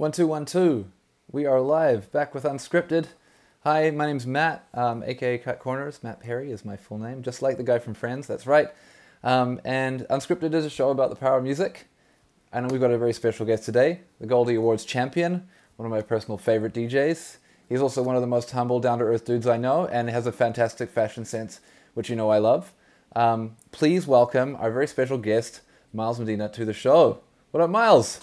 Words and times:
One 0.00 0.12
two 0.12 0.26
one 0.26 0.46
two. 0.46 0.86
We 1.30 1.44
are 1.44 1.60
live, 1.60 2.10
back 2.10 2.34
with 2.34 2.44
Unscripted. 2.44 3.08
Hi, 3.64 3.90
my 3.90 4.06
name's 4.06 4.26
Matt, 4.26 4.66
um, 4.72 5.02
aka 5.02 5.36
Cut 5.36 5.58
Corners. 5.58 6.02
Matt 6.02 6.20
Perry 6.20 6.50
is 6.50 6.64
my 6.64 6.74
full 6.74 6.96
name, 6.96 7.22
just 7.22 7.42
like 7.42 7.58
the 7.58 7.62
guy 7.62 7.78
from 7.78 7.92
Friends. 7.92 8.26
That's 8.26 8.46
right. 8.46 8.68
Um, 9.22 9.60
and 9.62 10.06
Unscripted 10.08 10.54
is 10.54 10.64
a 10.64 10.70
show 10.70 10.88
about 10.88 11.10
the 11.10 11.16
power 11.16 11.36
of 11.36 11.44
music, 11.44 11.86
and 12.50 12.70
we've 12.70 12.80
got 12.80 12.92
a 12.92 12.96
very 12.96 13.12
special 13.12 13.44
guest 13.44 13.66
today, 13.66 14.00
the 14.18 14.26
Goldie 14.26 14.54
Awards 14.54 14.86
champion, 14.86 15.46
one 15.76 15.84
of 15.84 15.90
my 15.90 16.00
personal 16.00 16.38
favorite 16.38 16.72
DJs. 16.72 17.36
He's 17.68 17.82
also 17.82 18.02
one 18.02 18.16
of 18.16 18.22
the 18.22 18.26
most 18.26 18.52
humble, 18.52 18.80
down 18.80 19.00
to 19.00 19.04
earth 19.04 19.26
dudes 19.26 19.46
I 19.46 19.58
know, 19.58 19.86
and 19.86 20.08
has 20.08 20.26
a 20.26 20.32
fantastic 20.32 20.88
fashion 20.88 21.26
sense, 21.26 21.60
which 21.92 22.08
you 22.08 22.16
know 22.16 22.30
I 22.30 22.38
love. 22.38 22.72
Um, 23.14 23.56
please 23.70 24.06
welcome 24.06 24.56
our 24.60 24.70
very 24.70 24.86
special 24.86 25.18
guest, 25.18 25.60
Miles 25.92 26.18
Medina, 26.18 26.48
to 26.48 26.64
the 26.64 26.72
show. 26.72 27.20
What 27.50 27.62
up, 27.62 27.68
Miles? 27.68 28.18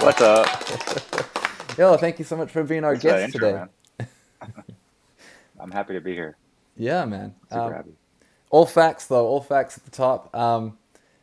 What's 0.00 0.20
up? 0.22 0.46
Yo, 1.78 1.96
thank 1.98 2.18
you 2.18 2.24
so 2.24 2.36
much 2.36 2.50
for 2.50 2.64
being 2.64 2.84
our 2.84 2.96
Thanks 2.96 3.02
guest 3.04 3.34
intro, 3.34 3.68
today. 3.98 4.08
I'm 5.60 5.70
happy 5.70 5.92
to 5.94 6.00
be 6.00 6.14
here. 6.14 6.36
Yeah, 6.76 7.04
man. 7.04 7.34
Super 7.50 7.60
Um, 7.60 7.72
happy. 7.74 7.90
all 8.50 8.66
facts, 8.66 9.06
though. 9.06 9.26
All 9.26 9.42
facts 9.42 9.76
at 9.76 9.84
the 9.84 9.90
top. 9.90 10.34
Um, 10.34 10.78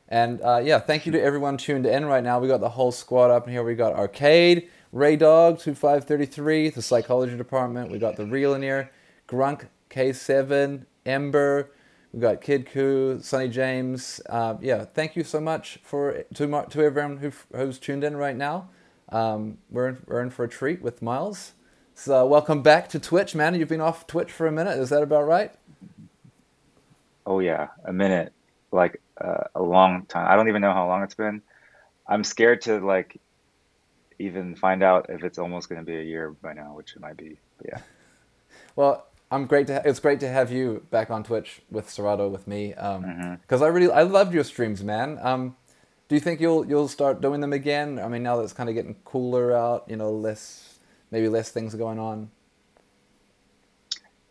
and 0.10 0.42
uh, 0.42 0.62
yeah, 0.64 0.80
thank 0.80 1.06
you 1.08 1.12
to 1.14 1.22
everyone 1.22 1.58
tuned 1.58 1.86
in 1.88 2.06
right 2.06 2.24
now. 2.24 2.40
We 2.40 2.48
got 2.48 2.60
the 2.62 2.70
whole 2.70 2.92
squad 2.92 3.32
up 3.32 3.48
in 3.48 3.54
here. 3.54 3.64
We 3.64 3.76
got 3.76 3.94
Arcade, 3.94 4.70
Ray 4.92 5.16
Dog, 5.16 5.60
2533, 5.60 6.70
the 6.70 6.82
Psychology 6.82 7.36
Department. 7.36 7.92
We 7.92 8.00
got 8.00 8.16
the 8.16 8.26
Real 8.28 8.54
in 8.54 8.62
here, 8.62 8.92
Grunk, 9.28 9.68
K7, 9.90 10.86
Ember. 11.06 11.72
We 12.14 12.20
got 12.22 12.42
Kid 12.42 12.68
Koo, 12.68 13.20
Sonny 13.22 13.50
James. 13.50 14.22
Uh, 14.30 14.56
yeah, 14.62 14.86
thank 14.86 15.16
you 15.16 15.24
so 15.24 15.40
much 15.42 15.80
for 15.84 16.24
to 16.36 16.66
to 16.70 16.82
everyone 16.82 17.18
who, 17.18 17.32
who's 17.56 17.80
tuned 17.80 18.04
in 18.04 18.16
right 18.16 18.36
now. 18.36 18.70
Um, 19.10 19.58
we're 19.70 19.90
in, 19.90 19.98
we're 20.06 20.22
in 20.22 20.30
for 20.30 20.44
a 20.44 20.50
treat 20.50 20.82
with 20.82 21.02
Miles. 21.02 21.54
So 21.96 22.26
welcome 22.28 22.62
back 22.62 22.90
to 22.90 23.00
Twitch, 23.00 23.34
man. 23.36 23.56
You've 23.56 23.70
been 23.70 23.82
off 23.82 24.06
Twitch 24.08 24.32
for 24.32 24.48
a 24.48 24.52
minute. 24.52 24.78
Is 24.78 24.90
that 24.90 25.02
about 25.02 25.26
right? 25.26 25.52
Oh 27.26 27.40
yeah, 27.40 27.68
a 27.84 27.92
minute, 27.92 28.34
like 28.72 29.02
uh, 29.20 29.46
a 29.56 29.62
long 29.62 30.06
time. 30.06 30.28
I 30.30 30.36
don't 30.36 30.48
even 30.48 30.62
know 30.62 30.74
how 30.74 30.88
long 30.88 31.04
it's 31.04 31.16
been. 31.16 31.42
I'm 32.08 32.24
scared 32.24 32.62
to 32.64 32.80
like 32.80 33.20
even 34.20 34.56
find 34.56 34.82
out 34.84 35.08
if 35.10 35.24
it's 35.24 35.38
almost 35.38 35.70
going 35.70 35.80
to 35.80 35.86
be 35.86 35.98
a 35.98 36.04
year 36.04 36.32
by 36.42 36.54
now, 36.54 36.74
which 36.76 36.96
it 36.96 37.02
might 37.02 37.18
be. 37.18 37.38
But 37.58 37.68
yeah, 37.70 37.80
Well, 38.76 39.06
I'm 39.32 39.46
great 39.48 39.68
to. 39.68 39.76
Ha- 39.76 39.82
it's 39.86 40.00
great 40.00 40.20
to 40.22 40.30
have 40.30 40.52
you 40.52 40.86
back 40.92 41.10
on 41.10 41.24
Twitch 41.24 41.62
with 41.72 41.90
Serato 41.90 42.30
with 42.30 42.48
me. 42.48 42.74
Um, 42.76 43.04
Mhm. 43.04 43.42
because 43.42 43.62
I 43.62 43.68
really 43.68 43.92
I 43.92 44.04
loved 44.04 44.34
your 44.34 44.44
streams, 44.44 44.84
man. 44.84 45.18
Um, 45.22 45.56
do 46.10 46.16
you 46.16 46.22
think 46.22 46.40
you'll 46.42 46.66
you'll 46.68 46.88
start 46.88 47.22
doing 47.22 47.42
them 47.42 47.54
again? 47.54 48.00
I 48.00 48.08
mean, 48.08 48.24
now 48.24 48.38
that 48.38 48.44
it's 48.44 48.54
kind 48.54 48.70
of 48.70 48.76
getting 48.76 48.96
cooler 49.06 49.54
out, 49.56 49.86
you 49.88 49.96
know, 49.98 50.12
less 50.12 50.80
maybe 51.12 51.30
less 51.30 51.52
things 51.52 51.76
going 51.76 52.00
on. 52.00 52.32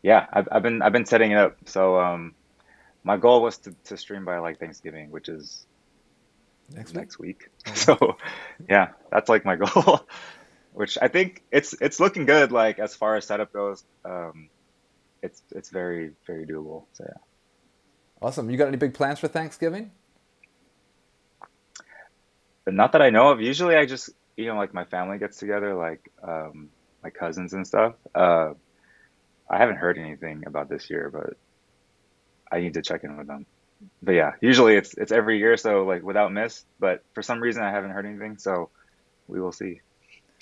yeah. 0.03 0.27
I've 0.33 0.49
I've 0.53 0.63
been 0.63 0.83
I've 0.83 0.93
been 0.93 1.07
setting 1.07 1.33
it 1.33 1.39
up. 1.39 1.57
So 1.67 1.99
um, 2.01 2.35
my 3.05 3.17
goal 3.17 3.43
was 3.43 3.59
to 3.61 3.75
to 3.87 3.97
stream 3.97 4.25
by 4.25 4.39
like 4.39 4.59
Thanksgiving, 4.61 5.11
which 5.11 5.29
is 5.29 5.67
Next 6.71 6.95
week. 6.95 7.01
next 7.01 7.19
week. 7.19 7.51
So 7.75 8.17
yeah, 8.71 8.89
that's 9.13 9.29
like 9.29 9.45
my 9.45 9.57
goal. 9.65 10.07
Which 10.73 10.99
I 11.03 11.09
think 11.09 11.43
it's 11.53 11.75
it's 11.81 12.01
looking 12.01 12.27
good. 12.27 12.53
Like 12.53 12.79
as 12.79 12.95
far 12.97 13.17
as 13.17 13.27
setup 13.27 13.53
goes, 13.53 13.85
um, 14.05 14.51
it's 15.23 15.43
it's 15.53 15.71
very 15.71 16.13
very 16.27 16.47
doable. 16.47 16.87
So 16.95 17.05
yeah. 17.09 17.19
Awesome. 18.23 18.51
You 18.51 18.57
got 18.59 18.69
any 18.69 18.77
big 18.79 18.95
plans 18.95 19.19
for 19.21 19.29
Thanksgiving? 19.29 19.93
But 22.67 22.75
not 22.75 22.93
that 22.93 23.01
I 23.01 23.09
know 23.11 23.31
of. 23.31 23.41
Usually 23.41 23.77
I 23.77 23.87
just, 23.87 24.11
you 24.37 24.47
know, 24.47 24.57
like 24.57 24.75
my 24.75 24.85
family 24.85 25.19
gets 25.19 25.39
together, 25.39 25.75
like 25.75 26.11
um, 26.23 26.69
my 27.03 27.11
cousins 27.11 27.55
and 27.55 27.67
stuff. 27.67 27.95
Uh, 28.15 28.55
I 29.49 29.57
haven't 29.57 29.77
heard 29.77 29.97
anything 29.97 30.43
about 30.47 30.69
this 30.69 30.91
year, 30.91 31.09
but 31.11 31.39
I 32.51 32.61
need 32.61 32.75
to 32.75 32.83
check 32.83 33.05
in 33.05 33.17
with 33.17 33.29
them. 33.29 33.47
But 34.03 34.13
yeah, 34.13 34.33
usually 34.41 34.75
it's 34.75 34.95
it's 34.95 35.13
every 35.13 35.39
year, 35.39 35.57
so 35.57 35.85
like 35.85 36.03
without 36.03 36.33
miss. 36.33 36.65
But 36.81 37.05
for 37.15 37.23
some 37.23 37.41
reason 37.41 37.63
I 37.63 37.71
haven't 37.71 37.91
heard 37.91 38.05
anything, 38.05 38.37
so 38.37 38.69
we 39.27 39.41
will 39.41 39.53
see. 39.53 39.81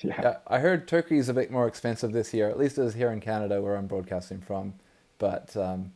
Yeah. 0.02 0.20
Yeah, 0.20 0.36
I 0.48 0.58
heard 0.58 0.88
turkey 0.88 1.18
is 1.18 1.28
a 1.28 1.34
bit 1.34 1.52
more 1.52 1.68
expensive 1.68 2.12
this 2.12 2.34
year. 2.34 2.50
At 2.50 2.58
least 2.58 2.78
it 2.78 2.82
is 2.82 2.94
here 2.94 3.10
in 3.12 3.20
Canada, 3.20 3.62
where 3.62 3.76
I'm 3.76 3.86
broadcasting 3.86 4.40
from. 4.40 4.74
But 5.18 5.56
um, 5.56 5.92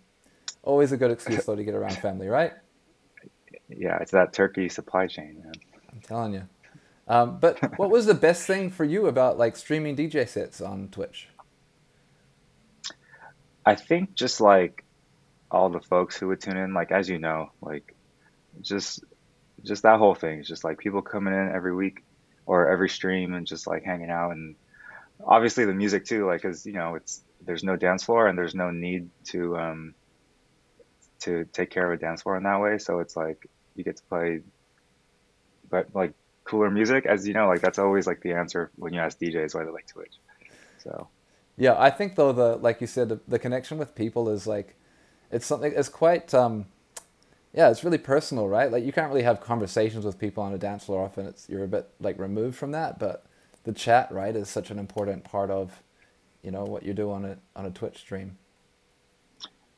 always 0.62 0.92
a 0.92 0.96
good 0.96 1.10
excuse 1.10 1.44
though 1.46 1.56
to 1.56 1.64
get 1.64 1.74
around 1.74 1.98
family, 1.98 2.28
right? 2.28 2.52
Yeah, 3.68 3.98
it's 4.00 4.12
that 4.12 4.32
turkey 4.32 4.68
supply 4.68 5.08
chain, 5.08 5.42
man. 5.44 5.52
I'm 5.92 6.00
telling 6.00 6.34
you. 6.34 6.48
Um, 7.06 7.38
but 7.38 7.78
what 7.78 7.90
was 7.90 8.06
the 8.06 8.14
best 8.14 8.46
thing 8.46 8.70
for 8.70 8.84
you 8.84 9.06
about 9.06 9.38
like 9.38 9.56
streaming 9.56 9.96
DJ 9.96 10.28
sets 10.28 10.60
on 10.60 10.88
Twitch? 10.88 11.28
I 13.64 13.74
think 13.74 14.14
just 14.14 14.40
like 14.40 14.84
all 15.50 15.70
the 15.70 15.80
folks 15.80 16.16
who 16.16 16.28
would 16.28 16.40
tune 16.40 16.56
in, 16.56 16.74
like 16.74 16.92
as 16.92 17.08
you 17.08 17.18
know, 17.18 17.50
like 17.60 17.94
just 18.60 19.04
just 19.64 19.82
that 19.82 19.98
whole 19.98 20.14
thing, 20.14 20.42
just 20.42 20.64
like 20.64 20.78
people 20.78 21.02
coming 21.02 21.34
in 21.34 21.50
every 21.54 21.74
week 21.74 22.04
or 22.46 22.70
every 22.70 22.88
stream 22.88 23.34
and 23.34 23.46
just 23.46 23.66
like 23.66 23.84
hanging 23.84 24.10
out 24.10 24.30
and 24.30 24.54
obviously 25.24 25.64
the 25.64 25.74
music 25.74 26.04
too, 26.04 26.26
like 26.26 26.42
because 26.42 26.64
you 26.66 26.72
know 26.72 26.94
it's 26.94 27.22
there's 27.40 27.64
no 27.64 27.76
dance 27.76 28.04
floor 28.04 28.28
and 28.28 28.38
there's 28.38 28.54
no 28.54 28.70
need 28.70 29.08
to 29.24 29.56
um 29.56 29.94
to 31.20 31.44
take 31.46 31.70
care 31.70 31.90
of 31.90 31.98
a 31.98 32.00
dance 32.00 32.22
floor 32.22 32.36
in 32.36 32.44
that 32.44 32.60
way, 32.60 32.78
so 32.78 33.00
it's 33.00 33.16
like 33.16 33.48
you 33.74 33.84
get 33.84 33.96
to 33.96 34.02
play 34.04 34.40
but 35.70 35.88
like 35.94 36.14
cooler 36.44 36.70
music, 36.70 37.06
as 37.06 37.26
you 37.26 37.34
know, 37.34 37.48
like 37.48 37.62
that's 37.62 37.78
always 37.78 38.06
like 38.06 38.20
the 38.22 38.32
answer 38.34 38.72
when 38.76 38.92
you 38.94 39.00
ask 39.00 39.18
DJs 39.18 39.54
why 39.54 39.64
they 39.64 39.70
like 39.70 39.86
Twitch. 39.86 40.14
So 40.78 41.08
Yeah, 41.56 41.76
I 41.78 41.90
think 41.90 42.16
though 42.16 42.32
the 42.32 42.56
like 42.56 42.80
you 42.80 42.86
said 42.86 43.08
the, 43.08 43.20
the 43.28 43.38
connection 43.38 43.78
with 43.78 43.94
people 43.94 44.28
is 44.30 44.46
like 44.46 44.76
it's 45.30 45.46
something 45.46 45.72
it's 45.76 45.88
quite 45.88 46.34
um 46.34 46.66
yeah, 47.54 47.70
it's 47.70 47.84
really 47.84 47.98
personal, 47.98 48.48
right? 48.48 48.70
Like 48.72 48.84
you 48.84 48.92
can't 48.92 49.08
really 49.10 49.24
have 49.24 49.40
conversations 49.40 50.04
with 50.04 50.18
people 50.18 50.42
on 50.44 50.54
a 50.54 50.58
dance 50.58 50.84
floor 50.84 51.04
often. 51.04 51.26
It's 51.26 51.48
you're 51.48 51.64
a 51.64 51.68
bit 51.68 51.88
like 52.00 52.18
removed 52.18 52.56
from 52.56 52.72
that, 52.72 52.98
but 52.98 53.26
the 53.64 53.72
chat, 53.72 54.12
right, 54.12 54.36
is 54.36 54.48
such 54.50 54.70
an 54.70 54.78
important 54.78 55.24
part 55.24 55.50
of 55.50 55.82
you 56.42 56.50
know 56.52 56.64
what 56.64 56.84
you 56.84 56.94
do 56.94 57.10
on 57.12 57.24
a 57.24 57.38
on 57.56 57.66
a 57.66 57.70
Twitch 57.70 57.98
stream. 57.98 58.38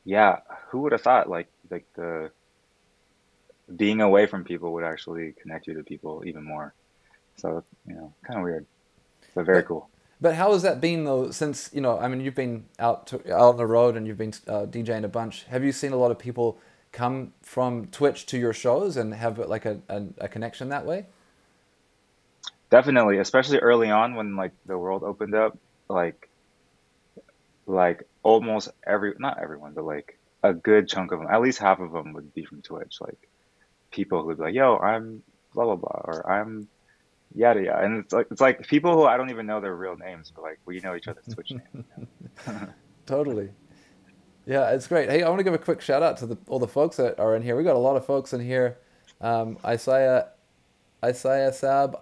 Yeah, 0.05 0.39
who 0.69 0.79
would 0.81 0.91
have 0.93 1.01
thought 1.01 1.29
like 1.29 1.49
like 1.69 1.85
the 1.95 2.31
being 3.77 4.01
away 4.01 4.27
from 4.27 4.43
people 4.45 4.73
would 4.73 4.83
actually 4.83 5.33
connect 5.41 5.67
you 5.67 5.75
to 5.75 5.83
people 5.83 6.23
even 6.25 6.43
more. 6.43 6.75
So, 7.37 7.65
you 7.87 7.95
know, 7.95 8.15
kind 8.27 8.39
of 8.39 8.43
weird, 8.45 8.67
but 9.35 9.45
very 9.45 9.63
But 9.63 9.65
cool. 9.65 9.89
but 10.19 10.35
how 10.35 10.53
has 10.53 10.61
that 10.63 10.81
been 10.81 11.05
though? 11.05 11.31
Since 11.31 11.69
you 11.73 11.81
know, 11.81 11.97
I 11.99 12.07
mean, 12.07 12.21
you've 12.21 12.35
been 12.35 12.65
out 12.79 13.07
to, 13.07 13.17
out 13.33 13.49
on 13.51 13.57
the 13.57 13.65
road 13.67 13.95
and 13.97 14.07
you've 14.07 14.17
been 14.17 14.33
uh, 14.47 14.65
DJing 14.65 15.03
a 15.03 15.07
bunch. 15.07 15.43
Have 15.45 15.63
you 15.63 15.71
seen 15.71 15.91
a 15.93 15.97
lot 15.97 16.11
of 16.11 16.19
people 16.19 16.59
come 16.91 17.33
from 17.41 17.87
Twitch 17.87 18.25
to 18.27 18.37
your 18.37 18.53
shows 18.53 18.97
and 18.97 19.13
have 19.13 19.37
like 19.39 19.65
a, 19.65 19.79
a, 19.89 20.03
a 20.19 20.27
connection 20.27 20.69
that 20.69 20.85
way? 20.85 21.07
Definitely, 22.71 23.19
especially 23.19 23.59
early 23.59 23.91
on 23.91 24.15
when 24.15 24.35
like 24.35 24.53
the 24.65 24.77
world 24.77 25.03
opened 25.03 25.35
up, 25.35 25.57
like 25.89 26.29
like 27.65 28.03
almost 28.23 28.69
every 28.85 29.13
not 29.19 29.39
everyone, 29.41 29.73
but 29.73 29.85
like 29.85 30.19
a 30.43 30.53
good 30.53 30.87
chunk 30.87 31.11
of 31.11 31.19
them, 31.19 31.29
at 31.31 31.41
least 31.41 31.59
half 31.59 31.79
of 31.79 31.91
them 31.91 32.13
would 32.13 32.33
be 32.33 32.45
from 32.45 32.61
Twitch. 32.61 32.97
Like 33.01 33.29
people 33.91 34.21
who 34.21 34.27
would 34.27 34.37
be 34.37 34.43
like, 34.43 34.53
"Yo, 34.55 34.77
I'm 34.77 35.21
blah 35.53 35.65
blah 35.65 35.75
blah," 35.75 36.01
or 36.05 36.29
"I'm 36.31 36.67
yada 37.35 37.61
yada," 37.63 37.83
and 37.85 37.99
it's 37.99 38.13
like 38.13 38.27
it's 38.31 38.41
like 38.41 38.65
people 38.67 38.93
who 38.93 39.05
I 39.05 39.17
don't 39.17 39.29
even 39.29 39.45
know 39.45 39.59
their 39.61 39.75
real 39.75 39.95
names, 39.97 40.31
but 40.35 40.41
like 40.43 40.59
we 40.65 40.79
know 40.79 40.95
each 40.95 41.07
other's 41.07 41.25
Twitch 41.33 41.51
names. 41.51 41.85
Totally. 43.05 43.49
Yeah, 44.45 44.71
it's 44.71 44.87
great. 44.87 45.09
Hey, 45.09 45.23
I 45.23 45.29
want 45.29 45.39
to 45.39 45.43
give 45.43 45.53
a 45.53 45.57
quick 45.59 45.81
shout 45.81 46.01
out 46.01 46.17
to 46.17 46.25
the, 46.25 46.37
all 46.47 46.57
the 46.59 46.67
folks 46.67 46.97
that 46.97 47.19
are 47.19 47.35
in 47.35 47.43
here. 47.43 47.55
We 47.55 47.63
got 47.63 47.75
a 47.75 47.79
lot 47.79 47.95
of 47.95 48.05
folks 48.05 48.33
in 48.33 48.41
here. 48.41 48.77
Um, 49.19 49.57
Isaiah, 49.63 50.29
Isaiah 51.05 51.53
Sab, 51.53 51.99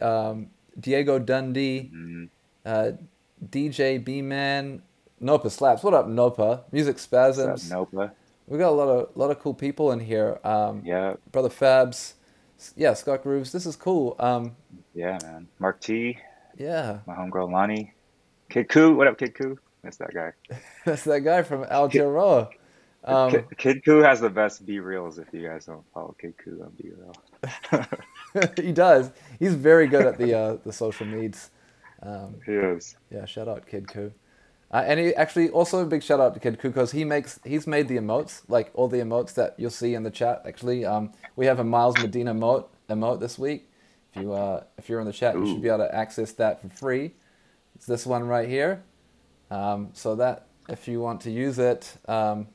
um, 0.00 0.50
Diego 0.78 1.18
Dundee, 1.18 1.90
Mhm. 1.92 2.28
uh, 2.64 2.92
DJ 3.50 3.98
B 4.04 4.22
Man, 4.22 4.82
Nopa 5.20 5.50
Slaps. 5.50 5.82
What 5.82 5.94
up, 5.94 6.06
Nopa? 6.06 6.62
Music 6.70 6.94
What's 6.94 7.04
up, 7.12 7.58
Spasms. 7.58 7.70
Nopa? 7.72 8.12
We 8.50 8.58
got 8.58 8.70
a 8.70 8.72
lot 8.72 8.88
of 8.88 9.16
lot 9.16 9.30
of 9.30 9.38
cool 9.38 9.54
people 9.54 9.92
in 9.92 10.00
here. 10.00 10.40
Um, 10.42 10.82
Yeah, 10.84 11.14
Brother 11.30 11.48
Fabs, 11.48 12.14
yeah, 12.76 12.94
Scott 12.94 13.22
Grooves. 13.22 13.52
This 13.52 13.64
is 13.64 13.76
cool. 13.76 14.16
Um, 14.18 14.56
yeah, 14.92 15.18
man. 15.22 15.46
Mark 15.60 15.80
T, 15.80 16.18
yeah, 16.58 16.98
my 17.06 17.14
homegirl 17.14 17.52
Lonnie, 17.52 17.94
Kid 18.48 18.68
Koo. 18.68 18.96
What 18.96 19.06
up, 19.06 19.18
Kid 19.18 19.36
Koo? 19.36 19.56
That's 19.84 19.98
that 19.98 20.12
guy. 20.12 20.32
that's 20.84 21.04
that 21.04 21.20
guy 21.20 21.44
from 21.44 21.62
Kid, 21.62 21.70
Aotearoa. 21.70 22.48
Um, 23.04 23.30
Kid, 23.30 23.44
Kid 23.56 23.84
Koo 23.84 24.00
has 24.00 24.20
the 24.20 24.28
best 24.28 24.66
B 24.66 24.80
reels. 24.80 25.20
If 25.20 25.28
you 25.32 25.46
guys 25.46 25.66
don't 25.66 25.84
follow 25.94 26.16
Kid 26.20 26.34
Koo 26.36 26.60
on 26.64 26.72
B 26.76 26.90
reel, 26.90 27.86
he 28.56 28.72
does. 28.72 29.12
He's 29.38 29.54
very 29.54 29.86
good 29.86 30.06
at 30.06 30.18
the 30.18 30.34
uh, 30.38 30.56
the 30.64 30.72
social 30.72 31.06
needs. 31.06 31.50
Um, 32.02 32.34
he 32.44 32.54
is. 32.54 32.96
yeah, 33.12 33.26
shout 33.26 33.46
out 33.46 33.68
Kid 33.68 33.86
Koo. 33.86 34.10
Uh, 34.72 34.84
and 34.86 35.00
he 35.00 35.14
actually 35.14 35.50
also 35.50 35.80
a 35.80 35.86
big 35.86 36.02
shout 36.02 36.20
out 36.20 36.32
to 36.34 36.40
Kid 36.40 36.60
Koo 36.60 36.68
because 36.68 36.92
he 36.92 37.04
makes 37.04 37.40
he's 37.44 37.66
made 37.66 37.88
the 37.88 37.96
emotes 37.96 38.42
like 38.48 38.70
all 38.74 38.86
the 38.86 38.98
emotes 38.98 39.34
that 39.34 39.54
you'll 39.58 39.70
see 39.70 39.94
in 39.94 40.04
the 40.04 40.10
chat. 40.10 40.42
Actually, 40.46 40.84
um, 40.84 41.12
we 41.34 41.46
have 41.46 41.58
a 41.58 41.64
Miles 41.64 41.98
Medina 41.98 42.32
emote 42.32 42.66
emote 42.88 43.18
this 43.18 43.38
week. 43.38 43.68
If 44.14 44.22
you 44.22 44.32
uh, 44.32 44.62
if 44.78 44.88
you're 44.88 45.00
in 45.00 45.06
the 45.06 45.12
chat, 45.12 45.34
Ooh. 45.34 45.40
you 45.40 45.46
should 45.46 45.62
be 45.62 45.68
able 45.68 45.78
to 45.78 45.94
access 45.94 46.32
that 46.32 46.62
for 46.62 46.68
free. 46.68 47.12
It's 47.74 47.86
this 47.86 48.06
one 48.06 48.24
right 48.24 48.48
here. 48.48 48.82
Um, 49.50 49.90
so 49.92 50.14
that 50.16 50.46
if 50.68 50.86
you 50.86 51.00
want 51.00 51.22
to 51.22 51.32
use 51.32 51.58
it, 51.58 51.92
um, 52.06 52.46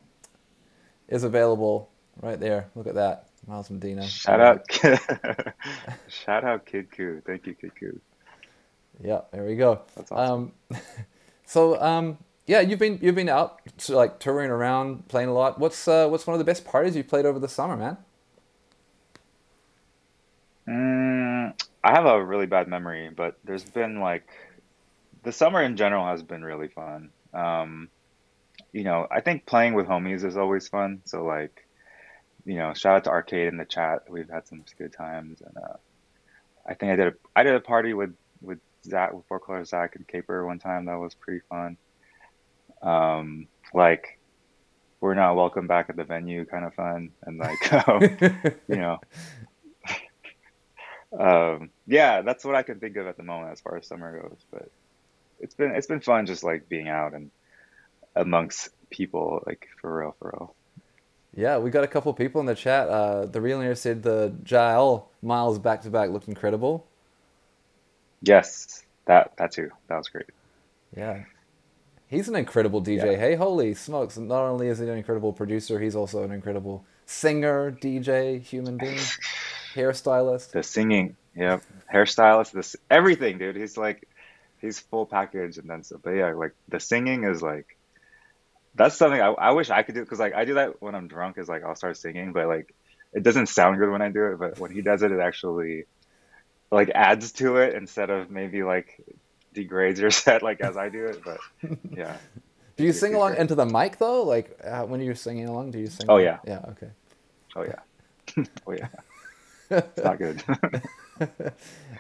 is 1.10 1.26
available 1.26 1.90
right 2.22 2.40
there. 2.40 2.70
Look 2.76 2.88
at 2.88 2.96
that, 2.96 3.28
Miles 3.46 3.70
Medina. 3.70 4.08
Shout 4.08 4.40
out, 4.40 4.72
shout 6.08 6.46
out, 6.46 6.66
Kid 6.66 6.90
Koo. 6.92 7.22
Thank 7.26 7.46
you, 7.46 7.56
Kid 7.56 7.72
Koo. 7.78 8.00
Yeah, 9.04 9.22
there 9.34 9.44
we 9.44 9.58
go. 9.58 9.82
That's 9.98 10.14
awesome. 10.14 10.54
So 11.46 11.82
um, 11.82 12.18
yeah, 12.48 12.62
you've 12.62 12.80
been 12.80 13.00
you've 13.02 13.16
been 13.16 13.30
out 13.30 13.60
like 13.90 14.20
touring 14.20 14.52
around, 14.52 15.08
playing 15.08 15.30
a 15.30 15.34
lot. 15.34 15.60
What's 15.60 15.88
uh, 15.88 16.08
what's 16.08 16.28
one 16.28 16.34
of 16.34 16.40
the 16.40 16.46
best 16.46 16.66
parties 16.66 16.96
you've 16.96 17.08
played 17.08 17.26
over 17.26 17.40
the 17.40 17.48
summer, 17.48 17.76
man? 17.76 17.98
Mm, 20.68 21.54
I 21.84 21.92
have 21.92 22.06
a 22.06 22.24
really 22.24 22.48
bad 22.48 22.68
memory, 22.68 23.10
but 23.16 23.38
there's 23.44 23.64
been 23.64 24.00
like 24.00 24.28
the 25.24 25.32
summer 25.32 25.62
in 25.62 25.76
general 25.76 26.06
has 26.06 26.24
been 26.24 26.44
really 26.44 26.68
fun. 26.68 27.10
Um, 27.34 27.90
you 28.72 28.84
know, 28.84 29.08
I 29.10 29.22
think 29.22 29.46
playing 29.46 29.74
with 29.74 29.88
homies 29.88 30.24
is 30.24 30.38
always 30.38 30.68
fun. 30.68 31.02
So 31.06 31.24
like, 31.24 31.66
you 32.46 32.56
know, 32.56 32.74
shout 32.74 32.98
out 32.98 33.04
to 33.06 33.10
Arcade 33.10 33.48
in 33.48 33.58
the 33.58 33.66
chat. 33.66 34.04
We've 34.10 34.30
had 34.30 34.48
some 34.48 34.64
good 34.78 34.94
times, 34.94 35.42
and 35.42 35.58
uh, 35.58 35.78
I 36.66 36.74
think 36.76 36.92
I 36.92 36.96
did 36.96 37.08
a 37.08 37.14
I 37.36 37.44
did 37.44 37.56
a 37.56 37.60
party 37.60 37.94
with 37.94 38.16
with 38.42 38.60
Zach 38.86 39.14
with 39.14 39.26
Four 39.28 39.40
Color 39.40 39.66
Zach 39.66 39.96
and 39.96 40.08
Caper 40.08 40.46
one 40.46 40.60
time. 40.60 40.86
That 40.86 41.00
was 41.00 41.14
pretty 41.14 41.42
fun. 41.50 41.78
Um, 42.82 43.48
like 43.74 44.20
we're 45.02 45.14
not 45.14 45.36
welcome 45.36 45.68
back 45.68 45.90
at 45.90 45.96
the 45.96 46.04
venue 46.04 46.46
kind 46.46 46.66
of 46.66 46.74
fun 46.74 47.12
and 47.24 47.38
like 47.38 47.74
um, 47.88 48.02
you 48.68 48.76
know 48.76 49.00
um, 51.20 51.70
yeah, 51.88 52.22
that's 52.22 52.44
what 52.44 52.56
I 52.56 52.64
can 52.64 52.80
think 52.80 52.98
of 52.98 53.08
at 53.08 53.18
the 53.18 53.24
moment 53.24 53.52
as 53.52 53.62
far 53.62 53.78
as 53.78 53.88
summer 53.88 54.22
goes. 54.22 54.40
But 54.52 54.70
it's 55.40 55.56
been 55.56 55.72
it's 55.72 55.88
been 55.88 56.02
fun 56.02 56.26
just 56.26 56.44
like 56.44 56.70
being 56.70 56.88
out 56.88 57.14
and 57.14 57.32
amongst 58.16 58.70
people, 58.90 59.44
like 59.46 59.68
for 59.82 60.00
real, 60.00 60.16
for 60.20 60.34
real. 60.34 60.56
Yeah, 61.36 61.58
we 61.58 61.70
got 61.70 61.84
a 61.84 61.88
couple 61.88 62.14
people 62.14 62.40
in 62.40 62.48
the 62.48 62.56
chat. 62.56 62.88
Uh, 62.88 63.26
the 63.26 63.42
real 63.42 63.60
near 63.60 63.76
said 63.76 64.04
the 64.04 64.34
Jael 64.46 65.10
miles 65.22 65.60
back 65.60 65.82
to 65.82 65.90
back 65.90 66.10
looked 66.10 66.30
incredible. 66.30 66.88
Yes, 68.22 68.84
that 69.06 69.38
that 69.38 69.52
too. 69.52 69.72
That 69.88 69.98
was 69.98 70.10
great. 70.10 70.30
Yeah, 70.96 71.24
he's 72.08 72.28
an 72.28 72.36
incredible 72.36 72.82
DJ. 72.82 73.12
Yeah. 73.14 73.18
Hey, 73.18 73.36
holy 73.36 73.74
smokes! 73.74 74.18
Not 74.18 74.44
only 74.44 74.68
is 74.68 74.80
he 74.80 74.86
an 74.86 74.98
incredible 74.98 75.34
producer, 75.34 75.80
he's 75.80 75.96
also 75.96 76.24
an 76.24 76.32
incredible 76.32 76.86
singer, 77.06 77.72
DJ, 77.72 78.42
human 78.42 78.78
being. 78.78 79.00
hairstylist. 79.76 80.52
The 80.52 80.64
singing, 80.64 81.16
yeah, 81.36 81.60
hairstylist. 81.94 82.52
This 82.52 82.76
everything, 82.90 83.38
dude. 83.38 83.56
He's 83.56 83.78
like, 83.78 84.08
he's 84.62 84.80
full 84.80 85.06
package 85.06 85.58
and 85.58 85.70
then 85.70 85.84
so. 85.84 86.00
But 86.02 86.12
yeah, 86.12 86.34
like 86.34 86.56
the 86.70 86.80
singing 86.80 87.26
is 87.26 87.42
like, 87.42 87.78
that's 88.74 88.96
something 88.96 89.22
I, 89.22 89.28
I 89.28 89.52
wish 89.52 89.70
I 89.70 89.84
could 89.84 89.96
do 89.96 90.02
because 90.02 90.20
like 90.20 90.34
I 90.34 90.46
do 90.46 90.56
that 90.56 90.82
when 90.82 90.96
I'm 90.96 91.08
drunk. 91.08 91.38
Is 91.38 91.50
like 91.50 91.64
I'll 91.64 91.76
start 91.76 91.98
singing, 91.98 92.32
but 92.32 92.48
like 92.48 92.74
it 93.14 93.24
doesn't 93.24 93.48
sound 93.48 93.78
good 93.78 93.92
when 93.92 94.02
I 94.02 94.10
do 94.10 94.26
it. 94.28 94.40
But 94.40 94.60
when 94.60 94.72
he 94.72 94.82
does 94.82 95.04
it, 95.04 95.12
it 95.12 95.20
actually 95.20 95.86
like 96.76 96.90
adds 96.94 97.32
to 97.34 97.58
it 97.58 97.76
instead 97.76 98.10
of 98.10 98.30
maybe 98.30 98.64
like 98.64 99.02
degrades 99.54 100.00
your 100.00 100.12
set 100.24 100.44
like 100.44 100.62
as 100.62 100.78
I 100.78 100.90
do 100.90 101.06
it. 101.06 101.22
But 101.24 101.40
yeah. 101.92 102.18
do 102.78 102.84
you 102.84 102.94
sing 102.94 103.16
along 103.16 103.38
into 103.38 103.56
the 103.56 103.66
mic 103.66 103.98
though? 103.98 104.24
Like 104.24 104.60
uh, 104.64 104.84
when 104.84 105.02
you're 105.02 105.16
singing 105.16 105.48
along, 105.48 105.72
do 105.72 105.80
you 105.80 105.88
sing? 105.88 106.08
Oh 106.10 106.18
yeah. 106.18 106.40
Yeah. 106.46 106.60
Okay. 106.70 106.90
Oh 107.56 107.64
yeah. 107.64 108.44
oh 108.68 108.72
yeah 108.74 108.88
it's 109.70 110.04
not 110.04 110.18
good. 110.18 110.44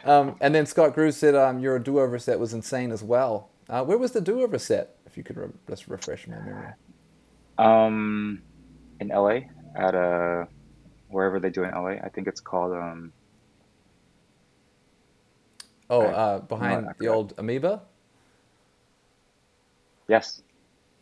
um, 0.06 0.36
and 0.42 0.54
then 0.54 0.66
Scott 0.66 0.94
Grew 0.94 1.12
said 1.12 1.36
um, 1.36 1.60
your 1.60 1.80
do-over 1.80 2.19
set 2.19 2.39
was 2.39 2.54
insane 2.54 2.92
as 2.92 3.04
well. 3.04 3.50
Uh, 3.69 3.83
where 3.83 3.98
was 3.98 4.12
the 4.12 4.21
do-over 4.21 4.60
set? 4.60 4.98
If 5.06 5.18
you 5.18 5.24
could 5.24 5.38
re- 5.38 5.50
just 5.68 5.88
refresh 5.88 6.28
my 6.28 6.38
memory. 6.38 6.74
Um, 7.57 8.42
in 9.00 9.07
LA 9.07 9.39
at 9.75 9.95
a 9.95 10.00
uh, 10.00 10.45
wherever 11.10 11.39
they 11.39 11.50
do 11.50 11.63
in 11.63 11.71
LA. 11.71 11.92
I 12.04 12.10
think 12.10 12.28
it's 12.28 12.42
called 12.42 12.74
um. 12.74 13.13
Oh, 15.89 16.01
uh, 16.01 16.39
behind 16.39 16.87
the 16.99 17.07
old 17.07 17.33
Amoeba. 17.37 17.81
Yes. 20.07 20.41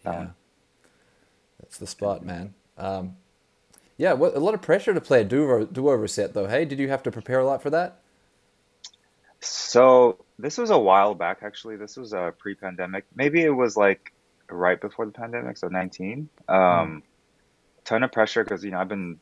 Yeah. 0.06 0.18
One. 0.18 0.34
That's 1.60 1.78
the 1.78 1.88
spot, 1.88 2.26
man. 2.26 2.54
Um, 2.78 3.16
yeah, 3.98 4.14
what, 4.14 4.36
a 4.36 4.40
lot 4.40 4.54
of 4.54 4.62
pressure 4.62 4.94
to 4.94 5.02
play 5.02 5.22
a 5.22 5.24
do-over, 5.24 5.66
do-over 5.66 6.08
set, 6.08 6.34
though. 6.34 6.48
Hey, 6.48 6.66
did 6.66 6.80
you 6.80 6.90
have 6.90 7.04
to 7.04 7.12
prepare 7.12 7.40
a 7.40 7.46
lot 7.46 7.62
for 7.62 7.70
that? 7.70 8.00
So 9.40 10.24
this 10.40 10.58
was 10.58 10.70
a 10.70 10.78
while 10.78 11.16
back, 11.16 11.40
actually. 11.42 11.76
This 11.78 11.98
was 11.98 12.14
a 12.14 12.34
pre-pandemic. 12.38 13.06
Maybe 13.16 13.42
it 13.44 13.50
was 13.50 13.78
like 13.78 14.14
right 14.50 14.80
before 14.80 15.06
the 15.06 15.12
pandemic, 15.12 15.58
so 15.58 15.68
19. 15.68 16.30
Um, 16.48 16.58
mm. 16.58 17.02
Ton 17.86 18.04
of 18.04 18.12
pressure 18.12 18.44
because 18.44 18.64
you 18.64 18.72
know 18.72 18.80
I've 18.80 18.88
been 18.88 19.20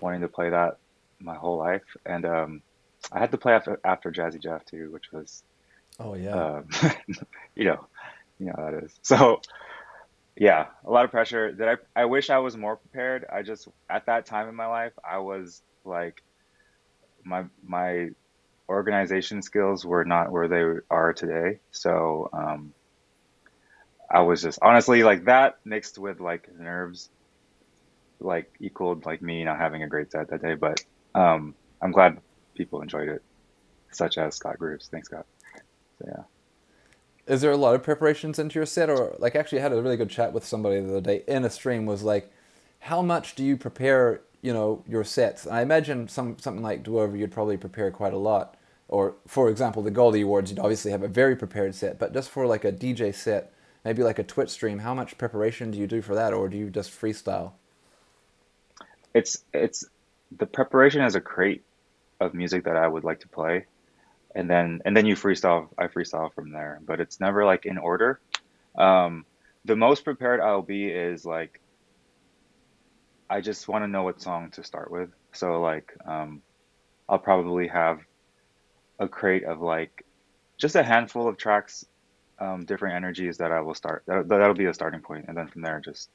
wanting 0.00 0.22
to 0.22 0.28
play 0.28 0.50
that 0.50 0.78
my 1.20 1.36
whole 1.36 1.56
life, 1.56 1.84
and 2.04 2.24
um, 2.24 2.62
I 3.12 3.18
had 3.18 3.30
to 3.32 3.38
play 3.38 3.52
after 3.52 3.80
after 3.84 4.10
Jazzy 4.10 4.40
Jeff 4.40 4.64
too, 4.64 4.90
which 4.90 5.12
was 5.12 5.42
oh 5.98 6.14
yeah, 6.14 6.58
um, 6.58 6.68
you 7.54 7.64
know, 7.64 7.86
you 8.38 8.46
know 8.46 8.54
how 8.56 8.70
that 8.70 8.84
is. 8.84 8.94
So 9.02 9.40
yeah, 10.36 10.66
a 10.84 10.90
lot 10.90 11.04
of 11.04 11.10
pressure. 11.10 11.52
That 11.52 11.68
I 11.68 12.02
I 12.02 12.04
wish 12.04 12.30
I 12.30 12.38
was 12.38 12.56
more 12.56 12.76
prepared. 12.76 13.24
I 13.32 13.42
just 13.42 13.68
at 13.88 14.06
that 14.06 14.26
time 14.26 14.48
in 14.48 14.54
my 14.54 14.66
life, 14.66 14.92
I 15.02 15.18
was 15.18 15.62
like 15.84 16.22
my 17.24 17.44
my 17.64 18.10
organization 18.68 19.42
skills 19.42 19.84
were 19.84 20.04
not 20.04 20.30
where 20.30 20.48
they 20.48 20.80
are 20.90 21.12
today. 21.12 21.58
So 21.70 22.28
um, 22.32 22.72
I 24.10 24.20
was 24.20 24.42
just 24.42 24.58
honestly 24.62 25.02
like 25.02 25.24
that 25.24 25.58
mixed 25.64 25.98
with 25.98 26.20
like 26.20 26.48
nerves, 26.58 27.08
like 28.20 28.50
equaled 28.60 29.06
like 29.06 29.22
me 29.22 29.44
not 29.44 29.58
having 29.58 29.82
a 29.82 29.88
great 29.88 30.12
set 30.12 30.28
that 30.30 30.42
day. 30.42 30.54
But 30.54 30.84
um, 31.14 31.54
I'm 31.82 31.92
glad 31.92 32.18
people 32.58 32.82
enjoyed 32.82 33.08
it, 33.08 33.22
such 33.90 34.18
as 34.18 34.34
Scott 34.34 34.58
Grooves. 34.58 34.88
Thanks, 34.88 35.08
Scott. 35.08 35.26
So, 35.98 36.06
yeah 36.06 36.22
is 37.28 37.42
there 37.42 37.52
a 37.52 37.56
lot 37.56 37.74
of 37.74 37.82
preparations 37.82 38.38
into 38.38 38.58
your 38.58 38.66
set 38.66 38.88
or 38.88 39.14
like 39.18 39.36
actually 39.36 39.58
I 39.58 39.62
had 39.62 39.72
a 39.72 39.82
really 39.82 39.98
good 39.98 40.10
chat 40.10 40.32
with 40.32 40.46
somebody 40.46 40.80
the 40.80 40.88
other 40.88 41.00
day 41.00 41.22
in 41.28 41.44
a 41.44 41.50
stream 41.50 41.84
was 41.84 42.02
like 42.02 42.32
how 42.80 43.02
much 43.02 43.34
do 43.34 43.44
you 43.44 43.56
prepare 43.56 44.22
you 44.40 44.52
know 44.52 44.82
your 44.88 45.04
sets 45.04 45.44
and 45.46 45.54
i 45.54 45.62
imagine 45.62 46.08
some 46.08 46.38
something 46.38 46.62
like 46.62 46.82
do-over 46.82 47.16
you'd 47.16 47.32
probably 47.32 47.56
prepare 47.56 47.90
quite 47.90 48.12
a 48.12 48.18
lot 48.18 48.56
or 48.88 49.16
for 49.26 49.50
example 49.50 49.82
the 49.82 49.90
goldie 49.90 50.22
awards 50.22 50.50
you'd 50.50 50.60
obviously 50.60 50.90
have 50.90 51.02
a 51.02 51.08
very 51.08 51.36
prepared 51.36 51.74
set 51.74 51.98
but 51.98 52.12
just 52.12 52.30
for 52.30 52.46
like 52.46 52.64
a 52.64 52.72
dj 52.72 53.14
set 53.14 53.52
maybe 53.84 54.02
like 54.02 54.18
a 54.18 54.24
twitch 54.24 54.50
stream 54.50 54.78
how 54.78 54.94
much 54.94 55.18
preparation 55.18 55.70
do 55.70 55.78
you 55.78 55.86
do 55.86 56.00
for 56.00 56.14
that 56.14 56.32
or 56.32 56.48
do 56.48 56.56
you 56.56 56.70
just 56.70 56.90
freestyle 56.90 57.52
it's 59.12 59.42
it's 59.52 59.84
the 60.38 60.46
preparation 60.46 61.00
as 61.00 61.16
a 61.16 61.20
crate 61.20 61.64
of 62.20 62.34
music 62.34 62.64
that 62.64 62.76
i 62.76 62.86
would 62.86 63.04
like 63.04 63.20
to 63.20 63.28
play 63.28 63.64
and 64.34 64.48
then 64.48 64.80
and 64.84 64.96
then 64.96 65.06
you 65.06 65.14
freestyle. 65.14 65.68
I 65.78 65.86
freestyle 65.86 66.32
from 66.32 66.52
there, 66.52 66.80
but 66.86 67.00
it's 67.00 67.20
never 67.20 67.44
like 67.44 67.66
in 67.66 67.78
order. 67.78 68.20
Um, 68.76 69.24
the 69.64 69.76
most 69.76 70.04
prepared 70.04 70.40
I'll 70.40 70.62
be 70.62 70.86
is 70.88 71.24
like 71.24 71.60
I 73.30 73.40
just 73.40 73.68
want 73.68 73.84
to 73.84 73.88
know 73.88 74.02
what 74.02 74.20
song 74.20 74.50
to 74.52 74.64
start 74.64 74.90
with. 74.90 75.10
So 75.32 75.60
like 75.60 75.92
um, 76.06 76.42
I'll 77.08 77.18
probably 77.18 77.68
have 77.68 78.00
a 78.98 79.08
crate 79.08 79.44
of 79.44 79.60
like 79.60 80.04
just 80.56 80.76
a 80.76 80.82
handful 80.82 81.28
of 81.28 81.36
tracks, 81.36 81.84
um, 82.38 82.64
different 82.64 82.96
energies 82.96 83.38
that 83.38 83.52
I 83.52 83.60
will 83.60 83.74
start. 83.74 84.02
That, 84.06 84.28
that'll 84.28 84.54
be 84.54 84.66
a 84.66 84.74
starting 84.74 85.00
point, 85.00 85.26
and 85.28 85.36
then 85.36 85.48
from 85.48 85.62
there, 85.62 85.80
just 85.80 86.10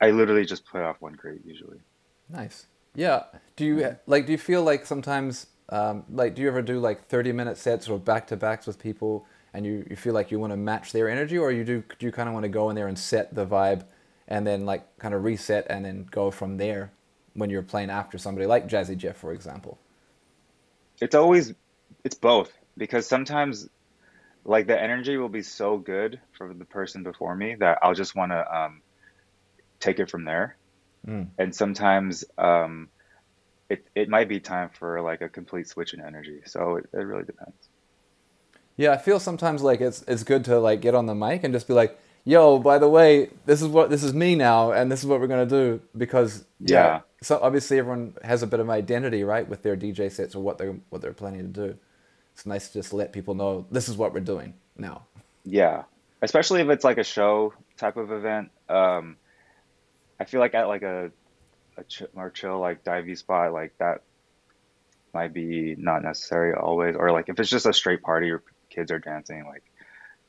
I 0.00 0.10
literally 0.10 0.44
just 0.44 0.64
play 0.66 0.82
off 0.82 1.00
one 1.00 1.14
crate 1.14 1.40
usually. 1.44 1.80
Nice. 2.28 2.66
Yeah. 2.94 3.24
Do 3.56 3.64
you 3.64 3.96
like? 4.06 4.26
Do 4.26 4.32
you 4.32 4.38
feel 4.38 4.62
like 4.62 4.86
sometimes 4.86 5.46
um, 5.72 6.04
like, 6.10 6.34
do 6.34 6.42
you 6.42 6.48
ever 6.48 6.60
do 6.60 6.78
like 6.78 7.02
30 7.02 7.32
minute 7.32 7.56
sets 7.56 7.88
or 7.88 7.98
back 7.98 8.26
to 8.26 8.36
backs 8.36 8.66
with 8.66 8.78
people 8.78 9.26
and 9.54 9.64
you, 9.64 9.86
you 9.88 9.96
feel 9.96 10.12
like 10.12 10.30
you 10.30 10.38
want 10.38 10.52
to 10.52 10.56
match 10.56 10.92
their 10.92 11.08
energy 11.08 11.38
or 11.38 11.50
you 11.50 11.64
do, 11.64 11.82
do 11.98 12.04
you 12.04 12.12
kind 12.12 12.28
of 12.28 12.34
want 12.34 12.44
to 12.44 12.50
go 12.50 12.68
in 12.68 12.76
there 12.76 12.88
and 12.88 12.98
set 12.98 13.34
the 13.34 13.46
vibe 13.46 13.84
and 14.28 14.46
then 14.46 14.66
like 14.66 14.98
kind 14.98 15.14
of 15.14 15.24
reset 15.24 15.66
and 15.70 15.86
then 15.86 16.06
go 16.10 16.30
from 16.30 16.58
there 16.58 16.92
when 17.32 17.48
you're 17.48 17.62
playing 17.62 17.88
after 17.88 18.18
somebody 18.18 18.46
like 18.46 18.68
Jazzy 18.68 18.98
Jeff, 18.98 19.16
for 19.16 19.32
example? 19.32 19.78
It's 21.00 21.14
always, 21.14 21.54
it's 22.04 22.14
both 22.14 22.52
because 22.76 23.06
sometimes 23.06 23.66
like 24.44 24.66
the 24.66 24.78
energy 24.78 25.16
will 25.16 25.30
be 25.30 25.42
so 25.42 25.78
good 25.78 26.20
for 26.36 26.52
the 26.52 26.66
person 26.66 27.02
before 27.02 27.34
me 27.34 27.54
that 27.54 27.78
I'll 27.80 27.94
just 27.94 28.14
want 28.14 28.32
to 28.32 28.54
um, 28.56 28.82
take 29.80 30.00
it 30.00 30.10
from 30.10 30.26
there. 30.26 30.56
Mm. 31.06 31.28
And 31.38 31.54
sometimes, 31.54 32.24
um, 32.38 32.88
it, 33.68 33.86
it 33.94 34.08
might 34.08 34.28
be 34.28 34.38
time 34.38 34.68
for 34.68 35.00
like 35.00 35.22
a 35.22 35.28
complete 35.28 35.68
switch 35.68 35.94
in 35.94 36.00
energy. 36.00 36.40
So 36.44 36.76
it, 36.76 36.88
it 36.92 36.98
really 36.98 37.24
depends. 37.24 37.56
Yeah, 38.76 38.92
I 38.92 38.98
feel 38.98 39.20
sometimes 39.20 39.62
like 39.62 39.80
it's 39.80 40.02
it's 40.08 40.24
good 40.24 40.44
to 40.46 40.58
like 40.58 40.80
get 40.80 40.94
on 40.94 41.06
the 41.06 41.14
mic 41.14 41.44
and 41.44 41.52
just 41.52 41.68
be 41.68 41.74
like, 41.74 41.98
yo, 42.24 42.58
by 42.58 42.78
the 42.78 42.88
way, 42.88 43.30
this 43.46 43.62
is 43.62 43.68
what 43.68 43.90
this 43.90 44.02
is 44.02 44.14
me 44.14 44.34
now, 44.34 44.72
and 44.72 44.90
this 44.90 45.00
is 45.00 45.06
what 45.06 45.20
we're 45.20 45.26
gonna 45.26 45.46
do 45.46 45.80
because 45.96 46.44
yeah. 46.60 46.76
Yeah. 46.76 47.00
So 47.22 47.38
obviously 47.40 47.78
everyone 47.78 48.14
has 48.24 48.42
a 48.42 48.46
bit 48.46 48.60
of 48.60 48.68
identity, 48.68 49.24
right, 49.24 49.48
with 49.48 49.62
their 49.62 49.76
DJ 49.76 50.10
sets 50.10 50.34
or 50.34 50.42
what 50.42 50.58
they're 50.58 50.76
what 50.90 51.02
they're 51.02 51.12
planning 51.12 51.52
to 51.52 51.68
do. 51.68 51.78
It's 52.34 52.46
nice 52.46 52.68
to 52.68 52.74
just 52.74 52.92
let 52.92 53.12
people 53.12 53.34
know 53.34 53.66
this 53.70 53.88
is 53.88 53.96
what 53.96 54.12
we're 54.12 54.20
doing 54.20 54.54
now. 54.76 55.06
Yeah. 55.44 55.84
Especially 56.22 56.60
if 56.60 56.68
it's 56.68 56.84
like 56.84 56.98
a 56.98 57.04
show 57.04 57.52
type 57.76 57.96
of 57.96 58.10
event. 58.10 58.50
Um, 58.68 59.16
I 60.22 60.24
feel 60.24 60.38
like 60.38 60.54
at 60.54 60.68
like 60.68 60.82
a 60.82 61.10
a 61.76 61.82
ch 61.84 62.04
more 62.14 62.30
chill 62.30 62.60
like 62.60 62.84
divey 62.84 63.18
spot 63.18 63.52
like 63.52 63.76
that 63.78 64.02
might 65.12 65.32
be 65.32 65.74
not 65.76 66.04
necessary 66.04 66.54
always, 66.54 66.94
or 66.94 67.10
like 67.10 67.28
if 67.28 67.40
it's 67.40 67.50
just 67.50 67.66
a 67.66 67.72
straight 67.72 68.02
party 68.02 68.30
or 68.30 68.42
kids 68.70 68.92
are 68.92 69.00
dancing, 69.00 69.44
like 69.46 69.64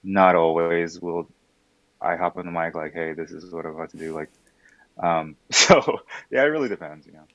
not 0.04 0.36
always 0.36 1.00
will 1.00 1.30
I 2.02 2.16
hop 2.16 2.38
on 2.38 2.46
the 2.48 2.52
mic 2.52 2.74
like, 2.74 2.94
hey, 2.94 3.14
this 3.14 3.30
is 3.32 3.54
what 3.54 3.68
I'm 3.68 3.76
about 3.76 3.92
to 3.92 3.98
do. 3.98 4.14
Like, 4.16 4.32
um, 4.98 5.36
so 5.52 6.00
yeah, 6.32 6.42
it 6.42 6.48
really 6.48 6.70
depends, 6.70 7.06
you 7.06 7.14
know. 7.14 7.28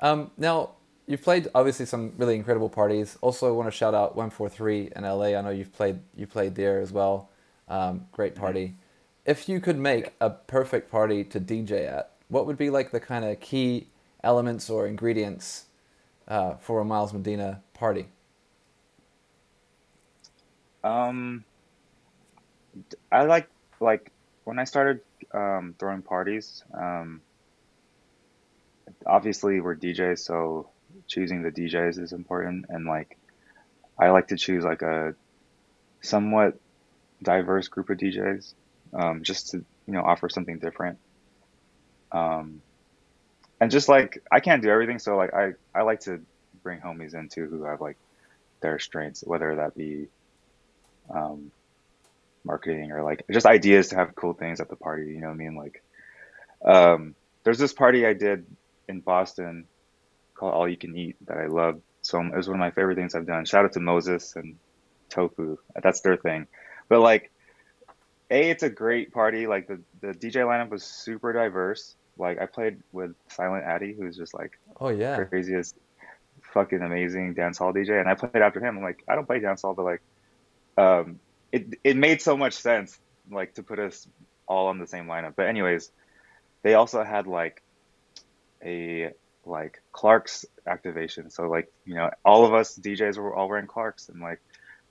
Um, 0.00 0.30
now 0.38 0.70
you've 1.06 1.22
played 1.22 1.48
obviously 1.54 1.84
some 1.84 2.14
really 2.16 2.34
incredible 2.34 2.70
parties. 2.70 3.18
Also, 3.20 3.46
I 3.46 3.50
want 3.50 3.66
to 3.68 3.76
shout 3.76 3.94
out 3.94 4.16
One 4.16 4.30
Four 4.30 4.48
Three 4.48 4.90
in 4.96 5.02
LA. 5.02 5.36
I 5.36 5.42
know 5.42 5.50
you've 5.50 5.74
played 5.74 6.00
you 6.16 6.26
played 6.26 6.54
there 6.54 6.80
as 6.80 6.92
well. 6.92 7.28
Um, 7.68 8.06
great 8.10 8.34
party. 8.34 8.74
If 9.24 9.48
you 9.48 9.58
could 9.60 9.78
make 9.78 10.12
a 10.20 10.28
perfect 10.28 10.90
party 10.90 11.24
to 11.24 11.40
DJ 11.40 11.88
at, 11.90 12.12
what 12.28 12.46
would 12.46 12.58
be 12.58 12.68
like 12.68 12.90
the 12.90 13.00
kind 13.00 13.24
of 13.24 13.40
key 13.40 13.88
elements 14.22 14.68
or 14.68 14.86
ingredients 14.86 15.66
uh, 16.28 16.54
for 16.56 16.80
a 16.80 16.84
Miles 16.84 17.12
Medina 17.12 17.62
party? 17.72 18.06
Um, 20.82 21.44
I 23.10 23.22
like 23.22 23.48
like 23.80 24.12
when 24.44 24.58
I 24.58 24.64
started 24.64 25.00
um, 25.32 25.74
throwing 25.78 26.02
parties. 26.02 26.62
Um, 26.74 27.22
obviously, 29.06 29.60
we're 29.60 29.76
DJs, 29.76 30.18
so 30.18 30.68
choosing 31.06 31.42
the 31.42 31.50
DJs 31.50 31.98
is 31.98 32.12
important, 32.12 32.66
and 32.68 32.84
like 32.86 33.16
I 33.98 34.10
like 34.10 34.28
to 34.28 34.36
choose 34.36 34.64
like 34.64 34.82
a 34.82 35.14
somewhat 36.02 36.58
diverse 37.22 37.68
group 37.68 37.88
of 37.88 37.96
DJs, 37.96 38.52
um, 38.94 39.22
just 39.22 39.50
to 39.50 39.58
you 39.86 39.92
know 39.92 40.02
offer 40.02 40.28
something 40.28 40.58
different. 40.58 40.98
Um, 42.12 42.62
and 43.60 43.70
just 43.70 43.88
like 43.88 44.22
I 44.30 44.40
can't 44.40 44.62
do 44.62 44.70
everything, 44.70 44.98
so 44.98 45.16
like 45.16 45.34
I 45.34 45.52
I 45.74 45.82
like 45.82 46.00
to 46.00 46.20
bring 46.62 46.80
homies 46.80 47.14
in 47.14 47.28
too 47.28 47.46
who 47.46 47.64
have 47.64 47.80
like 47.80 47.96
their 48.60 48.78
strengths, 48.78 49.22
whether 49.22 49.56
that 49.56 49.76
be 49.76 50.06
um, 51.10 51.50
marketing 52.44 52.92
or 52.92 53.02
like 53.02 53.24
just 53.30 53.46
ideas 53.46 53.88
to 53.88 53.96
have 53.96 54.14
cool 54.14 54.34
things 54.34 54.60
at 54.60 54.68
the 54.68 54.76
party. 54.76 55.06
You 55.12 55.20
know 55.20 55.28
what 55.28 55.34
I 55.34 55.36
mean? 55.36 55.54
Like, 55.56 55.82
um, 56.64 57.14
there's 57.44 57.58
this 57.58 57.72
party 57.72 58.06
I 58.06 58.14
did 58.14 58.46
in 58.88 59.00
Boston 59.00 59.66
called 60.34 60.54
All 60.54 60.68
You 60.68 60.76
Can 60.76 60.96
Eat 60.96 61.16
that 61.26 61.38
I 61.38 61.46
love. 61.46 61.80
So 62.02 62.20
it 62.20 62.34
was 62.34 62.48
one 62.48 62.56
of 62.56 62.60
my 62.60 62.70
favorite 62.70 62.96
things 62.96 63.14
I've 63.14 63.26
done. 63.26 63.44
Shout 63.46 63.64
out 63.64 63.72
to 63.74 63.80
Moses 63.80 64.36
and 64.36 64.56
Tofu. 65.08 65.56
That's 65.82 66.00
their 66.00 66.16
thing. 66.16 66.46
But 66.88 67.00
like, 67.00 67.30
A, 68.34 68.50
it's 68.50 68.64
a 68.64 68.68
great 68.70 69.12
party. 69.12 69.46
Like 69.46 69.68
the, 69.68 69.80
the 70.00 70.08
DJ 70.08 70.44
lineup 70.44 70.70
was 70.70 70.82
super 70.82 71.32
diverse. 71.32 71.94
Like 72.18 72.40
I 72.40 72.46
played 72.46 72.82
with 72.92 73.12
Silent 73.28 73.64
Addy, 73.64 73.94
who's 73.96 74.16
just 74.16 74.34
like 74.34 74.58
Oh 74.80 74.88
yeah. 74.88 75.22
craziest, 75.24 75.76
fucking 76.52 76.82
amazing 76.82 77.34
dance 77.34 77.58
hall 77.58 77.72
DJ. 77.72 78.00
And 78.00 78.08
I 78.08 78.14
played 78.14 78.42
after 78.42 78.58
him. 78.64 78.76
I'm 78.78 78.82
like, 78.82 79.04
I 79.08 79.14
don't 79.14 79.26
play 79.26 79.38
dance 79.38 79.62
hall, 79.62 79.74
but 79.74 79.84
like, 79.84 80.02
um, 80.76 81.20
it 81.52 81.78
it 81.84 81.96
made 81.96 82.20
so 82.20 82.36
much 82.36 82.54
sense 82.54 82.98
like 83.30 83.54
to 83.54 83.62
put 83.62 83.78
us 83.78 84.06
all 84.48 84.66
on 84.66 84.78
the 84.78 84.86
same 84.86 85.06
lineup. 85.06 85.34
But 85.36 85.46
anyways, 85.46 85.90
they 86.62 86.74
also 86.74 87.04
had 87.04 87.26
like 87.28 87.62
a 88.64 89.12
like 89.46 89.80
Clark's 89.92 90.44
activation. 90.66 91.30
So 91.30 91.48
like, 91.48 91.70
you 91.84 91.94
know, 91.94 92.10
all 92.24 92.44
of 92.44 92.52
us 92.54 92.76
DJs 92.76 93.16
were 93.18 93.34
all 93.34 93.48
wearing 93.48 93.68
Clark's 93.68 94.08
and 94.08 94.20
like 94.20 94.40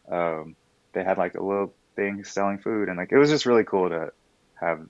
um 0.10 0.56
they 0.94 1.04
had 1.04 1.18
like 1.18 1.36
a 1.36 1.44
little 1.44 1.74
thing 1.96 2.24
selling 2.24 2.58
food 2.58 2.90
and 2.90 2.98
like 2.98 3.12
it 3.12 3.18
was 3.18 3.30
just 3.30 3.46
really 3.46 3.64
cool 3.64 3.90
to 3.90 4.12
have 4.56 4.82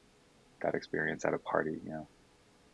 that 0.61 0.75
experience 0.75 1.25
at 1.25 1.33
a 1.33 1.37
party, 1.37 1.79
you 1.83 1.91
know. 1.91 2.07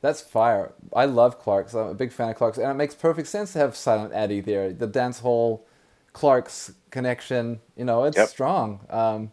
That's 0.01 0.21
fire. 0.21 0.73
I 0.95 1.05
love 1.05 1.39
Clark's. 1.39 1.73
I'm 1.73 1.87
a 1.89 1.93
big 1.93 2.13
fan 2.13 2.29
of 2.29 2.35
Clark's, 2.37 2.57
and 2.57 2.69
it 2.71 2.75
makes 2.75 2.95
perfect 2.95 3.27
sense 3.27 3.51
to 3.53 3.59
have 3.59 3.75
Silent 3.75 4.13
Addy 4.13 4.39
there. 4.39 4.71
The 4.71 4.87
dance 4.87 5.19
hall, 5.19 5.65
Clark's 6.13 6.73
connection. 6.89 7.59
You 7.75 7.83
know, 7.85 8.05
it's 8.05 8.17
Yep. 8.17 8.29
strong. 8.29 8.79
Um, 8.89 9.31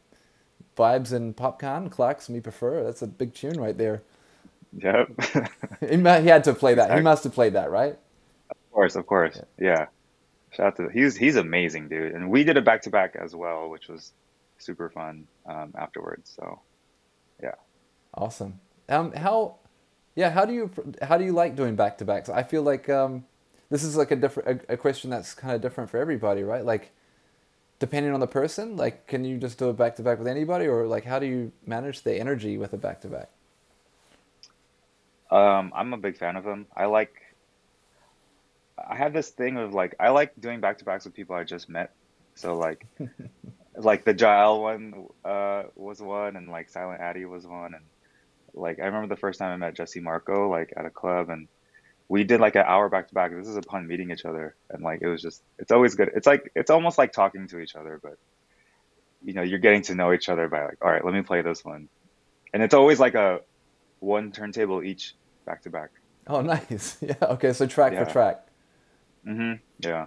Vybz 0.77 1.13
and 1.13 1.37
Popcaan. 1.37 1.91
Clark's 1.91 2.29
me 2.29 2.41
prefer. 2.41 2.83
That's 2.83 3.03
a 3.03 3.07
big 3.07 3.33
tune 3.35 3.61
right 3.61 3.77
there. 3.77 4.03
Yep. 4.77 5.11
He, 5.89 5.97
had 6.03 6.45
to 6.45 6.55
play 6.55 6.75
that. 6.75 6.95
He 6.97 7.01
must 7.01 7.25
have 7.25 7.33
played 7.33 7.53
that, 7.53 7.71
right? 7.71 7.99
Of 8.51 8.57
course, 8.73 8.97
of 8.97 9.07
course. 9.07 9.41
Yeah. 9.59 9.87
Shout 10.51 10.67
out 10.67 10.77
to 10.77 10.89
he's 10.89 11.17
he's 11.17 11.37
amazing, 11.37 11.89
dude. 11.89 12.13
And 12.13 12.31
we 12.31 12.45
did 12.45 12.57
a 12.57 12.63
back 12.63 12.83
to 12.83 12.91
back 12.91 13.15
as 13.17 13.35
well, 13.35 13.69
which 13.69 13.89
was 13.89 14.13
super 14.59 14.91
fun 14.91 15.27
um, 15.47 15.73
afterwards. 15.77 16.33
So 16.35 16.61
yeah. 17.43 17.55
Awesome. 18.15 18.61
Um, 18.89 19.13
how, 19.13 19.57
yeah, 20.15 20.31
how 20.31 20.45
do 20.45 20.53
you 20.53 20.71
how 21.03 21.19
do 21.19 21.25
you 21.25 21.33
like 21.33 21.57
doing 21.57 21.77
back 21.77 21.99
to 21.99 22.05
backs? 22.05 22.29
I 22.29 22.43
feel 22.43 22.63
like 22.63 22.89
um, 22.89 23.25
this 23.71 23.83
is 23.83 23.97
like 23.97 24.11
a 24.11 24.17
different 24.17 24.63
a, 24.69 24.75
a 24.75 24.77
question 24.77 25.11
that's 25.11 25.35
kind 25.35 25.55
of 25.55 25.61
different 25.61 25.91
for 25.91 25.99
everybody, 25.99 26.43
right? 26.43 26.65
Like, 26.65 26.93
depending 27.79 28.13
on 28.13 28.21
the 28.21 28.27
person, 28.27 28.77
like, 28.77 29.07
can 29.07 29.25
you 29.25 29.39
just 29.39 29.59
do 29.59 29.69
a 29.69 29.73
back 29.73 29.97
to 29.97 30.03
back 30.03 30.19
with 30.19 30.29
anybody, 30.29 30.67
or 30.67 30.87
like, 30.87 31.05
how 31.05 31.19
do 31.19 31.27
you 31.27 31.53
manage 31.67 32.03
the 32.03 32.15
energy 32.15 32.57
with 32.57 32.73
a 32.73 32.79
back 32.79 33.01
to 33.03 33.09
back? 33.09 33.31
Um, 35.31 35.73
I'm 35.75 35.93
a 35.93 35.99
big 35.99 36.17
fan 36.17 36.37
of 36.37 36.45
them. 36.45 36.67
I 36.75 36.87
like 36.87 37.21
I 38.79 38.97
have 38.97 39.13
this 39.13 39.31
thing 39.31 39.57
of 39.57 39.75
like 39.75 39.95
I 39.99 40.11
like 40.11 40.33
doing 40.41 40.61
back 40.61 40.79
to 40.79 40.85
backs 40.85 41.05
with 41.05 41.15
people 41.15 41.35
I 41.35 41.45
just 41.45 41.69
met. 41.69 41.93
So 42.35 42.57
like 42.57 42.87
like 43.77 44.05
the 44.05 44.15
Jael 44.15 44.63
one 44.63 45.07
uh 45.25 45.65
was 45.77 46.01
one 46.01 46.37
and 46.37 46.49
like 46.49 46.71
Silent 46.71 47.01
Addy 47.01 47.25
was 47.27 47.47
one 47.47 47.75
and 47.75 47.85
like 48.55 48.79
I 48.81 48.87
remember 48.87 49.09
the 49.15 49.21
first 49.21 49.39
time 49.39 49.53
I 49.53 49.57
met 49.57 49.77
Jesse 49.77 50.01
Marco 50.01 50.51
like 50.51 50.73
at 50.77 50.87
a 50.87 50.91
club 50.91 51.31
and 51.31 51.49
we 52.09 52.25
did 52.25 52.41
like 52.41 52.57
an 52.57 52.65
hour 52.67 52.89
back 52.89 53.09
to 53.09 53.15
back. 53.15 53.33
This 53.37 53.49
is 53.49 53.57
upon 53.57 53.87
meeting 53.89 54.11
each 54.11 54.25
other 54.25 54.57
and 54.71 54.83
like 54.83 55.01
it 55.03 55.09
was 55.09 55.23
just 55.23 55.43
it's 55.59 55.73
always 55.73 55.95
good. 55.95 56.11
It's 56.15 56.27
like 56.27 56.43
it's 56.55 56.71
almost 56.71 56.99
like 56.99 57.13
talking 57.13 57.49
to 57.49 57.61
each 57.61 57.77
other, 57.77 58.01
but 58.03 58.15
you 59.23 59.35
know, 59.35 59.43
you're 59.43 59.59
getting 59.59 59.83
to 59.83 59.95
know 59.95 60.13
each 60.13 60.29
other 60.29 60.49
by 60.49 60.65
like, 60.65 60.79
all 60.85 60.91
right, 60.91 61.05
let 61.05 61.15
me 61.15 61.23
play 61.23 61.43
this 61.43 61.65
one. 61.65 61.89
And 62.53 62.63
it's 62.63 62.75
always 62.75 63.01
like 63.01 63.15
a 63.15 63.41
one 64.01 64.33
turntable 64.33 64.83
each 64.83 65.15
back 65.47 65.63
to 65.63 65.71
back. 65.71 65.91
Oh, 66.27 66.41
nice. 66.43 66.99
Yeah. 67.01 67.15
Okay. 67.23 67.53
So 67.53 67.67
track 67.67 67.97
for 67.97 68.05
Yeah. 68.05 68.07
track. 68.07 68.47
hmm 69.25 69.55
Yeah. 69.81 70.07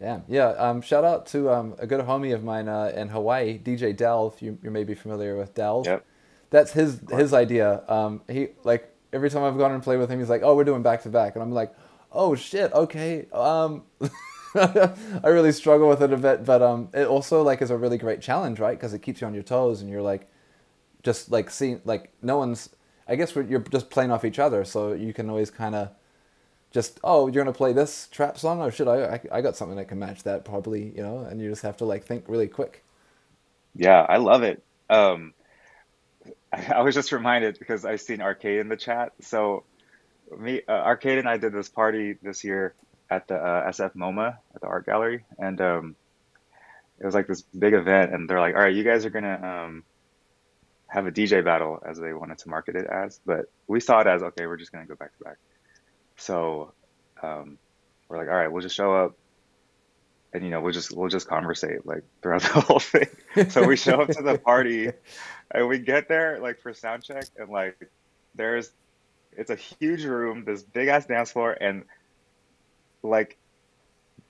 Damn. 0.00 0.24
Yeah. 0.28 0.48
Um, 0.48 0.82
shout 0.82 1.04
out 1.04 1.26
to 1.28 1.50
um, 1.50 1.74
a 1.78 1.86
good 1.86 2.00
homie 2.00 2.34
of 2.34 2.44
mine 2.44 2.68
uh, 2.68 2.92
in 2.94 3.08
Hawaii, 3.08 3.58
DJ 3.58 3.96
Delve. 3.96 4.40
You 4.40 4.58
you 4.62 4.70
may 4.70 4.84
be 4.84 4.94
familiar 4.94 5.36
with 5.36 5.54
Delve. 5.54 5.86
Yep. 5.86 6.04
That's 6.50 6.72
his 6.72 7.00
his 7.10 7.32
idea. 7.32 7.82
Um, 7.88 8.20
he 8.28 8.48
like 8.64 8.92
every 9.12 9.30
time 9.30 9.42
I've 9.42 9.56
gone 9.56 9.72
and 9.72 9.82
played 9.82 9.98
with 9.98 10.10
him, 10.10 10.18
he's 10.18 10.28
like, 10.28 10.42
"Oh, 10.42 10.54
we're 10.54 10.64
doing 10.64 10.82
back 10.82 11.02
to 11.02 11.08
back," 11.08 11.34
and 11.34 11.42
I'm 11.42 11.52
like, 11.52 11.74
"Oh 12.12 12.34
shit, 12.34 12.72
okay." 12.72 13.26
Um, 13.32 13.84
I 14.54 15.28
really 15.28 15.52
struggle 15.52 15.88
with 15.88 16.02
it 16.02 16.12
a 16.12 16.16
bit, 16.16 16.44
but 16.44 16.62
um, 16.62 16.88
it 16.94 17.06
also 17.06 17.42
like 17.42 17.62
is 17.62 17.70
a 17.70 17.76
really 17.76 17.98
great 17.98 18.20
challenge, 18.20 18.58
right? 18.60 18.76
Because 18.78 18.94
it 18.94 19.00
keeps 19.00 19.20
you 19.20 19.26
on 19.26 19.34
your 19.34 19.42
toes, 19.42 19.80
and 19.80 19.90
you're 19.90 20.02
like, 20.02 20.28
just 21.02 21.30
like 21.30 21.50
seeing 21.50 21.80
like 21.84 22.12
no 22.22 22.38
one's. 22.38 22.70
I 23.08 23.14
guess 23.14 23.36
we're, 23.36 23.42
you're 23.42 23.60
just 23.60 23.88
playing 23.88 24.10
off 24.10 24.24
each 24.24 24.38
other, 24.38 24.64
so 24.64 24.92
you 24.92 25.12
can 25.14 25.30
always 25.30 25.50
kind 25.50 25.74
of 25.74 25.90
just 26.72 27.00
oh 27.04 27.28
you're 27.28 27.44
gonna 27.44 27.52
play 27.52 27.72
this 27.72 28.08
trap 28.10 28.38
song 28.38 28.60
oh 28.60 28.70
shit 28.70 28.88
I, 28.88 29.14
I 29.14 29.20
I 29.32 29.40
got 29.40 29.56
something 29.56 29.76
that 29.76 29.88
can 29.88 29.98
match 29.98 30.24
that 30.24 30.44
probably 30.44 30.92
you 30.96 31.02
know 31.02 31.20
and 31.20 31.40
you 31.40 31.48
just 31.50 31.62
have 31.62 31.76
to 31.78 31.84
like 31.84 32.04
think 32.04 32.24
really 32.28 32.48
quick 32.48 32.84
Yeah, 33.74 34.04
I 34.08 34.18
love 34.18 34.42
it. 34.42 34.62
Um, 34.88 35.34
I, 36.52 36.82
was 36.82 36.94
just 36.94 37.12
reminded 37.12 37.58
because 37.58 37.84
i've 37.84 38.00
seen 38.00 38.20
Arcade 38.20 38.60
in 38.60 38.68
the 38.68 38.76
chat. 38.76 39.12
So 39.20 39.64
me, 40.38 40.62
uh, 40.68 40.72
Arcade 40.72 41.18
and 41.18 41.28
I 41.28 41.36
did 41.36 41.52
this 41.52 41.68
party 41.68 42.16
this 42.22 42.44
year 42.44 42.74
at 43.10 43.28
the 43.28 43.36
uh, 43.36 43.70
SF 43.70 43.94
MoMA 43.94 44.38
at 44.54 44.60
the 44.60 44.66
art 44.66 44.86
gallery, 44.86 45.24
and 45.38 45.60
um, 45.60 45.96
it 46.98 47.06
was 47.06 47.14
like 47.14 47.26
this 47.26 47.42
big 47.42 47.74
event. 47.74 48.12
And 48.14 48.28
they're 48.28 48.40
like, 48.40 48.54
"All 48.54 48.62
right, 48.62 48.74
you 48.74 48.84
guys 48.84 49.04
are 49.04 49.10
gonna 49.10 49.66
um, 49.66 49.84
have 50.88 51.06
a 51.06 51.12
DJ 51.12 51.44
battle," 51.44 51.82
as 51.86 51.98
they 51.98 52.12
wanted 52.12 52.38
to 52.38 52.48
market 52.48 52.76
it 52.76 52.86
as. 52.86 53.20
But 53.24 53.46
we 53.68 53.80
saw 53.80 54.00
it 54.00 54.06
as, 54.08 54.22
okay, 54.22 54.46
we're 54.46 54.56
just 54.56 54.72
gonna 54.72 54.86
go 54.86 54.96
back 54.96 55.16
to 55.18 55.24
back. 55.24 55.36
So 56.16 56.72
um, 57.22 57.58
we're 58.08 58.18
like, 58.18 58.28
"All 58.28 58.34
right, 58.34 58.50
we'll 58.50 58.62
just 58.62 58.76
show 58.76 58.94
up." 58.94 59.16
and 60.32 60.44
you 60.44 60.50
know 60.50 60.60
we'll 60.60 60.72
just 60.72 60.94
we'll 60.94 61.08
just 61.08 61.28
conversate 61.28 61.86
like 61.86 62.02
throughout 62.20 62.42
the 62.42 62.60
whole 62.60 62.78
thing. 62.78 63.08
So 63.48 63.66
we 63.66 63.76
show 63.76 64.02
up 64.02 64.08
to 64.10 64.22
the 64.22 64.38
party, 64.38 64.90
and 65.50 65.68
we 65.68 65.78
get 65.78 66.08
there 66.08 66.40
like 66.40 66.60
for 66.60 66.74
sound 66.74 67.04
check, 67.04 67.24
and 67.38 67.48
like 67.48 67.76
there's 68.34 68.70
it's 69.32 69.50
a 69.50 69.56
huge 69.56 70.04
room, 70.04 70.44
this 70.44 70.62
big 70.62 70.88
ass 70.88 71.06
dance 71.06 71.32
floor, 71.32 71.56
and 71.58 71.84
like 73.02 73.38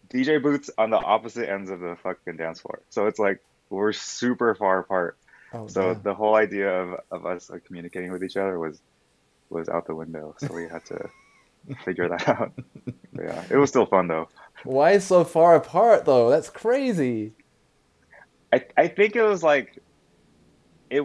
DJ 0.08 0.40
booths 0.40 0.70
on 0.78 0.90
the 0.90 0.96
opposite 0.96 1.48
ends 1.48 1.70
of 1.70 1.80
the 1.80 1.96
fucking 2.02 2.36
dance 2.36 2.60
floor. 2.60 2.80
So 2.90 3.06
it's 3.06 3.18
like 3.18 3.40
we're 3.68 3.92
super 3.92 4.54
far 4.54 4.78
apart. 4.78 5.16
Oh, 5.52 5.66
So 5.66 5.94
damn. 5.94 6.02
the 6.02 6.14
whole 6.14 6.34
idea 6.36 6.82
of, 6.82 7.00
of 7.10 7.26
us 7.26 7.50
like 7.50 7.64
communicating 7.64 8.12
with 8.12 8.22
each 8.22 8.36
other 8.36 8.58
was 8.58 8.80
was 9.50 9.68
out 9.68 9.86
the 9.86 9.94
window. 9.94 10.34
So 10.38 10.52
we 10.52 10.68
had 10.68 10.84
to 10.86 11.08
figure 11.84 12.08
that 12.08 12.28
out. 12.28 12.52
But 13.12 13.24
yeah, 13.24 13.44
it 13.50 13.56
was 13.56 13.70
still 13.70 13.86
fun 13.86 14.08
though. 14.08 14.28
Why 14.64 14.98
so 14.98 15.24
far 15.24 15.54
apart 15.56 16.04
though? 16.04 16.30
That's 16.30 16.50
crazy. 16.50 17.32
I 18.52 18.64
I 18.76 18.88
think 18.88 19.16
it 19.16 19.22
was 19.22 19.42
like 19.42 19.82
it 20.90 21.04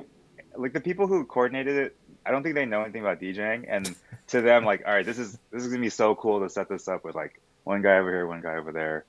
like 0.55 0.73
the 0.73 0.81
people 0.81 1.07
who 1.07 1.25
coordinated 1.25 1.77
it. 1.77 1.95
I 2.25 2.31
don't 2.31 2.43
think 2.43 2.53
they 2.55 2.65
know 2.65 2.83
anything 2.83 3.01
about 3.01 3.19
DJing, 3.19 3.65
and 3.67 3.95
to 4.27 4.41
them, 4.41 4.63
like, 4.63 4.83
all 4.85 4.93
right, 4.93 5.05
this 5.05 5.17
is 5.17 5.39
this 5.51 5.63
is 5.63 5.69
gonna 5.69 5.81
be 5.81 5.89
so 5.89 6.15
cool 6.15 6.39
to 6.41 6.49
set 6.49 6.69
this 6.69 6.87
up 6.87 7.03
with 7.03 7.15
like 7.15 7.41
one 7.63 7.81
guy 7.81 7.97
over 7.97 8.11
here, 8.11 8.27
one 8.27 8.41
guy 8.41 8.57
over 8.57 8.71
there, 8.71 9.05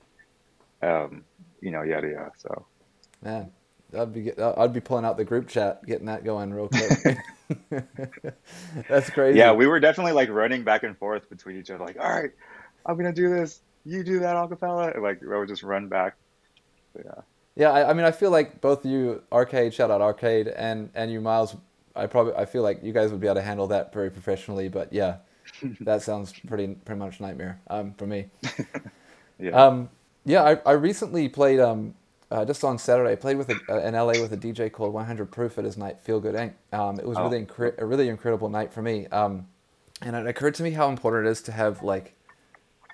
um, 0.81 1.23
you 1.61 1.71
know, 1.71 1.83
yada 1.83 2.07
yada. 2.07 2.31
So 2.37 2.65
Man, 3.23 3.51
I'd 3.97 4.13
be 4.13 4.37
I'd 4.37 4.73
be 4.73 4.81
pulling 4.81 5.05
out 5.05 5.17
the 5.17 5.23
group 5.23 5.47
chat, 5.47 5.85
getting 5.85 6.07
that 6.07 6.25
going 6.25 6.53
real 6.53 6.67
quick. 6.67 7.17
That's 8.89 9.09
crazy. 9.09 9.37
yeah, 9.37 9.51
we 9.51 9.67
were 9.67 9.79
definitely 9.79 10.13
like 10.13 10.29
running 10.29 10.63
back 10.63 10.83
and 10.83 10.97
forth 10.97 11.29
between 11.29 11.57
each 11.57 11.69
other, 11.69 11.83
like, 11.83 11.97
all 11.99 12.09
right, 12.09 12.31
I'm 12.85 12.97
gonna 12.97 13.13
do 13.13 13.29
this, 13.29 13.61
you 13.85 14.03
do 14.03 14.19
that 14.19 14.35
acapella, 14.35 14.93
and 14.93 15.03
like 15.03 15.21
we 15.21 15.27
would 15.27 15.47
just 15.47 15.63
run 15.63 15.87
back. 15.87 16.15
But 16.95 17.05
yeah. 17.05 17.21
Yeah, 17.55 17.71
I, 17.71 17.91
I 17.91 17.93
mean, 17.93 18.05
I 18.05 18.11
feel 18.11 18.31
like 18.31 18.61
both 18.61 18.83
you, 18.85 19.21
Arcade, 19.31 19.73
shout 19.73 19.91
out 19.91 20.01
Arcade, 20.01 20.47
and 20.47 20.89
and 20.95 21.11
you, 21.11 21.21
Miles. 21.21 21.55
I 21.95 22.07
probably, 22.07 22.33
I 22.33 22.45
feel 22.45 22.63
like 22.63 22.83
you 22.83 22.91
guys 22.91 23.11
would 23.11 23.19
be 23.21 23.27
able 23.27 23.35
to 23.35 23.43
handle 23.43 23.67
that 23.67 23.93
very 23.93 24.09
professionally. 24.09 24.69
But 24.69 24.91
yeah, 24.91 25.17
that 25.81 26.01
sounds 26.01 26.33
pretty 26.47 26.75
pretty 26.85 26.97
much 26.97 27.19
nightmare 27.19 27.61
um, 27.67 27.93
for 27.93 28.07
me. 28.07 28.27
Yeah. 29.39 29.51
Um, 29.51 29.89
yeah, 30.25 30.43
I, 30.43 30.55
I 30.65 30.71
recently 30.73 31.27
played 31.27 31.59
um, 31.59 31.95
uh, 32.33 32.43
just 32.43 32.63
on 32.63 32.77
Saturday. 32.77 33.11
I 33.11 33.15
played 33.15 33.37
with 33.37 33.49
a, 33.49 33.59
uh, 33.69 33.79
in 33.87 33.93
LA 33.93 34.13
with 34.21 34.33
a 34.33 34.37
DJ 34.37 34.71
called 34.71 34.93
100 34.93 35.31
Proof 35.31 35.57
at 35.57 35.63
his 35.65 35.77
night 35.77 35.99
Feel 35.99 36.19
Good 36.19 36.35
Inc. 36.35 36.53
Um, 36.77 36.99
it 36.99 37.05
was 37.05 37.17
Oh, 37.17 37.23
really 37.29 37.45
incre- 37.45 37.77
a 37.77 37.85
really 37.85 38.09
incredible 38.09 38.49
night 38.49 38.73
for 38.73 38.81
me. 38.81 39.07
Um, 39.07 39.47
and 40.01 40.15
it 40.15 40.25
occurred 40.27 40.55
to 40.55 40.63
me 40.63 40.71
how 40.71 40.89
important 40.89 41.27
it 41.27 41.29
is 41.31 41.41
to 41.43 41.51
have 41.51 41.83
like 41.83 42.15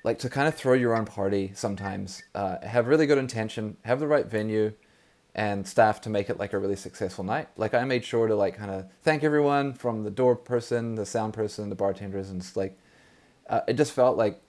like 0.04 0.20
to 0.20 0.30
kind 0.30 0.48
of 0.48 0.56
throw 0.56 0.74
your 0.74 0.96
own 0.96 1.06
party 1.06 1.52
sometimes. 1.56 2.22
Uh, 2.36 2.58
have 2.66 2.88
really 2.88 3.06
good 3.08 3.18
intention, 3.18 3.78
have 3.84 4.00
the 4.00 4.08
right 4.08 4.26
venue, 4.28 4.74
and 5.36 5.68
staff 5.68 6.02
to 6.02 6.10
make 6.10 6.30
it 6.30 6.38
like 6.38 6.54
a 6.54 6.60
really 6.60 6.76
successful 6.76 7.24
night. 7.24 7.48
Like 7.58 7.74
I 7.74 7.84
made 7.86 8.04
sure 8.06 8.28
to 8.28 8.36
like 8.36 8.58
kind 8.58 8.72
of 8.72 8.86
thank 9.04 9.24
everyone 9.24 9.74
from 9.74 10.04
the 10.04 10.12
door 10.12 10.36
person, 10.36 10.96
the 10.96 11.06
sound 11.06 11.34
person, 11.34 11.70
the 11.70 11.76
bartenders, 11.76 12.30
and 12.30 12.42
just 12.42 12.56
like 12.58 12.78
uh, 13.50 13.62
it 13.68 13.74
just 13.74 13.94
felt 13.94 14.18
like 14.18 14.42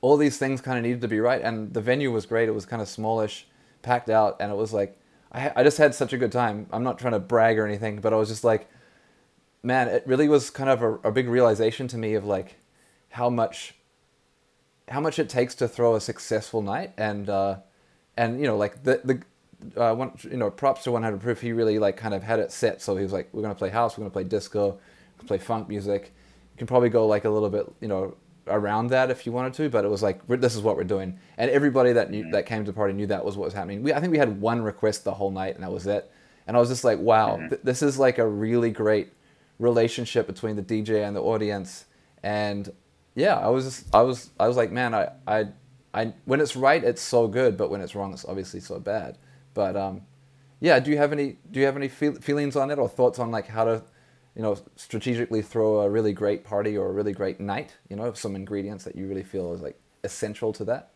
all 0.00 0.16
these 0.16 0.38
things 0.38 0.60
kind 0.60 0.78
of 0.78 0.82
needed 0.84 1.00
to 1.02 1.08
be 1.08 1.20
right. 1.20 1.42
And 1.42 1.72
the 1.72 1.80
venue 1.80 2.10
was 2.12 2.26
great. 2.26 2.48
It 2.48 2.52
was 2.52 2.66
kind 2.66 2.82
of 2.82 2.88
smallish, 2.88 3.46
packed 3.86 4.10
out, 4.10 4.36
and 4.40 4.52
it 4.52 4.56
was 4.56 4.72
like 4.74 4.98
I, 5.32 5.52
I 5.56 5.62
just 5.62 5.78
had 5.78 5.94
such 5.94 6.12
a 6.12 6.18
good 6.18 6.32
time. 6.32 6.66
I'm 6.72 6.82
not 6.82 6.98
trying 6.98 7.12
to 7.12 7.18
brag 7.18 7.58
or 7.58 7.66
anything, 7.66 8.00
but 8.00 8.12
I 8.12 8.16
was 8.16 8.28
just 8.28 8.44
like, 8.44 8.68
man, 9.62 9.88
it 9.88 10.02
really 10.06 10.28
was 10.28 10.50
kind 10.50 10.68
of 10.68 10.82
a, 10.82 10.94
a 11.08 11.12
big 11.12 11.28
realization 11.28 11.88
to 11.88 11.98
me 11.98 12.14
of 12.14 12.24
like 12.24 12.56
how 13.10 13.30
much 13.30 13.74
how 14.88 15.00
much 15.00 15.18
it 15.18 15.28
takes 15.28 15.54
to 15.56 15.66
throw 15.66 15.94
a 15.94 16.00
successful 16.00 16.62
night. 16.62 16.92
And 16.96 17.28
uh, 17.28 17.58
and 18.16 18.40
you 18.40 18.46
know 18.46 18.56
like 18.56 18.82
the 18.82 19.00
the 19.04 19.80
uh, 19.80 19.94
one, 19.94 20.12
you 20.22 20.36
know 20.36 20.50
props 20.50 20.84
to 20.84 20.92
100 20.92 21.20
proof. 21.20 21.40
He 21.40 21.52
really 21.52 21.78
like 21.78 21.96
kind 21.96 22.14
of 22.14 22.22
had 22.22 22.40
it 22.40 22.50
set. 22.50 22.82
So 22.82 22.96
he 22.96 23.02
was 23.02 23.12
like 23.12 23.28
we're 23.32 23.42
gonna 23.42 23.54
play 23.54 23.70
house 23.70 23.96
we're 23.96 24.02
gonna 24.02 24.10
play 24.10 24.24
disco 24.24 24.78
play 25.26 25.38
funk 25.38 25.68
music. 25.68 26.12
You 26.54 26.58
can 26.58 26.66
probably 26.66 26.88
go 26.88 27.06
like 27.06 27.24
a 27.24 27.30
little 27.30 27.50
bit 27.50 27.66
you 27.80 27.88
know 27.88 28.16
around 28.48 28.88
that 28.88 29.10
if 29.10 29.26
you 29.26 29.32
wanted 29.32 29.52
to 29.54 29.68
but 29.68 29.84
it 29.84 29.88
was 29.88 30.02
like 30.02 30.20
this 30.26 30.54
is 30.54 30.62
what 30.62 30.76
we're 30.76 30.84
doing. 30.84 31.18
And 31.36 31.50
everybody 31.50 31.92
that 31.92 32.10
knew, 32.10 32.30
that 32.30 32.46
came 32.46 32.64
to 32.64 32.70
the 32.70 32.76
party 32.76 32.94
knew 32.94 33.06
that 33.08 33.24
was 33.24 33.36
what 33.36 33.46
was 33.46 33.54
happening. 33.54 33.82
We, 33.82 33.92
I 33.92 34.00
think 34.00 34.12
we 34.12 34.18
had 34.18 34.40
one 34.40 34.62
request 34.62 35.04
the 35.04 35.14
whole 35.14 35.30
night 35.30 35.54
and 35.54 35.64
that 35.64 35.72
was 35.72 35.86
it. 35.86 36.10
And 36.46 36.56
I 36.56 36.60
was 36.60 36.68
just 36.68 36.84
like 36.84 36.98
wow 36.98 37.36
th- 37.36 37.60
this 37.62 37.82
is 37.82 37.98
like 37.98 38.18
a 38.18 38.26
really 38.26 38.70
great 38.70 39.12
relationship 39.58 40.26
between 40.26 40.56
the 40.56 40.62
DJ 40.62 41.06
and 41.06 41.16
the 41.16 41.22
audience. 41.22 41.86
And 42.22 42.72
yeah, 43.14 43.36
I 43.36 43.48
was 43.48 43.64
just, 43.64 43.94
I 43.94 44.02
was 44.02 44.30
I 44.38 44.46
was 44.48 44.56
like, 44.56 44.70
man, 44.70 44.94
I, 44.94 45.10
I 45.26 45.46
I 45.94 46.12
when 46.26 46.40
it's 46.40 46.56
right, 46.56 46.82
it's 46.84 47.02
so 47.02 47.26
good, 47.26 47.56
but 47.56 47.70
when 47.70 47.80
it's 47.80 47.94
wrong, 47.94 48.12
it's 48.12 48.24
obviously 48.26 48.60
so 48.60 48.78
bad. 48.78 49.16
But 49.54 49.76
um, 49.76 50.02
yeah, 50.60 50.78
do 50.80 50.90
you 50.90 50.98
have 50.98 51.12
any 51.12 51.38
do 51.50 51.58
you 51.60 51.66
have 51.66 51.76
any 51.76 51.88
feel, 51.88 52.14
feelings 52.14 52.56
on 52.56 52.70
it 52.70 52.78
or 52.78 52.88
thoughts 52.88 53.18
on 53.18 53.30
like 53.30 53.48
how 53.48 53.64
to, 53.64 53.82
you 54.36 54.42
know, 54.42 54.56
strategically 54.76 55.40
throw 55.40 55.80
a 55.80 55.88
really 55.88 56.12
great 56.12 56.44
party 56.44 56.76
or 56.76 56.88
a 56.88 56.92
really 56.92 57.12
great 57.12 57.40
night? 57.40 57.74
You 57.88 57.96
know, 57.96 58.12
some 58.12 58.36
ingredients 58.36 58.84
that 58.84 58.94
you 58.94 59.08
really 59.08 59.24
feel 59.24 59.54
is 59.54 59.62
like 59.62 59.80
essential 60.04 60.52
to 60.52 60.64
that. 60.66 60.90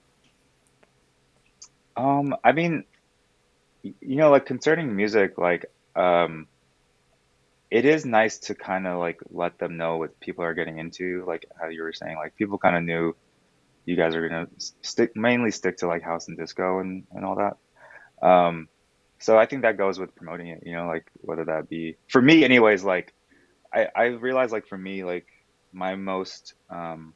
Um, 1.97 2.37
I 2.45 2.53
mean, 2.53 2.85
you 3.83 4.17
know, 4.17 4.31
like 4.31 4.45
concerning 4.45 4.95
music, 4.95 5.39
like 5.39 5.65
um, 5.97 6.47
it 7.71 7.87
is 7.87 8.05
nice 8.05 8.39
to 8.39 8.55
kind 8.55 8.87
of 8.87 8.99
like 8.99 9.21
let 9.31 9.59
them 9.59 9.79
know 9.79 9.97
what 9.97 10.21
people 10.21 10.45
are 10.45 10.55
getting 10.55 10.79
into, 10.79 11.25
like 11.27 11.47
how 11.59 11.69
you 11.69 11.83
were 11.83 11.95
saying, 11.95 12.17
like 12.17 12.37
people 12.37 12.59
kind 12.59 12.77
of 12.77 12.83
knew 12.83 13.17
you 13.87 13.97
guys 13.97 14.15
are 14.15 14.29
gonna 14.29 14.49
stick 14.83 15.17
mainly 15.17 15.51
stick 15.51 15.79
to 15.79 15.87
like 15.87 16.03
house 16.03 16.29
and 16.29 16.37
disco 16.37 16.81
and 16.81 17.05
and 17.13 17.25
all 17.25 17.37
that. 17.37 17.57
Um, 18.27 18.69
so 19.19 19.39
I 19.39 19.47
think 19.47 19.63
that 19.63 19.79
goes 19.79 19.99
with 19.99 20.15
promoting 20.15 20.49
it, 20.49 20.63
you 20.67 20.75
know, 20.75 20.87
like 20.87 21.11
whether 21.23 21.47
that 21.47 21.71
be 21.71 21.97
for 22.09 22.21
me 22.21 22.45
anyways, 22.45 22.85
like 22.85 23.15
I 23.73 23.89
I 23.95 24.05
realize 24.07 24.53
like 24.53 24.67
for 24.67 24.79
me 24.79 25.05
like 25.05 25.27
my 25.73 25.95
most 25.97 26.55
um 26.71 27.15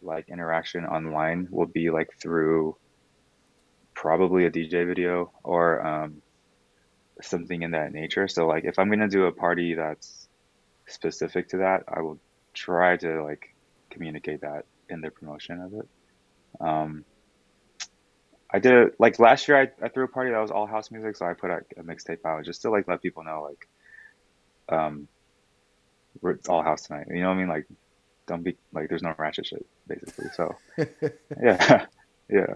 like 0.00 0.28
interaction 0.28 0.84
online 0.84 1.48
will 1.50 1.66
be 1.66 1.90
like 1.90 2.08
through 2.22 2.76
probably 3.94 4.46
a 4.46 4.50
DJ 4.50 4.86
video 4.86 5.32
or 5.42 5.84
um 5.84 6.22
something 7.20 7.62
in 7.62 7.72
that 7.72 7.92
nature. 7.92 8.28
So 8.28 8.46
like 8.46 8.64
if 8.64 8.78
I'm 8.78 8.90
gonna 8.90 9.08
do 9.08 9.24
a 9.24 9.32
party 9.32 9.74
that's 9.74 10.28
specific 10.86 11.48
to 11.48 11.58
that, 11.58 11.84
I 11.88 12.02
will 12.02 12.18
try 12.54 12.96
to 12.96 13.24
like 13.24 13.42
communicate 13.90 14.42
that 14.42 14.64
in 14.88 15.00
the 15.00 15.10
promotion 15.10 15.60
of 15.60 15.74
it. 15.74 15.88
Um, 16.60 17.04
I 18.52 18.58
did 18.60 18.72
it 18.72 18.94
like 18.98 19.18
last 19.18 19.48
year. 19.48 19.60
I, 19.60 19.84
I 19.84 19.88
threw 19.88 20.04
a 20.04 20.08
party 20.08 20.30
that 20.30 20.40
was 20.40 20.50
all 20.50 20.66
house 20.66 20.90
music, 20.90 21.16
so 21.16 21.26
I 21.26 21.34
put 21.34 21.50
a, 21.50 21.58
a 21.76 21.82
mixtape 21.82 22.24
out 22.24 22.44
just 22.44 22.62
to 22.62 22.70
like 22.70 22.88
let 22.88 23.02
people 23.02 23.24
know 23.24 23.42
like 23.48 23.68
um 24.68 25.08
it's 26.24 26.48
all 26.48 26.62
house 26.62 26.82
tonight. 26.82 27.06
You 27.10 27.22
know 27.22 27.28
what 27.28 27.34
I 27.34 27.38
mean? 27.38 27.48
Like 27.48 27.66
don't 28.26 28.42
be 28.42 28.56
like 28.72 28.88
there's 28.88 29.02
no 29.02 29.14
ratchet 29.18 29.46
shit 29.46 29.66
basically. 29.86 30.26
So 30.34 30.54
yeah, 31.42 31.86
yeah. 32.30 32.54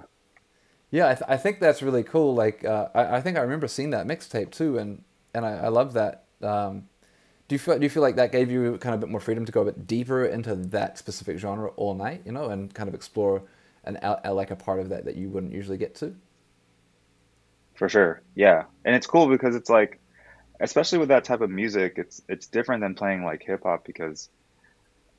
Yeah, 0.90 1.08
I, 1.08 1.14
th- 1.14 1.24
I 1.26 1.38
think 1.38 1.58
that's 1.58 1.80
really 1.80 2.02
cool. 2.02 2.34
Like, 2.34 2.66
uh, 2.66 2.88
I, 2.94 3.16
I 3.16 3.20
think 3.22 3.38
I 3.38 3.40
remember 3.40 3.66
seeing 3.66 3.90
that 3.90 4.06
mixtape 4.06 4.50
too, 4.50 4.76
and 4.76 5.02
and 5.32 5.46
I, 5.46 5.52
I 5.52 5.68
love 5.68 5.94
that. 5.94 6.24
Um, 6.42 6.86
do 7.48 7.54
you 7.54 7.58
feel 7.58 7.78
do 7.78 7.84
you 7.84 7.90
feel 7.90 8.02
like 8.02 8.16
that 8.16 8.30
gave 8.30 8.50
you 8.50 8.76
kind 8.78 8.94
of 8.94 9.00
a 9.00 9.06
bit 9.06 9.10
more 9.10 9.20
freedom 9.20 9.46
to 9.46 9.52
go 9.52 9.62
a 9.62 9.64
bit 9.64 9.86
deeper 9.86 10.24
into 10.26 10.54
that 10.54 10.98
specific 10.98 11.38
genre 11.38 11.70
all 11.76 11.94
night, 11.94 12.22
you 12.26 12.32
know, 12.32 12.50
and 12.50 12.74
kind 12.74 12.88
of 12.88 12.94
explore 12.94 13.42
an 13.84 13.98
like 14.34 14.50
a 14.50 14.56
part 14.56 14.80
of 14.80 14.90
that 14.90 15.06
that 15.06 15.16
you 15.16 15.30
wouldn't 15.30 15.52
usually 15.52 15.78
get 15.78 15.94
to? 15.96 16.14
For 17.74 17.88
sure. 17.88 18.22
Yeah. 18.34 18.64
And 18.84 18.94
it's 18.94 19.06
cool 19.06 19.28
because 19.28 19.56
it's 19.56 19.70
like, 19.70 19.98
especially 20.62 20.98
with 20.98 21.08
that 21.08 21.24
type 21.24 21.40
of 21.40 21.50
music, 21.50 21.94
it's 21.96 22.22
it's 22.28 22.46
different 22.46 22.80
than 22.82 22.94
playing 22.94 23.24
like 23.24 23.42
hip 23.42 23.64
hop 23.64 23.84
because 23.84 24.30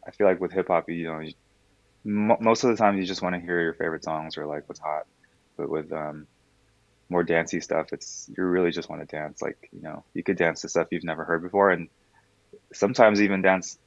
I 0.07 0.11
feel 0.11 0.25
like 0.25 0.39
with 0.39 0.53
hip 0.53 0.69
hop, 0.69 0.89
you 0.89 1.05
know, 1.05 1.19
you, 1.19 1.33
mo 2.05 2.37
most 2.39 2.63
of 2.63 2.71
the 2.71 2.77
time 2.77 2.97
you 2.97 3.05
just 3.05 3.21
want 3.21 3.35
to 3.35 3.41
hear 3.41 3.61
your 3.61 3.73
favorite 3.73 4.03
songs 4.03 4.37
or 4.37 4.45
like 4.45 4.67
what's 4.67 4.79
hot. 4.79 5.05
But 5.57 5.69
with 5.69 5.91
um 5.91 6.27
more 7.09 7.23
dancey 7.23 7.59
stuff, 7.59 7.87
it's 7.91 8.29
you 8.35 8.43
really 8.43 8.71
just 8.71 8.89
want 8.89 9.07
to 9.07 9.15
dance. 9.15 9.41
Like, 9.41 9.69
you 9.71 9.81
know, 9.81 10.03
you 10.13 10.23
could 10.23 10.37
dance 10.37 10.61
to 10.61 10.69
stuff 10.69 10.87
you've 10.91 11.03
never 11.03 11.25
heard 11.25 11.43
before 11.43 11.71
and 11.71 11.89
sometimes 12.71 13.21
even 13.21 13.41
dance 13.41 13.77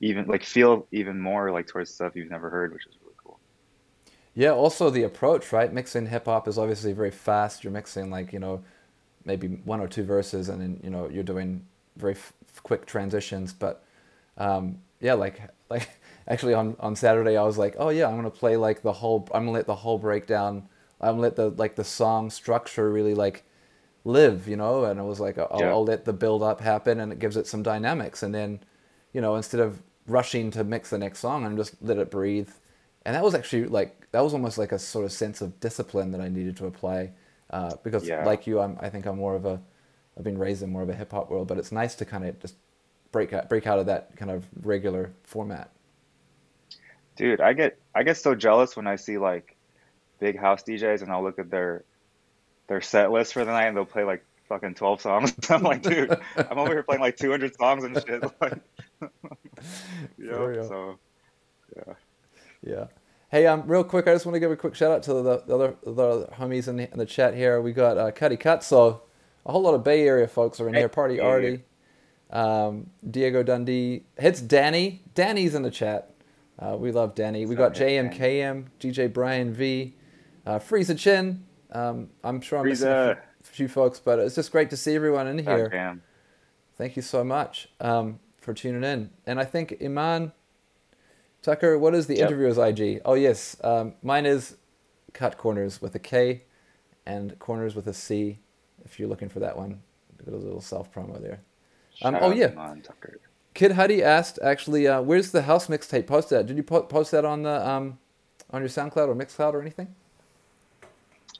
even 0.00 0.26
like 0.26 0.44
feel 0.44 0.86
even 0.92 1.18
more 1.18 1.50
like 1.50 1.66
towards 1.66 1.92
stuff 1.92 2.14
you've 2.14 2.30
never 2.30 2.50
heard, 2.50 2.74
which 2.74 2.86
is 2.86 2.94
really 3.02 3.16
cool. 3.24 3.40
Yeah. 4.34 4.50
Also, 4.50 4.90
the 4.90 5.02
approach, 5.02 5.50
right? 5.50 5.72
Mixing 5.72 6.06
hip 6.06 6.26
hop 6.26 6.46
is 6.46 6.58
obviously 6.58 6.92
very 6.92 7.10
fast. 7.10 7.64
You're 7.64 7.72
mixing 7.72 8.10
like 8.10 8.34
you 8.34 8.38
know 8.38 8.62
maybe 9.24 9.48
one 9.48 9.80
or 9.80 9.88
two 9.88 10.04
verses, 10.04 10.48
and 10.48 10.60
then 10.60 10.80
you 10.82 10.90
know 10.90 11.08
you're 11.08 11.22
doing 11.24 11.64
very 11.96 12.14
f- 12.14 12.32
quick 12.62 12.86
transitions. 12.86 13.52
But 13.52 13.82
um, 14.38 14.78
yeah, 15.00 15.14
like 15.14 15.40
like 15.70 15.88
actually 16.28 16.54
on 16.54 16.76
on 16.80 16.96
Saturday, 16.96 17.36
I 17.36 17.44
was 17.44 17.58
like, 17.58 17.76
oh 17.78 17.90
yeah, 17.90 18.06
I'm 18.08 18.16
gonna 18.16 18.30
play 18.30 18.56
like 18.56 18.82
the 18.82 18.92
whole. 18.92 19.28
I'm 19.34 19.42
gonna 19.44 19.52
let 19.52 19.66
the 19.66 19.74
whole 19.76 19.98
breakdown. 19.98 20.68
I'm 21.00 21.12
gonna 21.12 21.22
let 21.22 21.36
the 21.36 21.50
like 21.50 21.76
the 21.76 21.84
song 21.84 22.30
structure 22.30 22.90
really 22.90 23.14
like 23.14 23.44
live, 24.04 24.48
you 24.48 24.56
know. 24.56 24.84
And 24.84 24.98
it 25.00 25.02
was 25.04 25.20
like 25.20 25.38
I'll, 25.38 25.48
Yeah. 25.58 25.70
I'll 25.70 25.84
let 25.84 26.04
the 26.04 26.12
build 26.12 26.42
up 26.42 26.60
happen, 26.60 27.00
and 27.00 27.12
it 27.12 27.18
gives 27.18 27.36
it 27.36 27.46
some 27.46 27.62
dynamics. 27.62 28.22
And 28.22 28.34
then, 28.34 28.60
you 29.12 29.20
know, 29.20 29.36
instead 29.36 29.60
of 29.60 29.82
rushing 30.06 30.50
to 30.52 30.64
mix 30.64 30.90
the 30.90 30.98
next 30.98 31.20
song, 31.20 31.44
I'm 31.44 31.56
just 31.56 31.74
let 31.82 31.98
it 31.98 32.10
breathe. 32.10 32.50
And 33.04 33.14
that 33.16 33.22
was 33.24 33.34
actually 33.34 33.66
like 33.66 34.10
that 34.12 34.20
was 34.22 34.32
almost 34.34 34.58
like 34.58 34.72
a 34.72 34.78
sort 34.78 35.04
of 35.04 35.12
sense 35.12 35.40
of 35.40 35.58
discipline 35.60 36.10
that 36.12 36.20
I 36.20 36.28
needed 36.28 36.56
to 36.58 36.66
apply, 36.66 37.12
uh, 37.50 37.76
because 37.82 38.08
Yeah. 38.08 38.24
like 38.24 38.46
you, 38.46 38.60
I'm 38.60 38.78
I 38.80 38.88
think 38.90 39.06
I'm 39.06 39.16
more 39.16 39.34
of 39.34 39.44
a 39.44 39.60
I've 40.16 40.24
been 40.24 40.38
raised 40.38 40.62
in 40.62 40.70
more 40.70 40.82
of 40.82 40.88
a 40.88 40.94
hip 40.94 41.12
hop 41.12 41.30
world, 41.30 41.48
but 41.48 41.58
it's 41.58 41.72
nice 41.72 41.94
to 41.96 42.04
kind 42.04 42.24
of 42.26 42.38
just 42.40 42.54
break 43.12 43.32
out 43.32 43.48
break 43.48 43.66
out 43.66 43.78
of 43.78 43.86
that 43.86 44.16
kind 44.16 44.30
of 44.30 44.44
regular 44.62 45.12
format. 45.22 45.70
Dude, 47.16 47.40
I 47.40 47.52
get 47.52 47.78
I 47.94 48.02
get 48.02 48.16
so 48.16 48.34
jealous 48.34 48.76
when 48.76 48.86
I 48.86 48.96
see 48.96 49.18
like 49.18 49.56
big 50.18 50.38
house 50.38 50.62
DJs 50.62 51.02
and 51.02 51.10
I'll 51.12 51.22
look 51.22 51.38
at 51.38 51.50
their 51.50 51.84
their 52.68 52.80
set 52.80 53.10
list 53.10 53.32
for 53.32 53.44
the 53.44 53.50
night 53.50 53.66
and 53.66 53.76
they'll 53.76 53.84
play 53.84 54.04
like 54.04 54.24
fucking 54.48 54.74
12 54.74 55.00
songs. 55.00 55.34
I'm 55.50 55.62
like, 55.62 55.82
dude, 55.82 56.14
I'm 56.36 56.58
over 56.58 56.72
here 56.72 56.82
playing 56.82 57.00
like 57.00 57.16
200 57.16 57.56
songs 57.56 57.84
and 57.84 57.96
shit. 58.06 58.22
Like, 58.40 58.58
know, 60.18 60.62
so 60.62 60.98
yeah. 61.76 61.94
Yeah. 62.62 62.86
Hey, 63.30 63.46
um, 63.46 63.62
real 63.66 63.84
quick, 63.84 64.08
I 64.08 64.12
just 64.12 64.26
want 64.26 64.34
to 64.34 64.40
give 64.40 64.50
a 64.50 64.56
quick 64.56 64.74
shout 64.74 64.90
out 64.90 65.04
to 65.04 65.14
the, 65.14 65.42
the 65.46 65.54
other 65.54 65.76
the 65.84 65.92
other 65.92 66.26
homies 66.36 66.66
in 66.66 66.76
the, 66.76 66.90
in 66.90 66.98
the 66.98 67.06
chat 67.06 67.32
here. 67.34 67.60
We 67.60 67.72
got 67.72 67.96
uh, 67.96 68.10
Cuddy 68.10 68.36
Cut, 68.36 68.64
so 68.64 69.02
a 69.46 69.52
whole 69.52 69.62
lot 69.62 69.74
of 69.74 69.84
Bay 69.84 70.06
Area 70.06 70.26
folks 70.26 70.58
are 70.58 70.68
in 70.68 70.74
here. 70.74 70.88
Party 70.88 71.16
Hey. 71.16 71.20
Artie, 71.20 71.64
um, 72.30 72.90
Diego 73.08 73.44
Dundee. 73.44 74.02
It's 74.16 74.40
Danny. 74.40 75.04
Danny's 75.14 75.54
in 75.54 75.62
the 75.62 75.70
chat. 75.70 76.12
Uh, 76.58 76.76
we 76.76 76.90
love 76.90 77.14
Danny. 77.14 77.46
We 77.46 77.54
got 77.54 77.72
JMKM, 77.72 78.66
DJ 78.80 79.12
Brian 79.12 79.54
V, 79.54 79.94
uh, 80.44 80.58
Frieza 80.58 80.98
Chin. 80.98 81.44
Um, 81.70 82.08
I'm 82.24 82.40
sure 82.40 82.58
I'm 82.58 82.66
missing 82.66 82.88
a 82.88 83.16
few, 83.42 83.52
few 83.52 83.68
folks, 83.68 84.00
but 84.00 84.18
it's 84.18 84.34
just 84.34 84.50
great 84.50 84.70
to 84.70 84.76
see 84.76 84.96
everyone 84.96 85.28
in 85.28 85.38
here. 85.38 85.68
Goddamn. 85.68 86.02
Thank 86.76 86.96
you 86.96 87.02
so 87.02 87.22
much 87.22 87.68
um, 87.80 88.18
for 88.38 88.54
tuning 88.54 88.82
in. 88.82 89.10
And 89.24 89.38
I 89.38 89.44
think 89.44 89.76
Iman 89.80 90.32
Tucker, 91.42 91.78
what 91.78 91.94
is 91.94 92.06
the 92.06 92.16
Yep. 92.16 92.28
interviewer's 92.28 92.58
IG? 92.58 93.00
Oh 93.04 93.14
yes, 93.14 93.56
um, 93.64 93.94
mine 94.02 94.26
is 94.26 94.56
Cut 95.12 95.38
Corners 95.38 95.80
with 95.80 95.94
a 95.94 95.98
K, 95.98 96.42
and 97.06 97.38
Corners 97.38 97.74
with 97.74 97.86
a 97.86 97.94
C. 97.94 98.38
If 98.84 98.98
you're 98.98 99.08
looking 99.08 99.28
for 99.28 99.40
that 99.40 99.56
one, 99.56 99.82
a 100.26 100.30
little 100.30 100.60
self 100.60 100.92
promo 100.92 101.20
there. 101.20 101.40
Um, 102.02 102.16
oh, 102.20 102.30
yeah. 102.32 102.48
Tucker. 102.82 103.20
Kid 103.52 103.72
Huddy 103.72 104.02
asked 104.02 104.38
actually, 104.42 104.86
uh, 104.86 105.02
where's 105.02 105.32
the 105.32 105.42
house 105.42 105.66
mixtape 105.66 106.06
posted 106.06 106.38
at? 106.38 106.46
Did 106.46 106.56
you 106.56 106.62
po- 106.62 106.82
post 106.82 107.10
that 107.10 107.24
on 107.24 107.42
the 107.42 107.68
um, 107.68 107.98
on 108.50 108.62
your 108.62 108.68
SoundCloud 108.68 109.08
or 109.08 109.14
Mixcloud 109.14 109.54
or 109.54 109.60
anything? 109.60 109.94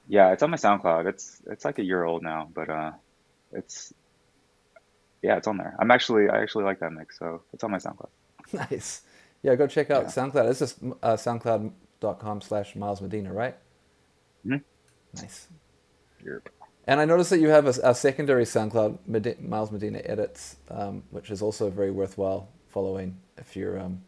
Yeah, 0.09 0.33
it's 0.33 0.43
on 0.43 0.51
my 0.51 0.57
SoundCloud. 0.57 1.07
It's 1.07 1.41
it's 1.47 1.65
like 1.65 1.79
a 1.79 1.85
year 1.85 2.05
old 2.05 2.23
now, 2.23 2.49
but 2.53 2.69
uh, 2.69 2.93
it's 3.53 3.95
yeah, 5.23 5.37
it's 5.37 5.47
on 5.47 5.57
there. 5.57 5.77
I'm 5.79 5.91
actually 5.91 6.29
I 6.29 6.43
actually 6.43 6.65
like 6.65 6.81
that 6.81 6.93
mix, 6.93 7.19
so 7.19 7.43
it's 7.53 7.63
on 7.63 7.71
my 7.71 7.79
SoundCloud. 7.79 8.09
nice. 8.53 9.03
Yeah, 9.43 9.55
go 9.55 9.67
check 9.67 9.91
out 9.91 10.05
Yeah. 10.05 10.09
SoundCloud. 10.11 10.51
It's 10.51 10.59
just 10.59 10.83
uh, 11.03 11.17
soundcloud.com 11.17 12.41
slash 12.43 12.77
Miles 12.77 13.01
Medina, 13.01 13.33
right? 13.33 13.57
Mhm. 14.47 14.63
Nice. 15.17 15.49
Europe. 16.25 16.51
And 16.87 17.01
I 17.01 17.05
noticed 17.05 17.31
that 17.31 17.41
you 17.41 17.49
have 17.49 17.67
a, 17.67 17.91
a 17.91 17.95
secondary 17.95 18.45
SoundCloud, 18.45 18.99
Medi- 19.07 19.37
Miles 19.41 19.71
Medina 19.71 20.01
Edits, 20.05 20.57
um, 20.71 21.05
which 21.11 21.31
is 21.31 21.43
also 21.43 21.71
very 21.71 21.91
worthwhile 21.91 22.49
following 22.69 23.19
if 23.39 23.57
you're 23.57 23.79
um, 23.79 24.03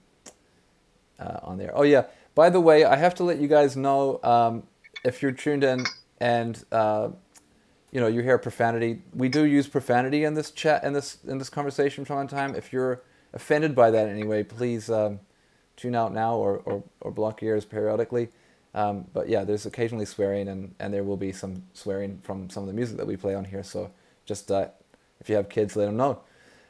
uh, 1.18 1.40
on 1.42 1.58
there. 1.58 1.72
Oh, 1.76 1.82
yeah. 1.82 2.04
By 2.34 2.50
the 2.50 2.60
way, 2.60 2.84
I 2.84 2.96
have 2.96 3.14
to 3.16 3.24
let 3.24 3.38
you 3.38 3.48
guys 3.48 3.76
know 3.76 4.20
um, 4.22 4.64
if 5.04 5.22
you're 5.22 5.32
tuned 5.32 5.64
in 5.64 5.84
and 6.20 6.64
uh, 6.72 7.10
you 7.90 8.00
know 8.00 8.06
you 8.06 8.22
hear 8.22 8.38
profanity. 8.38 9.02
We 9.14 9.28
do 9.28 9.44
use 9.44 9.68
profanity 9.68 10.24
in 10.24 10.34
this 10.34 10.50
chat 10.50 10.84
in 10.84 10.94
this 10.94 11.18
in 11.26 11.38
this 11.38 11.50
conversation 11.50 12.04
from 12.06 12.16
time 12.16 12.28
to 12.28 12.34
time. 12.34 12.54
If 12.56 12.72
you're 12.72 13.02
offended 13.32 13.74
by 13.74 13.90
that 13.90 14.06
in 14.08 14.12
any 14.12 14.24
way, 14.24 14.42
please 14.44 14.90
um, 14.90 15.20
tune 15.76 15.94
out 15.94 16.12
now 16.12 16.36
or, 16.36 16.58
or, 16.64 16.82
or 17.00 17.10
block 17.10 17.42
your 17.42 17.54
ears 17.54 17.64
periodically. 17.64 18.28
Um, 18.74 19.06
but 19.12 19.28
yeah, 19.28 19.44
there's 19.44 19.66
occasionally 19.66 20.06
swearing, 20.06 20.48
and, 20.48 20.74
and 20.78 20.94
there 20.94 21.04
will 21.04 21.16
be 21.18 21.32
some 21.32 21.64
swearing 21.74 22.18
from 22.22 22.48
some 22.48 22.62
of 22.62 22.66
the 22.68 22.72
music 22.72 22.96
that 22.96 23.06
we 23.06 23.16
play 23.16 23.34
on 23.34 23.44
here. 23.44 23.62
So 23.62 23.90
just 24.24 24.50
uh, 24.50 24.68
if 25.20 25.28
you 25.28 25.36
have 25.36 25.48
kids, 25.48 25.76
let 25.76 25.86
them 25.86 25.96
know. 25.96 26.20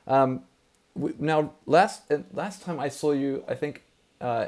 Um, 0.07 0.43
we, 0.95 1.15
now, 1.19 1.53
last 1.67 2.11
uh, 2.11 2.19
last 2.33 2.63
time 2.63 2.81
I 2.81 2.89
saw 2.89 3.13
you, 3.13 3.45
I 3.49 3.55
think 3.55 3.83
uh, 4.21 4.47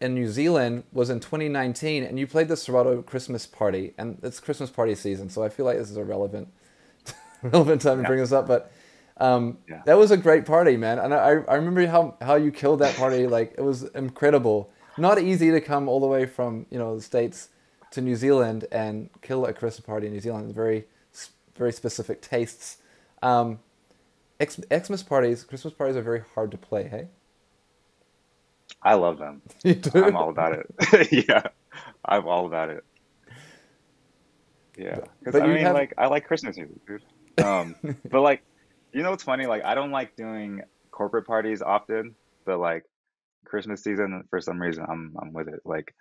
in 0.00 0.14
New 0.14 0.26
Zealand 0.28 0.84
was 0.92 1.10
in 1.10 1.20
2019, 1.20 2.02
and 2.02 2.18
you 2.18 2.26
played 2.26 2.48
the 2.48 2.56
Serato 2.56 3.02
Christmas 3.02 3.46
party, 3.46 3.92
and 3.98 4.18
it's 4.22 4.40
Christmas 4.40 4.70
party 4.70 4.94
season, 4.94 5.28
so 5.28 5.42
I 5.44 5.50
feel 5.50 5.66
like 5.66 5.76
this 5.76 5.90
is 5.90 5.98
a 5.98 6.04
relevant 6.04 6.48
relevant 7.42 7.82
time 7.82 7.98
to 7.98 8.02
Yeah. 8.02 8.06
bring 8.08 8.20
this 8.20 8.32
up. 8.32 8.46
But 8.48 8.72
um, 9.20 9.58
Yeah. 9.68 9.82
that 9.86 9.96
was 9.98 10.10
a 10.10 10.16
great 10.16 10.44
party, 10.46 10.76
man, 10.76 10.98
and 10.98 11.12
I 11.14 11.28
I 11.48 11.54
remember 11.54 11.86
how 11.86 12.16
how 12.20 12.34
you 12.36 12.50
killed 12.50 12.80
that 12.80 12.96
party. 12.96 13.26
like 13.36 13.54
it 13.58 13.62
was 13.62 13.84
incredible. 13.94 14.72
Not 14.98 15.20
easy 15.20 15.50
to 15.50 15.60
come 15.60 15.88
all 15.88 16.00
the 16.00 16.06
way 16.06 16.26
from 16.26 16.66
you 16.70 16.78
know 16.78 16.96
the 16.96 17.02
states 17.02 17.48
to 17.92 18.00
New 18.00 18.16
Zealand 18.16 18.66
and 18.72 19.08
kill 19.22 19.46
a 19.46 19.52
Christmas 19.52 19.84
party 19.86 20.06
in 20.06 20.12
New 20.12 20.20
Zealand. 20.20 20.54
Very 20.54 20.84
very 21.56 21.72
specific 21.72 22.22
tastes. 22.22 22.78
Um, 23.22 23.58
X- 24.40 24.60
Xmas 24.72 25.02
parties, 25.02 25.44
Christmas 25.44 25.74
parties 25.74 25.96
are 25.96 26.02
very 26.02 26.22
hard 26.34 26.50
to 26.52 26.56
play. 26.58 26.88
Hey, 26.88 27.08
I 28.82 28.94
love 28.94 29.18
them. 29.18 29.42
you 29.64 29.74
do. 29.74 30.04
I'm 30.04 30.16
all 30.16 30.30
about 30.30 30.52
it. 30.54 30.66
yeah, 31.28 31.42
I'm 32.04 32.26
all 32.26 32.46
about 32.46 32.70
it. 32.70 32.82
Yeah, 34.76 35.00
because 35.22 35.40
I 35.40 35.46
mean, 35.46 35.58
have- 35.58 35.74
like, 35.74 35.92
I 35.98 36.06
like 36.06 36.26
Christmas 36.26 36.56
music, 36.56 36.76
dude. 36.86 37.44
Um, 37.44 37.74
but 38.10 38.20
like, 38.22 38.42
you 38.92 39.02
know 39.02 39.10
what's 39.10 39.22
funny? 39.24 39.46
Like, 39.46 39.64
I 39.64 39.74
don't 39.74 39.90
like 39.90 40.16
doing 40.16 40.62
corporate 40.90 41.26
parties 41.26 41.62
often, 41.62 42.14
but 42.44 42.58
like 42.58 42.84
Christmas 43.44 43.82
season, 43.82 44.24
for 44.30 44.40
some 44.40 44.60
reason, 44.60 44.84
I'm 44.88 45.16
I'm 45.20 45.32
with 45.32 45.48
it. 45.48 45.60
Like, 45.64 45.94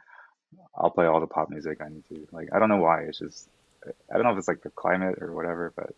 I'll 0.75 0.89
play 0.89 1.06
all 1.06 1.19
the 1.19 1.28
pop 1.28 1.49
music 1.49 1.80
I 1.82 1.89
need 1.89 2.04
to. 2.10 2.28
Like, 2.32 2.49
I 2.54 2.60
don't 2.60 2.69
know 2.69 2.78
why. 2.78 3.04
It's 3.04 3.19
just, 3.19 3.49
I 3.86 4.15
don't 4.15 4.23
know 4.23 4.32
if 4.32 4.38
it's 4.38 4.47
like 4.47 4.62
the 4.62 4.69
climate 4.71 5.19
or 5.21 5.34
whatever, 5.34 5.73
but 5.75 5.95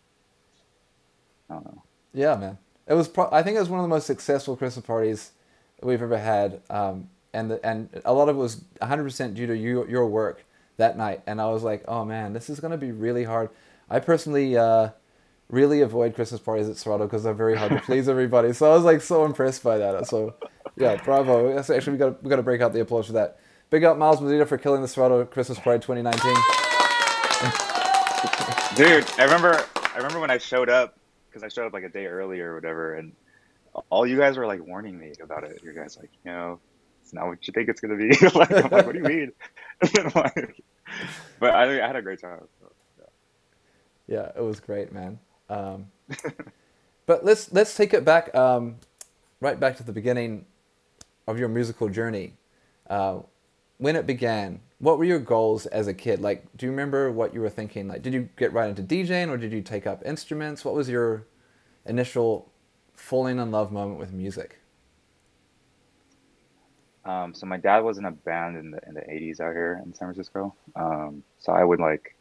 I 1.50 1.54
don't 1.54 1.64
know. 1.66 1.82
Yeah, 2.14 2.36
man. 2.36 2.58
It 2.86 2.94
was. 2.94 3.08
Pro- 3.08 3.30
I 3.30 3.42
think 3.42 3.56
it 3.56 3.60
was 3.60 3.68
one 3.68 3.80
of 3.80 3.84
the 3.84 3.88
most 3.88 4.06
successful 4.06 4.56
Christmas 4.56 4.84
parties 4.84 5.32
we've 5.82 6.02
ever 6.02 6.18
had, 6.18 6.60
um, 6.70 7.08
and 7.32 7.50
the, 7.50 7.66
and 7.66 7.88
a 8.04 8.12
lot 8.12 8.28
of 8.28 8.36
it 8.36 8.38
was 8.38 8.64
100 8.78 9.02
percent 9.04 9.34
due 9.34 9.46
to 9.46 9.56
you, 9.56 9.86
your 9.88 10.06
work 10.06 10.44
that 10.76 10.96
night. 10.96 11.22
And 11.26 11.40
I 11.40 11.48
was 11.50 11.62
like, 11.62 11.84
oh 11.86 12.04
man, 12.04 12.32
this 12.32 12.50
is 12.50 12.60
gonna 12.60 12.76
be 12.76 12.92
really 12.92 13.24
hard. 13.24 13.50
I 13.88 14.00
personally 14.00 14.56
uh, 14.56 14.90
really 15.52 15.82
avoid 15.82 16.16
Christmas 16.16 16.40
parties 16.40 16.68
at 16.68 16.76
Serato 16.76 17.04
because 17.04 17.22
they're 17.22 17.34
very 17.34 17.56
hard 17.56 17.70
to 17.70 17.80
please 17.82 18.08
everybody. 18.08 18.52
So 18.52 18.72
I 18.72 18.74
was 18.74 18.82
like 18.82 19.00
so 19.02 19.24
impressed 19.24 19.62
by 19.62 19.78
that. 19.78 20.08
So 20.08 20.34
yeah, 20.76 20.96
bravo. 20.96 21.54
That's 21.54 21.70
actually 21.70 21.92
we 21.92 21.98
got 21.98 22.20
we 22.24 22.30
got 22.30 22.36
to 22.36 22.42
break 22.42 22.60
out 22.60 22.72
the 22.72 22.80
applause 22.80 23.06
for 23.06 23.12
that. 23.12 23.38
Big 23.70 23.84
up 23.84 23.96
Miles 23.96 24.20
Medina 24.20 24.44
for 24.44 24.58
killing 24.58 24.82
the 24.82 24.88
Serato 24.88 25.24
Christmas 25.24 25.60
Parade 25.60 25.82
2019. 25.82 26.20
Dude, 28.76 29.04
I 29.18 29.24
remember 29.24 29.64
I 29.94 29.96
remember 29.96 30.18
when 30.20 30.30
I 30.30 30.38
showed 30.38 30.68
up 30.68 30.98
because 31.28 31.42
I 31.42 31.48
showed 31.48 31.66
up 31.66 31.72
like 31.72 31.84
a 31.84 31.88
day 31.88 32.06
early 32.06 32.40
or 32.40 32.54
whatever, 32.54 32.94
and 32.94 33.12
all 33.90 34.06
you 34.06 34.18
guys 34.18 34.36
were 34.36 34.46
like 34.46 34.66
warning 34.66 34.98
me 34.98 35.12
about 35.22 35.44
it. 35.44 35.60
You 35.62 35.72
guys 35.72 35.96
like, 35.98 36.10
you 36.24 36.30
know, 36.30 36.60
it's 37.02 37.12
not 37.12 37.26
what 37.26 37.46
you 37.46 37.52
think 37.52 37.68
it's 37.68 37.80
gonna 37.80 37.96
be. 37.96 38.08
like, 38.34 38.50
I'm 38.50 38.70
like, 38.70 38.86
what 38.86 38.92
do 38.92 38.98
you 38.98 39.04
mean? 39.04 39.32
Like, 40.14 40.62
but 41.40 41.50
I, 41.50 41.82
I 41.82 41.86
had 41.88 41.96
a 41.96 42.02
great 42.02 42.20
time. 42.20 42.46
So, 42.60 42.70
Yeah, 44.06 44.30
it 44.36 44.40
was 44.40 44.60
great, 44.60 44.92
man. 44.92 45.18
Um, 45.52 45.86
but 47.06 47.24
let's 47.24 47.52
let's 47.52 47.76
take 47.76 47.94
it 47.94 48.04
back, 48.04 48.34
um, 48.34 48.76
right 49.40 49.58
back 49.60 49.76
to 49.78 49.82
the 49.82 49.92
beginning 49.92 50.46
of 51.26 51.38
your 51.38 51.48
musical 51.48 51.88
journey. 51.88 52.34
Uh, 52.88 53.20
when 53.78 53.96
it 53.96 54.06
began, 54.06 54.60
what 54.78 54.98
were 54.98 55.04
your 55.04 55.18
goals 55.18 55.66
as 55.66 55.88
a 55.88 55.94
kid? 55.94 56.20
Like, 56.20 56.46
do 56.56 56.66
you 56.66 56.72
remember 56.72 57.10
what 57.12 57.34
you 57.34 57.40
were 57.40 57.50
thinking? 57.50 57.88
Like, 57.88 58.02
did 58.02 58.14
you 58.14 58.28
get 58.36 58.52
right 58.52 58.68
into 58.70 58.82
DJing, 58.82 59.28
or 59.28 59.36
did 59.36 59.52
you 59.52 59.62
take 59.62 59.86
up 59.86 60.02
instruments? 60.06 60.64
What 60.64 60.74
was 60.74 60.88
your 60.88 61.26
initial 61.86 62.50
falling 62.94 63.38
in 63.38 63.50
love 63.50 63.72
moment 63.72 63.98
with 63.98 64.12
music? 64.12 64.58
um, 67.04 67.34
so 67.34 67.46
my 67.46 67.56
dad 67.56 67.80
was 67.80 67.98
in 67.98 68.04
a 68.04 68.12
band 68.12 68.56
in 68.56 68.70
the 68.70 68.80
in 68.86 68.94
the 68.94 69.00
80s 69.00 69.40
out 69.40 69.52
here 69.52 69.80
in 69.84 69.92
San 69.94 70.08
Francisco. 70.08 70.54
Um, 70.76 71.24
so 71.38 71.52
I 71.52 71.64
would 71.64 71.80
like 71.80 72.16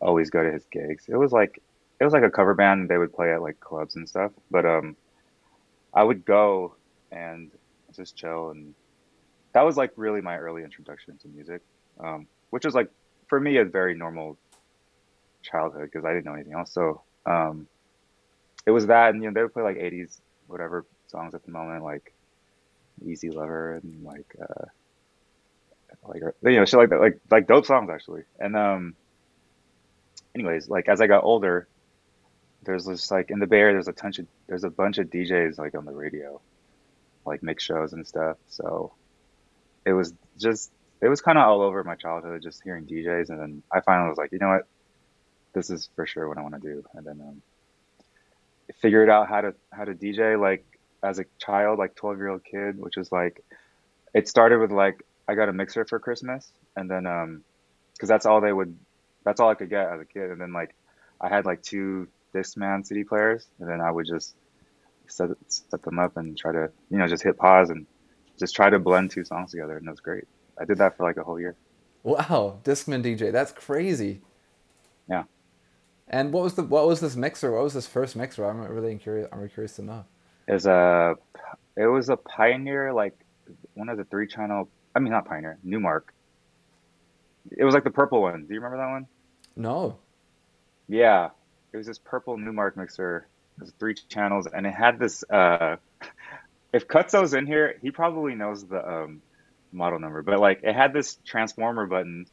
always 0.00 0.30
go 0.30 0.42
to 0.42 0.52
his 0.52 0.64
gigs. 0.70 1.06
It 1.08 1.16
was 1.16 1.32
like 1.32 1.60
it 2.00 2.04
was 2.04 2.12
like 2.12 2.22
a 2.22 2.30
cover 2.30 2.54
band. 2.54 2.88
They 2.88 2.98
would 2.98 3.12
play 3.12 3.32
at 3.32 3.42
like 3.42 3.58
clubs 3.60 3.96
and 3.96 4.08
stuff. 4.08 4.32
But 4.50 4.66
um, 4.66 4.96
I 5.94 6.02
would 6.02 6.24
go 6.24 6.74
and 7.10 7.50
just 7.94 8.16
chill, 8.16 8.50
and 8.50 8.74
that 9.52 9.62
was 9.62 9.76
like 9.76 9.92
really 9.96 10.20
my 10.20 10.36
early 10.36 10.62
introduction 10.62 11.16
to 11.18 11.28
music, 11.28 11.62
um, 12.00 12.26
which 12.50 12.64
was 12.64 12.74
like 12.74 12.90
for 13.28 13.40
me 13.40 13.56
a 13.58 13.64
very 13.64 13.94
normal 13.94 14.36
childhood 15.42 15.88
because 15.90 16.04
I 16.04 16.12
didn't 16.12 16.26
know 16.26 16.34
anything 16.34 16.52
else. 16.52 16.72
So 16.72 17.02
um, 17.24 17.66
it 18.66 18.70
was 18.70 18.86
that, 18.86 19.14
and 19.14 19.22
you 19.22 19.30
know 19.30 19.34
they 19.34 19.42
would 19.42 19.54
play 19.54 19.62
like 19.62 19.76
80s 19.76 20.20
whatever 20.46 20.84
songs 21.06 21.34
at 21.34 21.44
the 21.44 21.50
moment, 21.50 21.82
like 21.82 22.12
Easy 23.04 23.30
Lover 23.30 23.74
and 23.74 24.04
like 24.04 24.36
uh, 24.40 24.64
like 26.04 26.22
you 26.42 26.56
know 26.56 26.64
shit 26.64 26.78
like 26.78 26.90
that, 26.90 27.00
like 27.00 27.20
like 27.30 27.46
dope 27.46 27.66
songs 27.66 27.90
actually. 27.90 28.22
And 28.38 28.56
um, 28.56 28.94
anyways, 30.34 30.68
like 30.68 30.88
as 30.88 31.00
I 31.00 31.06
got 31.06 31.24
older, 31.24 31.68
there's 32.66 32.84
this 32.84 33.10
like 33.10 33.30
in 33.30 33.38
the 33.38 33.46
Bay 33.46 33.60
Area, 33.60 33.74
there's 33.74 33.88
a 33.88 33.92
bunch 33.92 34.18
of 34.18 34.26
there's 34.46 34.64
a 34.64 34.70
bunch 34.70 34.98
of 34.98 35.08
DJs 35.08 35.58
like 35.58 35.74
on 35.74 35.84
the 35.84 35.92
radio, 35.92 36.40
like 37.24 37.42
mix 37.42 37.64
shows 37.64 37.92
and 37.92 38.06
stuff. 38.06 38.36
So 38.48 38.92
it 39.84 39.92
was 39.92 40.12
just 40.38 40.70
it 41.00 41.08
was 41.08 41.20
kind 41.20 41.38
of 41.38 41.46
all 41.46 41.62
over 41.62 41.82
my 41.84 41.94
childhood, 41.94 42.42
just 42.42 42.62
hearing 42.62 42.86
DJs, 42.86 43.30
and 43.30 43.40
then 43.40 43.62
I 43.72 43.80
finally 43.80 44.08
was 44.08 44.18
like, 44.18 44.32
you 44.32 44.38
know 44.38 44.48
what, 44.48 44.66
this 45.52 45.70
is 45.70 45.88
for 45.94 46.06
sure 46.06 46.28
what 46.28 46.38
I 46.38 46.42
want 46.42 46.54
to 46.54 46.60
do, 46.60 46.84
and 46.94 47.06
then 47.06 47.20
um, 47.20 47.42
figured 48.80 49.08
out 49.08 49.28
how 49.28 49.40
to 49.40 49.54
how 49.70 49.84
to 49.84 49.94
DJ 49.94 50.38
like 50.40 50.64
as 51.02 51.18
a 51.18 51.24
child, 51.38 51.78
like 51.78 51.94
12 51.94 52.18
year 52.18 52.28
old 52.28 52.44
kid, 52.44 52.78
which 52.78 52.96
is 52.96 53.12
like 53.12 53.42
it 54.12 54.28
started 54.28 54.58
with 54.58 54.72
like 54.72 55.02
I 55.28 55.34
got 55.34 55.48
a 55.48 55.52
mixer 55.52 55.84
for 55.84 55.98
Christmas, 55.98 56.50
and 56.76 56.90
then 56.90 57.06
um, 57.06 57.44
because 57.92 58.08
that's 58.08 58.26
all 58.26 58.40
they 58.40 58.52
would, 58.52 58.76
that's 59.24 59.40
all 59.40 59.50
I 59.50 59.54
could 59.54 59.70
get 59.70 59.88
as 59.88 60.00
a 60.00 60.04
kid, 60.04 60.30
and 60.30 60.40
then 60.40 60.52
like 60.52 60.74
I 61.20 61.28
had 61.28 61.46
like 61.46 61.62
two 61.62 62.08
Discman 62.36 62.86
CD 62.86 63.04
players, 63.04 63.48
and 63.58 63.68
then 63.68 63.80
I 63.80 63.90
would 63.90 64.06
just 64.06 64.36
set 65.08 65.30
set 65.48 65.82
them 65.82 65.98
up 65.98 66.16
and 66.16 66.36
try 66.36 66.52
to 66.52 66.70
you 66.90 66.98
know 66.98 67.06
just 67.06 67.22
hit 67.22 67.36
pause 67.38 67.70
and 67.70 67.86
just 68.38 68.54
try 68.54 68.68
to 68.70 68.78
blend 68.78 69.10
two 69.10 69.24
songs 69.24 69.50
together, 69.52 69.76
and 69.76 69.86
it 69.86 69.90
was 69.90 70.00
great. 70.00 70.24
I 70.58 70.64
did 70.64 70.78
that 70.78 70.96
for 70.96 71.04
like 71.04 71.16
a 71.16 71.24
whole 71.24 71.40
year. 71.40 71.56
Wow, 72.02 72.60
Discman 72.62 73.02
DJ, 73.02 73.32
that's 73.32 73.52
crazy. 73.52 74.20
Yeah. 75.08 75.24
And 76.08 76.32
what 76.32 76.44
was 76.44 76.54
the 76.54 76.62
what 76.62 76.86
was 76.86 77.00
this 77.00 77.16
mixer? 77.16 77.52
What 77.52 77.64
was 77.64 77.74
this 77.74 77.86
first 77.86 78.14
mixer? 78.14 78.44
I'm 78.44 78.60
really 78.60 78.94
curious. 78.96 79.28
I'm 79.32 79.48
curious 79.48 79.76
to 79.76 79.82
know. 79.82 80.04
It 80.46 80.52
was 80.52 80.66
a 80.66 81.16
it 81.76 81.86
was 81.86 82.08
a 82.08 82.16
Pioneer 82.16 82.92
like 82.92 83.18
one 83.74 83.88
of 83.88 83.96
the 83.98 84.04
three 84.04 84.26
channel. 84.26 84.68
I 84.94 85.00
mean 85.00 85.12
not 85.12 85.26
Pioneer, 85.26 85.58
Numark. 85.66 86.02
It 87.50 87.64
was 87.64 87.74
like 87.74 87.84
the 87.84 87.90
purple 87.90 88.22
one. 88.22 88.46
Do 88.46 88.54
you 88.54 88.60
remember 88.60 88.76
that 88.78 88.90
one? 88.90 89.06
No. 89.56 89.98
Yeah, 90.88 91.30
it 91.76 91.80
was 91.80 91.86
this 91.86 91.98
purple 91.98 92.38
Numark 92.38 92.74
mixer. 92.74 93.26
It 93.58 93.64
was 93.64 93.72
three 93.78 93.94
channels, 93.94 94.46
and 94.46 94.66
it 94.66 94.72
had 94.72 94.98
this. 94.98 95.22
Uh, 95.28 95.76
if 96.72 96.88
Cutso's 96.88 97.34
in 97.34 97.46
here, 97.46 97.76
he 97.82 97.90
probably 97.90 98.34
knows 98.34 98.64
the 98.64 98.82
um, 98.82 99.20
model 99.72 99.98
number, 99.98 100.22
but 100.22 100.40
like 100.40 100.60
it 100.62 100.74
had 100.74 100.94
this 100.94 101.18
transformer 101.26 101.86
button. 101.86 102.26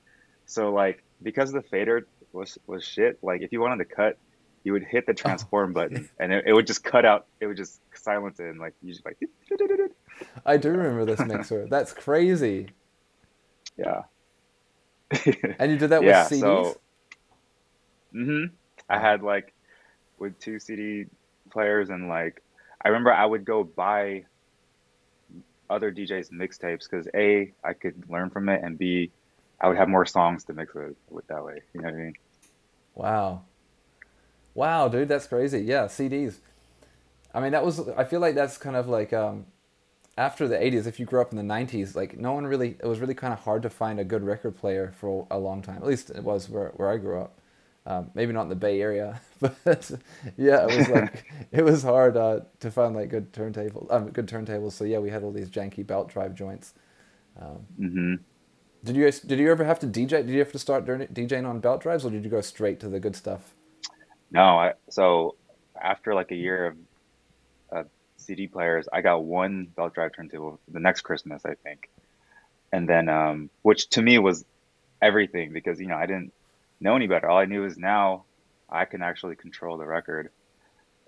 So 0.46 0.72
like 0.72 1.04
because 1.22 1.52
the 1.52 1.62
fader 1.62 2.08
was 2.32 2.58
was 2.68 2.86
shit, 2.86 3.20
like 3.22 3.42
if 3.42 3.52
you 3.52 3.60
wanted 3.60 3.80
to 3.80 3.96
cut, 3.96 4.18
you 4.64 4.72
would 4.72 4.86
hit 4.86 5.06
the 5.06 5.14
transform 5.14 5.72
oh. 5.72 5.74
button, 5.74 6.10
and 6.20 6.32
it, 6.32 6.46
it, 6.48 6.54
would 6.54 6.66
just 6.66 6.86
cut 6.86 7.06
out. 7.06 7.26
It 7.42 7.48
would 7.48 7.58
just 7.58 7.82
silence 7.96 8.40
it, 8.40 8.46
and 8.46 8.60
like 8.60 8.76
you 8.82 8.94
just 8.94 9.06
like. 9.06 9.18
I 10.46 10.56
do 10.56 10.70
remember 10.70 11.04
this 11.04 11.20
mixer. 11.20 11.68
That's 11.70 11.92
crazy. 11.92 12.70
Yeah. 13.76 14.04
and 15.60 15.70
you 15.70 15.78
did 15.78 15.90
that 15.90 16.02
yeah, 16.02 16.24
with 16.30 16.32
CDs. 16.32 16.40
So, 16.40 16.78
hmm 18.14 18.46
I 18.94 19.00
had 19.00 19.24
like 19.24 19.54
with 20.20 20.40
two 20.40 20.60
CD 20.60 21.06
players 21.52 21.90
and 21.90 22.08
like 22.08 22.42
I 22.84 22.90
remember 22.90 23.12
I 23.12 23.26
would 23.26 23.44
go 23.44 23.64
buy 23.64 24.26
other 25.70 25.92
DJs 25.92 26.32
mixtapes 26.32 26.90
because 26.90 27.08
a 27.16 27.52
I 27.64 27.74
could 27.74 28.08
learn 28.10 28.30
from 28.30 28.50
it 28.50 28.62
and 28.64 28.78
b 28.78 29.12
I 29.60 29.68
would 29.68 29.78
have 29.78 29.90
more 29.90 30.06
songs 30.06 30.44
to 30.46 30.54
mix 30.54 30.74
with, 30.76 30.96
with 31.10 31.26
that 31.28 31.44
way. 31.44 31.62
You 31.74 31.82
know 31.82 31.88
what 31.88 31.96
I 31.96 31.98
mean? 31.98 32.14
Wow, 32.96 33.42
wow, 34.54 34.88
dude, 34.88 35.08
that's 35.08 35.26
crazy. 35.26 35.62
Yeah, 35.62 35.86
CDs. 35.86 36.38
I 37.34 37.40
mean, 37.40 37.54
that 37.54 37.66
was. 37.66 37.90
I 37.90 38.04
feel 38.04 38.20
like 38.20 38.36
that's 38.36 38.58
kind 38.58 38.76
of 38.76 38.88
like 38.88 39.12
um, 39.14 39.48
after 40.18 40.48
the 40.48 40.58
'80s. 40.58 40.86
If 40.86 41.00
you 41.00 41.08
grew 41.08 41.22
up 41.22 41.32
in 41.32 41.38
the 41.38 41.54
'90s, 41.54 41.96
like 41.96 42.18
no 42.18 42.34
one 42.34 42.46
really. 42.46 42.78
It 42.80 42.86
was 42.86 43.00
really 43.00 43.16
kind 43.16 43.34
of 43.34 43.40
hard 43.40 43.64
to 43.64 43.70
find 43.72 44.00
a 44.00 44.04
good 44.04 44.24
record 44.24 44.56
player 44.56 44.94
for 45.00 45.26
a 45.32 45.40
long 45.40 45.64
time. 45.64 45.78
At 45.78 45.88
least 45.88 46.12
it 46.12 46.24
was 46.24 46.50
where 46.50 46.70
where 46.76 46.92
I 46.92 46.98
grew 46.98 47.20
up. 47.22 47.40
Um, 47.86 48.12
maybe 48.13 48.32
not 48.32 48.43
in 48.43 48.50
the 48.50 48.56
Bay 48.56 48.82
Area, 48.82 49.19
but 49.41 49.91
yeah, 50.38 50.65
it 50.65 50.78
was 50.78 50.88
like 50.88 51.26
it 51.52 51.63
was 51.63 51.84
hard 51.84 52.15
uh, 52.15 52.41
to 52.62 52.72
find 52.72 52.96
like 52.96 53.10
good 53.10 53.34
turntables, 53.34 53.91
um, 53.91 54.10
good 54.10 54.28
turntables. 54.28 54.72
So 54.72 54.86
yeah, 54.86 55.00
we 55.00 55.10
had 55.10 55.24
all 55.24 55.32
these 55.32 55.50
janky 55.50 55.86
belt 55.86 56.08
drive 56.10 56.34
joints. 56.34 56.74
Um, 57.39 57.65
mm-hmm. 57.80 58.15
Did 58.84 58.96
you 58.98 59.06
guys, 59.06 59.19
did 59.19 59.39
you 59.39 59.50
ever 59.50 59.63
have 59.63 59.80
to 59.80 59.88
DJ? 59.88 60.10
Did 60.10 60.30
you 60.30 60.39
have 60.39 60.52
to 60.52 60.60
start 60.60 60.86
DJing 60.86 61.48
on 61.48 61.60
belt 61.60 61.82
drives, 61.82 62.06
or 62.06 62.10
did 62.10 62.24
you 62.24 62.30
go 62.30 62.41
straight 62.41 62.80
to 62.82 62.89
the 62.89 63.00
good 63.00 63.15
stuff? 63.15 63.54
No, 64.32 64.41
I, 64.41 64.74
so 64.89 65.36
after 65.82 66.13
like 66.13 66.32
a 66.32 66.36
year 66.36 66.67
of 66.67 66.78
uh, 67.72 67.84
CD 68.17 68.48
players, 68.48 68.88
I 68.91 69.02
got 69.02 69.24
one 69.24 69.67
belt 69.76 69.93
drive 69.93 70.13
turntable 70.13 70.60
the 70.67 70.80
next 70.80 71.02
Christmas, 71.02 71.46
I 71.46 71.56
think, 71.63 71.89
and 72.74 72.88
then 72.88 73.08
um, 73.08 73.50
which 73.62 73.89
to 73.91 74.02
me 74.02 74.19
was 74.19 74.43
everything 75.02 75.54
because 75.54 75.80
you 75.80 75.88
know 75.88 75.98
I 75.98 76.06
didn't 76.06 76.34
know 76.80 76.96
any 76.96 77.08
better. 77.08 77.30
All 77.30 77.38
I 77.38 77.46
knew 77.46 77.66
is 77.66 77.78
now 77.78 78.26
I 78.70 78.86
can 78.86 79.02
actually 79.02 79.36
control 79.36 79.78
the 79.78 79.86
record 79.86 80.30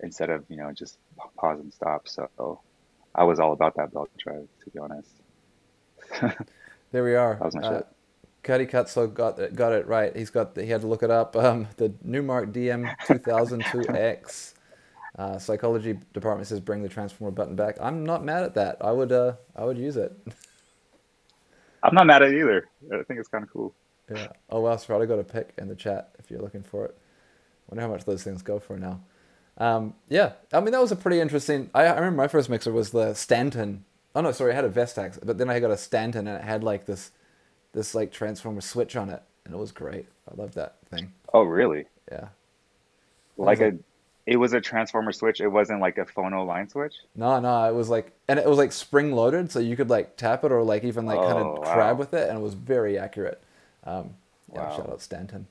instead 0.01 0.30
of 0.30 0.43
you 0.49 0.58
know 0.58 0.71
just 0.71 0.97
pause 1.38 1.60
and 1.60 1.73
stop. 1.73 2.08
So 2.08 2.60
I 3.13 3.23
was 3.23 3.39
all 3.39 3.54
about 3.54 3.75
that 3.75 3.93
belt 3.93 4.10
drive, 4.17 4.47
to 4.63 4.69
be 4.69 4.80
honest. 4.80 5.10
there 6.91 7.04
we 7.04 7.15
are. 7.15 7.36
That 7.36 7.45
was 7.45 7.56
my 7.56 7.62
uh, 7.62 7.78
shit. 7.78 7.88
Cuddy 8.43 8.65
Cutso 8.67 9.12
got 9.12 9.56
got 9.56 9.71
it 9.71 9.88
right. 9.88 10.15
He's 10.15 10.30
got 10.30 10.56
the, 10.56 10.63
he 10.63 10.69
had 10.69 10.82
to 10.82 10.88
look 10.88 11.01
it 11.01 11.12
up. 11.12 11.36
Um, 11.36 11.67
the 11.78 11.89
Numark 12.06 12.54
DM 12.54 12.95
2002X. 13.06 14.54
Uh, 15.17 15.39
psychology 15.39 15.97
department 16.13 16.45
says 16.45 16.60
bring 16.60 16.84
the 16.84 16.89
transformer 16.89 17.32
button 17.32 17.56
back. 17.56 17.78
I'm 17.80 18.06
not 18.06 18.25
mad 18.25 18.43
at 18.43 18.54
that. 18.56 18.78
I 18.82 18.91
would 18.91 19.13
uh, 19.13 19.34
I 19.56 19.63
would 19.63 19.78
use 19.78 19.95
it. 19.95 20.12
I'm 21.82 21.95
not 21.95 22.06
mad 22.06 22.21
at 22.21 22.34
it 22.34 22.39
either. 22.39 22.67
I 22.93 23.04
think 23.04 23.19
it's 23.19 23.30
kind 23.30 23.43
of 23.43 23.49
cool. 23.49 23.73
Yeah. 24.09 24.27
Oh 24.49 24.61
well, 24.61 24.81
I 24.89 25.05
got 25.05 25.19
a 25.19 25.23
pick 25.23 25.53
in 25.57 25.67
the 25.67 25.75
chat 25.75 26.11
if 26.19 26.29
you're 26.29 26.41
looking 26.41 26.63
for 26.63 26.85
it. 26.85 26.97
Wonder 27.69 27.81
how 27.81 27.87
much 27.87 28.05
those 28.05 28.23
things 28.23 28.41
go 28.41 28.59
for 28.59 28.77
now. 28.77 29.01
Um, 29.57 29.93
yeah, 30.09 30.33
I 30.53 30.59
mean 30.59 30.71
that 30.71 30.81
was 30.81 30.91
a 30.91 30.95
pretty 30.95 31.19
interesting. 31.19 31.69
I, 31.73 31.85
I 31.85 31.95
remember 31.95 32.17
my 32.17 32.27
first 32.27 32.49
mixer 32.49 32.71
was 32.71 32.91
the 32.91 33.13
Stanton. 33.13 33.85
Oh 34.13 34.21
no, 34.21 34.31
sorry, 34.31 34.51
I 34.51 34.55
had 34.55 34.65
a 34.65 34.69
Vestax, 34.69 35.19
but 35.23 35.37
then 35.37 35.49
I 35.49 35.59
got 35.59 35.71
a 35.71 35.77
Stanton 35.77 36.27
and 36.27 36.37
it 36.37 36.43
had 36.43 36.63
like 36.63 36.85
this, 36.85 37.11
this 37.73 37.95
like 37.95 38.11
transformer 38.11 38.61
switch 38.61 38.95
on 38.95 39.09
it, 39.09 39.21
and 39.45 39.53
it 39.53 39.57
was 39.57 39.71
great. 39.71 40.05
I 40.29 40.39
loved 40.39 40.55
that 40.55 40.77
thing. 40.89 41.13
Oh 41.33 41.43
really? 41.43 41.85
Yeah. 42.11 42.29
Like 43.37 43.59
a, 43.59 43.77
it 44.25 44.37
was 44.37 44.53
a 44.53 44.61
transformer 44.61 45.11
switch. 45.11 45.41
It 45.41 45.47
wasn't 45.47 45.81
like 45.81 45.97
a 45.97 46.05
phono 46.05 46.45
line 46.45 46.69
switch. 46.69 46.95
No, 47.15 47.39
no, 47.39 47.67
it 47.69 47.73
was 47.73 47.89
like, 47.89 48.11
and 48.27 48.39
it 48.39 48.45
was 48.45 48.57
like 48.57 48.71
spring 48.71 49.11
loaded, 49.11 49.51
so 49.51 49.59
you 49.59 49.75
could 49.75 49.89
like 49.89 50.17
tap 50.17 50.43
it 50.43 50.51
or 50.51 50.63
like 50.63 50.83
even 50.83 51.05
like 51.05 51.19
oh, 51.19 51.27
kind 51.27 51.37
of 51.39 51.61
crab 51.63 51.99
with 51.99 52.13
it, 52.13 52.29
and 52.29 52.39
it 52.39 52.41
was 52.41 52.53
very 52.53 52.97
accurate. 52.97 53.41
Um, 53.86 54.15
yeah, 54.54 54.69
wow. 54.69 54.78
shout 54.78 54.89
out 54.89 55.02
Stanton, 55.02 55.48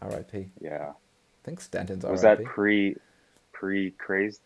R.I.P. 0.00 0.50
Yeah, 0.60 0.90
I 0.90 1.44
think 1.44 1.60
Stanton's 1.60 2.04
R.I.P. 2.04 2.12
was 2.12 2.22
that 2.22 2.44
pre 2.44 2.96
pre 3.52 3.92
crazed 3.92 4.40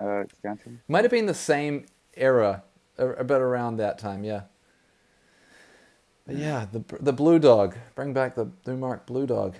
uh, 0.00 0.24
Stanton? 0.38 0.80
Might 0.88 1.04
have 1.04 1.10
been 1.10 1.26
the 1.26 1.34
same 1.34 1.86
era, 2.16 2.62
about 2.98 3.40
around 3.40 3.76
that 3.78 3.98
time. 3.98 4.24
Yeah. 4.24 4.42
But 6.26 6.36
yeah, 6.36 6.66
the 6.72 6.82
the 7.00 7.12
blue 7.12 7.38
dog. 7.38 7.76
Bring 7.94 8.12
back 8.14 8.34
the 8.34 8.46
Numark 8.66 9.06
blue 9.06 9.26
dog. 9.26 9.56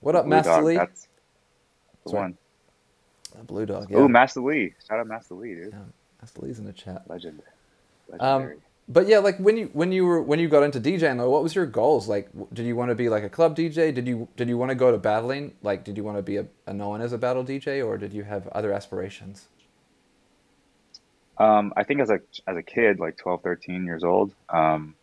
What 0.00 0.16
up, 0.16 0.24
blue 0.24 0.30
Master 0.30 0.50
dog, 0.50 0.64
Lee? 0.64 0.76
That's 0.76 1.08
the 2.04 2.10
Sorry. 2.10 2.22
one. 2.22 2.38
The 3.36 3.44
blue 3.44 3.66
dog. 3.66 3.88
Yeah. 3.88 3.98
Ooh, 3.98 4.08
Master 4.08 4.40
Lee! 4.40 4.74
Shout 4.86 4.98
out 4.98 5.06
Master 5.06 5.34
Lee, 5.34 5.54
dude. 5.54 5.68
Yeah, 5.72 5.78
Master 6.20 6.40
Lee's 6.42 6.58
in 6.58 6.64
the 6.64 6.72
chat. 6.72 7.02
Legend. 7.08 7.40
Um, 8.18 8.18
Legendary. 8.18 8.54
Um, 8.56 8.60
but 8.92 9.08
yeah, 9.08 9.18
like 9.18 9.38
when 9.38 9.56
you 9.56 9.70
when 9.72 9.90
you 9.92 10.04
were 10.04 10.20
when 10.20 10.38
you 10.38 10.48
got 10.48 10.62
into 10.62 10.80
DJing, 10.80 11.16
though, 11.16 11.30
what 11.30 11.42
was 11.42 11.54
your 11.54 11.66
goals? 11.66 12.08
Like, 12.08 12.28
did 12.52 12.66
you 12.66 12.76
want 12.76 12.90
to 12.90 12.94
be 12.94 13.08
like 13.08 13.24
a 13.24 13.28
club 13.30 13.56
DJ? 13.56 13.94
Did 13.94 14.06
you 14.06 14.28
did 14.36 14.48
you 14.48 14.58
want 14.58 14.70
to 14.70 14.74
go 14.74 14.92
to 14.92 14.98
battling? 14.98 15.54
Like, 15.62 15.84
did 15.84 15.96
you 15.96 16.04
want 16.04 16.18
to 16.18 16.22
be 16.22 16.36
a, 16.36 16.46
a 16.66 16.74
known 16.74 17.00
as 17.00 17.12
a 17.12 17.18
battle 17.18 17.44
DJ, 17.44 17.84
or 17.84 17.96
did 17.96 18.12
you 18.12 18.24
have 18.24 18.46
other 18.48 18.72
aspirations? 18.72 19.48
Um, 21.38 21.72
I 21.76 21.84
think 21.84 22.00
as 22.00 22.10
a 22.10 22.20
as 22.46 22.56
a 22.56 22.62
kid, 22.62 23.00
like 23.00 23.16
12, 23.16 23.42
13 23.42 23.86
years 23.86 24.04
old, 24.04 24.34
um, 24.50 24.94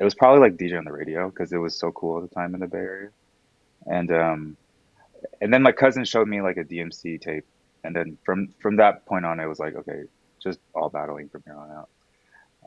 it 0.00 0.04
was 0.04 0.14
probably 0.14 0.40
like 0.40 0.56
DJ 0.56 0.78
on 0.78 0.84
the 0.84 0.92
radio 0.92 1.28
because 1.28 1.52
it 1.52 1.58
was 1.58 1.76
so 1.78 1.92
cool 1.92 2.16
at 2.22 2.28
the 2.28 2.34
time 2.34 2.54
in 2.54 2.60
the 2.60 2.66
Bay 2.66 2.78
Area, 2.78 3.10
and 3.86 4.10
um, 4.10 4.56
and 5.42 5.52
then 5.52 5.62
my 5.62 5.72
cousin 5.72 6.04
showed 6.04 6.28
me 6.28 6.40
like 6.40 6.56
a 6.56 6.64
DMC 6.64 7.20
tape, 7.20 7.44
and 7.84 7.94
then 7.94 8.16
from 8.24 8.54
from 8.62 8.76
that 8.76 9.04
point 9.04 9.26
on, 9.26 9.38
it 9.38 9.46
was 9.46 9.58
like 9.58 9.74
okay, 9.74 10.04
just 10.42 10.60
all 10.74 10.88
battling 10.88 11.28
from 11.28 11.42
here 11.44 11.56
on 11.56 11.70
out. 11.70 11.88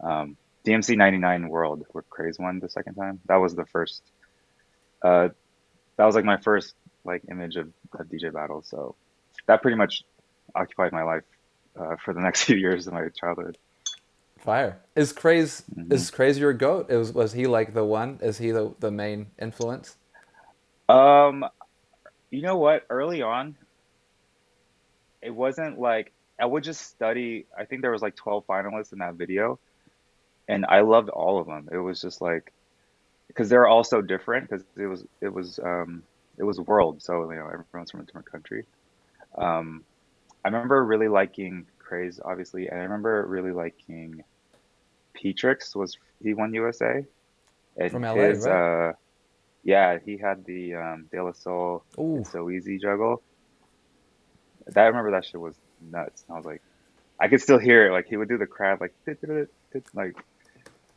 Um, 0.01 0.38
DMC 0.65 0.97
99 0.97 1.47
World, 1.49 1.86
where 1.91 2.03
Craze 2.10 2.38
won 2.38 2.60
the 2.60 2.69
second 2.69 2.95
time. 2.95 3.19
That 3.27 3.38
was 3.38 3.55
the 3.55 3.65
first. 3.65 4.03
Uh, 5.01 5.29
that 5.95 6.05
was 6.05 6.15
like 6.15 6.25
my 6.25 6.38
first 6.38 6.75
like 7.05 7.23
image 7.31 7.55
of, 7.55 7.71
of 7.97 8.07
DJ 8.07 8.33
battle. 8.33 8.62
So 8.63 8.95
that 9.47 9.62
pretty 9.62 9.77
much 9.77 10.03
occupied 10.53 10.91
my 10.91 11.03
life 11.03 11.23
uh, 11.79 11.95
for 12.03 12.13
the 12.13 12.19
next 12.27 12.43
few 12.43 12.57
years 12.57 12.88
of 12.88 12.93
my 12.93 13.07
childhood. 13.10 13.57
Fire 14.38 14.79
is 14.95 15.13
Craze 15.13 15.63
mm-hmm. 15.75 15.91
is 15.91 16.12
Craze 16.12 16.38
your 16.38 16.53
goat? 16.53 16.91
Is 16.91 17.12
was 17.12 17.33
he 17.33 17.47
like 17.47 17.73
the 17.73 17.83
one? 17.83 18.19
Is 18.21 18.38
he 18.38 18.51
the 18.51 18.73
the 18.79 18.91
main 18.91 19.27
influence? 19.39 19.97
Um, 20.88 21.45
you 22.29 22.41
know 22.41 22.57
what? 22.57 22.86
Early 22.89 23.21
on, 23.21 23.55
it 25.21 25.31
wasn't 25.31 25.79
like 25.79 26.13
I 26.39 26.45
would 26.45 26.63
just 26.63 26.81
study. 26.81 27.45
I 27.57 27.65
think 27.65 27.81
there 27.81 27.91
was 27.91 28.01
like 28.01 28.15
twelve 28.15 28.45
finalists 28.45 28.93
in 28.93 28.99
that 28.99 29.15
video, 29.15 29.60
and 30.47 30.65
I 30.65 30.81
loved 30.81 31.10
all 31.10 31.39
of 31.39 31.47
them. 31.47 31.69
It 31.71 31.77
was 31.77 32.01
just 32.01 32.21
like 32.21 32.53
because 33.27 33.49
they're 33.49 33.67
all 33.67 33.83
so 33.83 34.01
different 34.01 34.49
because 34.49 34.65
it 34.77 34.86
was 34.86 35.05
it 35.21 35.33
was 35.33 35.60
um, 35.60 36.03
it 36.38 36.43
was 36.43 36.60
world, 36.60 37.01
so 37.01 37.29
you 37.29 37.38
know 37.38 37.47
everyone's 37.47 37.91
from 37.91 38.01
a 38.01 38.03
different 38.03 38.31
country. 38.31 38.65
Um, 39.38 39.83
I 40.43 40.49
remember 40.49 40.83
really 40.83 41.07
liking 41.07 41.65
Craze, 41.79 42.19
obviously, 42.23 42.67
and 42.67 42.79
I 42.79 42.83
remember 42.83 43.25
really 43.27 43.51
liking 43.51 44.23
Petrix 45.13 45.75
was 45.75 45.97
he 46.23 46.33
won 46.33 46.53
USA 46.53 47.03
and 47.77 47.91
from 47.91 48.03
LA, 48.03 48.13
his, 48.13 48.45
right? 48.45 48.89
Uh, 48.89 48.93
yeah, 49.63 49.99
he 50.03 50.17
had 50.17 50.45
the 50.45 50.75
um, 50.75 51.07
De 51.12 51.21
La 51.21 51.33
Soul 51.33 51.83
So 52.25 52.49
Easy 52.49 52.77
juggle. 52.77 53.21
That 54.67 54.83
I 54.83 54.88
remember 54.88 55.12
that 55.12 55.25
shit 55.25 55.39
was 55.39 55.55
nuts. 55.81 56.23
I 56.29 56.33
was 56.33 56.45
like, 56.45 56.62
I 57.19 57.27
could 57.27 57.41
still 57.41 57.57
hear 57.57 57.88
it. 57.88 57.91
Like 57.91 58.07
he 58.07 58.17
would 58.17 58.29
do 58.29 58.38
the 58.38 58.45
crab, 58.45 58.81
like 58.81 58.93
like 59.93 60.15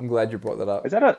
I'm 0.00 0.08
glad 0.08 0.32
you 0.32 0.38
brought 0.38 0.58
that 0.58 0.70
up. 0.70 0.86
Is 0.86 0.92
that 0.92 1.04
a 1.04 1.18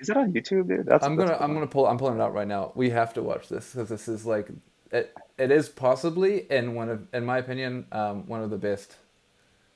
Is 0.00 0.08
that 0.08 0.18
on 0.18 0.32
YouTube, 0.32 0.68
dude? 0.68 0.86
That's 0.86 1.08
I'm 1.08 1.16
gonna. 1.16 1.36
I'm 1.40 1.54
gonna 1.54 1.66
pull 1.68 1.86
I'm 1.86 1.98
pulling 1.98 2.16
it 2.20 2.22
out 2.22 2.34
right 2.34 2.48
now. 2.48 2.72
We 2.74 2.90
have 2.90 3.14
to 3.14 3.22
watch 3.22 3.48
this 3.48 3.72
because 3.72 3.90
this 3.90 4.08
is 4.08 4.26
like 4.26 4.50
it 4.92 5.14
it 5.38 5.50
is 5.52 5.68
possibly 5.68 6.50
in 6.50 6.74
one 6.74 6.90
of 6.90 7.06
in 7.14 7.26
my 7.26 7.38
opinion 7.38 7.86
um, 7.92 8.26
one 8.28 8.42
of 8.42 8.50
the 8.50 8.58
best 8.58 8.96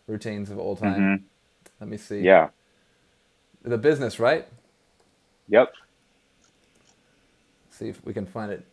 routines 0.08 0.50
of 0.50 0.58
all 0.58 0.76
time. 0.76 1.00
Mhm. 1.00 1.24
Let 1.80 1.90
me 1.90 1.98
see. 1.98 2.20
Yeah. 2.24 2.50
The 3.64 3.78
business, 3.78 4.20
right? 4.20 4.48
Yep. 5.48 5.72
See 7.70 7.88
if 7.88 8.04
we 8.04 8.14
can 8.14 8.26
find 8.26 8.52
it. 8.52 8.66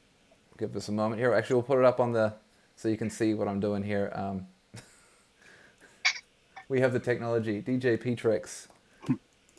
Give 0.57 0.75
us 0.75 0.89
a 0.89 0.91
moment 0.93 1.21
here. 1.21 1.33
Actually, 1.33 1.55
we'll 1.55 1.63
put 1.63 1.79
it 1.79 1.85
up 1.85 1.99
on 1.99 2.13
the 2.13 2.33
so 2.75 2.89
you 2.89 2.97
can 2.97 3.09
see 3.09 3.33
what 3.35 3.47
I'm 3.47 3.59
doing 3.61 3.83
here. 3.83 4.11
Um, 4.15 4.47
we 6.69 6.81
have 6.81 6.93
the 6.93 6.99
technology. 6.99 7.61
DJ 7.61 7.99
Petrix. 8.01 8.67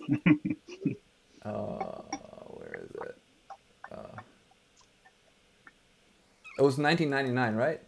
uh, 1.45 2.03
where 2.49 2.81
is 2.85 2.91
it? 2.91 3.17
Uh, 3.91 4.21
it 6.59 6.63
was 6.63 6.79
1999, 6.79 7.55
right? 7.55 7.81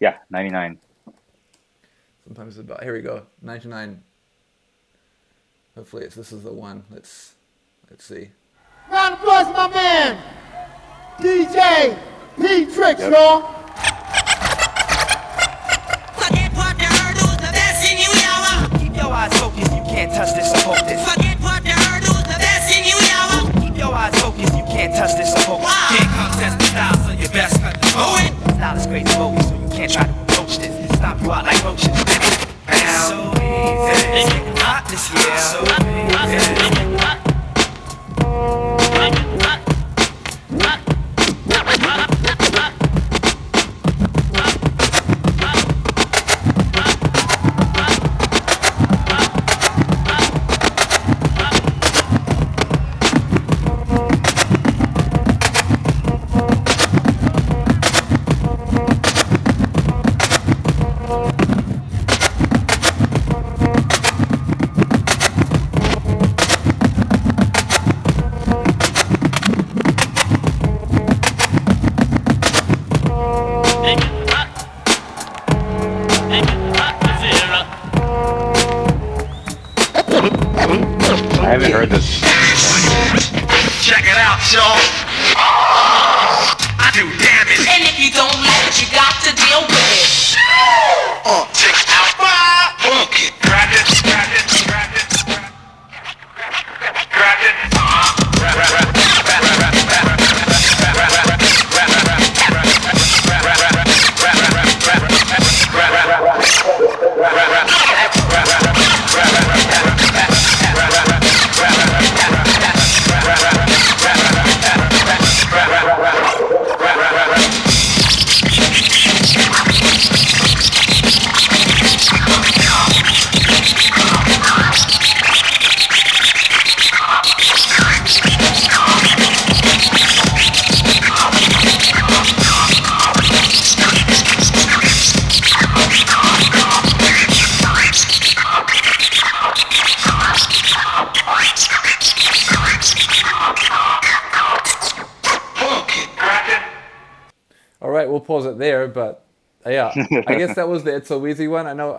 Yeah. 0.00 0.18
99. 0.30 0.78
Sometimes 2.24 2.58
it's 2.58 2.64
about. 2.68 2.82
Here 2.82 2.92
we 2.92 3.00
go. 3.02 3.22
99. 3.42 4.02
Hopefully, 5.76 6.04
it's 6.04 6.14
this 6.14 6.32
is 6.32 6.42
the 6.42 6.52
one. 6.52 6.84
Let's 6.90 7.34
let's 7.90 8.04
see. 8.04 8.30
Round 8.90 9.14
of 9.14 9.20
applause, 9.20 9.46
my 9.52 9.68
man, 9.68 10.18
DJ 11.18 11.98
P 12.36 12.64
Tricks, 12.66 13.00
Yep. 13.00 13.12
y'all. 13.12 13.55
Can't 19.96 20.12
touch 20.12 20.34
this 20.34 20.52
or 20.52 20.60
poke 20.60 20.84
this. 20.84 21.00
Forget 21.08 21.40
what 21.40 21.64
the 21.64 21.72
hurdles, 21.72 22.22
the 22.28 22.36
best 22.36 22.68
in 22.76 22.84
you, 22.84 22.96
yawa. 23.08 23.48
Keep 23.64 23.78
your 23.78 23.94
eyes 23.94 24.12
focused, 24.20 24.52
you 24.52 24.64
can't 24.64 24.94
touch 24.94 25.16
this 25.16 25.32
or 25.32 25.56
poke 25.56 25.60
this. 25.64 25.96
Can't 25.96 26.10
contest 26.12 26.58
the 26.58 26.64
style, 26.66 26.96
so 27.00 27.12
you 27.12 27.28
best 27.30 27.62
cut 27.62 27.80
the 27.80 27.92
Oh. 27.96 28.20
Style 28.56 28.76
is 28.76 28.86
great 28.86 29.06
bogus, 29.16 29.48
so 29.48 29.54
you 29.54 29.68
can't 29.70 29.90
try 29.90 30.04
to 30.04 30.20
approach 30.20 30.58
this. 30.58 30.96
Stop 30.98 31.22
you 31.22 31.32
out 31.32 31.44
like 31.46 31.64
roaches. 31.64 31.96
So 33.08 33.32
easy. 33.40 34.36
Hot 34.60 34.84
this 34.90 35.08
year. 35.14 35.38
So 35.38 35.75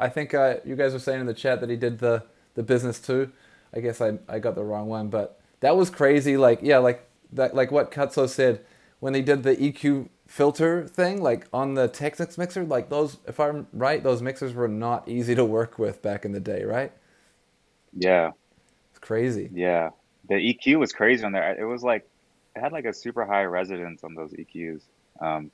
I 0.07 0.09
think 0.09 0.33
uh, 0.33 0.55
you 0.63 0.77
guys 0.77 0.93
were 0.93 0.99
saying 0.99 1.19
in 1.19 1.27
the 1.27 1.33
chat 1.33 1.59
that 1.59 1.69
he 1.69 1.75
did 1.75 1.99
the 1.99 2.23
the 2.55 2.63
business 2.63 2.99
too. 2.99 3.29
I 3.75 3.81
guess 3.81 3.99
I 3.99 4.19
I 4.29 4.39
got 4.39 4.55
the 4.55 4.63
wrong 4.63 4.87
one, 4.87 5.09
but 5.09 5.41
that 5.59 5.75
was 5.75 5.89
crazy. 5.89 6.37
Like 6.37 6.59
yeah, 6.61 6.77
like 6.77 7.05
that 7.33 7.53
like 7.53 7.71
what 7.71 7.91
Cutso 7.91 8.29
said 8.29 8.61
when 9.01 9.11
they 9.11 9.21
did 9.21 9.43
the 9.43 9.57
EQ 9.57 10.07
filter 10.27 10.87
thing, 10.87 11.21
like 11.21 11.45
on 11.51 11.73
the 11.73 11.89
Technics 11.89 12.37
mixer. 12.37 12.63
Like 12.63 12.89
those, 12.89 13.17
if 13.27 13.37
I'm 13.37 13.67
right, 13.73 14.01
those 14.01 14.21
mixers 14.21 14.53
were 14.53 14.69
not 14.69 15.09
easy 15.09 15.35
to 15.35 15.43
work 15.43 15.77
with 15.77 16.01
back 16.01 16.23
in 16.25 16.31
the 16.31 16.39
day, 16.39 16.63
right? 16.63 16.93
Yeah. 17.93 18.31
It's 18.91 18.99
crazy. 18.99 19.51
Yeah. 19.51 19.89
The 20.29 20.35
EQ 20.35 20.79
was 20.79 20.93
crazy 20.93 21.25
on 21.25 21.33
there. 21.33 21.59
It 21.59 21.65
was 21.65 21.83
like 21.83 22.07
it 22.55 22.61
had 22.61 22.71
like 22.71 22.85
a 22.85 22.93
super 22.93 23.25
high 23.25 23.43
resonance 23.43 24.03
on 24.03 24.15
those 24.15 24.31
EQs. 24.33 24.83
Um, 25.21 25.51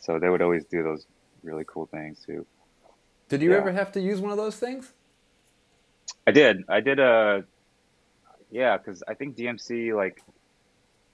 so 0.00 0.18
they 0.18 0.28
would 0.28 0.42
always 0.42 0.64
do 0.64 0.82
those 0.82 1.06
really 1.42 1.64
cool 1.66 1.86
things 1.86 2.20
too. 2.26 2.46
Did 3.28 3.42
you 3.42 3.52
Yeah. 3.52 3.58
ever 3.58 3.72
have 3.72 3.92
to 3.92 4.00
use 4.00 4.20
one 4.20 4.30
of 4.30 4.36
those 4.36 4.56
things? 4.56 4.92
I 6.26 6.30
did. 6.30 6.64
I 6.68 6.80
did 6.80 6.98
a 7.00 7.44
yeah, 8.50 8.76
because 8.76 9.02
I 9.08 9.14
think 9.14 9.36
DMC 9.36 9.94
like 9.94 10.22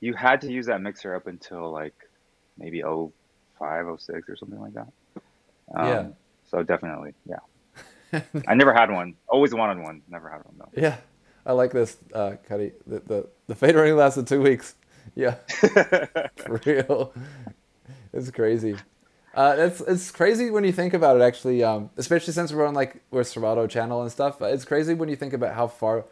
you 0.01 0.15
had 0.15 0.41
to 0.43 0.51
use 0.53 0.67
that 0.67 0.81
mixer 0.81 1.15
up 1.15 1.27
until 1.27 1.71
like 1.71 1.95
maybe 2.59 2.83
05, 2.83 4.01
06 4.01 4.29
or 4.29 4.37
something 4.37 4.61
like 4.61 4.75
that. 4.75 4.89
Um, 5.75 5.87
Yeah. 5.87 6.09
So 6.47 6.63
definitely, 6.65 7.15
yeah. 7.27 8.21
I 8.49 8.55
never 8.55 8.73
had 8.75 8.91
one. 8.91 9.15
Always 9.29 9.55
wanted 9.55 9.83
one. 9.83 10.03
Never 10.09 10.29
had 10.29 10.45
one 10.45 10.55
though. 10.59 10.69
Yeah, 10.75 10.97
I 11.47 11.53
like 11.53 11.71
this, 11.71 11.97
uh, 12.13 12.33
Cuddy. 12.49 12.73
The, 12.87 13.01
the 13.01 13.29
the 13.47 13.55
fader 13.55 13.79
only 13.79 13.93
lasted 13.93 14.27
two 14.27 14.43
weeks. 14.43 14.75
Yeah, 15.15 15.35
for 16.37 16.61
real. 16.67 17.15
It's 18.13 18.31
crazy. 18.33 18.75
Uh, 19.35 19.55
it's 19.59 19.81
it's 19.83 20.11
crazy 20.11 20.51
when 20.51 20.65
you 20.65 20.73
think 20.73 20.93
about 20.93 21.17
it. 21.17 21.23
Actually, 21.23 21.63
um, 21.63 21.91
especially 21.97 22.33
since 22.33 22.53
we're 22.53 22.67
on 22.67 22.75
like 22.75 23.03
we're 23.11 23.23
Serato 23.23 23.67
channel 23.67 24.03
and 24.03 24.11
stuff. 24.11 24.43
It's 24.43 24.65
crazy 24.65 24.95
when 24.95 25.09
you 25.09 25.17
think 25.17 25.33
about 25.33 25.55
how 25.55 25.69
far 25.69 26.07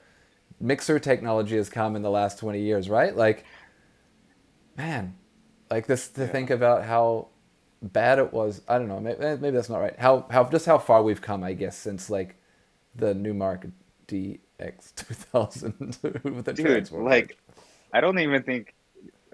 mixer 0.60 0.98
technology 0.98 1.56
has 1.56 1.68
come 1.68 1.96
in 1.96 2.02
the 2.02 2.10
last 2.10 2.38
twenty 2.38 2.60
years. 2.60 2.88
Right? 2.88 3.16
Like, 3.16 3.44
man, 4.76 5.16
like 5.70 5.86
this 5.86 6.08
to 6.10 6.28
think 6.28 6.50
about 6.50 6.84
how 6.84 7.28
bad 7.82 8.20
it 8.20 8.32
was. 8.32 8.62
I 8.68 8.78
don't 8.78 8.88
know. 8.88 9.00
Maybe, 9.00 9.18
maybe 9.18 9.50
that's 9.50 9.68
not 9.68 9.78
right. 9.78 9.98
How 9.98 10.26
how 10.30 10.44
just 10.44 10.66
how 10.66 10.78
far 10.78 11.02
we've 11.02 11.20
come, 11.20 11.42
I 11.42 11.54
guess, 11.54 11.76
since 11.76 12.08
like 12.08 12.36
the 12.94 13.14
Numark 13.14 13.72
DX 14.06 14.94
two 14.94 15.14
thousand 15.14 15.98
with 16.22 16.44
the 16.44 16.52
Dude, 16.52 16.92
like 16.92 17.36
I 17.92 18.00
don't 18.00 18.18
even 18.20 18.44
think 18.44 18.74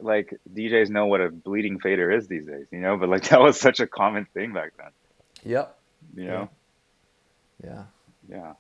like 0.05 0.35
DJs 0.55 0.91
know 0.91 1.07
what 1.07 1.21
a 1.21 1.31
bleeding 1.31 1.81
fader 1.81 2.11
is 2.11 2.29
these 2.29 2.47
days, 2.47 2.67
you 2.71 2.81
know, 2.81 2.97
but 2.97 3.09
like 3.09 3.29
that 3.31 3.41
was 3.41 3.61
such 3.61 3.81
a 3.81 3.87
common 3.87 4.27
thing 4.35 4.53
back 4.53 4.73
then, 4.79 4.91
yep, 5.45 5.79
you 6.15 6.25
know? 6.27 6.49
yeah, 7.63 7.85
Yeah. 8.29 8.53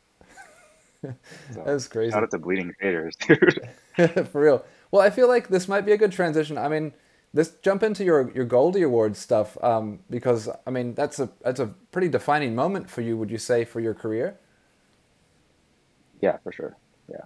So, 1.52 1.62
that's 1.66 1.86
crazy. 1.88 2.12
shout 2.12 2.22
out 2.22 2.30
to 2.30 2.38
bleeding 2.38 2.72
faders, 2.82 3.12
dude. 3.96 4.28
For 4.30 4.40
real. 4.40 4.64
Well, 4.90 5.02
I 5.02 5.10
feel 5.10 5.28
like 5.28 5.48
this 5.48 5.68
might 5.68 5.82
be 5.82 5.92
a 5.92 5.98
good 5.98 6.12
transition. 6.12 6.56
I 6.56 6.68
mean, 6.68 6.94
this 7.34 7.52
jump 7.62 7.82
into 7.82 8.04
your 8.04 8.30
your 8.32 8.46
Goldie 8.46 8.82
Awards 8.82 9.18
stuff 9.18 9.62
um, 9.62 10.00
because 10.08 10.48
I 10.66 10.70
mean 10.70 10.94
that's 10.94 11.20
a 11.20 11.28
that's 11.42 11.60
a 11.60 11.66
pretty 11.92 12.08
defining 12.08 12.54
moment 12.54 12.88
for 12.88 13.02
you. 13.02 13.18
Would 13.18 13.30
you 13.30 13.36
say 13.38 13.64
for 13.66 13.80
your 13.80 13.92
career? 13.94 14.38
yeah, 16.22 16.38
for 16.42 16.52
sure. 16.52 16.76
Yeah. 17.10 17.24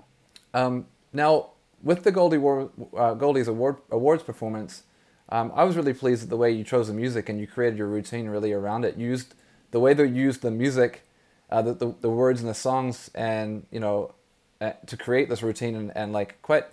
Um, 0.55 0.87
now, 1.13 1.51
with 1.83 2.03
the 2.05 2.13
Goldie 2.13 2.39
War, 2.39 2.71
uh, 2.97 3.15
Goldie's 3.15 3.49
award 3.49 3.77
awards 3.91 4.23
performance, 4.23 4.85
um, 5.29 5.53
I 5.55 5.65
was 5.65 5.77
really 5.77 5.95
pleased 5.95 6.25
at 6.25 6.31
the 6.31 6.37
way 6.37 6.51
you 6.51 6.65
chose 6.65 6.89
the 6.89 6.95
music 6.95 7.29
and 7.29 7.39
you 7.39 7.47
created 7.47 7.79
your 7.79 7.87
routine 7.87 8.29
really 8.29 8.53
around 8.53 8.85
it. 8.85 8.97
You 8.97 9.07
used 9.09 9.35
the 9.71 9.81
way 9.81 9.95
they 9.95 10.07
used 10.07 10.43
the 10.43 10.51
music, 10.51 11.03
uh, 11.51 11.63
the, 11.63 11.75
the 11.75 11.95
the 12.01 12.11
words 12.11 12.41
and 12.41 12.49
the 12.49 12.55
songs, 12.55 13.11
and 13.15 13.67
you 13.71 13.81
know, 13.81 14.15
uh, 14.61 14.73
to 14.87 14.97
create 14.97 15.29
this 15.29 15.43
routine 15.43 15.77
and, 15.77 15.97
and 15.97 16.13
like 16.13 16.41
quite 16.43 16.65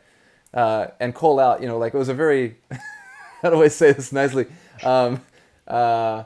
uh, 0.53 0.88
and 0.99 1.14
call 1.14 1.39
out. 1.39 1.62
You 1.62 1.68
know, 1.68 1.78
like 1.78 1.93
it 1.93 1.97
was 1.97 2.10
a 2.10 2.14
very 2.14 2.58
how 3.41 3.49
do 3.49 3.62
I 3.62 3.68
say 3.68 3.91
this 3.91 4.12
nicely? 4.12 4.47
Um, 4.84 5.22
uh, 5.68 6.24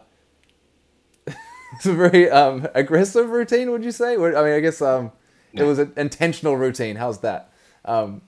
it's 1.28 1.86
a 1.86 1.94
very 1.94 2.30
um, 2.30 2.68
aggressive 2.76 3.30
routine. 3.30 3.72
Would 3.72 3.84
you 3.84 3.92
say? 3.92 4.14
I 4.14 4.18
mean, 4.18 4.54
I 4.54 4.60
guess 4.60 4.82
um, 4.82 5.12
it 5.54 5.64
was 5.64 5.80
an 5.80 5.94
intentional 5.98 6.56
routine. 6.56 6.96
How's 6.96 7.20
that? 7.20 7.52
Um, 7.86 8.22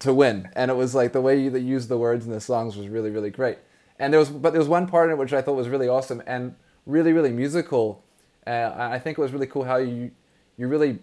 to 0.00 0.12
win, 0.12 0.48
and 0.54 0.70
it 0.70 0.74
was 0.74 0.94
like 0.94 1.12
the 1.12 1.20
way 1.20 1.40
you 1.40 1.50
that 1.50 1.60
used 1.60 1.88
the 1.88 1.98
words 1.98 2.26
in 2.26 2.32
the 2.32 2.40
songs 2.40 2.76
was 2.76 2.88
really 2.88 3.10
really 3.10 3.30
great. 3.30 3.58
And 3.98 4.12
there 4.12 4.20
was, 4.20 4.28
but 4.28 4.50
there 4.50 4.60
was 4.60 4.68
one 4.68 4.86
part 4.86 5.08
in 5.08 5.12
it 5.12 5.18
which 5.18 5.32
I 5.32 5.40
thought 5.40 5.54
was 5.54 5.68
really 5.68 5.88
awesome 5.88 6.22
and 6.26 6.54
really 6.84 7.12
really 7.12 7.32
musical. 7.32 8.04
Uh, 8.46 8.72
I 8.76 8.98
think 8.98 9.18
it 9.18 9.20
was 9.20 9.32
really 9.32 9.46
cool 9.46 9.64
how 9.64 9.76
you 9.76 10.10
you 10.56 10.68
really 10.68 10.98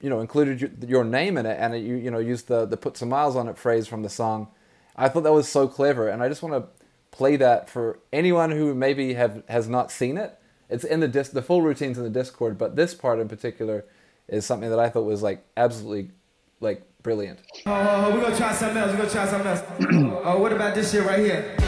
you 0.00 0.08
know 0.08 0.20
included 0.20 0.60
your, 0.60 0.70
your 0.86 1.04
name 1.04 1.36
in 1.36 1.46
it 1.46 1.58
and 1.60 1.74
you 1.74 1.96
you 1.96 2.10
know 2.10 2.18
used 2.18 2.48
the 2.48 2.64
the 2.66 2.76
put 2.76 2.96
some 2.96 3.08
miles 3.08 3.36
on 3.36 3.48
it 3.48 3.58
phrase 3.58 3.86
from 3.86 4.02
the 4.02 4.08
song. 4.08 4.48
I 4.96 5.08
thought 5.08 5.22
that 5.22 5.32
was 5.32 5.48
so 5.48 5.68
clever, 5.68 6.08
and 6.08 6.22
I 6.22 6.28
just 6.28 6.42
want 6.42 6.54
to 6.54 6.68
play 7.10 7.36
that 7.36 7.68
for 7.70 8.00
anyone 8.12 8.50
who 8.50 8.74
maybe 8.74 9.14
have 9.14 9.42
has 9.48 9.68
not 9.68 9.90
seen 9.90 10.16
it. 10.16 10.38
It's 10.68 10.84
in 10.84 11.00
the 11.00 11.08
dis- 11.08 11.28
the 11.28 11.42
full 11.42 11.62
routines 11.62 11.98
in 11.98 12.04
the 12.04 12.10
Discord, 12.10 12.58
but 12.58 12.76
this 12.76 12.94
part 12.94 13.18
in 13.18 13.28
particular 13.28 13.84
is 14.26 14.44
something 14.44 14.68
that 14.70 14.78
I 14.78 14.88
thought 14.88 15.04
was 15.04 15.22
like 15.22 15.44
absolutely 15.56 16.10
like 16.60 16.87
brilliant. 17.02 17.40
Uh, 17.66 18.06
oh, 18.08 18.14
we're 18.14 18.20
gonna 18.20 18.36
try 18.36 18.52
something 18.52 18.78
else. 18.78 18.90
We're 18.92 18.98
gonna 18.98 19.10
try 19.10 19.26
something 19.26 19.46
else. 19.48 20.22
oh, 20.24 20.38
what 20.40 20.52
about 20.52 20.74
this 20.74 20.92
shit 20.92 21.04
right 21.04 21.20
here? 21.20 21.67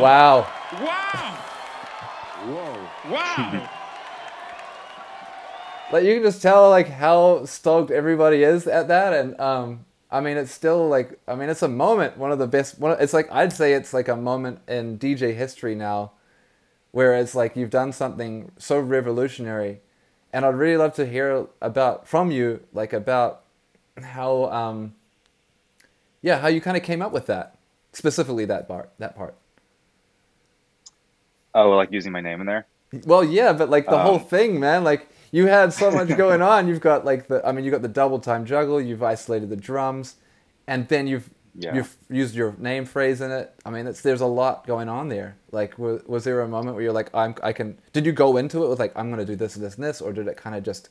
Wow. 0.00 0.46
wow. 0.72 1.38
Wow. 2.46 2.90
Wow. 3.08 3.68
like 5.92 6.04
you 6.04 6.14
can 6.14 6.22
just 6.22 6.40
tell 6.42 6.70
like 6.70 6.88
how 6.88 7.44
stoked 7.44 7.90
everybody 7.90 8.42
is 8.42 8.66
at 8.66 8.88
that 8.88 9.12
and 9.12 9.38
um 9.40 9.84
i 10.10 10.20
mean 10.20 10.36
it's 10.36 10.52
still 10.52 10.88
like 10.88 11.18
i 11.26 11.34
mean 11.34 11.48
it's 11.48 11.62
a 11.62 11.68
moment 11.68 12.16
one 12.16 12.32
of 12.32 12.38
the 12.38 12.46
best 12.46 12.78
one 12.78 12.96
it's 13.00 13.12
like 13.12 13.30
i'd 13.32 13.52
say 13.52 13.72
it's 13.74 13.92
like 13.92 14.08
a 14.08 14.16
moment 14.16 14.60
in 14.68 14.98
dj 14.98 15.34
history 15.34 15.74
now 15.74 16.12
where 16.92 17.14
it's 17.14 17.34
like 17.34 17.56
you've 17.56 17.70
done 17.70 17.92
something 17.92 18.50
so 18.58 18.78
revolutionary 18.78 19.80
and 20.32 20.44
i'd 20.44 20.54
really 20.54 20.76
love 20.76 20.94
to 20.94 21.06
hear 21.06 21.46
about 21.60 22.06
from 22.06 22.30
you 22.30 22.60
like 22.72 22.92
about 22.92 23.42
how 24.02 24.44
um 24.46 24.94
yeah 26.22 26.38
how 26.38 26.48
you 26.48 26.60
kind 26.60 26.76
of 26.76 26.82
came 26.82 27.02
up 27.02 27.12
with 27.12 27.26
that 27.26 27.56
specifically 27.92 28.44
that 28.44 28.68
part 28.68 28.90
that 28.98 29.16
part 29.16 29.34
Oh, 31.54 31.70
like 31.70 31.92
using 31.92 32.12
my 32.12 32.20
name 32.20 32.40
in 32.40 32.46
there. 32.46 32.66
Well, 33.04 33.24
yeah, 33.24 33.52
but 33.52 33.70
like 33.70 33.88
the 33.88 33.98
whole 33.98 34.16
Um, 34.16 34.24
thing, 34.24 34.60
man. 34.60 34.84
Like 34.84 35.08
you 35.32 35.46
had 35.46 35.72
so 35.72 35.90
much 35.98 36.08
going 36.16 36.42
on. 36.42 36.68
You've 36.68 36.80
got 36.80 37.04
like 37.04 37.28
the, 37.28 37.46
I 37.46 37.52
mean, 37.52 37.64
you 37.64 37.70
got 37.70 37.82
the 37.82 37.88
double 37.88 38.18
time 38.18 38.44
juggle. 38.44 38.80
You've 38.80 39.02
isolated 39.02 39.48
the 39.50 39.56
drums, 39.56 40.16
and 40.66 40.88
then 40.88 41.06
you've 41.06 41.30
Yeah. 41.54 41.74
you've 41.74 41.96
used 42.08 42.34
your 42.34 42.54
name 42.58 42.84
phrase 42.84 43.20
in 43.20 43.30
it. 43.30 43.52
I 43.64 43.70
mean, 43.70 43.86
it's 43.86 44.00
there's 44.02 44.20
a 44.20 44.26
lot 44.26 44.66
going 44.66 44.88
on 44.88 45.08
there. 45.08 45.36
Like, 45.52 45.78
was, 45.78 46.02
was 46.06 46.24
there 46.24 46.40
a 46.42 46.48
moment 46.48 46.74
where 46.76 46.84
you're 46.84 46.92
like, 46.92 47.10
I'm, 47.14 47.34
I 47.42 47.52
can? 47.52 47.78
Did 47.92 48.06
you 48.06 48.12
go 48.12 48.36
into 48.36 48.64
it 48.64 48.68
with 48.68 48.78
like, 48.80 48.92
I'm 48.96 49.10
gonna 49.10 49.24
do 49.24 49.36
this, 49.36 49.56
and 49.56 49.64
this, 49.64 49.74
and 49.76 49.84
this, 49.84 50.00
or 50.00 50.12
did 50.12 50.28
it 50.28 50.36
kind 50.36 50.54
of 50.56 50.62
just 50.64 50.88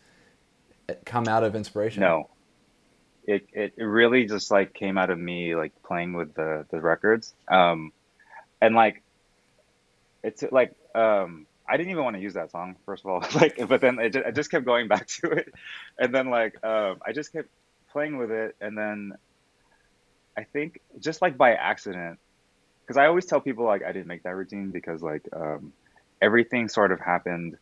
eh, 0.89 0.95
come 1.05 1.27
out 1.27 1.43
of 1.43 1.55
inspiration? 1.55 2.01
No. 2.01 2.29
It, 3.25 3.47
it 3.53 3.73
it 3.77 3.83
really 3.83 4.25
just 4.25 4.49
like 4.49 4.73
came 4.73 4.97
out 4.97 5.09
of 5.11 5.19
me 5.19 5.55
like 5.55 5.71
playing 5.83 6.13
with 6.13 6.33
the 6.33 6.65
the 6.71 6.81
records. 6.81 7.35
Um 7.47 7.91
and 8.61 8.73
like 8.75 9.03
it's 10.23 10.43
like 10.51 10.73
um 10.95 11.45
I 11.67 11.77
didn't 11.77 11.91
even 11.91 12.03
want 12.03 12.15
to 12.15 12.21
use 12.21 12.33
that 12.33 12.51
song 12.51 12.75
first 12.85 13.05
of 13.05 13.11
all. 13.11 13.23
Like 13.39 13.67
but 13.67 13.81
then 13.81 13.99
I 13.99 14.09
just 14.31 14.51
kept 14.51 14.65
going 14.65 14.87
back 14.87 15.07
to 15.07 15.31
it. 15.31 15.53
And 15.97 16.13
then 16.13 16.29
like 16.29 16.63
um 16.63 16.99
I 17.05 17.11
just 17.13 17.31
kept 17.31 17.49
playing 17.91 18.17
with 18.17 18.31
it 18.31 18.55
and 18.61 18.77
then 18.77 19.13
I 20.37 20.43
think 20.43 20.79
just 20.99 21.21
like 21.21 21.37
by 21.37 21.53
accident 21.53 22.19
because 22.81 22.97
I 22.97 23.07
always 23.07 23.25
tell 23.25 23.41
people 23.41 23.65
like 23.65 23.83
I 23.83 23.91
didn't 23.91 24.07
make 24.07 24.23
that 24.23 24.35
routine 24.35 24.71
because 24.71 25.01
like 25.01 25.27
um 25.33 25.73
everything 26.21 26.67
sort 26.69 26.91
of 26.91 26.99
happened 26.99 27.57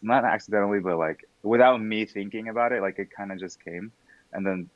not 0.00 0.24
accidentally 0.24 0.78
but 0.78 0.96
like 0.96 1.26
without 1.42 1.82
me 1.82 2.04
thinking 2.04 2.48
about 2.48 2.70
it 2.70 2.82
like 2.82 2.98
it 2.98 3.10
kind 3.10 3.32
of 3.32 3.38
just 3.38 3.62
came. 3.64 3.92
And 4.32 4.46
then 4.46 4.70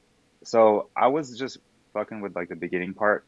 so 0.45 0.89
I 0.97 1.09
was 1.09 1.39
just 1.39 1.59
fucking 1.93 2.21
with 2.21 2.37
like 2.37 2.49
the 2.49 2.57
beginning 2.57 2.95
part. 2.95 3.25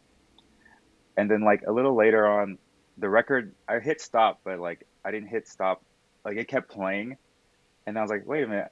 And 1.17 1.31
then 1.31 1.41
like 1.43 1.63
a 1.67 1.73
little 1.73 1.95
later 1.95 2.27
on 2.27 2.59
the 2.99 3.09
record 3.09 3.55
I 3.69 3.79
hit 3.79 4.01
stop 4.01 4.41
but 4.45 4.59
like 4.59 4.87
I 5.05 5.11
didn't 5.11 5.29
hit 5.29 5.49
stop. 5.49 5.83
Like 6.25 6.37
it 6.37 6.49
kept 6.49 6.71
playing 6.71 7.17
and 7.87 7.99
I 7.99 8.03
was 8.03 8.11
like 8.11 8.27
wait 8.27 8.45
a 8.45 8.49
minute. 8.49 8.69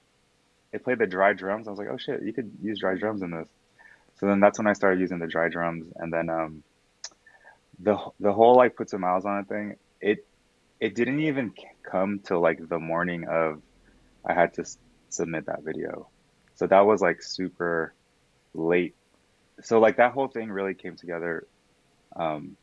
It 0.73 0.85
played 0.85 0.99
the 0.99 1.07
dry 1.07 1.33
drums. 1.33 1.67
I 1.67 1.71
was 1.71 1.79
like 1.79 1.89
oh 1.91 1.97
shit 1.99 2.23
you 2.23 2.33
could 2.33 2.51
use 2.63 2.81
dry 2.81 2.95
drums 2.97 3.23
in 3.23 3.31
this. 3.31 3.49
So 4.19 4.27
then 4.27 4.41
that's 4.41 4.59
when 4.59 4.67
I 4.67 4.73
started 4.73 5.01
using 5.01 5.19
the 5.19 5.27
dry 5.27 5.49
drums 5.49 5.87
and 5.97 6.13
then 6.13 6.29
um 6.29 6.63
the 7.81 7.97
the 8.21 8.33
whole 8.33 8.57
like 8.57 8.77
put 8.77 8.91
some 8.91 9.03
miles 9.03 9.25
on 9.25 9.41
it 9.41 9.49
thing 9.49 9.75
it 10.01 10.19
it 10.81 10.95
didn't 10.95 11.21
even 11.21 11.53
come 11.91 12.21
till 12.27 12.41
like 12.41 12.59
the 12.69 12.79
morning 12.79 13.27
of 13.29 13.63
I 14.27 14.35
had 14.35 14.55
to 14.55 14.63
s- 14.63 14.79
submit 15.11 15.47
that 15.47 15.63
video. 15.63 16.11
So 16.57 16.67
that 16.67 16.87
was 16.87 17.01
like 17.01 17.23
super 17.23 17.95
late. 18.55 18.95
So 19.63 19.79
like 19.79 19.99
that 19.99 20.13
whole 20.13 20.29
thing 20.29 20.51
really 20.51 20.75
came 20.75 20.97
together 20.97 21.47
um 22.17 22.57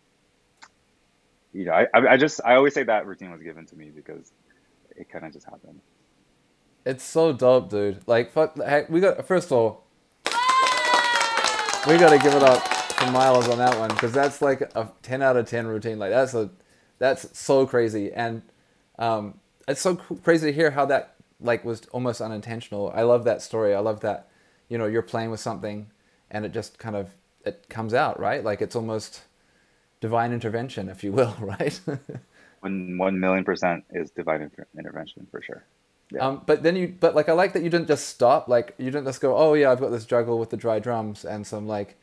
you 1.53 1.65
know 1.65 1.73
I 1.73 1.87
I 1.93 2.17
just 2.17 2.41
I 2.45 2.55
always 2.55 2.73
say 2.73 2.83
that 2.83 3.07
routine 3.07 3.31
was 3.31 3.41
given 3.43 3.65
to 3.67 3.75
me 3.77 3.91
because 3.95 4.31
it 4.95 5.09
kind 5.09 5.25
of 5.25 5.33
just 5.33 5.45
happened 5.45 5.81
It's 6.85 7.03
so 7.03 7.33
dope, 7.33 7.69
dude. 7.69 8.01
Like, 8.07 8.31
fuck. 8.31 8.57
Heck, 8.57 8.89
we 8.89 9.01
got 9.01 9.25
first 9.27 9.47
of 9.47 9.53
all, 9.53 9.85
we 11.87 11.97
gotta 11.97 12.19
give 12.19 12.33
it 12.35 12.43
up 12.43 12.67
for 12.97 13.07
Miles 13.07 13.47
on 13.49 13.57
that 13.59 13.77
one 13.79 13.89
because 13.89 14.13
that's 14.13 14.41
like 14.41 14.61
a 14.61 14.91
ten 15.03 15.21
out 15.21 15.37
of 15.37 15.47
ten 15.47 15.67
routine. 15.67 15.99
Like, 15.99 16.11
that's 16.11 16.33
a, 16.33 16.49
that's 16.99 17.37
so 17.37 17.65
crazy, 17.67 18.11
and 18.13 18.41
um, 18.99 19.39
it's 19.67 19.81
so 19.81 19.95
crazy 19.97 20.47
to 20.47 20.53
hear 20.53 20.71
how 20.71 20.85
that 20.87 21.15
like 21.41 21.65
was 21.65 21.83
almost 21.91 22.21
unintentional. 22.21 22.91
I 22.95 23.03
love 23.03 23.25
that 23.25 23.41
story. 23.41 23.75
I 23.75 23.79
love 23.79 24.01
that, 24.01 24.29
you 24.69 24.77
know, 24.77 24.87
you're 24.87 25.01
playing 25.03 25.31
with 25.31 25.39
something, 25.41 25.91
and 26.31 26.45
it 26.45 26.53
just 26.53 26.79
kind 26.79 26.95
of 26.95 27.11
it 27.45 27.67
comes 27.69 27.93
out 27.93 28.19
right. 28.19 28.43
Like 28.43 28.61
it's 28.61 28.75
almost 28.75 29.21
divine 30.03 30.33
intervention, 30.33 30.89
if 30.89 31.01
you 31.01 31.13
will, 31.13 31.33
right? 31.39 31.79
one 32.59 32.97
one 32.97 33.17
million 33.17 33.45
percent 33.45 33.85
is 33.91 34.11
divine 34.11 34.41
inter- 34.41 34.67
intervention 34.77 35.25
for 35.31 35.41
sure 35.41 35.63
Yeah. 36.11 36.27
Um, 36.27 36.41
but 36.45 36.61
then 36.61 36.75
you, 36.75 36.93
but 36.99 37.15
like, 37.15 37.29
I 37.29 37.31
like 37.31 37.53
that 37.53 37.63
you 37.63 37.69
didn't 37.69 37.87
just 37.87 38.09
stop. 38.09 38.49
Like, 38.49 38.75
you 38.77 38.91
didn't 38.91 39.05
just 39.05 39.21
go, 39.21 39.37
oh 39.37 39.53
yeah, 39.53 39.71
I've 39.71 39.79
got 39.79 39.91
this 39.91 40.05
juggle 40.05 40.37
with 40.39 40.49
the 40.49 40.57
dry 40.57 40.79
drums 40.79 41.23
and 41.23 41.47
some 41.47 41.67
like, 41.67 41.95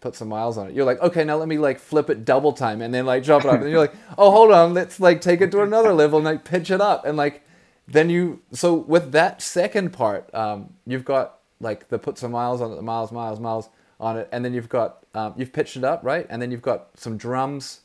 put 0.00 0.16
some 0.16 0.28
miles 0.28 0.56
on 0.56 0.68
it. 0.68 0.74
You're 0.74 0.86
like, 0.86 1.00
okay, 1.02 1.24
now 1.24 1.36
let 1.36 1.46
me 1.46 1.58
like 1.58 1.78
flip 1.78 2.08
it 2.08 2.24
double 2.24 2.52
time 2.52 2.80
and 2.80 2.92
then 2.92 3.04
like 3.04 3.22
jump 3.22 3.44
it 3.44 3.50
up. 3.50 3.60
And 3.60 3.68
you're 3.70 3.78
like, 3.78 3.94
oh, 4.18 4.30
hold 4.30 4.50
on, 4.50 4.72
let's 4.72 4.98
like 4.98 5.20
take 5.20 5.42
it 5.42 5.50
to 5.52 5.60
another 5.60 5.92
level 5.92 6.18
and 6.18 6.24
like 6.24 6.44
pitch 6.44 6.70
it 6.70 6.80
up. 6.80 7.04
And 7.04 7.18
like, 7.18 7.42
then 7.86 8.08
you, 8.08 8.40
so 8.50 8.72
with 8.74 9.12
that 9.12 9.42
second 9.42 9.92
part, 9.92 10.34
um, 10.34 10.72
you've 10.86 11.04
got 11.04 11.38
like 11.60 11.88
the 11.88 11.98
put 11.98 12.16
some 12.16 12.32
miles 12.32 12.62
on 12.62 12.72
it, 12.72 12.76
the 12.76 12.82
miles, 12.82 13.12
miles, 13.12 13.38
miles 13.38 13.68
on 14.02 14.18
it, 14.18 14.28
and 14.32 14.44
then 14.44 14.52
you've 14.52 14.68
got 14.68 15.06
um, 15.14 15.34
you've 15.36 15.52
pitched 15.52 15.76
it 15.76 15.84
up, 15.84 16.00
right? 16.04 16.26
And 16.28 16.42
then 16.42 16.50
you've 16.50 16.62
got 16.62 16.98
some 16.98 17.16
drums. 17.16 17.80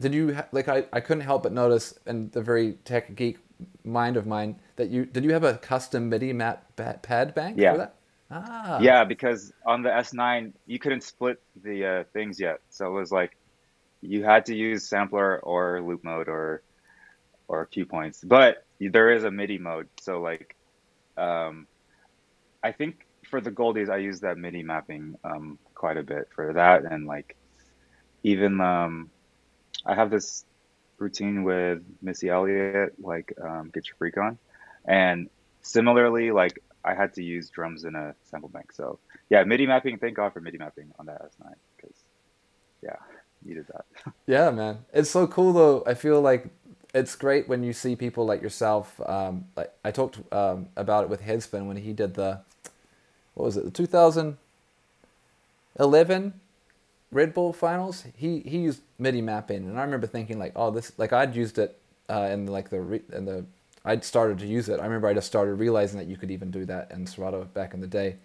Did 0.00 0.14
you 0.14 0.34
ha- 0.34 0.48
like? 0.50 0.68
I, 0.68 0.84
I 0.92 1.00
couldn't 1.00 1.22
help 1.22 1.44
but 1.44 1.52
notice 1.52 1.94
in 2.06 2.30
the 2.30 2.42
very 2.42 2.72
tech 2.84 3.14
geek 3.14 3.38
mind 3.84 4.16
of 4.16 4.26
mine 4.26 4.56
that 4.76 4.88
you 4.88 5.04
did 5.04 5.22
you 5.24 5.32
have 5.32 5.44
a 5.44 5.58
custom 5.58 6.08
MIDI 6.08 6.32
map 6.32 6.74
pad 6.76 7.34
bank 7.34 7.58
Yeah. 7.58 7.72
for 7.72 7.78
that? 7.78 7.94
Ah, 8.30 8.78
Yeah, 8.80 9.04
because 9.04 9.52
on 9.66 9.82
the 9.82 9.90
S9 9.90 10.52
you 10.66 10.78
couldn't 10.78 11.02
split 11.02 11.40
the 11.62 11.86
uh, 11.86 12.04
things 12.12 12.40
yet, 12.40 12.60
so 12.70 12.86
it 12.86 12.98
was 12.98 13.12
like 13.12 13.36
you 14.00 14.24
had 14.24 14.46
to 14.46 14.56
use 14.56 14.88
sampler 14.88 15.38
or 15.40 15.80
loop 15.82 16.02
mode 16.02 16.28
or 16.28 16.62
or 17.46 17.66
cue 17.66 17.86
points. 17.86 18.24
But 18.24 18.64
there 18.80 19.10
is 19.14 19.24
a 19.24 19.30
MIDI 19.30 19.58
mode, 19.58 19.88
so 20.00 20.20
like 20.20 20.56
um, 21.16 21.68
I 22.62 22.72
think 22.72 23.01
for 23.32 23.40
the 23.40 23.50
Goldies 23.50 23.88
I 23.88 23.96
use 23.96 24.20
that 24.20 24.36
MIDI 24.36 24.62
mapping 24.62 25.16
um, 25.24 25.58
quite 25.74 25.96
a 25.96 26.02
bit 26.02 26.28
for 26.34 26.52
that, 26.52 26.84
and 26.84 27.06
like 27.06 27.34
even 28.22 28.60
um, 28.60 29.10
I 29.86 29.94
have 29.94 30.10
this 30.10 30.44
routine 30.98 31.42
with 31.42 31.82
Missy 32.02 32.28
Elliott, 32.28 32.92
like 33.00 33.32
um, 33.42 33.70
"Get 33.72 33.88
Your 33.88 33.96
Freak 33.96 34.18
On," 34.18 34.38
and 34.84 35.30
similarly, 35.62 36.30
like 36.30 36.62
I 36.84 36.92
had 36.94 37.14
to 37.14 37.24
use 37.24 37.48
drums 37.48 37.84
in 37.84 37.94
a 37.94 38.14
sample 38.22 38.50
bank. 38.50 38.70
So 38.70 38.98
yeah, 39.30 39.42
MIDI 39.44 39.66
mapping. 39.66 39.96
Thank 39.96 40.14
God 40.14 40.34
for 40.34 40.40
MIDI 40.40 40.58
mapping 40.58 40.92
on 40.98 41.06
that 41.06 41.22
S9 41.22 41.54
because 41.78 41.96
yeah, 42.82 42.96
needed 43.42 43.66
that. 43.68 43.86
Yeah, 44.26 44.50
man, 44.50 44.84
it's 44.92 45.10
so 45.10 45.26
cool 45.26 45.54
though. 45.54 45.82
I 45.86 45.94
feel 45.94 46.20
like 46.20 46.48
it's 46.92 47.16
great 47.16 47.48
when 47.48 47.62
you 47.62 47.72
see 47.72 47.96
people 47.96 48.26
like 48.26 48.42
yourself. 48.42 49.00
Um, 49.00 49.46
like 49.56 49.72
I 49.82 49.90
talked 49.90 50.20
um, 50.30 50.68
about 50.76 51.04
it 51.04 51.08
with 51.08 51.22
Headspin 51.22 51.66
when 51.66 51.78
he 51.78 51.94
did 51.94 52.12
the 52.12 52.42
what 53.34 53.46
was 53.46 53.56
it, 53.56 53.64
the 53.64 53.70
2011 53.70 56.34
Red 57.10 57.34
Bull 57.34 57.52
Finals. 57.52 58.04
He 58.16 58.40
he 58.40 58.58
used 58.58 58.82
MIDI 58.98 59.20
mapping, 59.20 59.68
and 59.68 59.78
I 59.78 59.82
remember 59.82 60.06
thinking 60.06 60.38
like, 60.38 60.52
oh, 60.56 60.70
this 60.70 60.92
like 60.98 61.12
I'd 61.12 61.36
used 61.36 61.58
it 61.58 61.78
uh, 62.08 62.28
in 62.32 62.46
like 62.46 62.70
the 62.70 62.80
re- 62.80 63.02
in 63.12 63.24
the 63.24 63.44
I'd 63.84 64.04
started 64.04 64.38
to 64.38 64.46
use 64.46 64.68
it. 64.68 64.80
I 64.80 64.84
remember 64.84 65.08
I 65.08 65.14
just 65.14 65.26
started 65.26 65.54
realizing 65.54 65.98
that 65.98 66.06
you 66.06 66.16
could 66.16 66.30
even 66.30 66.50
do 66.50 66.64
that 66.66 66.90
in 66.90 67.06
Serato 67.06 67.44
back 67.44 67.74
in 67.74 67.80
the 67.80 67.86
day. 67.86 68.16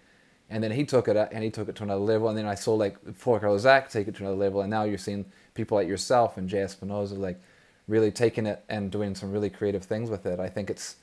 And 0.50 0.64
then 0.64 0.70
he 0.70 0.84
took 0.84 1.08
it 1.08 1.16
and 1.16 1.44
he 1.44 1.50
took 1.50 1.68
it 1.68 1.76
to 1.76 1.82
another 1.82 2.00
level. 2.00 2.28
And 2.28 2.38
then 2.38 2.46
I 2.46 2.54
saw 2.54 2.74
like 2.74 2.96
Four 3.14 3.58
Zach 3.58 3.90
take 3.90 4.08
it 4.08 4.14
to 4.16 4.22
another 4.22 4.36
level. 4.36 4.62
And 4.62 4.70
now 4.70 4.84
you're 4.84 4.96
seeing 4.96 5.26
people 5.54 5.76
like 5.76 5.88
yourself 5.88 6.38
and 6.38 6.48
Jay 6.48 6.58
Espinoza 6.58 7.18
like 7.18 7.40
really 7.86 8.10
taking 8.10 8.46
it 8.46 8.64
and 8.68 8.90
doing 8.90 9.14
some 9.14 9.32
really 9.32 9.50
creative 9.50 9.84
things 9.84 10.10
with 10.10 10.26
it. 10.26 10.40
I 10.40 10.48
think 10.48 10.70
it's 10.70 10.96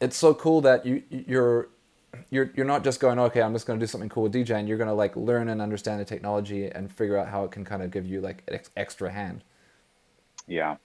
it's 0.00 0.16
so 0.16 0.34
cool 0.34 0.60
that 0.62 0.84
you 0.84 1.02
you're 1.08 1.68
you're 2.30 2.50
you're 2.54 2.66
not 2.66 2.84
just 2.84 3.00
going 3.00 3.18
okay 3.18 3.42
I'm 3.42 3.52
just 3.52 3.66
going 3.66 3.78
to 3.78 3.82
do 3.82 3.88
something 3.88 4.08
cool 4.08 4.24
with 4.24 4.34
DJing. 4.34 4.68
You're 4.68 4.78
going 4.78 4.88
to 4.88 4.94
like 4.94 5.16
learn 5.16 5.48
and 5.48 5.60
understand 5.60 6.00
the 6.00 6.04
technology 6.04 6.66
and 6.66 6.90
figure 6.90 7.16
out 7.16 7.28
how 7.28 7.44
it 7.44 7.50
can 7.50 7.64
kind 7.64 7.82
of 7.82 7.90
give 7.90 8.06
you 8.06 8.20
like 8.20 8.42
an 8.48 8.54
ex- 8.54 8.70
extra 8.76 9.10
hand. 9.10 9.44
Yeah, 10.46 10.76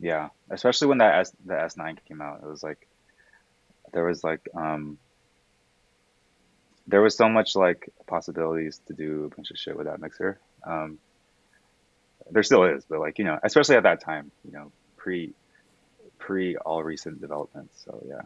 yeah. 0.00 0.28
Especially 0.50 0.88
when 0.88 0.98
that 0.98 1.14
S 1.20 1.32
the 1.44 1.54
S9 1.54 1.98
came 2.06 2.20
out, 2.20 2.40
it 2.42 2.46
was 2.46 2.62
like 2.62 2.88
there 3.92 4.04
was 4.04 4.24
like 4.24 4.40
um 4.54 4.98
there 6.86 7.02
was 7.02 7.16
so 7.16 7.28
much 7.28 7.54
like 7.54 7.90
possibilities 8.06 8.80
to 8.86 8.94
do 8.94 9.24
a 9.24 9.36
bunch 9.36 9.50
of 9.50 9.58
shit 9.58 9.76
with 9.76 9.86
that 9.86 10.00
mixer. 10.00 10.40
Um, 10.64 10.98
there 12.30 12.42
still 12.42 12.64
is, 12.64 12.84
but 12.88 13.00
like 13.00 13.18
you 13.18 13.24
know, 13.24 13.38
especially 13.42 13.76
at 13.76 13.82
that 13.82 14.02
time, 14.02 14.30
you 14.44 14.52
know, 14.52 14.72
pre 14.96 15.34
pre 16.18 16.56
all 16.56 16.82
recent 16.82 17.20
developments. 17.20 17.82
So 17.84 18.02
yeah. 18.08 18.22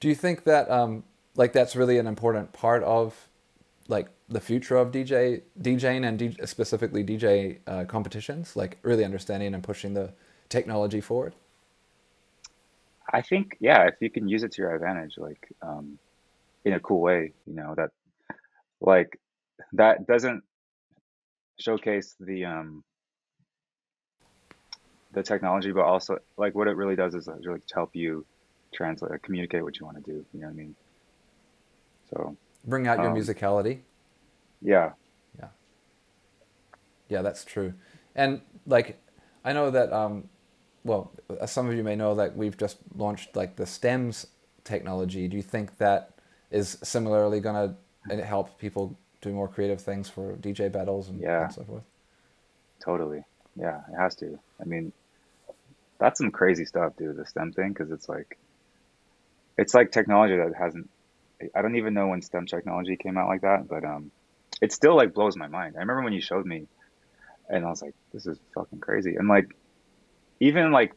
Do 0.00 0.08
you 0.08 0.14
think 0.16 0.44
that 0.44 0.70
um 0.70 1.04
like 1.36 1.52
that's 1.52 1.74
really 1.76 1.98
an 1.98 2.06
important 2.06 2.52
part 2.52 2.82
of 2.82 3.28
like 3.88 4.08
the 4.28 4.40
future 4.40 4.76
of 4.76 4.90
DJ 4.90 5.42
DJing 5.60 6.06
and 6.06 6.18
DJ, 6.18 6.48
specifically 6.48 7.04
DJ 7.04 7.58
uh, 7.66 7.84
competitions, 7.84 8.56
like 8.56 8.78
really 8.82 9.04
understanding 9.04 9.54
and 9.54 9.62
pushing 9.62 9.94
the 9.94 10.12
technology 10.48 11.00
forward? 11.00 11.34
I 13.12 13.22
think 13.22 13.56
yeah, 13.60 13.86
if 13.88 13.94
you 14.00 14.10
can 14.10 14.28
use 14.28 14.42
it 14.42 14.52
to 14.52 14.62
your 14.62 14.74
advantage, 14.74 15.14
like 15.18 15.48
um, 15.62 15.98
in 16.64 16.74
a 16.74 16.80
cool 16.80 17.00
way, 17.00 17.32
you 17.46 17.54
know 17.54 17.74
that 17.76 17.90
like 18.80 19.18
that 19.72 20.06
doesn't 20.06 20.42
showcase 21.58 22.14
the 22.20 22.44
um 22.44 22.84
the 25.12 25.22
technology, 25.22 25.72
but 25.72 25.84
also 25.84 26.18
like 26.36 26.54
what 26.54 26.68
it 26.68 26.76
really 26.76 26.96
does 26.96 27.14
is 27.14 27.26
like, 27.26 27.44
really 27.44 27.60
help 27.74 27.90
you 27.94 28.24
translate, 28.72 29.12
or 29.12 29.18
communicate 29.18 29.62
what 29.62 29.78
you 29.78 29.84
want 29.84 30.02
to 30.02 30.10
do. 30.10 30.24
You 30.32 30.40
know 30.40 30.46
what 30.46 30.52
I 30.52 30.56
mean? 30.56 30.74
So 32.12 32.36
Bring 32.64 32.86
out 32.86 32.98
your 32.98 33.10
Um, 33.10 33.16
musicality. 33.16 33.80
yeah, 34.60 34.92
Yeah. 35.38 35.48
Yeah, 37.08 37.22
that's 37.22 37.44
true. 37.44 37.74
And 38.14 38.40
like 38.66 38.98
I 39.44 39.52
know 39.52 39.70
that 39.70 39.92
um 39.92 40.28
well, 40.84 41.12
as 41.40 41.50
some 41.52 41.68
of 41.68 41.74
you 41.74 41.84
may 41.84 41.94
know 41.96 42.14
that 42.16 42.36
we've 42.36 42.56
just 42.56 42.78
launched 42.96 43.36
like 43.36 43.56
the 43.56 43.66
stems 43.66 44.26
technology. 44.64 45.28
Do 45.28 45.36
you 45.36 45.42
think 45.42 45.76
that 45.78 46.10
is 46.50 46.78
similarly 46.82 47.40
going 47.40 47.76
to 48.10 48.24
help 48.24 48.58
people 48.58 48.96
do 49.20 49.32
more 49.32 49.46
creative 49.48 49.80
things 49.80 50.08
for 50.08 50.36
DJ 50.36 50.68
battles 50.70 51.08
and, 51.08 51.20
Yeah. 51.20 51.44
and 51.44 51.52
so 51.52 51.64
forth? 51.64 51.84
totally. 52.80 53.24
Yeah, 53.54 53.80
it 53.92 53.96
has 53.96 54.14
to. 54.16 54.38
I 54.60 54.64
mean, 54.64 54.92
that's 55.98 56.18
some 56.18 56.30
crazy 56.32 56.64
stuff, 56.64 56.96
dude. 56.96 57.16
The 57.16 57.24
STEM 57.26 57.52
thing, 57.52 57.68
because 57.72 57.90
it's 57.92 58.08
like 58.08 58.36
it's 59.56 59.74
like 59.74 59.92
technology 59.92 60.36
that 60.36 60.52
hasn't. 60.54 60.88
I 61.54 61.62
don't 61.62 61.76
even 61.76 61.94
know 61.94 62.08
when 62.08 62.22
STEM 62.22 62.46
technology 62.46 62.96
came 62.96 63.16
out 63.16 63.28
like 63.28 63.42
that, 63.42 63.68
but 63.68 63.84
um, 63.84 64.10
it 64.60 64.72
still 64.72 64.96
like 64.96 65.14
blows 65.14 65.36
my 65.36 65.48
mind. 65.48 65.76
I 65.76 65.80
remember 65.80 66.02
when 66.02 66.12
you 66.12 66.20
showed 66.20 66.46
me, 66.46 66.66
and 67.48 67.64
I 67.64 67.68
was 67.68 67.82
like, 67.82 67.94
"This 68.12 68.26
is 68.26 68.38
fucking 68.54 68.80
crazy." 68.80 69.16
And 69.16 69.28
like, 69.28 69.54
even 70.40 70.72
like 70.72 70.94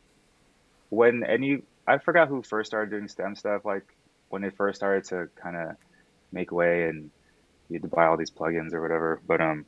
when 0.90 1.24
any, 1.24 1.64
I 1.88 1.98
forgot 1.98 2.28
who 2.28 2.42
first 2.42 2.70
started 2.70 2.92
doing 2.92 3.08
STEM 3.08 3.36
stuff. 3.36 3.66
Like 3.66 3.96
when 4.30 4.42
they 4.42 4.50
first 4.50 4.78
started 4.78 5.06
to 5.06 5.30
kind 5.42 5.56
of 5.56 5.76
make 6.32 6.52
way, 6.52 6.88
and 6.90 7.12
you 7.70 7.76
had 7.76 7.84
to 7.84 7.88
buy 7.88 8.06
all 8.06 8.18
these 8.18 8.32
plugins 8.32 8.74
or 8.74 8.82
whatever. 8.82 9.22
But 9.26 9.42
um, 9.42 9.66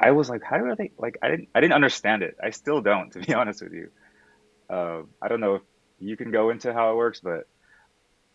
I 0.00 0.10
was 0.10 0.28
like, 0.28 0.42
how 0.42 0.58
do 0.58 0.74
they 0.76 0.92
like? 0.98 1.18
I 1.22 1.28
didn't, 1.28 1.48
I 1.54 1.60
didn't 1.60 1.74
understand 1.74 2.22
it. 2.22 2.36
I 2.42 2.50
still 2.50 2.80
don't, 2.80 3.10
to 3.12 3.20
be 3.20 3.34
honest 3.34 3.62
with 3.62 3.72
you. 3.72 3.90
Uh, 4.68 5.02
I 5.22 5.28
don't 5.28 5.40
know 5.40 5.56
if 5.56 5.62
you 6.00 6.16
can 6.16 6.30
go 6.30 6.50
into 6.50 6.72
how 6.72 6.92
it 6.92 6.96
works, 6.96 7.20
but 7.20 7.46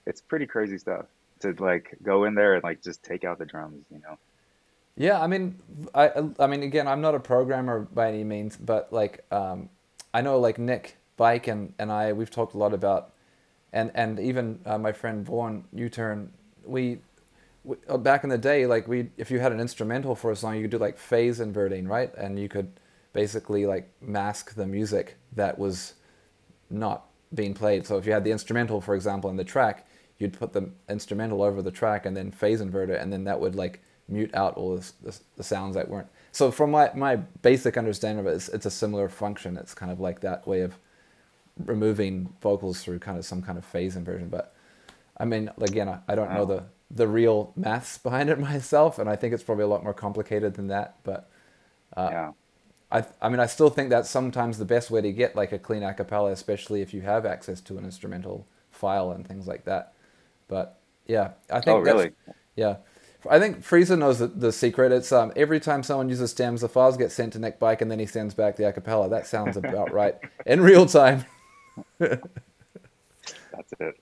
it's 0.06 0.22
pretty 0.22 0.46
crazy 0.46 0.78
stuff 0.78 1.06
to 1.42 1.54
like 1.60 1.98
go 2.04 2.26
in 2.26 2.36
there 2.36 2.56
and 2.56 2.64
like 2.64 2.82
just 2.82 3.04
take 3.04 3.24
out 3.24 3.40
the 3.40 3.46
drums, 3.46 3.86
you 3.92 4.00
know? 4.00 4.18
Yeah, 4.98 5.22
I 5.22 5.28
mean, 5.28 5.56
I 5.96 6.12
I 6.40 6.48
mean, 6.48 6.64
again, 6.64 6.88
I'm 6.88 7.02
not 7.02 7.16
a 7.16 7.20
programmer 7.20 7.88
by 7.94 8.10
any 8.10 8.24
means, 8.24 8.58
but 8.58 8.92
like, 8.92 9.26
um, 9.32 9.70
I 10.14 10.22
know 10.22 10.38
like 10.40 10.60
Nick 10.60 10.98
Bike 11.18 11.48
and, 11.48 11.74
and 11.80 11.92
I, 11.92 12.14
we've 12.14 12.30
talked 12.30 12.54
a 12.54 12.58
lot 12.58 12.74
about, 12.74 13.14
and 13.72 13.92
and 13.96 14.20
even 14.20 14.60
uh, 14.66 14.78
my 14.78 14.92
friend 14.92 15.26
Vaughn 15.26 15.64
U-turn, 15.74 16.32
we, 16.66 17.00
we 17.64 17.78
uh, 17.88 17.98
back 17.98 18.24
in 18.24 18.30
the 18.30 18.38
day, 18.38 18.66
like 18.66 18.88
we, 18.88 19.10
if 19.18 19.32
you 19.32 19.40
had 19.40 19.54
an 19.54 19.60
instrumental 19.62 20.14
for 20.14 20.32
a 20.32 20.36
song, 20.36 20.56
you 20.56 20.64
could 20.64 20.72
do 20.72 20.78
like 20.78 20.98
phase 20.98 21.40
inverting, 21.40 21.88
right? 21.88 22.14
And 22.16 22.38
you 22.38 22.50
could 22.50 22.72
basically 23.14 23.66
like 23.66 23.90
mask 24.02 24.56
the 24.56 24.68
music 24.68 25.16
that 25.36 25.58
was 25.58 25.94
not 26.70 27.06
being 27.34 27.54
played. 27.54 27.88
So 27.88 27.98
if 27.98 28.06
you 28.06 28.12
had 28.12 28.24
the 28.24 28.32
instrumental, 28.32 28.82
for 28.82 28.94
example, 28.94 29.30
in 29.30 29.38
the 29.38 29.44
track, 29.44 29.88
you'd 30.22 30.34
put 30.34 30.54
the 30.54 30.70
instrumental 30.90 31.42
over 31.42 31.62
the 31.62 31.72
track 31.72 32.06
and 32.06 32.16
then 32.16 32.32
phase 32.32 32.62
invert 32.62 32.90
it, 32.90 33.02
and 33.02 33.12
then 33.12 33.24
that 33.26 33.40
would 33.40 33.56
like 33.56 33.82
mute 34.08 34.34
out 34.34 34.56
all 34.56 34.76
this, 34.76 34.92
this, 35.04 35.22
the 35.38 35.44
sounds 35.44 35.76
that 35.76 35.90
weren't. 35.90 36.08
So 36.32 36.52
from 36.52 36.72
my, 36.72 36.92
my 36.94 37.16
basic 37.16 37.78
understanding 37.78 38.26
of 38.26 38.32
it, 38.32 38.36
it's, 38.36 38.50
it's 38.50 38.66
a 38.66 38.72
similar 38.72 39.10
function. 39.10 39.58
It's 39.58 39.74
kind 39.74 39.92
of 39.92 40.00
like 40.00 40.22
that 40.22 40.48
way 40.48 40.62
of 40.62 40.76
removing 41.66 42.34
vocals 42.42 42.84
through 42.84 43.00
kind 43.00 43.18
of 43.18 43.26
some 43.26 43.42
kind 43.42 43.58
of 43.58 43.66
phase 43.66 43.96
inversion. 43.96 44.30
But 44.30 44.54
I 45.18 45.26
mean, 45.26 45.50
again, 45.60 45.90
I, 45.90 46.00
I 46.08 46.16
don't 46.16 46.34
know 46.34 46.46
the 46.46 46.64
the 46.94 47.08
real 47.08 47.54
maths 47.56 47.98
behind 47.98 48.30
it 48.30 48.40
myself, 48.52 49.00
and 49.00 49.10
I 49.10 49.16
think 49.16 49.34
it's 49.34 49.44
probably 49.44 49.64
a 49.64 49.68
lot 49.68 49.84
more 49.84 49.94
complicated 49.94 50.56
than 50.56 50.68
that. 50.68 50.98
But 51.04 51.30
uh, 51.96 52.10
yeah. 52.12 52.32
I, 52.92 53.06
I 53.22 53.30
mean, 53.30 53.40
I 53.40 53.46
still 53.46 53.70
think 53.70 53.90
that's 53.90 54.10
sometimes 54.10 54.58
the 54.58 54.66
best 54.66 54.92
way 54.92 55.02
to 55.02 55.12
get 55.12 55.36
like 55.36 55.52
a 55.52 55.60
clean 55.60 55.84
a 55.84 55.94
cappella, 55.94 56.32
especially 56.32 56.82
if 56.82 56.94
you 56.94 57.02
have 57.02 57.26
access 57.26 57.62
to 57.62 57.78
an 57.78 57.86
instrumental 57.86 58.46
file 58.70 59.12
and 59.12 59.26
things 59.26 59.48
like 59.48 59.64
that. 59.66 59.94
But 60.52 60.78
yeah, 61.08 61.32
I 61.50 61.62
think 61.62 61.68
Oh, 61.78 61.84
that's- 61.84 61.96
really? 61.96 62.12
yeah, 62.58 62.76
I 63.30 63.40
think 63.40 63.60
Frieza 63.64 63.98
knows 63.98 64.20
the, 64.20 64.28
the 64.28 64.52
secret. 64.52 64.92
It's 64.92 65.12
um 65.14 65.32
every 65.38 65.62
time 65.62 65.82
someone 65.82 66.10
uses 66.10 66.30
stems, 66.32 66.60
the 66.60 66.68
files 66.70 66.98
get 66.98 67.12
sent 67.12 67.32
to 67.34 67.40
Nick 67.40 67.58
Bike, 67.58 67.82
and 67.82 67.90
then 67.90 68.00
he 68.00 68.06
sends 68.06 68.34
back 68.34 68.58
the 68.58 68.68
a 68.68 68.74
cappella. 68.74 69.08
That 69.10 69.26
sounds 69.28 69.56
about 69.56 69.92
right 70.02 70.16
in 70.46 70.60
real 70.60 70.86
time. 70.86 71.24
That's 72.00 73.74
it. 73.80 73.96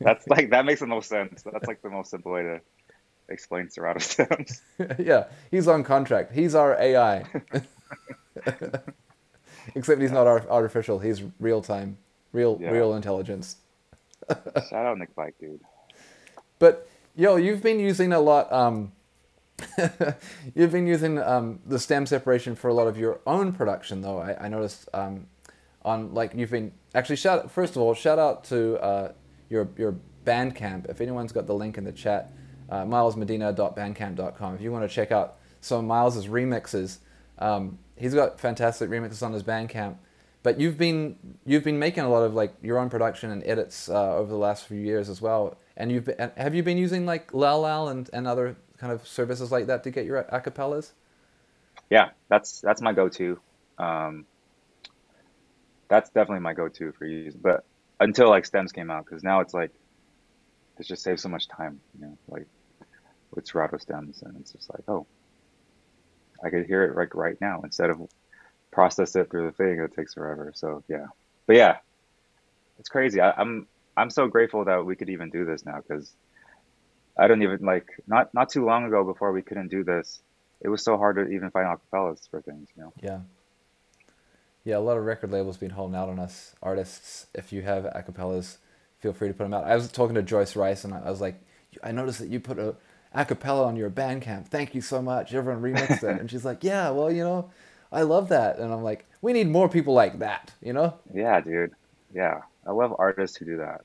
That's 0.00 0.26
like, 0.28 0.50
that 0.50 0.64
makes 0.66 0.80
the 0.80 0.86
most 0.88 1.08
sense. 1.08 1.42
That's 1.44 1.66
like 1.68 1.80
the 1.80 1.90
most 1.90 2.10
simple 2.10 2.32
way 2.32 2.42
to 2.42 2.60
explain 3.28 3.70
Serato 3.70 4.00
stems. 4.00 4.60
yeah, 4.98 5.26
he's 5.52 5.68
on 5.68 5.84
contract. 5.84 6.32
He's 6.32 6.54
our 6.56 6.76
AI. 6.80 7.24
Except 9.74 10.00
he's 10.00 10.10
not 10.12 10.26
artificial. 10.26 10.98
He's 10.98 11.22
real 11.40 11.62
time, 11.62 11.96
real 12.32 12.58
Yeah. 12.60 12.70
real 12.70 12.94
intelligence. 12.94 13.56
Shout 14.28 14.72
out 14.86 14.98
Nick 14.98 15.14
Bike, 15.14 15.34
dude. 15.40 15.60
But 16.58 16.88
yo, 17.14 17.36
you've 17.36 17.62
been 17.62 17.80
using 17.80 18.12
a 18.12 18.20
lot. 18.20 18.52
Um, 18.52 18.92
you've 20.54 20.72
been 20.72 20.86
using 20.86 21.18
um, 21.18 21.60
the 21.64 21.78
stem 21.78 22.06
separation 22.06 22.54
for 22.54 22.68
a 22.68 22.74
lot 22.74 22.86
of 22.86 22.98
your 22.98 23.20
own 23.26 23.52
production, 23.52 24.00
though. 24.02 24.18
I, 24.18 24.46
I 24.46 24.48
noticed 24.48 24.88
um, 24.92 25.26
on 25.84 26.12
like 26.14 26.34
you've 26.34 26.50
been 26.50 26.72
actually 26.94 27.16
shout. 27.16 27.50
First 27.50 27.76
of 27.76 27.82
all, 27.82 27.94
shout 27.94 28.18
out 28.18 28.44
to 28.44 28.82
uh, 28.82 29.12
your 29.48 29.68
your 29.76 29.96
Bandcamp. 30.24 30.88
If 30.88 31.00
anyone's 31.00 31.32
got 31.32 31.46
the 31.46 31.54
link 31.54 31.78
in 31.78 31.84
the 31.84 31.92
chat, 31.92 32.32
uh, 32.70 32.84
milesmedina.bandcamp.com. 32.84 34.54
If 34.54 34.60
you 34.60 34.72
want 34.72 34.88
to 34.88 34.94
check 34.94 35.12
out 35.12 35.36
some 35.60 35.78
of 35.80 35.84
Miles's 35.84 36.26
remixes, 36.26 36.98
um, 37.38 37.78
he's 37.96 38.14
got 38.14 38.40
fantastic 38.40 38.90
remixes 38.90 39.22
on 39.22 39.32
his 39.32 39.42
Bandcamp. 39.42 39.96
But 40.42 40.60
you've 40.60 40.76
been 40.76 41.16
you've 41.46 41.64
been 41.64 41.78
making 41.78 42.04
a 42.04 42.08
lot 42.10 42.22
of 42.22 42.34
like 42.34 42.54
your 42.62 42.78
own 42.78 42.90
production 42.90 43.30
and 43.30 43.42
edits 43.44 43.88
uh, 43.88 44.16
over 44.16 44.30
the 44.30 44.38
last 44.38 44.66
few 44.66 44.78
years 44.78 45.08
as 45.08 45.20
well. 45.20 45.56
And 45.76 45.90
you've 45.90 46.04
been, 46.04 46.30
have 46.36 46.54
you 46.54 46.62
been 46.62 46.78
using 46.78 47.04
like 47.06 47.34
Lal 47.34 47.60
Lal 47.60 47.88
and, 47.88 48.08
and 48.12 48.26
other 48.26 48.56
kind 48.78 48.92
of 48.92 49.06
services 49.06 49.50
like 49.50 49.66
that 49.66 49.82
to 49.84 49.90
get 49.90 50.04
your 50.04 50.22
acapellas? 50.24 50.92
Yeah, 51.90 52.10
that's 52.28 52.60
that's 52.60 52.80
my 52.80 52.92
go-to. 52.92 53.38
Um, 53.78 54.24
that's 55.88 56.10
definitely 56.10 56.40
my 56.40 56.54
go-to 56.54 56.92
for 56.92 57.06
use. 57.06 57.34
But 57.34 57.64
until 58.00 58.28
like 58.28 58.46
stems 58.46 58.72
came 58.72 58.90
out, 58.90 59.04
because 59.04 59.22
now 59.22 59.40
it's 59.40 59.52
like 59.52 59.70
it 60.78 60.86
just 60.86 61.02
saves 61.02 61.22
so 61.22 61.28
much 61.28 61.48
time. 61.48 61.80
You 61.98 62.06
know, 62.06 62.18
like 62.28 62.46
with 63.34 63.46
Serato 63.46 63.78
stems, 63.78 64.22
and 64.22 64.36
it's 64.40 64.52
just 64.52 64.70
like, 64.70 64.82
oh, 64.88 65.06
I 66.42 66.50
could 66.50 66.66
hear 66.66 66.84
it 66.84 66.96
like 66.96 67.14
right 67.14 67.38
now 67.40 67.60
instead 67.64 67.90
of 67.90 68.00
process 68.70 69.14
it 69.16 69.30
through 69.30 69.46
the 69.46 69.52
thing. 69.52 69.78
It 69.80 69.94
takes 69.94 70.14
forever. 70.14 70.52
So 70.54 70.82
yeah, 70.88 71.06
but 71.46 71.56
yeah, 71.56 71.78
it's 72.78 72.88
crazy. 72.88 73.20
I, 73.20 73.32
I'm 73.32 73.66
I'm 73.96 74.10
so 74.10 74.26
grateful 74.26 74.64
that 74.64 74.84
we 74.84 74.96
could 74.96 75.08
even 75.08 75.30
do 75.30 75.44
this 75.44 75.64
now 75.64 75.80
because 75.86 76.12
I 77.18 77.28
don't 77.28 77.42
even 77.42 77.60
like 77.60 77.86
not 78.06 78.32
not 78.34 78.48
too 78.48 78.64
long 78.64 78.84
ago 78.84 79.04
before 79.04 79.32
we 79.32 79.42
couldn't 79.42 79.68
do 79.68 79.84
this. 79.84 80.20
It 80.60 80.68
was 80.68 80.82
so 80.82 80.96
hard 80.96 81.16
to 81.16 81.28
even 81.28 81.50
find 81.50 81.66
acapellas 81.66 82.28
for 82.30 82.40
things, 82.40 82.68
you 82.76 82.82
know. 82.82 82.92
Yeah. 83.00 83.20
Yeah, 84.64 84.78
a 84.78 84.80
lot 84.80 84.96
of 84.96 85.04
record 85.04 85.30
labels 85.30 85.58
been 85.58 85.70
holding 85.70 85.94
out 85.94 86.08
on 86.08 86.18
us 86.18 86.54
artists. 86.62 87.26
If 87.34 87.52
you 87.52 87.60
have 87.62 87.84
acapellas, 87.84 88.56
feel 88.98 89.12
free 89.12 89.28
to 89.28 89.34
put 89.34 89.44
them 89.44 89.52
out. 89.52 89.64
I 89.64 89.74
was 89.74 89.92
talking 89.92 90.14
to 90.14 90.22
Joyce 90.22 90.56
Rice 90.56 90.84
and 90.84 90.94
I 90.94 91.10
was 91.10 91.20
like, 91.20 91.38
I 91.82 91.92
noticed 91.92 92.18
that 92.20 92.28
you 92.28 92.40
put 92.40 92.58
a 92.58 92.74
acapella 93.14 93.66
on 93.66 93.76
your 93.76 93.90
Bandcamp. 93.90 94.48
Thank 94.48 94.74
you 94.74 94.80
so 94.80 95.00
much. 95.00 95.34
Everyone 95.34 95.62
remixed 95.62 96.02
it, 96.02 96.20
and 96.20 96.30
she's 96.30 96.44
like, 96.44 96.64
Yeah, 96.64 96.90
well, 96.90 97.10
you 97.12 97.22
know, 97.22 97.50
I 97.92 98.02
love 98.02 98.28
that. 98.30 98.58
And 98.58 98.72
I'm 98.72 98.82
like, 98.82 99.06
we 99.22 99.32
need 99.32 99.48
more 99.48 99.68
people 99.68 99.94
like 99.94 100.18
that, 100.18 100.52
you 100.60 100.72
know? 100.72 100.94
Yeah, 101.12 101.40
dude. 101.40 101.72
Yeah, 102.12 102.40
I 102.66 102.72
love 102.72 102.94
artists 102.98 103.36
who 103.36 103.44
do 103.46 103.56
that. 103.58 103.82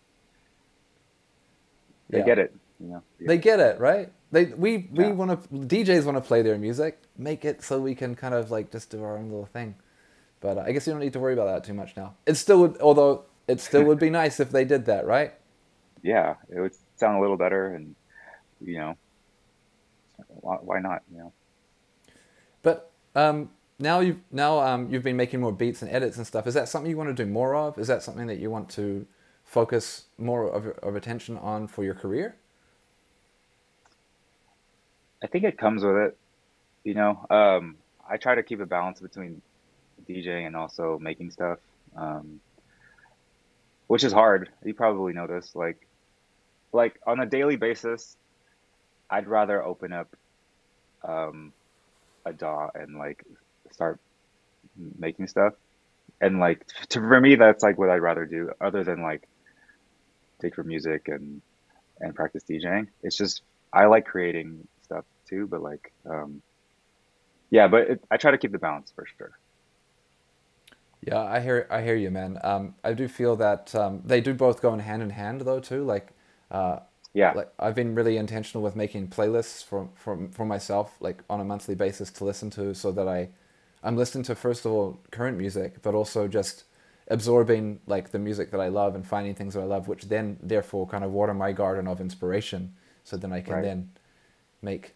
They 2.11 2.21
Yeah. 2.21 2.23
get 2.23 2.39
it, 2.39 2.53
you 2.80 2.88
know. 2.88 3.03
They 3.25 3.38
get 3.38 3.59
it, 3.59 3.80
right? 3.80 4.11
They 4.32 4.45
we 4.45 4.89
we 4.91 5.11
Yeah. 5.11 5.13
want 5.13 5.32
to 5.32 5.49
DJs 5.67 6.05
want 6.05 6.17
to 6.17 6.21
play 6.21 6.41
their 6.41 6.57
music, 6.57 7.01
make 7.17 7.45
it 7.45 7.63
so 7.63 7.80
we 7.80 7.95
can 7.95 8.15
kind 8.15 8.34
of 8.34 8.51
like 8.51 8.71
just 8.71 8.89
do 8.89 9.03
our 9.03 9.17
own 9.17 9.25
little 9.30 9.45
thing. 9.45 9.75
But 10.41 10.57
uh, 10.57 10.63
I 10.67 10.71
guess 10.71 10.88
you 10.88 10.93
don't 10.93 11.01
need 11.01 11.13
to 11.13 11.19
worry 11.19 11.34
about 11.34 11.47
that 11.47 11.63
too 11.63 11.73
much 11.73 11.97
now. 11.97 12.15
It 12.25 12.36
still 12.36 12.61
would, 12.61 12.82
although 12.82 13.25
it 13.47 13.61
still 13.61 13.84
would 13.86 13.99
be 13.99 14.09
nice 14.11 14.39
if 14.39 14.51
they 14.51 14.65
did 14.65 14.86
that, 14.86 15.05
right? 15.05 15.34
yeah, 16.01 16.36
it 16.49 16.59
would 16.59 16.73
sound 16.97 17.17
a 17.17 17.21
little 17.21 17.38
better, 17.38 17.73
and 17.75 17.95
you 18.61 18.80
know, 18.80 18.95
why, 20.27 20.57
why 20.61 20.80
not? 20.80 21.01
You 21.11 21.17
know. 21.17 21.34
But 22.61 22.91
um, 23.15 23.51
now 23.80 24.01
you've 24.01 24.19
now 24.32 24.59
um, 24.59 24.89
you've 24.91 25.03
been 25.03 25.17
making 25.17 25.39
more 25.39 25.53
beats 25.53 25.82
and 25.82 25.89
edits 25.89 26.17
and 26.17 26.27
stuff. 26.27 26.45
Is 26.45 26.53
that 26.53 26.67
something 26.67 26.89
you 26.89 26.97
want 26.97 27.15
to 27.15 27.25
do 27.25 27.30
more 27.30 27.55
of? 27.55 27.77
Is 27.77 27.88
that 27.88 28.03
something 28.03 28.27
that 28.27 28.38
you 28.38 28.51
want 28.51 28.69
to 28.71 29.07
focus 29.45 30.05
more 30.17 30.47
of, 30.47 30.67
of 30.67 30.95
attention 30.95 31.38
on 31.38 31.67
for 31.67 31.84
your 31.84 31.95
career? 31.95 32.36
I 35.23 35.27
think 35.27 35.43
it 35.43 35.57
comes 35.57 35.84
with 35.84 35.95
it. 35.95 36.17
You 36.84 36.93
know, 36.93 37.25
um, 37.30 37.77
I 38.09 38.17
try 38.17 38.36
to 38.36 38.43
keep 38.43 38.59
a 38.59 38.65
balance 38.65 38.99
between 38.99 39.41
DJing 40.07 40.47
and 40.47 40.55
also 40.55 40.99
making 40.99 41.32
stuff, 41.32 41.59
um, 41.95 42.39
which 43.88 44.03
is 44.03 44.13
hard. 44.13 44.49
You 44.63 44.73
probably 44.73 45.13
notice, 45.13 45.55
like, 45.55 45.88
like 46.71 46.99
on 47.05 47.19
a 47.19 47.25
daily 47.25 47.55
basis, 47.55 48.15
I'd 49.09 49.27
rather 49.27 49.63
open 49.63 49.91
up 49.91 50.15
um, 51.03 51.51
a 52.25 52.34
DAW 52.34 52.69
and 52.75 52.97
like 52.97 53.25
start 53.80 53.99
making 54.99 55.27
stuff, 55.27 55.53
and 56.21 56.39
like 56.39 56.65
to, 56.89 56.99
for 56.99 57.21
me, 57.21 57.36
that's 57.36 57.63
like 57.63 57.77
what 57.80 57.89
I'd 57.91 57.97
rather 58.01 58.25
do, 58.25 58.51
other 58.61 58.84
than 58.84 59.03
like 59.03 59.27
dig 60.41 60.55
for 60.55 60.63
music 60.63 61.07
and 61.07 61.41
and 62.01 62.15
practice 62.15 62.43
DJing. 62.49 62.88
It's 63.03 63.17
just 63.17 63.43
I 63.73 63.88
like 63.88 64.05
creating 64.05 64.67
stuff 64.84 65.05
too, 65.30 65.47
but 65.47 65.61
like, 65.61 65.93
um, 66.09 66.43
yeah, 67.51 67.67
but 67.67 67.82
it, 67.89 68.03
I 68.11 68.17
try 68.17 68.32
to 68.32 68.38
keep 68.38 68.51
the 68.51 68.59
balance 68.59 68.91
for 68.95 69.05
sure. 69.17 69.32
Yeah, 71.01 71.21
I 71.21 71.39
hear 71.39 71.65
I 71.71 71.82
hear 71.82 71.95
you, 71.95 72.11
man. 72.11 72.39
Um, 72.43 72.75
I 72.84 72.93
do 72.93 73.07
feel 73.07 73.36
that 73.38 73.73
um, 73.75 74.01
they 74.05 74.19
do 74.21 74.34
both 74.34 74.61
go 74.61 74.73
in 74.73 74.80
hand 74.80 75.01
in 75.01 75.11
hand, 75.11 75.41
though, 75.41 75.59
too. 75.61 75.84
Like, 75.86 76.09
uh, 76.51 76.80
Yeah, 77.13 77.36
like 77.36 77.49
I've 77.57 77.75
been 77.75 77.95
really 77.95 78.17
intentional 78.17 78.63
with 78.63 78.75
making 78.75 79.07
playlists 79.09 79.63
for 79.63 79.89
for 79.95 80.27
for 80.32 80.45
myself, 80.45 80.97
like 80.99 81.23
on 81.30 81.39
a 81.39 81.45
monthly 81.45 81.75
basis 81.75 82.11
to 82.11 82.25
listen 82.25 82.49
to, 82.51 82.73
so 82.75 82.91
that 82.91 83.07
I, 83.07 83.30
I'm 83.84 83.95
listening 83.95 84.23
to 84.25 84.36
first 84.36 84.65
of 84.65 84.71
all 84.71 84.99
current 85.11 85.38
music, 85.38 85.82
but 85.82 85.93
also 85.95 86.27
just 86.27 86.65
absorbing 87.07 87.80
like 87.88 88.11
the 88.11 88.19
music 88.19 88.51
that 88.51 88.59
I 88.59 88.67
love 88.67 88.95
and 88.95 89.05
finding 89.05 89.34
things 89.36 89.53
that 89.53 89.61
I 89.61 89.65
love, 89.65 89.88
which 89.88 90.03
then 90.03 90.38
therefore 90.41 90.88
kind 90.88 91.03
of 91.03 91.11
water 91.11 91.34
my 91.34 91.51
garden 91.51 91.88
of 91.88 92.01
inspiration, 92.01 92.75
so 93.03 93.17
then 93.17 93.34
I 93.34 93.41
can 93.41 93.55
Right. 93.55 93.63
then 93.63 93.91
make 94.61 94.95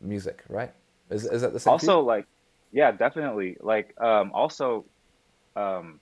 music. 0.00 0.42
Right? 0.48 0.72
Is 1.10 1.24
is 1.24 1.42
that 1.42 1.52
the 1.52 1.60
same? 1.60 1.72
also 1.72 2.00
like, 2.00 2.26
yeah, 2.72 2.90
definitely. 2.90 3.56
Like, 3.60 3.94
um, 4.00 4.32
also, 4.32 4.84
um, 5.56 6.00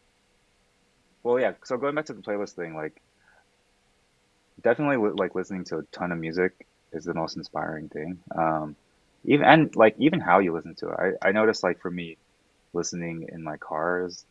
well, 1.23 1.39
yeah. 1.39 1.53
So 1.65 1.77
going 1.77 1.95
back 1.95 2.07
to 2.07 2.15
the 2.15 2.23
playlist 2.23 2.53
thing, 2.55 2.75
like, 2.75 3.01
definitely 4.63 4.97
like 5.17 5.35
listening 5.35 5.65
to 5.65 5.79
a 5.79 5.83
ton 5.93 6.13
of 6.13 6.19
music 6.19 6.67
is 6.93 7.05
the 7.05 7.15
most 7.15 7.37
inspiring 7.37 7.89
thing. 7.89 8.19
Um, 8.37 8.77
even 9.25 9.47
and 9.47 9.77
like 9.77 9.97
even 9.99 10.21
how 10.21 10.39
you 10.41 10.53
listen 10.55 10.75
to 10.77 10.91
it. 10.91 11.17
I 11.23 11.29
I 11.29 11.33
noticed 11.33 11.63
like 11.65 11.81
for 11.81 11.91
me, 11.91 12.19
listening 12.73 13.29
in 13.33 13.43
my 13.43 13.57
car 13.59 14.07
is 14.07 14.27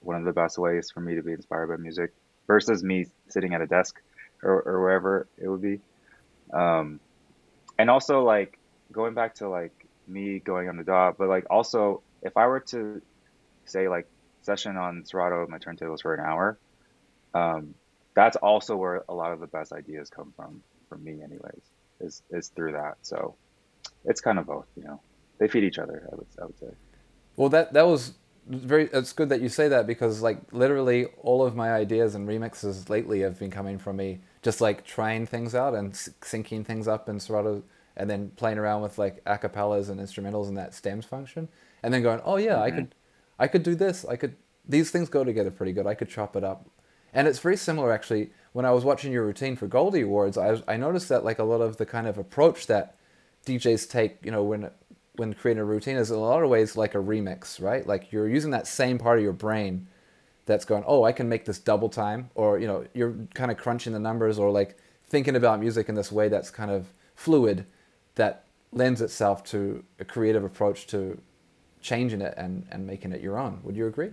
one 0.00 0.16
of 0.16 0.24
the 0.24 0.32
best 0.32 0.58
ways 0.58 0.90
for 0.92 1.00
me 1.00 1.16
to 1.16 1.22
be 1.22 1.32
inspired 1.32 1.68
by 1.68 1.76
music 1.76 2.12
versus 2.46 2.82
me 2.84 3.06
sitting 3.28 3.54
at 3.54 3.62
a 3.62 3.66
desk 3.66 3.96
or, 4.42 4.62
or 4.62 4.80
wherever 4.82 5.28
it 5.38 5.48
would 5.48 5.62
be. 5.62 5.80
Um, 6.52 7.00
and 7.78 7.90
also 7.90 8.22
like 8.24 8.58
going 8.92 9.14
back 9.14 9.36
to 9.36 9.48
like 9.48 9.72
me 10.06 10.40
going 10.40 10.68
on 10.68 10.76
the 10.76 10.84
dot, 10.84 11.16
but 11.18 11.28
like 11.28 11.46
also 11.50 12.02
if 12.22 12.36
I 12.36 12.46
were 12.46 12.60
to 12.70 13.02
say 13.66 13.88
like 13.88 14.06
session 14.42 14.76
on 14.76 15.04
Serato 15.06 15.46
my 15.48 15.58
turntables 15.58 16.02
for 16.02 16.14
an 16.14 16.24
hour, 16.24 16.58
um, 17.34 17.74
that's 18.14 18.36
also 18.36 18.76
where 18.76 19.04
a 19.08 19.14
lot 19.14 19.32
of 19.32 19.40
the 19.40 19.46
best 19.48 19.72
ideas 19.72 20.10
come 20.10 20.32
from 20.36 20.62
for 20.88 20.98
me 20.98 21.22
anyways, 21.22 21.62
is 22.00 22.22
is 22.30 22.48
through 22.50 22.72
that. 22.72 22.96
So 23.02 23.36
it's 24.04 24.20
kind 24.20 24.38
of 24.38 24.46
both, 24.46 24.66
you 24.76 24.84
know. 24.84 25.00
They 25.38 25.48
feed 25.48 25.64
each 25.64 25.78
other, 25.78 26.08
I 26.12 26.14
would 26.14 26.26
I 26.40 26.44
would 26.46 26.58
say. 26.58 26.68
Well, 27.36 27.48
that 27.50 27.72
that 27.72 27.86
was 27.86 28.14
very. 28.46 28.88
It's 28.92 29.12
good 29.12 29.28
that 29.30 29.40
you 29.40 29.48
say 29.48 29.68
that 29.68 29.86
because 29.86 30.22
like 30.22 30.38
literally 30.52 31.06
all 31.22 31.44
of 31.44 31.56
my 31.56 31.72
ideas 31.72 32.14
and 32.14 32.28
remixes 32.28 32.88
lately 32.88 33.20
have 33.20 33.38
been 33.38 33.50
coming 33.50 33.78
from 33.78 33.96
me 33.96 34.20
just 34.42 34.60
like 34.60 34.84
trying 34.84 35.26
things 35.26 35.54
out 35.54 35.74
and 35.74 35.92
syncing 35.92 36.64
things 36.64 36.86
up 36.86 37.08
in 37.08 37.18
Serato 37.18 37.62
and 37.96 38.10
then 38.10 38.30
playing 38.36 38.58
around 38.58 38.82
with 38.82 38.98
like 38.98 39.24
acapellas 39.24 39.88
and 39.88 40.00
instrumentals 40.00 40.48
and 40.48 40.56
that 40.56 40.74
stems 40.74 41.04
function 41.04 41.48
and 41.84 41.92
then 41.92 42.02
going, 42.02 42.20
oh 42.24 42.36
yeah, 42.36 42.60
I 42.60 42.70
mm-hmm. 42.70 42.78
could, 42.78 42.94
I 43.38 43.46
could 43.46 43.62
do 43.62 43.74
this. 43.74 44.04
I 44.04 44.16
could. 44.16 44.36
These 44.66 44.90
things 44.90 45.10
go 45.10 45.22
together 45.22 45.50
pretty 45.50 45.72
good. 45.72 45.86
I 45.86 45.94
could 45.94 46.08
chop 46.08 46.34
it 46.34 46.42
up, 46.42 46.66
and 47.12 47.28
it's 47.28 47.38
very 47.38 47.56
similar 47.56 47.92
actually. 47.92 48.30
When 48.52 48.64
I 48.64 48.70
was 48.70 48.84
watching 48.84 49.12
your 49.12 49.26
routine 49.26 49.56
for 49.56 49.66
Goldie 49.66 50.02
Awards, 50.02 50.38
I 50.38 50.52
was, 50.52 50.62
I 50.66 50.76
noticed 50.76 51.08
that 51.10 51.24
like 51.24 51.38
a 51.38 51.44
lot 51.44 51.60
of 51.60 51.76
the 51.76 51.84
kind 51.84 52.06
of 52.06 52.16
approach 52.18 52.66
that 52.68 52.96
DJs 53.44 53.88
take, 53.90 54.18
you 54.24 54.30
know, 54.30 54.42
when 54.42 54.70
when 55.16 55.32
creating 55.32 55.60
a 55.60 55.64
routine 55.64 55.96
is 55.96 56.10
in 56.10 56.16
a 56.16 56.20
lot 56.20 56.42
of 56.42 56.50
ways 56.50 56.76
like 56.76 56.94
a 56.94 56.98
remix, 56.98 57.62
right? 57.62 57.86
Like 57.86 58.10
you're 58.12 58.28
using 58.28 58.50
that 58.50 58.66
same 58.66 58.98
part 58.98 59.18
of 59.18 59.22
your 59.22 59.32
brain 59.32 59.86
that's 60.46 60.64
going, 60.64 60.82
oh, 60.86 61.04
I 61.04 61.12
can 61.12 61.28
make 61.28 61.44
this 61.44 61.58
double 61.58 61.88
time, 61.88 62.30
or 62.34 62.58
you 62.58 62.66
know, 62.66 62.84
you're 62.94 63.14
kind 63.34 63.50
of 63.50 63.56
crunching 63.56 63.92
the 63.92 63.98
numbers, 63.98 64.38
or 64.38 64.50
like 64.50 64.76
thinking 65.06 65.36
about 65.36 65.60
music 65.60 65.88
in 65.88 65.94
this 65.94 66.10
way 66.10 66.28
that's 66.28 66.50
kind 66.50 66.70
of 66.70 66.92
fluid, 67.14 67.66
that 68.16 68.44
lends 68.72 69.00
itself 69.00 69.44
to 69.44 69.84
a 70.00 70.04
creative 70.04 70.42
approach 70.42 70.86
to 70.88 71.20
changing 71.80 72.20
it 72.20 72.34
and 72.36 72.66
and 72.70 72.86
making 72.86 73.12
it 73.12 73.20
your 73.20 73.38
own. 73.38 73.60
Would 73.62 73.76
you 73.76 73.86
agree? 73.86 74.10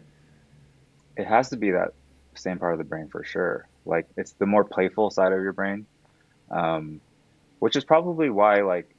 It 1.18 1.26
has 1.26 1.50
to 1.50 1.58
be 1.58 1.72
that 1.72 1.94
same 2.36 2.60
part 2.60 2.74
of 2.74 2.78
the 2.78 2.86
brain 2.86 3.08
for 3.08 3.24
sure. 3.24 3.68
Like 3.86 4.08
it's 4.18 4.34
the 4.34 4.46
more 4.46 4.64
playful 4.64 5.10
side 5.10 5.34
of 5.34 5.42
your 5.42 5.54
brain, 5.54 5.86
um, 6.52 7.02
which 7.60 7.76
is 7.76 7.84
probably 7.84 8.30
why 8.30 8.62
like 8.62 8.91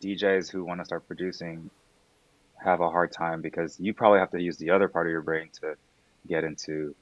DJs 0.00 0.50
who 0.50 0.64
want 0.64 0.80
to 0.80 0.84
start 0.84 1.06
producing 1.06 1.70
have 2.56 2.80
a 2.80 2.90
hard 2.90 3.12
time 3.12 3.40
because 3.40 3.78
you 3.78 3.94
probably 3.94 4.18
have 4.18 4.30
to 4.32 4.40
use 4.42 4.56
the 4.56 4.70
other 4.70 4.88
part 4.88 5.06
of 5.06 5.10
your 5.12 5.22
brain 5.22 5.48
to 5.60 5.74
get 6.26 6.42
into 6.44 6.94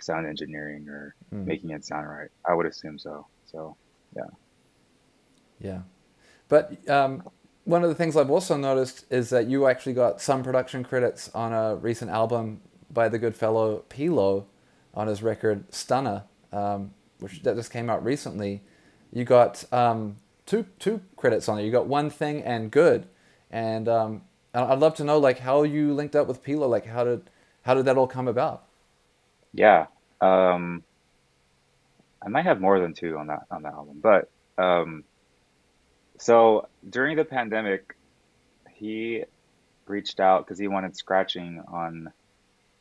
sound 0.00 0.26
engineering 0.26 0.88
or 0.88 1.14
Hmm. 1.30 1.44
making 1.44 1.70
it 1.70 1.84
sound 1.84 2.08
right. 2.08 2.30
I 2.44 2.54
would 2.54 2.66
assume 2.66 2.98
so. 2.98 3.26
So 3.46 3.76
yeah. 4.16 4.24
Yeah, 5.60 5.80
but 6.48 6.88
um, 6.88 7.28
one 7.64 7.82
of 7.82 7.88
the 7.88 7.94
things 7.96 8.16
I've 8.16 8.30
also 8.30 8.56
noticed 8.56 9.04
is 9.10 9.30
that 9.30 9.46
you 9.48 9.66
actually 9.66 9.92
got 9.94 10.20
some 10.20 10.44
production 10.44 10.84
credits 10.84 11.28
on 11.34 11.52
a 11.52 11.74
recent 11.74 12.10
album 12.12 12.60
by 12.90 13.08
the 13.08 13.18
good 13.18 13.34
fellow 13.34 13.78
P-Lo 13.88 14.46
on 14.94 15.08
his 15.08 15.20
record 15.22 15.64
Stunner, 15.74 16.22
um, 16.52 16.92
which 17.18 17.42
that 17.42 17.56
just 17.56 17.72
came 17.72 17.90
out 17.90 18.04
recently. 18.04 18.62
You 19.12 19.24
got 19.24 19.64
um, 19.72 20.16
two 20.48 20.66
two 20.78 21.02
credits 21.16 21.48
on 21.48 21.58
it. 21.58 21.64
You 21.64 21.70
got 21.70 21.86
one 21.86 22.10
thing 22.10 22.42
and 22.42 22.70
good, 22.70 23.06
and 23.50 23.88
um, 23.88 24.22
I'd 24.54 24.80
love 24.80 24.94
to 24.96 25.04
know 25.04 25.18
like 25.18 25.38
how 25.38 25.62
you 25.62 25.94
linked 25.94 26.16
up 26.16 26.26
with 26.26 26.42
P-Lo. 26.42 26.66
Like 26.66 26.86
how 26.86 27.04
did 27.04 27.30
how 27.62 27.74
did 27.74 27.84
that 27.84 27.96
all 27.96 28.08
come 28.08 28.26
about? 28.26 28.64
Yeah. 29.52 29.86
Um, 30.20 30.82
I 32.20 32.28
might 32.28 32.46
have 32.46 32.60
more 32.60 32.80
than 32.80 32.94
two 32.94 33.16
on 33.18 33.28
that 33.28 33.42
on 33.50 33.62
that 33.62 33.74
album, 33.74 34.00
but 34.02 34.30
um, 34.56 35.04
so 36.18 36.66
during 36.88 37.16
the 37.16 37.24
pandemic, 37.24 37.94
he 38.72 39.24
reached 39.86 40.18
out 40.18 40.44
because 40.44 40.58
he 40.58 40.66
wanted 40.66 40.96
scratching 40.96 41.62
on 41.68 42.12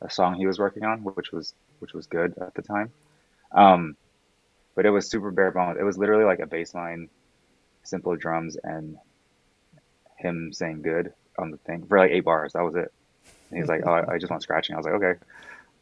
a 0.01 0.09
song 0.09 0.35
he 0.35 0.47
was 0.47 0.57
working 0.57 0.83
on, 0.83 1.03
which 1.03 1.31
was 1.31 1.53
which 1.79 1.93
was 1.93 2.07
good 2.07 2.33
at 2.39 2.55
the 2.55 2.61
time. 2.61 2.91
Um, 3.51 3.95
but 4.75 4.85
it 4.85 4.89
was 4.89 5.09
super 5.09 5.31
bare 5.31 5.51
bones. 5.51 5.77
It 5.79 5.83
was 5.83 5.97
literally 5.97 6.25
like 6.25 6.39
a 6.39 6.47
bass 6.47 6.73
line, 6.73 7.09
simple 7.87 8.15
drums, 8.15 8.57
and 8.63 8.97
him 10.17 10.51
saying 10.53 10.81
"good" 10.81 11.13
on 11.37 11.51
the 11.51 11.57
thing 11.57 11.85
for 11.87 11.97
like 11.97 12.11
eight 12.11 12.25
bars. 12.25 12.53
That 12.53 12.63
was 12.63 12.75
it. 12.75 12.91
And 13.49 13.59
he's 13.59 13.69
like, 13.69 13.81
"Oh, 13.85 14.03
I, 14.07 14.17
just 14.17 14.29
want 14.29 14.43
scratching." 14.43 14.75
I 14.75 14.77
was 14.77 14.85
like, 14.85 14.95
"Okay." 14.95 15.19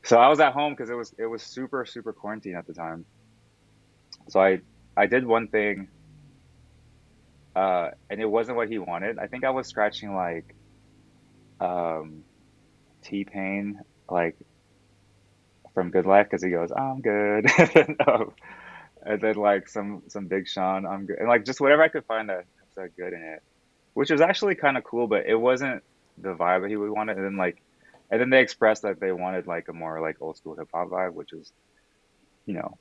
So 0.03 0.17
I 0.17 0.27
was 0.27 0.39
at 0.39 0.53
home 0.53 0.73
because 0.73 0.89
it 0.89 0.95
was 0.95 1.13
it 1.17 1.25
was 1.25 1.41
super 1.41 1.85
super 1.85 2.13
quarantine 2.13 2.55
at 2.55 2.67
the 2.67 2.73
time. 2.73 3.05
So 4.29 4.39
I 4.39 4.61
I 4.95 5.07
did 5.07 5.25
one 5.25 5.47
thing, 5.47 5.87
uh, 7.55 7.89
and 8.09 8.21
it 8.21 8.29
wasn't 8.29 8.57
what 8.57 8.69
he 8.69 8.77
wanted. 8.77 9.17
I 9.17 9.27
think 9.27 9.43
I 9.43 9.49
was 9.49 9.67
scratching 9.67 10.13
like 10.13 10.55
um, 11.59 12.23
T 13.03 13.23
Pain, 13.25 13.79
like 14.09 14.37
from 15.73 15.89
Good 15.89 16.05
Life, 16.05 16.27
because 16.27 16.43
he 16.43 16.49
goes, 16.49 16.71
"I'm 16.71 17.01
good," 17.01 17.47
and 19.05 19.21
then 19.21 19.35
like 19.35 19.69
some 19.69 20.03
some 20.07 20.27
Big 20.27 20.47
Sean, 20.47 20.85
"I'm 20.85 21.05
good," 21.05 21.19
and 21.19 21.27
like 21.27 21.45
just 21.45 21.61
whatever 21.61 21.83
I 21.83 21.87
could 21.87 22.05
find 22.05 22.29
that 22.29 22.45
said 22.75 22.91
good 22.97 23.13
in 23.13 23.21
it, 23.21 23.43
which 23.93 24.11
was 24.11 24.21
actually 24.21 24.55
kind 24.55 24.77
of 24.77 24.83
cool, 24.83 25.07
but 25.07 25.25
it 25.25 25.35
wasn't 25.35 25.83
the 26.17 26.35
vibe 26.35 26.61
that 26.61 26.69
he 26.69 26.75
would 26.75 26.91
want. 26.91 27.09
And 27.09 27.23
then 27.23 27.37
like, 27.37 27.61
and 28.11 28.19
then 28.19 28.29
they 28.29 28.41
expressed 28.41 28.83
that 28.83 28.99
they 28.99 29.11
wanted 29.11 29.47
like 29.47 29.67
a 29.69 29.73
more 29.73 30.01
like 30.01 30.17
old 30.21 30.37
school 30.37 30.55
hip 30.55 30.69
hop 30.73 30.89
vibe, 30.89 31.13
which 31.13 31.33
is, 31.33 31.51
you 32.45 32.53
know, 32.53 32.77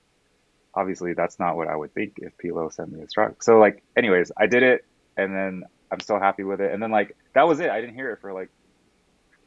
obviously 0.75 1.15
that's 1.15 1.39
not 1.39 1.57
what 1.57 1.69
I 1.69 1.77
would 1.77 1.95
think 1.95 2.15
if 2.19 2.37
P-Lo 2.39 2.69
sent 2.69 2.93
me 2.93 3.03
a 3.03 3.07
track. 3.07 3.43
So 3.43 3.59
like, 3.59 3.83
anyways, 3.97 4.33
I 4.37 4.47
did 4.47 4.63
it, 4.63 4.85
and 5.17 5.35
then 5.35 5.65
I'm 5.91 6.01
still 6.01 6.19
happy 6.19 6.43
with 6.43 6.61
it. 6.61 6.73
And 6.73 6.83
then 6.83 6.91
like 6.91 7.17
that 7.35 7.47
was 7.47 7.61
it. 7.61 7.71
I 7.71 7.81
didn't 7.81 7.95
hear 7.95 8.11
it 8.11 8.21
for 8.21 8.33
like 8.33 8.51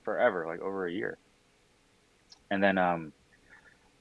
forever, 0.03 0.45
like 0.47 0.61
over 0.61 0.87
a 0.87 0.91
year. 0.91 1.17
And 2.49 2.63
then 2.63 2.77
um, 2.77 3.11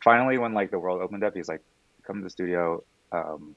finally, 0.05 0.39
when 0.39 0.55
like 0.55 0.71
the 0.71 0.79
world 0.79 1.03
opened 1.03 1.25
up, 1.25 1.35
he's 1.35 1.49
like, 1.49 1.63
"Come 2.07 2.19
to 2.19 2.25
the 2.25 2.31
studio. 2.31 2.83
Um, 3.13 3.57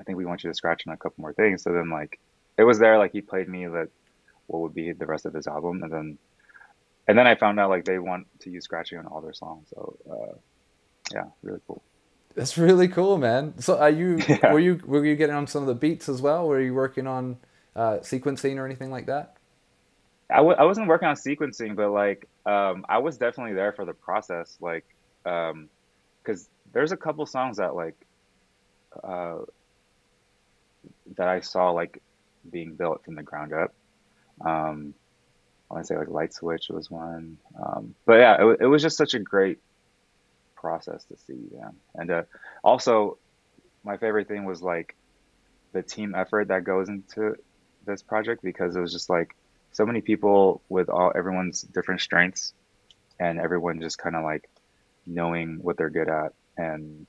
I 0.00 0.04
think 0.04 0.18
we 0.18 0.24
want 0.24 0.44
you 0.44 0.50
to 0.50 0.54
scratch 0.54 0.82
on 0.86 0.94
a 0.94 0.96
couple 0.96 1.22
more 1.22 1.34
things." 1.34 1.62
So 1.62 1.72
then 1.72 1.90
like, 1.90 2.18
it 2.58 2.64
was 2.64 2.78
there. 2.78 2.98
Like 2.98 3.12
he 3.12 3.20
played 3.20 3.48
me 3.48 3.66
that 3.66 3.88
what 4.46 4.60
would 4.62 4.74
be 4.74 4.92
the 4.92 5.06
rest 5.06 5.26
of 5.26 5.34
his 5.34 5.46
album, 5.46 5.82
and 5.82 5.92
then 5.92 6.18
and 7.06 7.18
then 7.18 7.26
I 7.26 7.34
found 7.34 7.60
out 7.60 7.70
like 7.70 7.84
they 7.84 7.98
want 7.98 8.26
to 8.40 8.50
use 8.50 8.64
scratching 8.64 8.98
on 8.98 9.06
all 9.06 9.20
their 9.20 9.34
songs. 9.34 9.68
So 9.74 9.96
uh, 10.10 10.38
yeah, 11.12 11.24
really 11.42 11.60
cool. 11.66 11.82
That's 12.34 12.58
really 12.58 12.88
cool, 12.88 13.18
man. 13.18 13.58
So 13.60 13.78
are 13.78 13.90
you 13.90 14.18
Yeah. 14.28 14.52
were 14.52 14.58
you 14.60 14.80
were 14.84 15.04
you 15.04 15.16
getting 15.16 15.36
on 15.36 15.46
some 15.46 15.62
of 15.62 15.68
the 15.68 15.74
beats 15.74 16.08
as 16.08 16.20
well? 16.22 16.46
Were 16.48 16.60
you 16.60 16.74
working 16.74 17.06
on 17.06 17.38
uh, 17.76 17.98
sequencing 17.98 18.56
or 18.56 18.66
anything 18.66 18.90
like 18.90 19.06
that? 19.06 19.36
I 20.30 20.36
w- 20.38 20.56
I 20.56 20.64
wasn't 20.64 20.88
working 20.88 21.08
on 21.08 21.16
sequencing, 21.16 21.76
but 21.76 21.90
like 21.90 22.28
um, 22.46 22.84
I 22.88 22.98
was 22.98 23.18
definitely 23.18 23.54
there 23.54 23.72
for 23.72 23.84
the 23.84 23.94
process, 23.94 24.56
like 24.60 24.84
because 26.24 26.48
there's 26.72 26.92
a 26.92 26.96
couple 26.96 27.26
songs 27.26 27.58
that 27.58 27.74
like 27.74 27.96
uh, 29.02 29.38
that 31.16 31.28
I 31.28 31.40
saw 31.40 31.70
like 31.70 32.02
being 32.50 32.74
built 32.74 33.04
from 33.04 33.14
the 33.14 33.22
ground 33.22 33.52
up. 33.52 33.74
Um, 34.40 34.94
I 35.70 35.74
want 35.74 35.86
to 35.86 35.94
say 35.94 35.98
like 35.98 36.08
Light 36.08 36.32
Switch 36.32 36.68
was 36.68 36.90
one, 36.90 37.38
um, 37.60 37.94
but 38.04 38.14
yeah, 38.14 38.36
it, 38.44 38.58
it 38.62 38.66
was 38.66 38.82
just 38.82 38.96
such 38.96 39.14
a 39.14 39.18
great 39.18 39.58
process 40.54 41.04
to 41.04 41.16
see, 41.26 41.48
yeah. 41.54 41.70
And 41.94 42.10
uh, 42.10 42.22
also, 42.62 43.18
my 43.82 43.96
favorite 43.96 44.28
thing 44.28 44.44
was 44.44 44.62
like 44.62 44.94
the 45.72 45.82
team 45.82 46.14
effort 46.14 46.48
that 46.48 46.64
goes 46.64 46.88
into 46.88 47.36
this 47.86 48.02
project 48.02 48.42
because 48.42 48.76
it 48.76 48.80
was 48.80 48.92
just 48.92 49.10
like 49.10 49.34
so 49.72 49.84
many 49.84 50.00
people 50.00 50.62
with 50.68 50.88
all 50.88 51.12
everyone's 51.14 51.62
different 51.62 52.00
strengths 52.00 52.54
and 53.18 53.40
everyone 53.40 53.80
just 53.80 53.98
kind 53.98 54.16
of 54.16 54.22
like 54.22 54.48
knowing 55.06 55.58
what 55.62 55.76
they're 55.76 55.90
good 55.90 56.08
at 56.08 56.32
and, 56.56 57.06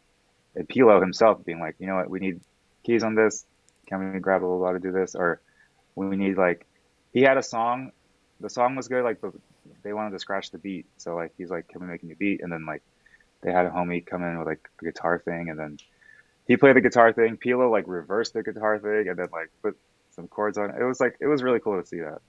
and 0.56 0.68
P-Lo 0.68 1.00
himself 1.00 1.44
being 1.46 1.60
like, 1.60 1.76
you 1.80 1.88
know 1.88 1.96
what, 1.96 2.10
we 2.10 2.20
need 2.20 2.42
keys 2.84 3.04
on 3.04 3.16
this. 3.16 3.46
Can 3.88 4.14
we 4.14 4.20
grab 4.20 4.42
a 4.42 4.46
little 4.46 4.60
while 4.60 4.74
to 4.74 4.80
do 4.80 4.92
this? 4.92 5.16
Or 5.16 5.42
we 5.96 6.16
need 6.16 6.38
like 6.38 6.66
he 7.14 7.22
had 7.22 7.38
a 7.38 7.44
song, 7.44 7.92
the 8.40 8.50
song 8.50 8.76
was 8.76 8.88
good, 8.88 9.04
like 9.04 9.22
but 9.22 9.34
they 9.84 9.94
wanted 9.94 10.12
to 10.12 10.20
scratch 10.20 10.52
the 10.52 10.58
beat. 10.58 10.86
So 10.98 11.16
like 11.16 11.34
he's 11.38 11.50
like, 11.50 11.68
Can 11.68 11.82
we 11.82 11.88
make 11.88 12.04
a 12.04 12.06
new 12.06 12.16
beat? 12.16 12.42
And 12.42 12.52
then 12.52 12.66
like 12.66 12.84
they 13.42 13.52
had 13.52 13.66
a 13.66 13.70
homie 13.70 14.06
come 14.06 14.24
in 14.24 14.38
with 14.38 14.48
like 14.48 14.68
a 14.82 14.86
guitar 14.86 15.20
thing 15.20 15.50
and 15.50 15.60
then 15.60 15.78
he 16.48 16.58
played 16.58 16.76
the 16.76 16.82
guitar 16.82 17.12
thing. 17.14 17.38
P-Lo 17.38 17.70
like 17.70 17.86
reversed 17.88 18.34
the 18.34 18.44
guitar 18.44 18.80
thing 18.80 19.08
and 19.08 19.18
then 19.18 19.28
like 19.32 19.50
put 19.62 19.78
some 20.12 20.28
chords 20.28 20.58
on 20.58 20.70
it. 20.70 20.76
It 20.80 20.84
was 20.84 21.00
like 21.00 21.16
it 21.20 21.28
was 21.28 21.44
really 21.44 21.60
cool 21.60 21.80
to 21.80 21.88
see 21.88 22.00
that. 22.00 22.22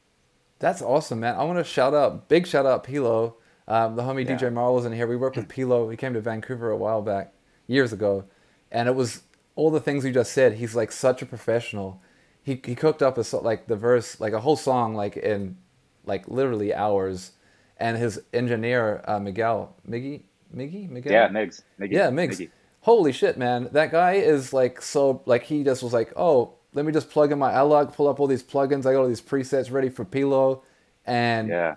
That's 0.58 0.82
awesome, 0.82 1.20
man. 1.20 1.36
I 1.36 1.44
want 1.44 1.58
to 1.58 1.64
shout 1.64 1.94
out, 1.94 2.28
big 2.28 2.46
shout 2.46 2.64
out 2.64 2.84
P-Lo. 2.84 3.36
Um, 3.68 3.96
the 3.96 4.02
homie 4.02 4.26
Yeah. 4.26 4.36
DJ 4.36 4.52
Marl 4.52 4.74
was 4.74 4.84
in 4.86 4.92
here. 4.92 5.06
We 5.06 5.16
worked 5.16 5.36
with 5.36 5.48
P-Lo. 5.50 5.88
He 5.88 5.96
came 5.96 6.14
to 6.14 6.20
Vancouver 6.20 6.70
a 6.70 6.76
while 6.76 7.02
back, 7.02 7.32
years 7.66 7.92
ago, 7.92 8.24
and 8.70 8.88
it 8.88 8.94
was 8.94 9.22
all 9.56 9.70
the 9.70 9.80
things 9.80 10.04
you 10.04 10.12
just 10.12 10.32
said. 10.32 10.54
He's 10.54 10.74
like 10.76 10.92
such 10.92 11.22
a 11.22 11.26
professional. 11.26 12.00
He 12.42 12.60
he 12.64 12.74
cooked 12.74 13.02
up 13.02 13.18
a 13.18 13.36
like 13.38 13.66
the 13.66 13.76
verse, 13.76 14.20
like 14.20 14.32
a 14.32 14.40
whole 14.40 14.56
song, 14.56 14.94
like 14.94 15.16
in 15.16 15.56
like 16.04 16.28
literally 16.28 16.72
hours. 16.74 17.32
And 17.78 17.96
his 17.98 18.20
engineer 18.32 19.02
uh, 19.06 19.18
Miguel, 19.18 19.74
Miggy, 19.88 20.22
Miggy, 20.54 20.88
Miguel, 20.88 21.12
Yeah, 21.12 21.28
Migs. 21.28 21.62
Miggy, 21.78 21.92
yeah, 21.92 22.10
Migs. 22.10 22.38
Miggy. 22.38 22.50
Holy 22.80 23.12
shit, 23.12 23.36
man. 23.36 23.68
That 23.72 23.90
guy 23.90 24.12
is 24.14 24.52
like 24.52 24.80
so 24.80 25.22
like 25.26 25.42
he 25.44 25.64
just 25.64 25.82
was 25.82 25.92
like, 25.92 26.12
oh, 26.16 26.54
let 26.72 26.84
me 26.86 26.92
just 26.92 27.10
plug 27.10 27.32
in 27.32 27.38
my 27.38 27.52
iLok, 27.52 27.94
pull 27.94 28.08
up 28.08 28.20
all 28.20 28.26
these 28.28 28.42
plugins. 28.44 28.86
I 28.86 28.92
got 28.92 29.00
all 29.00 29.08
these 29.08 29.20
presets 29.20 29.70
ready 29.72 29.88
for 29.88 30.04
P-Lo, 30.04 30.62
and 31.04 31.48
Yeah. 31.48 31.76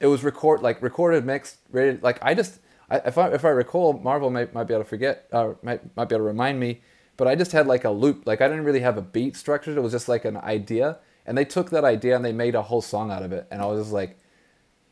It 0.00 0.06
was 0.06 0.24
record 0.24 0.62
like 0.62 0.82
recorded, 0.82 1.24
mixed, 1.24 1.58
ready. 1.70 1.98
Like 2.00 2.18
I 2.22 2.34
just, 2.34 2.60
I, 2.90 2.96
if 2.98 3.18
I 3.18 3.28
if 3.28 3.44
I 3.44 3.50
recall, 3.50 3.92
Marvel 3.94 4.30
might 4.30 4.52
might 4.54 4.64
be 4.64 4.74
able 4.74 4.84
to 4.84 4.88
forget, 4.88 5.28
uh, 5.32 5.52
might 5.62 5.94
might 5.96 6.08
be 6.08 6.14
able 6.14 6.24
to 6.24 6.28
remind 6.28 6.58
me. 6.58 6.80
But 7.16 7.28
I 7.28 7.34
just 7.34 7.52
had 7.52 7.66
like 7.66 7.84
a 7.84 7.90
loop. 7.90 8.26
Like 8.26 8.40
I 8.40 8.48
didn't 8.48 8.64
really 8.64 8.80
have 8.80 8.96
a 8.96 9.02
beat 9.02 9.36
structured. 9.36 9.76
It 9.76 9.80
was 9.80 9.92
just 9.92 10.08
like 10.08 10.24
an 10.24 10.38
idea, 10.38 10.98
and 11.26 11.36
they 11.36 11.44
took 11.44 11.70
that 11.70 11.84
idea 11.84 12.16
and 12.16 12.24
they 12.24 12.32
made 12.32 12.54
a 12.54 12.62
whole 12.62 12.82
song 12.82 13.10
out 13.10 13.22
of 13.22 13.32
it. 13.32 13.46
And 13.50 13.60
I 13.60 13.66
was 13.66 13.80
just 13.82 13.92
like, 13.92 14.18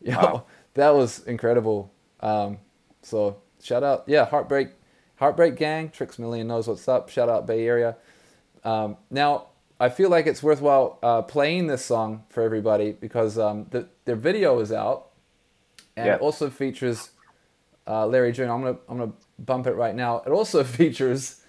yo, 0.01 0.15
Wow. 0.17 0.45
that 0.75 0.91
was 0.95 1.21
incredible. 1.21 1.93
Um, 2.21 2.59
so 3.03 3.39
shout 3.63 3.83
out, 3.83 4.05
yeah, 4.07 4.27
Heartbreak, 4.27 4.69
Heartbreak 5.17 5.57
Gang, 5.57 5.91
Tricks 5.91 6.19
Million 6.19 6.49
knows 6.49 6.69
what's 6.69 6.87
up. 6.89 7.09
Shout 7.09 7.29
out 7.29 7.47
Bay 7.47 7.67
Area. 7.67 7.97
Um, 8.65 8.97
now, 9.11 9.49
I 9.81 9.89
feel 9.89 10.11
like 10.11 10.27
it's 10.27 10.43
worthwhile 10.43 10.99
uh, 11.03 11.23
playing 11.23 11.69
this 11.69 11.85
song 11.85 12.25
for 12.31 12.43
everybody 12.43 12.93
because 12.93 13.39
um, 13.39 13.67
the, 13.71 13.89
their 14.07 14.17
video 14.17 14.59
is 14.61 14.73
out, 14.73 15.11
and 15.97 16.07
Yeah. 16.07 16.15
it 16.17 16.21
also 16.21 16.51
features 16.51 17.11
uh, 17.87 18.07
Larry 18.07 18.33
June. 18.33 18.51
I'm 18.51 18.63
gonna 18.63 18.79
I'm 18.89 18.99
gonna 18.99 19.13
bump 19.39 19.67
it 19.67 19.75
right 19.75 19.95
now. 19.95 20.23
It 20.27 20.31
also 20.31 20.65
features 20.79 21.41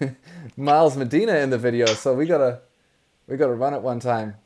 Miles 0.56 0.96
Medina 0.96 1.34
in 1.36 1.50
the 1.50 1.58
video, 1.58 1.86
so 1.86 2.14
we 2.14 2.26
gotta 2.26 2.60
we 3.26 3.36
gotta 3.36 3.54
run 3.54 3.74
it 3.74 3.82
one 3.82 4.00
time. 4.00 4.36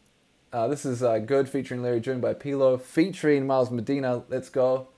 Uh, 0.52 0.68
this 0.68 0.84
is 0.84 1.02
uh, 1.02 1.18
good 1.18 1.48
featuring 1.48 1.82
Larry 1.82 2.00
June 2.00 2.20
by 2.20 2.34
P-Lo, 2.34 2.76
featuring 2.76 3.46
Miles 3.46 3.70
Medina. 3.70 4.22
Let's 4.28 4.50
go. 4.50 4.88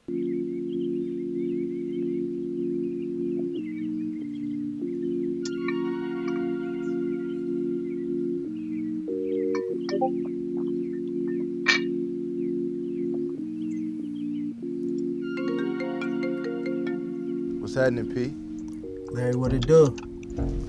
What's 17.74 17.86
happening, 17.86 18.14
P? 18.14 19.12
Larry, 19.12 19.34
what 19.34 19.52
it 19.52 19.66
do? 19.66 19.96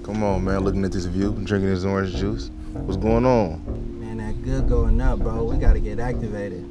Come 0.02 0.24
on, 0.24 0.44
man. 0.44 0.62
Looking 0.62 0.84
at 0.86 0.92
this 0.92 1.06
view, 1.06 1.34
drinking 1.44 1.70
this 1.70 1.84
orange 1.84 2.16
juice. 2.16 2.50
What's 2.74 2.98
going 2.98 3.28
on? 3.28 3.62
Man, 4.00 4.18
that 4.18 4.44
good 4.44 4.68
going 4.68 5.00
up, 5.00 5.20
bro. 5.20 5.44
We 5.44 5.58
gotta 5.58 5.80
get 5.80 6.00
activated. 6.00 6.66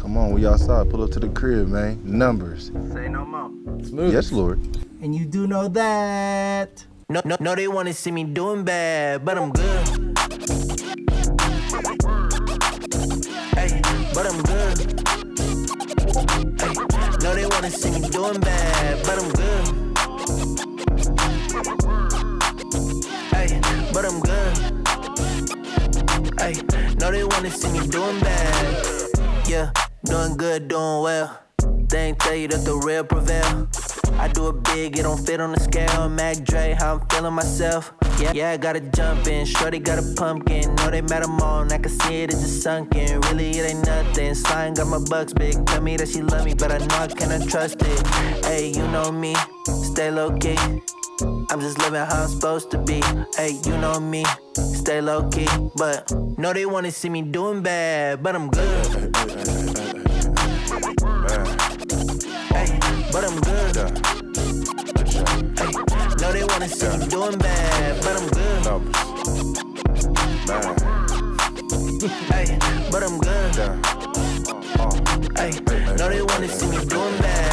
Come 0.00 0.16
on, 0.16 0.32
we 0.32 0.44
outside. 0.44 0.90
Pull 0.90 1.04
up 1.04 1.12
to 1.12 1.20
the 1.20 1.28
crib, 1.28 1.68
man. 1.68 2.00
Numbers. 2.02 2.72
Say 2.92 3.08
no 3.08 3.24
more. 3.24 3.52
Smooth. 3.84 4.12
Yes, 4.12 4.32
Lord. 4.32 4.58
And 5.02 5.14
you 5.14 5.24
do 5.24 5.46
know 5.46 5.68
that. 5.68 6.84
no, 7.08 7.22
no, 7.24 7.36
no, 7.38 7.54
they 7.54 7.68
wanna 7.68 7.92
see 7.92 8.10
me 8.10 8.24
doing 8.24 8.64
bad, 8.64 9.24
but 9.24 9.38
I'm 9.38 9.52
good. 9.52 9.86
Hey, 13.54 13.80
but 14.14 14.26
I'm 14.26 14.42
good. 14.42 15.00
Hey, 16.60 16.74
no, 17.22 17.34
they 17.36 17.46
wanna 17.46 17.70
see 17.70 17.90
me 17.92 18.08
doing 18.08 18.40
bad, 18.40 18.69
wanna 27.42 27.50
see 27.50 27.72
me 27.72 27.86
doing 27.86 28.20
bad. 28.20 28.84
Yeah, 29.48 29.70
doing 30.04 30.36
good, 30.36 30.68
doing 30.68 31.02
well. 31.02 31.40
They 31.88 32.08
ain't 32.08 32.18
tell 32.18 32.34
you 32.34 32.48
that 32.48 32.66
the 32.66 32.76
real 32.76 33.02
prevail. 33.02 33.66
I 34.18 34.28
do 34.28 34.48
it 34.48 34.62
big, 34.64 34.98
it 34.98 35.04
don't 35.04 35.24
fit 35.24 35.40
on 35.40 35.52
the 35.52 35.60
scale. 35.60 36.10
Mac 36.10 36.44
Dre, 36.44 36.76
how 36.78 36.96
I'm 36.96 37.08
feeling 37.08 37.32
myself. 37.32 37.94
Yeah, 38.18 38.32
yeah, 38.34 38.50
I 38.50 38.58
gotta 38.58 38.80
jump 38.80 39.26
in. 39.26 39.46
Shorty 39.46 39.78
got 39.78 39.98
a 39.98 40.14
pumpkin. 40.18 40.74
Know 40.74 40.90
they 40.90 41.00
met 41.00 41.22
'em 41.22 41.40
on. 41.40 41.72
I 41.72 41.78
can 41.78 41.90
see 42.00 42.24
it, 42.24 42.30
it's 42.30 42.42
just 42.42 42.62
sunken. 42.62 43.20
Really, 43.22 43.50
it 43.58 43.70
ain't 43.70 43.86
nothing. 43.86 44.34
Slime 44.34 44.74
got 44.74 44.88
my 44.88 44.98
bucks 44.98 45.32
big. 45.32 45.54
Tell 45.64 45.80
me 45.80 45.96
that 45.96 46.08
she 46.08 46.20
love 46.20 46.44
me, 46.44 46.52
but 46.52 46.70
I 46.70 46.78
know 46.78 46.98
I 47.04 47.06
cannot 47.06 47.48
trust 47.48 47.80
it. 47.80 48.06
Hey, 48.44 48.68
you 48.68 48.86
know 48.88 49.10
me, 49.10 49.34
stay 49.64 50.10
low 50.10 50.30
key. 50.36 50.58
I'm 51.22 51.60
just 51.60 51.78
living 51.78 52.00
how 52.00 52.22
I'm 52.22 52.28
supposed 52.28 52.70
to 52.70 52.78
be. 52.78 53.02
Hey, 53.36 53.58
you 53.64 53.76
know 53.78 54.00
me, 54.00 54.24
stay 54.54 55.00
low 55.00 55.28
key. 55.28 55.48
But 55.76 56.10
no, 56.38 56.52
they 56.52 56.64
wanna 56.66 56.90
see 56.90 57.08
me 57.10 57.22
doing 57.22 57.62
bad, 57.62 58.22
but 58.22 58.34
I'm 58.34 58.48
good. 58.48 58.86
Hey, 62.54 62.78
but 63.12 63.24
I'm 63.24 63.40
good. 63.40 63.76
Hey, 65.58 65.72
no, 66.20 66.32
they 66.32 66.44
wanna 66.44 66.68
see 66.68 66.96
me 66.96 67.06
doing 67.08 67.38
bad, 67.38 68.00
but 68.02 68.16
I'm 68.16 68.28
good. 68.28 68.64
Hey, 72.32 72.58
but 72.90 73.02
I'm 73.02 73.18
good. 73.18 73.56
Hey, 75.36 75.52
no, 75.96 76.08
they 76.08 76.22
wanna 76.22 76.48
see 76.48 76.66
me 76.66 76.84
doing 76.86 77.18
bad. 77.18 77.49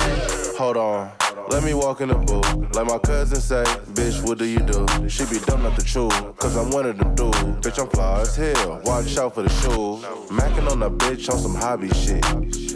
Hold 0.57 0.77
on. 0.77 1.11
Let 1.49 1.63
me 1.63 1.75
walk 1.75 2.01
in 2.01 2.09
the 2.09 2.15
booth. 2.15 2.75
Like 2.75 2.87
my 2.87 2.97
cousin 2.97 3.39
say, 3.39 3.63
bitch, 3.93 4.27
what 4.27 4.39
do 4.39 4.45
you 4.45 4.57
do? 4.57 4.87
She 5.07 5.23
be 5.25 5.37
dumb 5.45 5.61
not 5.61 5.77
to 5.77 5.85
chew, 5.85 6.09
cause 6.37 6.55
I'm 6.57 6.71
one 6.71 6.87
of 6.87 6.97
them 6.97 7.13
dudes. 7.13 7.37
Bitch, 7.61 7.79
I'm 7.79 7.87
fly 7.89 8.21
as 8.21 8.35
hell. 8.35 8.81
Watch 8.83 9.15
out 9.17 9.35
for 9.35 9.43
the 9.43 9.49
shoes. 9.49 10.03
Macking 10.31 10.67
on 10.71 10.81
a 10.81 10.89
bitch 10.89 11.29
on 11.31 11.37
some 11.37 11.53
hobby 11.53 11.89
shit. 11.89 12.25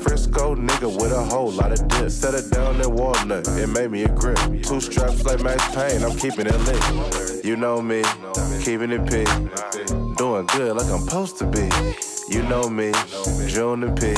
Frisco 0.03 0.55
nigga 0.55 0.95
with 1.01 1.11
a 1.11 1.23
whole 1.23 1.51
lot 1.51 1.71
of 1.71 1.87
dip. 1.87 2.11
Set 2.11 2.35
it 2.35 2.51
down 2.51 2.79
in 2.79 2.91
walnut, 2.91 3.47
it 3.47 3.67
made 3.67 3.89
me 3.89 4.03
a 4.03 4.09
grip. 4.09 4.37
Two 4.61 4.79
straps 4.79 5.23
like 5.25 5.41
Max 5.41 5.65
Payne, 5.73 6.03
I'm 6.03 6.15
keeping 6.15 6.45
it 6.45 6.59
lit. 6.59 7.43
You 7.43 7.55
know 7.55 7.81
me, 7.81 8.03
keeping 8.63 8.91
it 8.91 9.09
P. 9.09 9.25
Doing 10.21 10.45
good 10.45 10.77
like 10.77 10.85
I'm 10.91 10.99
supposed 10.99 11.39
to 11.39 11.47
be. 11.47 11.67
You 12.29 12.43
know 12.43 12.69
me, 12.69 12.91
June 13.47 13.83
and 13.83 13.99
P. 13.99 14.09
Hey, 14.09 14.15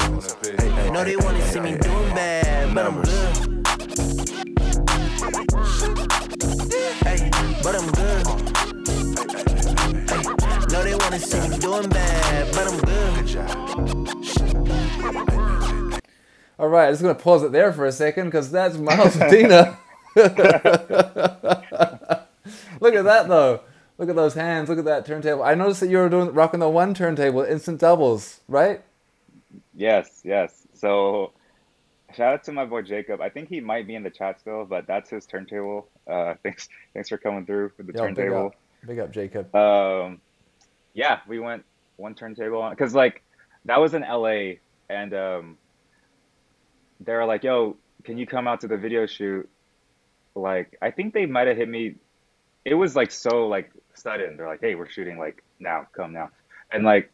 hey, 0.70 0.90
No, 0.92 1.02
they 1.06 1.16
wanna 1.16 1.38
hey, 1.40 1.52
see 1.54 1.62
me 1.62 1.70
hey, 1.70 1.78
doing 1.78 2.10
hey. 2.10 2.14
bad, 2.14 2.76
but 2.76 2.86
I'm 2.86 2.96
Numbers. 2.96 3.10
good. 3.10 3.38
Hey, 7.06 7.30
but 7.64 7.76
I'm 7.78 7.90
good. 7.92 8.28
Hey, 10.10 10.24
no, 10.74 10.84
they 10.84 10.96
wanna 10.96 11.20
see 11.20 11.40
me 11.48 11.58
doing 11.60 11.88
bad, 11.88 12.52
but 12.52 12.68
I'm 12.68 12.80
good. 12.82 13.38
All 16.60 16.68
right, 16.68 16.88
I'm 16.88 16.92
just 16.92 17.02
gonna 17.02 17.16
pause 17.16 17.44
it 17.44 17.54
there 17.54 17.72
for 17.72 17.86
a 17.86 17.94
second 17.94 18.26
because 18.26 18.52
that's 18.52 18.78
Miles 18.78 19.16
Medina. 19.20 19.80
Look 20.16 20.36
at 22.94 23.06
that 23.06 23.28
though. 23.30 23.62
Look 23.98 24.10
at 24.10 24.16
those 24.16 24.34
hands. 24.34 24.70
Look 24.70 24.80
at 24.80 24.86
that 24.86 25.06
turntable. 25.06 25.44
I 25.44 25.54
noticed 25.54 25.82
that 25.82 25.90
you 25.90 25.98
were 25.98 26.10
doing 26.10 26.34
rocking 26.34 26.60
the 26.60 26.70
one 26.70 26.94
turntable, 26.94 27.44
instant 27.44 27.80
doubles, 27.80 28.42
right? 28.48 28.82
Yes, 29.76 30.22
yes. 30.24 30.68
So 30.74 31.32
shout 32.16 32.34
out 32.34 32.44
to 32.46 32.52
my 32.52 32.66
boy 32.66 32.82
Jacob. 32.82 33.22
I 33.22 33.30
think 33.30 33.50
he 33.50 33.60
might 33.60 33.88
be 33.88 33.96
in 33.96 34.04
the 34.04 34.10
chat 34.10 34.40
still, 34.40 34.66
but 34.66 34.88
that's 34.88 35.10
his 35.10 35.26
turntable. 35.26 35.88
Uh, 36.10 36.36
thanks, 36.44 36.70
thanks 36.94 37.10
for 37.10 37.18
coming 37.18 37.46
through 37.46 37.72
with 37.78 37.88
the 37.88 37.94
Yo, 37.94 38.08
big 38.08 38.16
turntable. 38.16 38.48
up, 38.48 38.56
big 38.86 39.00
up, 39.00 39.12
Jacob. 39.12 39.56
Um, 39.56 40.22
yeah, 40.94 41.20
we 41.28 41.40
went 41.40 41.64
one 41.98 42.16
turntable 42.16 42.62
on 42.62 42.72
because 42.72 42.96
like 42.96 43.22
that 43.66 43.80
was 43.80 43.94
in 43.94 44.02
LA, 44.02 44.56
and 44.90 45.14
um, 45.14 45.58
they 47.00 47.14
were 47.14 47.26
like, 47.26 47.44
"Yo, 47.44 47.78
can 48.04 48.18
you 48.18 48.26
come 48.26 48.48
out 48.48 48.62
to 48.62 48.68
the 48.68 48.78
video 48.78 49.06
shoot?" 49.06 49.48
Like, 50.36 50.78
I 50.82 50.90
think 50.90 51.14
they 51.14 51.28
might 51.28 51.48
have 51.48 51.58
hit 51.58 51.70
me. 51.70 51.96
It 52.66 52.74
was 52.74 52.96
like 52.96 53.12
so 53.12 53.48
like 53.48 53.72
sudden. 54.04 54.38
They're 54.38 54.48
like, 54.48 54.62
"Hey, 54.62 54.76
we're 54.76 54.90
shooting 54.90 55.18
like 55.18 55.44
now, 55.60 55.88
come 55.94 56.14
now," 56.14 56.30
and 56.72 56.84
like 56.84 57.12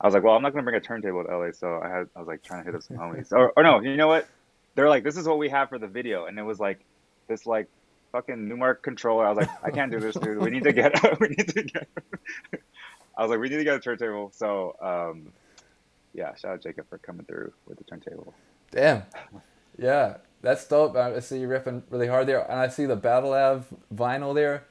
I 0.00 0.06
was 0.06 0.14
like, 0.14 0.22
"Well, 0.22 0.34
I'm 0.34 0.42
not 0.42 0.52
gonna 0.52 0.62
bring 0.62 0.76
a 0.76 0.80
turntable 0.80 1.24
to 1.24 1.36
LA," 1.36 1.52
so 1.52 1.80
I 1.82 1.88
had 1.88 2.08
I 2.16 2.18
was 2.18 2.28
like 2.28 2.42
trying 2.42 2.64
to 2.64 2.66
hit 2.66 2.74
up 2.74 2.82
some 2.82 2.96
homies. 2.96 3.32
Or, 3.32 3.52
or 3.56 3.62
no, 3.62 3.80
you 3.80 3.96
know 3.96 4.08
what? 4.08 4.28
They're 4.74 4.88
like, 4.88 5.04
"This 5.04 5.16
is 5.16 5.26
what 5.26 5.38
we 5.38 5.48
have 5.50 5.68
for 5.68 5.78
the 5.78 5.88
video," 5.88 6.26
and 6.26 6.38
it 6.38 6.42
was 6.42 6.58
like 6.58 6.84
this 7.28 7.44
like 7.46 7.68
fucking 8.12 8.48
Numark 8.48 8.82
controller. 8.82 9.26
I 9.26 9.30
was 9.30 9.38
like, 9.38 9.50
"I 9.62 9.70
can't 9.70 9.90
do 9.90 10.00
this, 10.00 10.14
dude. 10.14 10.38
We 10.38 10.50
need 10.50 10.64
to 10.64 10.72
get 10.72 10.94
we 11.20 11.28
need 11.28 11.48
to 11.48 11.62
get." 11.62 11.88
I 13.16 13.22
was 13.22 13.30
like, 13.30 13.40
we 13.40 13.50
need 13.50 13.58
to 13.58 13.64
get 13.64 13.76
a 13.76 13.80
turntable. 13.80 14.30
So, 14.34 14.76
um, 14.80 15.30
yeah, 16.14 16.34
shout 16.36 16.52
out 16.52 16.62
Jacob 16.62 16.88
for 16.88 16.96
coming 16.96 17.26
through 17.26 17.52
with 17.66 17.76
the 17.76 17.84
turntable. 17.84 18.32
Damn. 18.70 19.02
Yeah, 19.78 20.16
that's 20.40 20.66
dope. 20.66 20.96
I 20.96 21.20
see 21.20 21.40
you 21.40 21.48
ripping 21.48 21.82
really 21.90 22.06
hard 22.06 22.26
there, 22.26 22.40
and 22.50 22.58
I 22.58 22.68
see 22.68 22.86
the 22.86 22.96
Battle 22.96 23.34
Av 23.34 23.66
vinyl 23.94 24.34
there. 24.34 24.64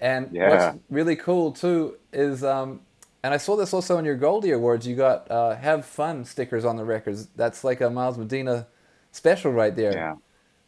And 0.00 0.32
Yeah. 0.32 0.48
what's 0.48 0.74
really 0.90 1.16
cool 1.16 1.52
too 1.52 1.96
is, 2.12 2.44
um, 2.44 2.80
and 3.22 3.32
I 3.32 3.38
saw 3.38 3.56
this 3.56 3.72
also 3.72 3.96
in 3.98 4.04
your 4.04 4.16
Goldie 4.16 4.50
Awards. 4.52 4.86
You 4.86 4.96
got 4.96 5.30
uh, 5.30 5.56
"Have 5.56 5.86
Fun" 5.86 6.24
stickers 6.24 6.64
on 6.64 6.76
the 6.76 6.84
records. 6.84 7.26
That's 7.36 7.64
like 7.64 7.80
a 7.80 7.90
Miles 7.90 8.18
Medina 8.18 8.66
special 9.12 9.52
right 9.52 9.74
there. 9.74 9.92
Yeah. 9.94 10.14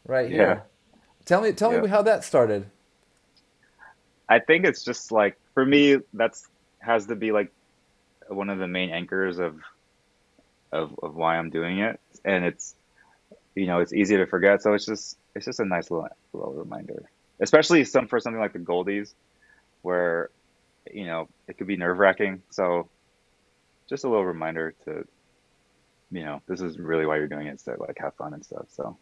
Right 0.06 0.30
Yeah. 0.30 0.36
here. 0.36 0.62
Tell 1.24 1.42
me, 1.42 1.52
tell 1.52 1.80
me 1.80 1.88
how 1.88 2.02
that 2.02 2.24
started. 2.24 2.70
I 4.28 4.38
think 4.40 4.64
it's 4.64 4.84
just 4.84 5.12
like 5.12 5.36
for 5.54 5.64
me, 5.64 5.98
that's 6.12 6.42
has 6.80 7.06
to 7.06 7.16
be 7.16 7.32
like 7.32 7.52
one 8.28 8.50
of 8.50 8.58
the 8.58 8.68
main 8.68 8.90
anchors 8.90 9.38
of 9.38 9.56
of 10.72 10.94
of 11.02 11.14
why 11.14 11.36
I'm 11.36 11.50
doing 11.50 11.80
it, 11.80 12.00
and 12.24 12.44
it's 12.44 12.74
you 13.54 13.66
know 13.66 13.80
it's 13.80 13.92
easy 13.92 14.16
to 14.16 14.26
forget. 14.26 14.62
So 14.62 14.74
it's 14.74 14.86
just 14.86 15.16
it's 15.34 15.46
just 15.46 15.60
a 15.60 15.64
nice 15.64 15.90
little 15.90 16.08
little 16.32 16.54
reminder, 16.54 17.10
especially 17.42 17.84
some 17.84 18.08
for 18.08 18.20
something 18.20 18.40
like 18.40 18.52
the 18.52 18.58
Goldies, 18.60 19.14
where 19.82 20.30
you 20.92 21.06
know 21.06 21.28
it 21.48 21.58
could 21.58 21.66
be 21.68 21.76
nerve 21.76 21.98
wracking. 21.98 22.42
So 22.50 22.90
just 23.88 24.04
a 24.04 24.08
little 24.08 24.24
reminder 24.26 24.74
to 24.84 25.04
you 26.10 26.24
know 26.24 26.40
this 26.48 26.60
is 26.60 26.78
really 26.78 27.06
why 27.06 27.16
you're 27.16 27.28
doing 27.28 27.46
it, 27.48 27.58
to 27.64 27.76
like 27.78 27.96
have 28.00 28.14
fun 28.16 28.34
and 28.34 28.44
stuff. 28.44 28.66
So 28.70 28.98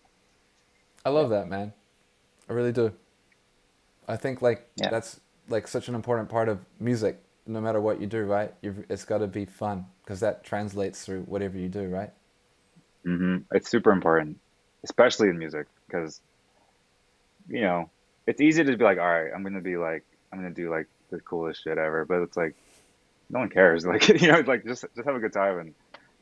I 1.05 1.11
love 1.11 1.31
that, 1.31 1.49
man. 1.49 1.73
I 2.49 2.53
really 2.55 2.73
do. 2.73 2.93
I 4.09 4.17
think 4.17 4.43
like 4.43 4.69
Yeah. 4.77 4.91
that's 4.91 5.21
like 5.49 5.69
such 5.69 5.89
an 5.89 5.95
important 5.95 6.29
part 6.29 6.49
of 6.49 6.65
music. 6.81 7.21
No 7.47 7.61
matter 7.61 7.81
what 7.81 8.01
you 8.01 8.07
do, 8.07 8.25
right? 8.25 8.55
You've, 8.63 8.85
it's 8.89 9.05
got 9.05 9.19
to 9.19 9.27
be 9.27 9.45
fun 9.45 9.87
because 10.03 10.21
that 10.21 10.45
translates 10.45 11.05
through 11.05 11.23
whatever 11.23 11.59
you 11.59 11.69
do, 11.69 11.89
right? 11.89 12.11
hmm 13.05 13.39
It's 13.53 13.71
super 13.71 13.93
important, 13.93 14.39
especially 14.85 15.29
in 15.29 15.39
music, 15.39 15.67
because 15.87 16.21
you 17.49 17.61
know 17.63 17.91
it's 18.27 18.41
easy 18.41 18.65
to 18.65 18.77
be 18.77 18.85
like, 18.85 18.99
all 18.99 19.05
right, 19.11 19.31
I'm 19.35 19.43
gonna 19.43 19.61
be 19.61 19.77
like, 19.77 20.05
I'm 20.33 20.39
gonna 20.39 20.51
do 20.55 20.71
like 20.71 20.87
the 21.11 21.21
coolest 21.21 21.63
shit 21.65 21.79
ever, 21.79 22.05
but 22.05 22.23
it's 22.23 22.37
like 22.37 22.55
no 23.31 23.41
one 23.41 23.49
cares. 23.49 23.85
Like 23.87 24.09
you 24.09 24.31
know, 24.33 24.41
like 24.41 24.65
just 24.65 24.85
just 24.95 25.07
have 25.07 25.17
a 25.17 25.21
good 25.21 25.33
time 25.33 25.59
and 25.59 25.75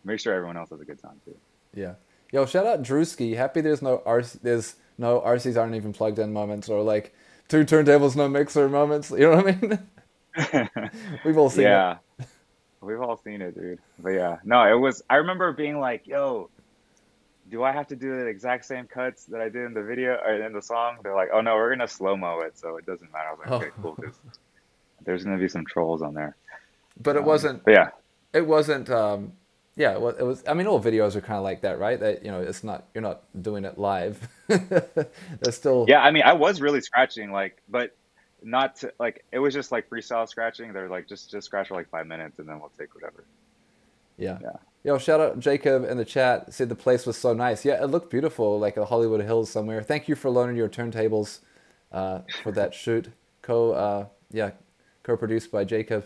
make 0.05 0.21
sure 0.21 0.35
everyone 0.35 0.57
else 0.57 0.71
has 0.71 0.81
a 0.81 0.85
good 0.85 1.01
time 1.01 1.21
too. 1.25 1.37
Yeah. 1.75 1.95
Yo, 2.31 2.47
shout 2.47 2.67
out 2.67 2.83
Drewski. 2.83 3.37
Happy 3.37 3.61
there's 3.61 3.83
no 3.83 3.99
RC, 4.07 4.41
there's 4.43 4.77
no 4.99 5.21
RCs 5.21 5.61
aren't 5.61 5.75
even 5.75 5.93
plugged 5.93 6.19
in 6.19 6.33
moments 6.33 6.69
or 6.69 6.83
like 6.83 7.15
two 7.49 7.65
turntables 7.65 8.17
no 8.17 8.29
mixer 8.29 8.69
moments. 8.69 9.11
You 9.11 9.31
know 9.31 9.37
what 9.37 9.49
I 9.49 9.59
mean? 9.61 9.79
We've 11.25 11.37
all 11.37 11.51
seen 11.51 11.67
it. 11.67 11.69
yeah, 11.69 11.97
we've 12.81 13.01
all 13.03 13.19
seen 13.19 13.43
it, 13.43 13.55
dude. 13.55 13.81
But 13.99 14.11
yeah, 14.11 14.39
no, 14.45 14.63
it 14.65 14.79
was. 14.79 15.03
I 15.11 15.17
remember 15.17 15.53
being 15.53 15.79
like, 15.79 16.07
yo. 16.07 16.49
Do 17.53 17.63
I 17.63 17.71
have 17.71 17.87
to 17.89 17.97
do 17.97 18.19
the 18.19 18.27
exact 18.27 18.65
same 18.65 18.87
cuts 18.87 19.27
that 19.27 19.43
I 19.43 19.51
did 19.51 19.67
in 19.67 19.75
the 19.75 19.83
video 19.83 20.15
or 20.15 20.33
in 20.43 20.55
the 20.55 20.63
song? 20.63 20.97
They're 21.03 21.15
like, 21.15 21.29
oh 21.35 21.43
no, 21.43 21.55
we're 21.55 21.69
gonna 21.69 21.87
slow 21.87 22.17
mo 22.17 22.41
it, 22.41 22.57
so 22.59 22.77
it 22.79 22.87
doesn't 22.87 23.13
matter. 23.13 23.29
I 23.29 23.33
was 23.33 23.41
like, 23.41 23.51
okay, 23.51 23.71
Oh. 23.79 23.83
cool. 23.83 23.95
'cause 23.97 24.19
there's 25.05 25.23
gonna 25.23 25.37
be 25.37 25.49
some 25.49 25.67
trolls 25.67 26.01
on 26.01 26.15
there. 26.15 26.35
But 27.01 27.17
it 27.17 27.21
Um, 27.21 27.25
wasn't. 27.27 27.63
But 27.65 27.75
yeah, 27.75 27.91
It 28.33 28.47
wasn't. 28.47 28.89
Um, 28.89 29.35
yeah, 29.77 29.93
it 29.93 30.01
was, 30.01 30.17
it 30.19 30.23
was. 30.23 30.43
I 30.49 30.55
mean, 30.55 30.67
all 30.67 30.81
videos 30.83 31.15
are 31.15 31.21
kind 31.21 31.37
of 31.37 31.45
like 31.45 31.61
that, 31.61 31.79
right? 31.79 32.01
That 32.01 32.25
you 32.25 32.31
know, 32.31 32.41
it's 32.41 32.65
not. 32.65 32.85
You're 32.95 33.03
not 33.03 33.21
doing 33.43 33.67
it 33.67 33.77
live. 33.79 34.27
There's 34.49 35.55
still. 35.55 35.85
Yeah, 35.87 36.01
I 36.03 36.11
mean, 36.11 36.23
I 36.23 36.33
was 36.33 36.63
really 36.63 36.81
scratching, 36.81 37.33
like, 37.33 37.61
but 37.69 37.95
not 38.43 38.77
to, 38.77 38.95
like 38.99 39.25
it 39.31 39.39
was 39.41 39.53
just 39.53 39.71
like 39.73 39.91
freestyle 39.91 40.27
scratching. 40.27 40.73
They're 40.73 40.89
like, 40.89 41.07
just 41.07 41.31
just 41.31 41.45
scratch 41.47 41.69
for 41.69 41.75
like 41.75 41.91
five 41.91 42.07
minutes, 42.07 42.39
and 42.39 42.49
then 42.49 42.59
we'll 42.61 42.73
take 42.79 42.95
whatever. 42.95 43.25
Yeah. 44.17 44.39
Yeah. 44.41 44.57
Yo, 44.85 44.99
shout 44.99 45.21
out 45.21 45.39
Jacob 45.39 45.85
in 45.85 45.97
the 45.97 46.05
chat. 46.05 46.53
Said 46.53 46.69
the 46.69 46.75
place 46.75 47.07
was 47.07 47.17
so 47.17 47.33
nice. 47.33 47.65
Yeah, 47.65 47.83
it 47.83 47.87
looked 47.87 48.11
beautiful, 48.11 48.59
like 48.59 48.77
a 48.77 48.85
Hollywood 48.85 49.23
Hills 49.23 49.49
somewhere. 49.49 49.83
Thank 49.83 50.09
you 50.09 50.17
for 50.17 50.29
loaning 50.29 50.57
your 50.57 50.69
turntables 50.69 51.41
uh, 51.93 52.21
for 52.43 52.51
that 52.53 52.75
shoot. 52.83 53.09
co 53.43 53.73
uh, 53.73 54.07
yeah 54.31 54.51
co-produced 55.03 55.51
by 55.51 55.65
Jacob. 55.65 56.05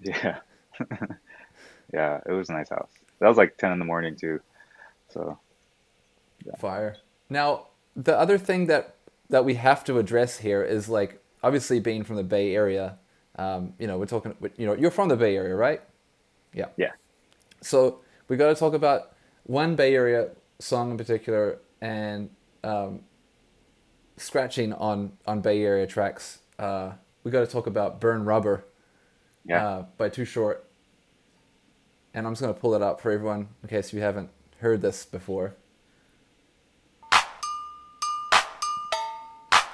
Yeah. 0.00 0.38
yeah, 1.92 2.20
it 2.26 2.32
was 2.32 2.48
a 2.48 2.52
nice 2.52 2.68
house. 2.70 2.90
That 3.20 3.28
was 3.28 3.36
like 3.36 3.56
10 3.56 3.72
in 3.72 3.78
the 3.78 3.84
morning 3.84 4.16
too. 4.16 4.40
So, 5.08 5.38
Fire. 6.58 6.96
Now, 7.28 7.66
the 7.96 8.18
other 8.18 8.38
thing 8.38 8.66
that 8.66 8.94
that 9.30 9.44
we 9.44 9.54
have 9.54 9.84
to 9.84 9.98
address 9.98 10.38
here 10.38 10.62
is 10.62 10.88
like 10.88 11.22
obviously 11.42 11.80
being 11.80 12.04
from 12.04 12.16
the 12.16 12.22
Bay 12.22 12.54
Area. 12.54 12.98
Um, 13.36 13.74
you 13.78 13.86
know, 13.86 13.98
we're 13.98 14.06
talking. 14.06 14.34
You 14.56 14.66
know, 14.66 14.74
you're 14.74 14.90
from 14.90 15.08
the 15.08 15.16
Bay 15.16 15.36
Area, 15.36 15.54
right? 15.54 15.82
Yeah. 16.54 16.66
yeah. 16.76 16.92
So 17.60 18.00
we 18.28 18.36
got 18.36 18.48
to 18.48 18.54
talk 18.54 18.74
about 18.74 19.12
one 19.44 19.74
Bay 19.76 19.94
Area 19.94 20.30
song 20.58 20.90
in 20.90 20.96
particular 20.98 21.58
and 21.80 22.30
um, 22.64 23.00
scratching 24.16 24.72
on 24.72 25.12
on 25.26 25.40
Bay 25.40 25.62
Area 25.62 25.86
tracks. 25.86 26.38
Uh, 26.58 26.92
we 27.24 27.30
got 27.30 27.40
to 27.40 27.46
talk 27.46 27.66
about 27.66 28.00
"Burn 28.00 28.24
Rubber" 28.24 28.64
Yeah. 29.44 29.66
uh, 29.66 29.82
by 29.96 30.08
Too 30.08 30.24
Short. 30.24 30.64
And 32.14 32.26
I'm 32.26 32.32
just 32.32 32.40
gonna 32.40 32.54
pull 32.54 32.74
it 32.74 32.82
up 32.82 33.00
for 33.00 33.10
everyone 33.12 33.48
in 33.62 33.68
case 33.68 33.92
you 33.92 34.00
haven't 34.00 34.30
heard 34.60 34.80
this 34.82 35.04
before. 35.04 35.54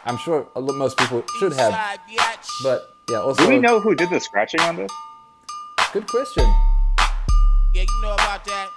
I'm 0.06 0.18
sure 0.18 0.48
most 0.54 0.98
people 0.98 1.24
should 1.38 1.54
have, 1.54 1.98
but 2.62 2.86
yeah. 3.08 3.20
Also, 3.20 3.42
Do 3.44 3.48
we 3.48 3.58
know 3.58 3.80
who 3.80 3.94
did 3.94 4.10
the 4.10 4.20
scratching 4.20 4.60
on 4.60 4.76
this? 4.76 4.90
Good 5.92 6.06
question. 6.06 6.44
Yeah, 7.74 7.82
you 7.82 8.02
know 8.02 8.14
about 8.14 8.44
that. 8.44 8.70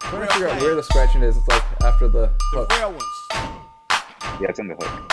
trying 0.00 0.26
to 0.26 0.32
figure 0.32 0.48
out 0.48 0.60
where 0.60 0.74
the 0.74 0.82
scratching 0.82 1.22
is. 1.22 1.36
It's 1.36 1.46
like 1.46 1.62
after 1.84 2.08
the 2.08 2.32
hook. 2.50 2.68
The 2.70 2.74
Real 2.74 2.90
ones. 2.90 3.04
Yeah, 4.42 4.50
it's 4.50 4.58
in 4.58 4.66
the 4.66 4.74
hook. 4.74 5.06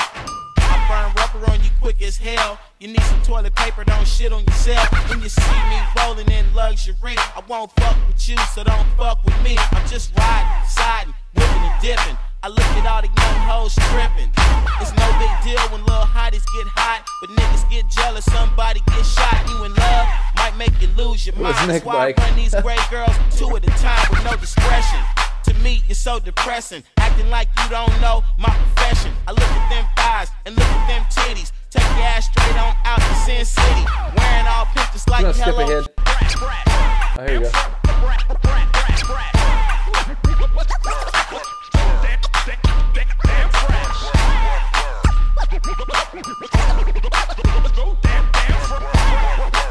I 0.57 0.81
burn 0.89 1.13
rubber 1.13 1.51
on 1.51 1.63
you 1.63 1.69
quick 1.79 2.01
as 2.01 2.17
hell. 2.17 2.57
You 2.79 2.87
need 2.87 3.03
some 3.03 3.21
toilet 3.21 3.53
paper, 3.53 3.83
don't 3.83 4.07
shit 4.07 4.33
on 4.33 4.43
yourself. 4.45 4.89
When 5.11 5.21
you 5.21 5.29
see 5.29 5.61
me 5.69 5.77
rolling 6.01 6.27
in 6.31 6.51
luxury, 6.55 7.13
I 7.17 7.43
won't 7.47 7.71
fuck 7.73 7.97
with 8.07 8.27
you, 8.27 8.37
so 8.55 8.63
don't 8.63 8.87
fuck 8.97 9.23
with 9.23 9.39
me. 9.43 9.55
I'm 9.69 9.87
just 9.87 10.17
riding, 10.17 10.67
siding, 10.67 11.13
whipping 11.35 11.61
and 11.69 11.81
dipping. 11.83 12.17
I 12.41 12.47
look 12.47 12.65
at 12.81 12.87
all 12.87 13.01
the 13.03 13.13
young 13.13 13.39
hoes 13.45 13.75
tripping. 13.93 14.33
It's 14.81 14.89
no 14.97 15.05
big 15.21 15.29
deal 15.45 15.61
when 15.69 15.85
little 15.85 16.09
hotties 16.09 16.41
get 16.57 16.65
hot, 16.73 17.05
but 17.21 17.29
niggas 17.29 17.69
get 17.69 17.87
jealous, 17.91 18.25
somebody 18.25 18.81
get 18.87 19.05
shot. 19.05 19.47
You 19.47 19.65
in 19.65 19.73
love 19.75 20.22
might 20.43 20.57
make 20.57 20.81
you 20.81 20.89
lose 20.97 21.25
your 21.25 21.35
It 21.35 21.41
mind. 21.41 21.55
Nick 21.67 21.67
That's 21.67 21.85
why 21.85 21.93
Mike. 21.93 22.19
I 22.19 22.27
run 22.27 22.35
these 22.35 22.55
great 22.61 22.89
girls 22.91 23.15
two 23.31 23.55
at 23.55 23.63
a 23.63 23.67
time 23.81 24.05
with 24.09 24.23
no 24.25 24.35
discretion. 24.35 24.99
To 25.45 25.53
me, 25.55 25.81
you're 25.87 25.95
so 25.95 26.19
depressing, 26.19 26.83
acting 26.97 27.29
like 27.29 27.47
you 27.63 27.69
don't 27.69 27.95
know 28.01 28.23
my 28.37 28.49
profession. 28.49 29.13
I 29.27 29.31
look 29.31 29.41
at 29.43 29.69
them 29.69 29.85
thighs 29.95 30.29
and 30.45 30.55
look 30.55 30.65
at 30.65 30.87
them 30.87 31.03
titties. 31.09 31.51
Take 31.69 31.83
your 31.95 32.03
ass 32.03 32.25
straight 32.27 32.57
on 32.59 32.75
out 32.83 32.99
to 32.99 33.15
Sin 33.25 33.45
City, 33.45 33.85
wearing 34.17 34.47
all 34.47 34.65
pink 34.75 34.91
just 34.91 35.09
I'm 35.09 35.13
like 35.13 35.21
gonna 35.21 35.33
skip 35.33 35.55
hello. 35.55 35.63
ahead. 35.63 35.87
Oh, 37.15 37.25
here 37.25 37.33
you 37.35 37.49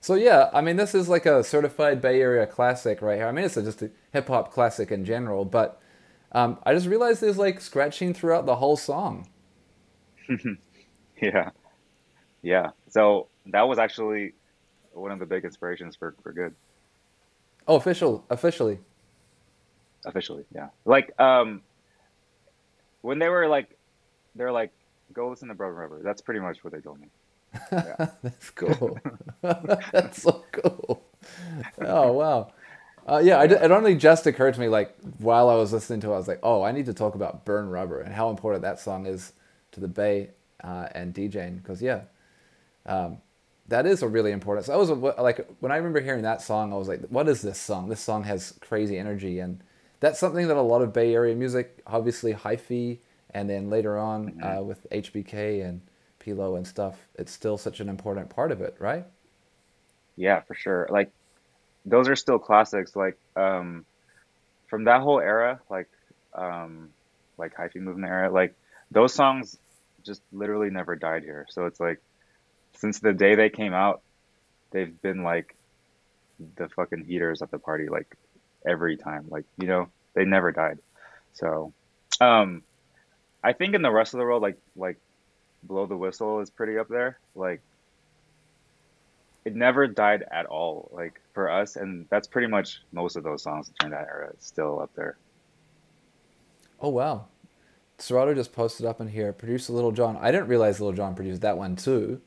So 0.00 0.16
yeah, 0.16 0.50
I 0.52 0.60
mean, 0.60 0.76
this 0.76 0.94
is 0.94 1.08
like 1.08 1.24
a 1.24 1.42
certified 1.42 2.02
Bay 2.02 2.20
Area 2.20 2.46
classic 2.46 3.00
right 3.00 3.16
here. 3.16 3.26
I 3.26 3.32
mean, 3.32 3.46
it's 3.46 3.56
a, 3.56 3.62
just 3.62 3.80
a 3.80 3.90
hip 4.12 4.28
hop 4.28 4.52
classic 4.52 4.92
in 4.92 5.06
general, 5.06 5.46
but 5.46 5.80
um, 6.32 6.58
I 6.64 6.74
just 6.74 6.86
realized 6.86 7.22
there's 7.22 7.38
like 7.38 7.58
scratching 7.62 8.12
throughout 8.12 8.44
the 8.44 8.56
whole 8.56 8.76
song. 8.76 9.28
Yeah. 11.22 11.50
Yeah. 12.42 12.70
So 12.88 13.28
that 13.46 13.62
was 13.66 13.78
actually 13.78 14.34
one 14.92 15.10
of 15.12 15.20
the 15.20 15.26
big 15.26 15.44
inspirations 15.44 15.96
for, 15.96 16.14
for 16.22 16.32
good. 16.32 16.54
Oh, 17.66 17.76
official, 17.76 18.26
officially. 18.28 18.78
officially 20.04 20.44
yeah 20.54 20.68
like 20.84 21.18
um 21.18 21.62
when 23.00 23.18
they 23.18 23.28
were 23.30 23.48
like 23.48 23.78
they're 24.34 24.52
like 24.52 24.70
go 25.14 25.28
listen 25.28 25.48
to 25.48 25.54
brother 25.54 25.74
rubber 25.74 26.02
that's 26.02 26.22
pretty 26.22 26.40
much 26.40 26.62
what 26.64 26.72
they 26.72 26.80
told 26.80 27.00
me 27.00 27.08
That's 27.70 28.50
cool. 28.50 28.98
That's 29.42 30.22
so 30.22 30.44
cool. 30.52 31.02
Oh 31.80 32.12
wow. 32.12 32.52
Uh, 33.06 33.20
yeah, 33.22 33.36
I, 33.38 33.44
it 33.44 33.70
only 33.70 33.94
just 33.96 34.26
occurred 34.26 34.54
to 34.54 34.60
me 34.60 34.68
like 34.68 34.94
while 35.18 35.48
I 35.48 35.54
was 35.54 35.72
listening 35.72 36.00
to 36.00 36.10
it, 36.10 36.14
I 36.14 36.18
was 36.18 36.28
like, 36.28 36.40
oh, 36.42 36.62
I 36.62 36.72
need 36.72 36.86
to 36.86 36.94
talk 36.94 37.14
about 37.14 37.44
Burn 37.44 37.68
Rubber 37.68 38.00
and 38.00 38.14
how 38.14 38.30
important 38.30 38.62
that 38.62 38.80
song 38.80 39.06
is 39.06 39.32
to 39.72 39.80
the 39.80 39.88
Bay 39.88 40.30
uh, 40.62 40.88
and 40.94 41.14
DJing 41.14 41.62
because 41.62 41.82
yeah, 41.82 42.02
um, 42.86 43.18
that 43.68 43.86
is 43.86 44.02
a 44.02 44.08
really 44.08 44.32
important. 44.32 44.66
So 44.66 44.72
that 44.72 44.78
was 44.78 44.90
like 45.18 45.46
when 45.60 45.72
I 45.72 45.76
remember 45.76 46.00
hearing 46.00 46.22
that 46.22 46.42
song, 46.42 46.72
I 46.72 46.76
was 46.76 46.88
like, 46.88 47.02
what 47.08 47.28
is 47.28 47.42
this 47.42 47.60
song? 47.60 47.88
This 47.88 48.00
song 48.00 48.24
has 48.24 48.54
crazy 48.60 48.98
energy 48.98 49.38
and 49.38 49.62
that's 50.00 50.18
something 50.18 50.48
that 50.48 50.56
a 50.56 50.62
lot 50.62 50.82
of 50.82 50.92
Bay 50.92 51.14
Area 51.14 51.34
music, 51.34 51.82
obviously 51.86 52.34
hyphy, 52.34 52.98
and 53.34 53.50
then 53.50 53.68
later 53.68 53.98
on 53.98 54.40
uh, 54.42 54.62
with 54.62 54.86
HBK 54.90 55.64
and 55.64 55.82
P-Lo 56.20 56.56
and 56.56 56.66
stuff, 56.66 57.08
it's 57.16 57.32
still 57.32 57.58
such 57.58 57.80
an 57.80 57.88
important 57.88 58.30
part 58.30 58.50
of 58.52 58.60
it, 58.60 58.76
right? 58.78 59.04
yeah 60.16 60.40
for 60.40 60.54
sure. 60.54 60.88
Like 60.90 61.10
those 61.84 62.08
are 62.08 62.16
still 62.16 62.38
classics. 62.38 62.94
Like 62.96 63.18
um 63.36 63.84
from 64.68 64.84
that 64.84 65.00
whole 65.00 65.20
era 65.20 65.60
like 65.68 65.88
um 66.34 66.90
like 67.36 67.56
hyphy 67.56 67.76
movement 67.76 68.10
era 68.10 68.30
like 68.30 68.54
those 68.90 69.14
songs 69.14 69.58
just 70.04 70.22
literally 70.32 70.70
never 70.70 70.96
died 70.96 71.22
here. 71.22 71.46
So 71.50 71.66
it's 71.66 71.80
like 71.80 72.00
since 72.76 73.00
the 73.00 73.12
day 73.12 73.34
they 73.34 73.50
came 73.50 73.74
out 73.74 74.02
they've 74.70 75.00
been 75.02 75.22
like 75.22 75.54
the 76.56 76.68
fucking 76.68 77.04
heaters 77.04 77.42
at 77.42 77.50
the 77.50 77.58
party 77.58 77.88
like 77.88 78.16
every 78.66 78.96
time. 78.96 79.26
Like 79.28 79.44
you 79.58 79.66
know 79.66 79.88
they 80.14 80.24
never 80.24 80.52
died. 80.52 80.78
So 81.34 81.72
um 82.20 82.62
i 83.44 83.52
think 83.52 83.74
in 83.74 83.82
the 83.82 83.90
rest 83.90 84.14
of 84.14 84.18
the 84.18 84.24
world 84.24 84.42
like 84.42 84.58
like 84.74 84.98
blow 85.62 85.86
the 85.86 85.96
whistle 85.96 86.40
is 86.40 86.50
pretty 86.50 86.76
up 86.78 86.88
there 86.88 87.18
like 87.36 87.60
it 89.44 89.54
never 89.54 89.86
died 89.86 90.24
at 90.32 90.46
all 90.46 90.90
like 90.92 91.20
for 91.32 91.48
us 91.48 91.76
and 91.76 92.06
that's 92.10 92.26
pretty 92.26 92.48
much 92.48 92.82
most 92.92 93.14
of 93.14 93.22
those 93.22 93.42
songs 93.42 93.70
during 93.78 93.92
that 93.92 94.08
era 94.08 94.30
it's 94.32 94.46
still 94.46 94.80
up 94.80 94.90
there 94.96 95.16
Oh 96.84 96.90
wow. 96.90 97.28
Serato 97.96 98.34
just 98.34 98.52
posted 98.52 98.84
up 98.84 99.00
in 99.00 99.08
here, 99.08 99.32
producer 99.32 99.72
Lil 99.72 99.92
Jon. 99.92 100.18
I 100.20 100.30
didn't 100.30 100.48
realize 100.48 100.80
Lil 100.80 100.92
Jon 100.92 101.14
produced 101.14 101.40
that 101.40 101.56
one 101.56 101.76
too. 101.76 102.20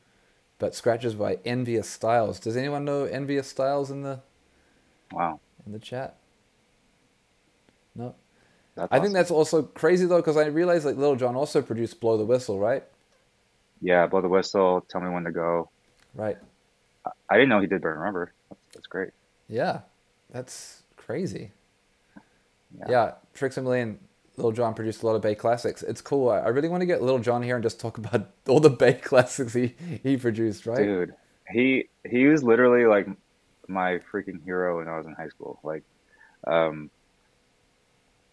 But 0.60 0.74
scratches 0.74 1.14
by 1.14 1.38
Envious 1.46 1.88
Styles. 1.88 2.40
Does 2.40 2.58
anyone 2.58 2.84
know 2.84 3.04
Envious 3.04 3.48
Styles 3.48 3.92
in 3.92 4.02
the 4.02 4.22
wow 5.12 5.40
in 5.64 5.74
the 5.74 5.80
chat? 5.80 6.18
No. 7.94 8.16
That's 8.78 8.88
I 8.94 9.00
think 9.00 9.14
that's 9.14 9.32
also 9.32 9.64
crazy 9.64 10.06
though, 10.06 10.18
because 10.18 10.38
I 10.38 10.46
realized 10.46 10.86
like 10.86 10.96
Lil 10.98 11.16
Jon 11.16 11.36
also 11.36 11.62
produced 11.62 12.00
Blow 12.00 12.18
the 12.18 12.26
Whistle, 12.26 12.60
right? 12.60 12.84
yeah 13.80 14.08
blow 14.08 14.22
the 14.22 14.28
whistle 14.28 14.84
tell 14.90 15.02
me 15.02 15.08
when 15.10 15.24
to 15.24 15.32
go 15.32 15.70
Right. 16.16 16.36
i 17.30 17.36
didn't 17.36 17.50
know 17.50 17.60
he 17.62 17.68
did 17.68 17.80
burn 17.80 18.00
rubber 18.00 18.34
that's, 18.50 18.62
that's 18.74 18.88
great 18.88 19.12
Yeah. 19.48 19.82
That's 20.32 20.82
crazy. 20.96 21.52
Yeah. 22.80 22.86
Yeah. 22.90 23.12
Tricks 23.36 23.56
a 23.58 23.62
Million, 23.62 24.00
Lil 24.36 24.52
Jon 24.52 24.74
produced 24.74 25.04
a 25.04 25.06
lot 25.06 25.16
of 25.16 25.22
Bay 25.22 25.36
classics. 25.36 25.84
It's 25.84 26.02
cool. 26.02 26.30
I 26.30 26.40
I 26.40 26.48
really 26.50 26.70
want 26.70 26.82
to 26.82 26.86
get 26.88 27.02
Lil 27.04 27.20
Jon 27.20 27.44
here 27.44 27.56
and 27.56 27.64
just 27.64 27.80
talk 27.80 27.98
about 28.04 28.30
all 28.48 28.60
the 28.60 28.70
Bay 28.72 28.94
classics 28.96 29.54
he, 29.54 29.76
he 30.04 30.18
produced, 30.18 30.66
right? 30.66 30.84
dude 30.84 31.14
he 31.52 31.88
he 32.04 32.26
was 32.26 32.44
literally 32.44 32.86
like 32.86 33.08
my 33.70 34.00
freaking 34.12 34.44
hero 34.44 34.80
when 34.80 34.88
i 34.90 34.98
was 34.98 35.06
in 35.06 35.14
high 35.14 35.30
school 35.30 35.60
like 35.64 35.84
um 36.46 36.90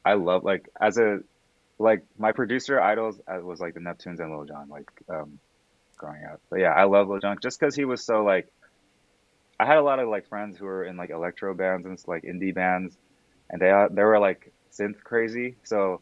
i 0.04 0.14
love 0.14 0.44
like 0.44 0.68
as 0.80 0.98
a 0.98 1.20
like 1.78 2.04
my 2.18 2.32
producer 2.32 2.80
idols 2.80 3.20
uh, 3.26 3.40
was 3.40 3.60
like 3.60 3.74
the 3.74 3.80
neptunes 3.80 4.20
and 4.20 4.30
lil 4.30 4.44
jon 4.44 4.68
like 4.68 4.90
um 5.08 5.38
growing 5.96 6.24
up. 6.24 6.40
But 6.50 6.60
yeah 6.60 6.72
i 6.72 6.84
love 6.84 7.08
lil 7.08 7.20
jon 7.20 7.38
just 7.42 7.58
because 7.58 7.74
he 7.74 7.84
was 7.84 8.04
so 8.04 8.24
like 8.24 8.48
i 9.58 9.64
had 9.64 9.78
a 9.78 9.82
lot 9.82 9.98
of 9.98 10.08
like 10.08 10.28
friends 10.28 10.56
who 10.56 10.66
were 10.66 10.84
in 10.84 10.96
like 10.96 11.10
electro 11.10 11.54
bands 11.54 11.86
and 11.86 11.98
like 12.06 12.22
indie 12.24 12.54
bands 12.54 12.96
and 13.50 13.60
they 13.60 13.70
uh, 13.70 13.88
they 13.90 14.02
were 14.02 14.18
like 14.18 14.52
synth 14.72 15.00
crazy. 15.04 15.54
So 15.62 16.00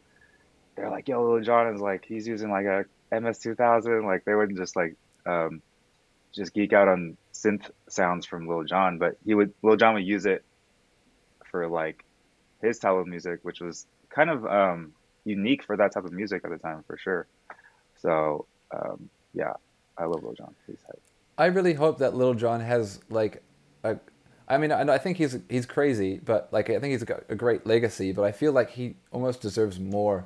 they're 0.75 0.89
like 0.89 1.07
yo 1.07 1.23
lil 1.23 1.43
jon 1.43 1.73
is 1.73 1.81
like 1.81 2.05
he's 2.05 2.27
using 2.27 2.49
like 2.49 2.65
a 2.65 2.85
ms2000 3.11 4.05
like 4.05 4.25
they 4.25 4.33
would 4.33 4.55
just 4.55 4.75
like 4.75 4.95
um 5.27 5.61
just 6.33 6.53
geek 6.53 6.73
out 6.73 6.87
on 6.87 7.15
synth 7.31 7.69
sounds 7.87 8.25
from 8.25 8.47
Lil 8.47 8.63
Jon, 8.63 8.97
but 8.97 9.17
he 9.23 9.33
would 9.33 9.53
Lil 9.61 9.77
Jon 9.77 9.93
would 9.93 10.05
use 10.05 10.25
it 10.25 10.43
for 11.51 11.67
like 11.67 12.03
his 12.63 12.79
type 12.79 12.93
of 12.93 13.05
music, 13.05 13.39
which 13.43 13.59
was 13.59 13.85
kind 14.09 14.29
of 14.29 14.45
um, 14.45 14.93
unique 15.25 15.63
for 15.63 15.77
that 15.77 15.91
type 15.91 16.05
of 16.05 16.11
music 16.11 16.41
at 16.43 16.49
the 16.49 16.57
time, 16.57 16.83
for 16.87 16.97
sure. 16.97 17.27
So 17.95 18.45
um, 18.73 19.09
yeah, 19.33 19.53
I 19.97 20.05
love 20.05 20.23
Lil 20.23 20.33
Jon. 20.33 20.55
He's 20.65 20.79
hype. 20.87 21.01
I 21.37 21.45
really 21.47 21.73
hope 21.73 21.97
that 21.99 22.15
Lil 22.15 22.33
Jon 22.35 22.61
has 22.61 22.99
like 23.09 23.43
a 23.83 23.97
I 24.47 24.57
mean, 24.57 24.71
I, 24.71 24.81
I 24.81 24.97
think 24.97 25.17
he's 25.17 25.37
he's 25.49 25.65
crazy, 25.65 26.19
but 26.23 26.49
like 26.51 26.69
I 26.69 26.79
think 26.79 26.91
he's 26.91 27.03
got 27.03 27.23
a 27.29 27.35
great 27.35 27.65
legacy. 27.65 28.11
But 28.11 28.23
I 28.23 28.31
feel 28.31 28.51
like 28.51 28.71
he 28.71 28.95
almost 29.11 29.41
deserves 29.41 29.79
more 29.79 30.25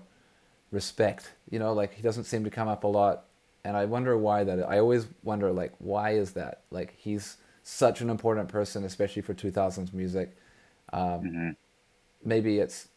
respect. 0.71 1.31
You 1.49 1.59
know, 1.59 1.73
like 1.73 1.93
he 1.93 2.01
doesn't 2.01 2.25
seem 2.25 2.43
to 2.43 2.49
come 2.49 2.67
up 2.67 2.83
a 2.83 2.87
lot, 2.87 3.25
and 3.63 3.77
I 3.77 3.85
wonder 3.85 4.17
why 4.17 4.43
that. 4.43 4.67
I 4.67 4.79
always 4.79 5.07
wonder 5.23 5.51
like 5.51 5.73
why 5.79 6.11
is 6.11 6.31
that? 6.31 6.61
Like 6.71 6.95
he's 6.97 7.37
such 7.63 8.01
an 8.01 8.09
important 8.09 8.49
person, 8.49 8.83
especially 8.83 9.21
for 9.21 9.33
2000s 9.33 9.93
music. 9.93 10.35
Um, 10.93 11.55
Maybe 12.23 12.59
it's 12.59 12.89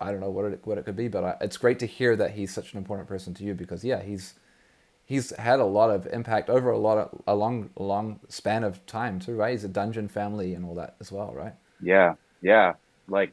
I 0.00 0.10
don't 0.10 0.20
know 0.20 0.30
what 0.30 0.46
it 0.46 0.60
what 0.64 0.78
it 0.78 0.84
could 0.84 0.96
be, 0.96 1.08
but 1.08 1.24
I, 1.24 1.36
it's 1.40 1.56
great 1.56 1.78
to 1.80 1.86
hear 1.86 2.16
that 2.16 2.32
he's 2.32 2.52
such 2.52 2.72
an 2.72 2.78
important 2.78 3.08
person 3.08 3.34
to 3.34 3.44
you 3.44 3.54
because 3.54 3.84
yeah, 3.84 4.02
he's 4.02 4.34
he's 5.04 5.34
had 5.36 5.60
a 5.60 5.64
lot 5.64 5.90
of 5.90 6.06
impact 6.06 6.50
over 6.50 6.70
a 6.70 6.78
lot 6.78 6.98
of 6.98 7.22
a 7.26 7.34
long 7.34 7.70
long 7.76 8.20
span 8.28 8.64
of 8.64 8.84
time 8.86 9.20
too, 9.20 9.34
right? 9.34 9.52
He's 9.52 9.64
a 9.64 9.68
dungeon 9.68 10.08
family 10.08 10.54
and 10.54 10.64
all 10.64 10.74
that 10.74 10.96
as 11.00 11.12
well, 11.12 11.32
right? 11.34 11.54
Yeah, 11.80 12.14
yeah. 12.42 12.74
Like, 13.08 13.32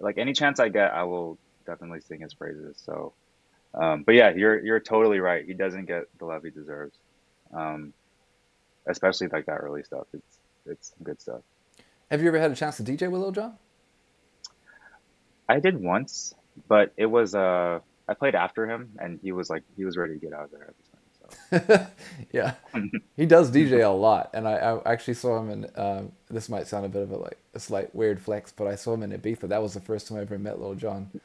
like 0.00 0.18
any 0.18 0.32
chance 0.32 0.60
I 0.60 0.68
get, 0.68 0.92
I 0.92 1.04
will 1.04 1.38
definitely 1.64 2.00
sing 2.00 2.20
his 2.20 2.34
praises. 2.34 2.76
So, 2.84 3.12
um, 3.74 4.02
but 4.02 4.14
yeah, 4.14 4.30
you're 4.30 4.64
you're 4.64 4.80
totally 4.80 5.20
right. 5.20 5.44
He 5.44 5.54
doesn't 5.54 5.86
get 5.86 6.04
the 6.18 6.24
love 6.26 6.42
he 6.44 6.50
deserves, 6.50 6.96
um, 7.54 7.92
especially 8.86 9.28
like 9.28 9.46
that 9.46 9.58
early 9.58 9.82
stuff. 9.82 10.06
It's 10.12 10.38
it's 10.66 10.92
good 11.02 11.20
stuff. 11.20 11.40
Have 12.10 12.22
you 12.22 12.28
ever 12.28 12.38
had 12.38 12.52
a 12.52 12.56
chance 12.56 12.76
to 12.76 12.82
DJ 12.82 13.10
with 13.10 13.20
Lil 13.20 13.32
Jon? 13.32 13.54
I 15.48 15.60
did 15.60 15.80
once, 15.80 16.34
but 16.68 16.92
it 16.96 17.06
was 17.06 17.34
uh 17.34 17.80
I 18.08 18.14
played 18.14 18.34
after 18.34 18.68
him, 18.68 18.92
and 18.98 19.18
he 19.22 19.32
was 19.32 19.50
like 19.50 19.62
he 19.76 19.84
was 19.84 19.96
ready 19.96 20.14
to 20.14 20.20
get 20.20 20.32
out 20.32 20.44
of 20.44 20.50
there 20.50 20.68
at 20.68 20.74
the 20.76 20.82
time. 20.90 21.00
So 21.20 21.86
yeah, 22.32 22.54
he 23.16 23.26
does 23.26 23.50
DJ 23.50 23.84
a 23.84 23.88
lot, 23.88 24.30
and 24.34 24.46
I, 24.46 24.54
I 24.56 24.92
actually 24.92 25.14
saw 25.14 25.38
him 25.40 25.50
in. 25.50 25.70
Um, 25.76 26.12
this 26.30 26.48
might 26.48 26.66
sound 26.66 26.86
a 26.86 26.88
bit 26.88 27.02
of 27.02 27.10
a 27.10 27.16
like 27.16 27.38
a 27.54 27.60
slight 27.60 27.94
weird 27.94 28.20
flex, 28.20 28.52
but 28.52 28.66
I 28.66 28.74
saw 28.76 28.94
him 28.94 29.02
in 29.02 29.10
Ibiza. 29.10 29.48
That 29.48 29.62
was 29.62 29.74
the 29.74 29.80
first 29.80 30.08
time 30.08 30.18
I 30.18 30.22
ever 30.22 30.38
met 30.38 30.60
Lil 30.60 30.74
Jon. 30.74 31.10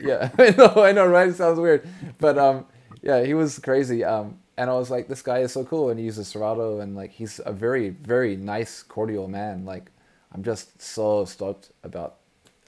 Yeah, 0.00 0.30
I 0.38 0.50
know, 0.50 0.84
I 0.84 0.92
know, 0.92 1.06
right? 1.06 1.28
It 1.28 1.34
sounds 1.36 1.58
weird, 1.58 1.86
but 2.18 2.38
um, 2.38 2.66
yeah, 3.02 3.24
he 3.24 3.34
was 3.34 3.58
crazy. 3.58 4.04
Um, 4.04 4.38
and 4.56 4.70
I 4.70 4.74
was 4.74 4.88
like, 4.88 5.08
this 5.08 5.20
guy 5.22 5.38
is 5.40 5.52
so 5.52 5.64
cool, 5.64 5.90
and 5.90 5.98
he 5.98 6.04
uses 6.06 6.28
Serato, 6.28 6.78
and 6.78 6.94
like 6.94 7.10
he's 7.10 7.40
a 7.44 7.52
very, 7.52 7.90
very 7.90 8.36
nice, 8.36 8.84
cordial 8.84 9.26
man. 9.26 9.64
Like, 9.64 9.90
I'm 10.32 10.44
just 10.44 10.80
so 10.80 11.24
stoked 11.24 11.72
about 11.82 12.19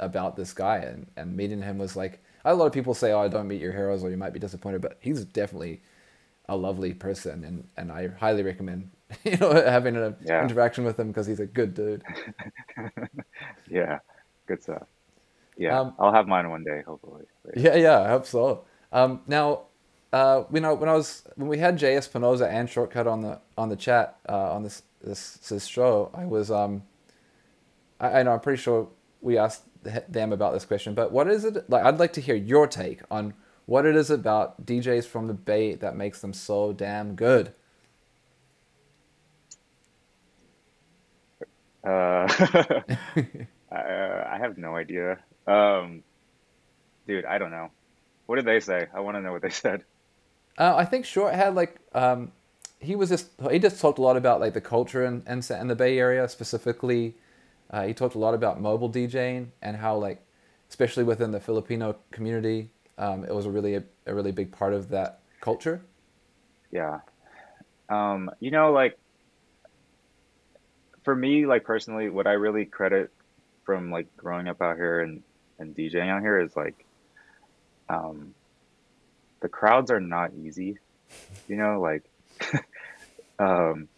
about 0.05 0.37
this 0.37 0.53
guy, 0.55 0.79
and 0.79 1.07
and 1.17 1.37
meeting 1.37 1.63
him 1.63 1.79
was 1.79 1.97
like. 1.97 2.21
A 2.45 2.55
lot 2.55 2.67
of 2.67 2.73
people 2.73 2.95
say, 2.95 3.13
"Oh, 3.13 3.21
I 3.21 3.29
don't 3.29 3.49
meet 3.49 3.61
your 3.61 3.73
heroes, 3.73 4.05
or 4.05 4.11
you 4.11 4.17
might 4.17 4.33
be 4.33 4.41
disappointed," 4.41 4.83
but 4.83 4.99
he's 5.01 5.25
definitely 5.25 5.83
a 6.49 6.57
lovely 6.57 6.95
person, 6.95 7.45
and, 7.45 7.69
and 7.77 7.93
I 7.93 8.09
highly 8.09 8.43
recommend 8.43 8.91
you 9.25 9.37
know 9.39 9.53
having 9.53 9.97
an 9.97 10.17
Yeah. 10.21 10.41
interaction 10.41 10.85
with 10.85 10.99
him 10.99 11.09
because 11.09 11.27
he's 11.27 11.41
a 11.41 11.47
good 11.47 11.75
dude. 11.75 12.05
yeah, 13.67 13.99
good 14.47 14.63
stuff. 14.63 14.87
Yeah, 15.57 15.79
Um, 15.79 15.95
I'll 15.99 16.13
have 16.13 16.27
mine 16.27 16.51
one 16.51 16.65
day, 16.65 16.83
hopefully. 16.87 17.25
But 17.45 17.55
Yeah, 17.55 17.75
yeah, 17.77 18.01
I 18.01 18.09
hope 18.09 18.27
so. 18.27 18.65
Um, 18.93 19.23
now, 19.27 19.63
uh, 20.13 20.45
you 20.53 20.61
know, 20.61 20.75
when 20.75 20.89
I 20.89 20.95
was 20.95 21.23
when 21.37 21.49
we 21.49 21.59
had 21.59 21.77
J.S. 21.79 22.09
Pinoza 22.09 22.49
and 22.49 22.69
Shortkut 22.69 23.07
on 23.07 23.23
the 23.23 23.41
on 23.57 23.69
the 23.69 23.77
chat 23.77 24.19
uh, 24.29 24.53
on 24.53 24.63
this 24.63 24.83
this 25.03 25.37
this 25.49 25.67
show, 25.67 26.11
I 26.15 26.25
was 26.25 26.51
um, 26.51 26.83
I, 28.01 28.21
I 28.21 28.23
know 28.23 28.33
I'm 28.33 28.41
pretty 28.41 28.61
sure 28.63 28.89
we 29.21 29.39
asked 29.39 29.63
them 29.83 30.33
about 30.33 30.53
this 30.53 30.64
question, 30.64 30.95
but 30.95 31.12
what 31.12 31.28
is 31.28 31.45
it 31.45 31.68
like? 31.68 31.85
I'd 31.85 31.99
like 31.99 32.12
to 32.14 32.20
hear 32.20 32.35
your 32.35 32.66
take 32.66 33.01
on 33.11 33.35
what 33.66 33.87
it 33.87 33.97
is 33.97 34.11
about 34.11 34.66
DJs 34.66 35.07
from 35.07 35.26
the 35.26 35.35
Bay 35.35 35.74
that 35.74 35.97
makes 35.97 36.20
them 36.20 36.33
so 36.33 36.72
damn 36.72 37.14
good. 37.14 37.53
Uh, 41.85 42.28
I, 43.70 44.35
I 44.35 44.39
have 44.41 44.57
no 44.59 44.76
idea. 44.76 45.18
Um, 45.47 46.03
dude, 47.07 47.24
I 47.24 47.39
don't 47.39 47.51
know. 47.51 47.70
What 48.26 48.37
did 48.37 48.45
they 48.45 48.61
say? 48.61 48.87
I 48.95 49.01
want 49.01 49.16
to 49.16 49.20
know 49.20 49.33
what 49.33 49.43
they 49.43 49.51
said. 49.64 49.85
Uh, 50.59 50.76
I 50.76 50.85
think 50.85 51.07
Short 51.07 51.35
had 51.35 51.55
like 51.55 51.76
um, 51.95 52.33
he 52.78 52.95
was 52.95 53.09
just 53.09 53.30
he 53.51 53.59
just 53.59 53.80
talked 53.80 53.99
a 53.99 54.03
lot 54.03 54.16
about 54.16 54.41
like 54.41 54.55
the 54.55 54.61
culture 54.61 55.05
in 55.05 55.22
in, 55.26 55.43
in 55.51 55.68
the 55.68 55.76
Bay 55.76 55.99
Area 55.99 56.28
specifically. 56.28 57.16
Uh, 57.73 57.87
he 57.87 57.95
talked 57.95 58.14
a 58.14 58.18
lot 58.18 58.35
about 58.35 58.61
mobile 58.61 58.91
DJing 58.91 59.49
and 59.62 59.77
how 59.77 59.97
like 59.97 60.23
especially 60.68 61.05
within 61.05 61.33
the 61.33 61.41
Filipino 61.41 61.97
community, 62.11 62.70
um, 62.99 63.25
it 63.25 63.35
was 63.35 63.47
a 63.47 63.51
really 63.51 63.75
a, 63.75 63.85
a 64.07 64.14
really 64.14 64.33
big 64.33 64.53
part 64.53 64.73
of 64.73 64.89
that 64.89 65.20
culture. 65.41 65.83
Yeah. 66.70 67.01
Um, 67.89 68.31
you 68.41 68.51
know, 68.51 68.73
like 68.73 68.99
for 71.03 71.14
me, 71.14 71.47
like 71.47 71.64
personally, 71.64 72.09
what 72.09 72.27
I 72.27 72.33
really 72.33 72.64
credit 72.64 73.11
from 73.64 73.91
like 73.91 74.16
growing 74.16 74.49
up 74.49 74.61
out 74.62 74.77
here 74.77 75.01
and 75.01 75.23
and 75.59 75.77
DJing 75.77 76.09
out 76.09 76.23
here 76.23 76.41
is 76.41 76.57
like 76.57 76.85
um 77.89 78.35
the 79.41 79.49
crowds 79.49 79.91
are 79.91 80.01
not 80.01 80.33
easy. 80.35 80.79
You 81.49 81.57
know, 81.57 81.81
like 81.81 82.05
um 83.39 83.89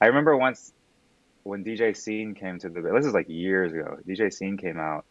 I 0.00 0.06
remember 0.06 0.36
once 0.36 0.72
when 1.46 1.64
DJ 1.64 1.96
Scene 1.96 2.34
came 2.34 2.58
to 2.58 2.68
the 2.68 2.80
this 2.80 3.06
is 3.06 3.14
like 3.14 3.28
years 3.28 3.72
ago. 3.72 3.98
DJ 4.06 4.32
Scene 4.32 4.56
came 4.56 4.78
out 4.78 5.04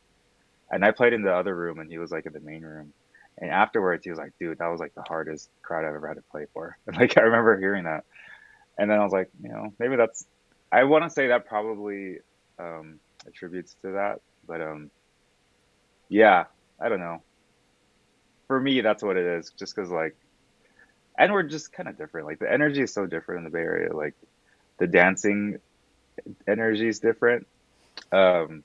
and 0.69 0.83
I 0.83 0.91
played 0.91 1.13
in 1.13 1.21
the 1.21 1.33
other 1.33 1.55
room 1.55 1.79
and 1.79 1.89
he 1.89 1.97
was 1.97 2.11
like 2.11 2.25
in 2.25 2.33
the 2.33 2.41
main 2.41 2.61
room. 2.61 2.93
And 3.37 3.49
afterwards 3.49 4.03
he 4.03 4.09
was 4.09 4.19
like, 4.19 4.33
dude, 4.39 4.57
that 4.57 4.67
was 4.67 4.79
like 4.79 4.93
the 4.95 5.03
hardest 5.07 5.49
crowd 5.61 5.85
I've 5.85 5.95
ever 5.95 6.07
had 6.07 6.17
to 6.17 6.23
play 6.31 6.45
for. 6.53 6.77
And 6.87 6.97
like 6.99 7.17
I 7.17 7.21
remember 7.21 7.57
hearing 7.57 7.85
that. 7.85 8.03
And 8.77 8.91
then 8.91 8.99
I 8.99 9.03
was 9.03 9.13
like, 9.13 9.29
you 9.41 9.49
know, 9.49 9.73
maybe 9.79 9.95
that's 9.95 10.25
I 10.71 10.83
want 10.83 11.05
to 11.05 11.09
say 11.09 11.27
that 11.27 11.45
probably 11.45 12.17
um 12.59 12.99
attributes 13.25 13.75
to 13.83 13.93
that, 13.93 14.19
but 14.45 14.61
um 14.61 14.91
yeah, 16.09 16.45
I 16.81 16.89
don't 16.89 16.99
know. 16.99 17.21
For 18.47 18.59
me 18.59 18.81
that's 18.81 19.01
what 19.01 19.15
it 19.15 19.25
is 19.25 19.51
just 19.57 19.73
cuz 19.75 19.89
like 19.89 20.17
and 21.17 21.31
we're 21.31 21.43
just 21.43 21.71
kind 21.71 21.87
of 21.87 21.97
different. 21.97 22.27
Like 22.27 22.39
the 22.39 22.51
energy 22.51 22.81
is 22.81 22.93
so 22.93 23.05
different 23.05 23.39
in 23.39 23.43
the 23.45 23.49
Bay 23.51 23.63
Area. 23.63 23.95
Like 23.95 24.15
the 24.79 24.87
dancing 24.87 25.59
energy 26.47 26.87
is 26.87 26.99
different. 26.99 27.47
Um 28.11 28.63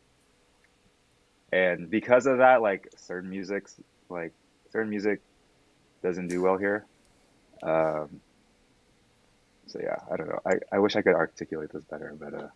and 1.52 1.90
because 1.90 2.26
of 2.26 2.38
that, 2.38 2.62
like 2.62 2.88
certain 2.96 3.30
music's 3.30 3.74
like 4.08 4.32
certain 4.72 4.90
music 4.90 5.20
doesn't 6.02 6.28
do 6.28 6.42
well 6.42 6.56
here. 6.56 6.86
Um, 7.62 8.20
so 9.66 9.80
yeah, 9.82 9.96
I 10.10 10.16
don't 10.16 10.28
know. 10.28 10.40
I, 10.46 10.54
I 10.72 10.78
wish 10.78 10.96
I 10.96 11.02
could 11.02 11.14
articulate 11.14 11.70
this 11.72 11.84
better, 11.84 12.14
but 12.18 12.34
uh, 12.34 12.48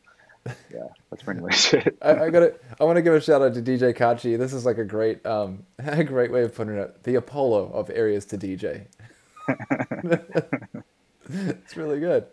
yeah, 0.73 0.89
that's 1.11 1.23
pretty 1.23 1.41
much 1.41 1.75
it. 1.75 1.97
I, 2.03 2.25
I 2.25 2.31
gotta 2.31 2.55
I 2.81 2.85
want 2.85 2.97
to 2.97 3.03
give 3.03 3.15
a 3.15 3.21
shout 3.21 3.43
out 3.43 3.55
to 3.55 3.63
DJ 3.63 3.95
Kachi. 3.95 4.39
This 4.39 4.53
is 4.53 4.65
like 4.65 4.79
a 4.79 4.85
great 4.85 5.25
um 5.27 5.65
a 5.79 6.05
great 6.05 6.31
way 6.33 6.43
of 6.43 6.55
putting 6.55 6.77
it. 6.77 7.03
The 7.05 7.17
Apollo 7.17 7.71
of 7.73 7.91
areas 7.91 8.25
to 8.27 8.39
DJ. 8.39 8.87
it's 11.29 11.77
really 11.77 12.01
good, 12.01 12.27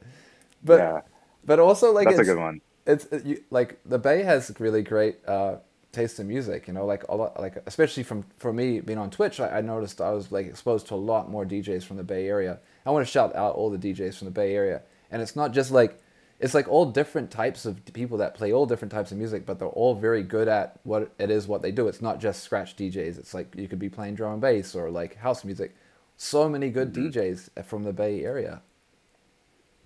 but 0.64 0.80
yeah, 0.80 1.02
but 1.46 1.60
also 1.60 1.92
like 1.92 2.06
that's 2.06 2.18
a 2.18 2.22
it's, 2.22 2.30
good 2.30 2.40
one. 2.40 2.62
it's 2.86 3.06
it, 3.06 3.26
you, 3.26 3.44
like 3.50 3.80
the 3.86 4.00
Bay 4.00 4.24
has 4.24 4.52
really 4.60 4.82
great 4.82 5.18
uh, 5.28 5.58
taste 5.92 6.20
in 6.20 6.28
music. 6.28 6.68
You 6.68 6.74
know, 6.74 6.86
like 6.86 7.04
a 7.10 7.16
lot, 7.16 7.40
like 7.40 7.62
especially 7.66 8.04
from 8.04 8.26
for 8.38 8.54
me 8.54 8.80
being 8.80 8.98
on 8.98 9.10
Twitch, 9.10 9.40
I, 9.40 9.58
I 9.58 9.62
noticed 9.62 10.02
I 10.02 10.12
was 10.12 10.32
like 10.32 10.48
exposed 10.48 10.88
to 10.88 10.96
a 10.96 10.96
lot 10.96 11.30
more 11.30 11.46
DJs 11.46 11.84
from 11.84 11.98
the 11.98 12.04
Bay 12.04 12.28
Area. 12.28 12.60
I 12.86 12.92
want 12.92 13.06
to 13.06 13.12
shout 13.12 13.36
out 13.36 13.56
all 13.56 13.70
the 13.70 13.78
DJs 13.78 14.18
from 14.18 14.26
the 14.26 14.32
Bay 14.32 14.56
Area, 14.56 14.82
and 15.10 15.22
it's 15.22 15.36
not 15.36 15.52
just 15.54 15.72
like 15.72 16.02
it's 16.42 16.56
like 16.56 16.68
all 16.68 16.86
different 16.86 17.30
types 17.30 17.66
of 17.66 17.86
people 17.94 18.18
that 18.18 18.34
play 18.34 18.52
all 18.52 18.66
different 18.66 18.92
types 18.92 19.12
of 19.12 19.18
music, 19.18 19.46
but 19.46 19.60
they're 19.60 19.68
all 19.68 19.94
very 19.94 20.24
good 20.24 20.48
at 20.48 20.80
what 20.84 21.12
it 21.20 21.30
is 21.30 21.48
what 21.48 21.62
they 21.62 21.72
do. 21.72 21.88
It's 21.88 22.02
not 22.02 22.20
just 22.20 22.44
scratch 22.44 22.76
DJs. 22.76 23.20
It's 23.20 23.34
like 23.34 23.54
you 23.56 23.68
could 23.68 23.78
be 23.78 23.90
playing 23.90 24.16
drum 24.16 24.34
and 24.34 24.42
bass 24.42 24.74
or 24.74 24.90
like 24.90 25.18
house 25.18 25.46
music. 25.46 25.76
So 26.18 26.50
many 26.50 26.70
good 26.70 26.94
mm-hmm. 26.94 27.10
DJs 27.10 27.50
uh, 27.58 27.62
from 27.62 27.84
the 27.84 27.94
Bay 27.94 28.24
Area. 28.24 28.64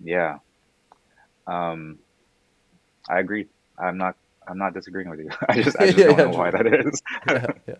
Yeah. 0.02 0.38
Um, 1.46 1.98
I 3.08 3.20
agree. 3.20 3.48
I'm 3.78 3.98
not. 3.98 4.16
I'm 4.48 4.58
not 4.58 4.74
disagreeing 4.74 5.10
with 5.10 5.20
you. 5.20 5.30
I 5.48 5.56
just. 5.62 5.76
I 5.80 5.86
just 5.88 5.98
Yeah, 5.98 6.06
don't 6.06 6.18
yeah, 6.18 6.24
know 6.24 6.30
why 6.30 6.50
that 6.50 6.66
is. 6.66 7.02
yeah, 7.26 7.46
yeah. 7.68 7.76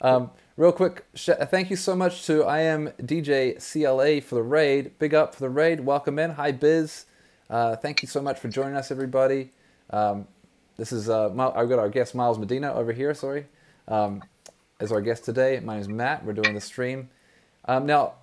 Um, 0.00 0.30
real 0.56 0.72
quick, 0.72 1.06
sh- 1.14 1.30
thank 1.46 1.70
you 1.70 1.76
so 1.76 1.96
much 1.96 2.26
to 2.26 2.44
I 2.44 2.60
am 2.60 2.88
DJ 3.02 3.56
CLA 3.56 4.20
for 4.20 4.36
the 4.36 4.42
raid. 4.42 4.98
Big 4.98 5.14
up 5.14 5.34
for 5.34 5.40
the 5.40 5.50
raid. 5.50 5.80
Welcome 5.80 6.18
in. 6.18 6.32
Hi, 6.32 6.52
Biz. 6.52 7.06
Uh, 7.50 7.76
thank 7.76 8.02
you 8.02 8.08
so 8.08 8.22
much 8.22 8.38
for 8.40 8.48
joining 8.48 8.76
us, 8.76 8.90
everybody. 8.90 9.50
Um, 9.90 10.28
this 10.76 10.92
is 10.92 11.08
uh, 11.10 11.28
I've 11.56 11.68
got 11.68 11.78
our 11.78 11.88
guest 11.90 12.14
Miles 12.14 12.38
Medina 12.38 12.74
over 12.74 12.92
here. 12.92 13.14
Sorry, 13.14 13.46
um, 13.88 14.22
as 14.80 14.92
our 14.92 15.00
guest 15.02 15.24
today. 15.24 15.60
My 15.64 15.74
name 15.74 15.82
is 15.82 15.88
Matt. 15.88 16.24
We're 16.24 16.34
doing 16.34 16.54
the 16.54 16.60
stream. 16.60 17.10
Um, 17.66 17.86
now, 17.86 18.14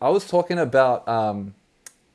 I 0.00 0.10
was 0.10 0.26
talking 0.28 0.58
about 0.58 1.06
um, 1.08 1.54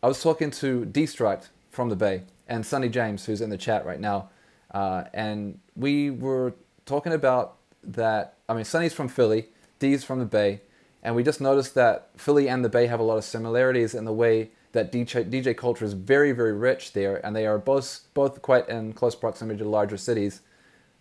I 0.03 0.07
was 0.07 0.22
talking 0.23 0.51
to 0.51 0.85
Destruct 0.85 1.49
from 1.72 1.89
the 1.89 1.95
Bay 1.95 2.23
and 2.48 2.65
Sonny 2.65 2.89
James, 2.89 3.26
who's 3.26 3.41
in 3.41 3.49
the 3.49 3.57
chat 3.57 3.85
right 3.85 3.99
now, 3.99 4.30
uh, 4.72 5.06
and 5.14 5.60
we 5.76 6.11
were 6.11 6.53
talking 6.85 7.14
about 7.14 7.57
that. 7.84 8.35
I 8.48 8.53
mean, 8.53 8.65
Sonny's 8.65 8.93
from 8.93 9.07
Philly, 9.07 9.48
Dee's 9.80 10.03
from 10.03 10.19
the 10.19 10.26
Bay, 10.26 10.61
and 11.02 11.15
we 11.15 11.23
just 11.23 11.41
noticed 11.41 11.73
that 11.76 12.10
Philly 12.15 12.48
and 12.48 12.64
the 12.64 12.69
Bay 12.69 12.88
have 12.88 12.99
a 12.99 13.03
lot 13.03 13.18
of 13.18 13.23
similarities 13.23 13.95
in 13.95 14.06
the 14.06 14.14
way 14.14 14.52
that 14.73 14.91
DJ 14.91 15.30
DJ 15.30 15.56
culture 15.56 15.85
is 15.85 15.93
very 15.93 16.31
very 16.31 16.53
rich 16.53 16.93
there, 16.93 17.26
and 17.26 17.35
they 17.35 17.48
are 17.48 17.57
both 17.57 18.02
both 18.14 18.41
quite 18.41 18.69
in 18.69 18.93
close 18.93 19.15
proximity 19.15 19.60
to 19.60 19.68
larger 19.68 19.98
cities, 19.98 20.41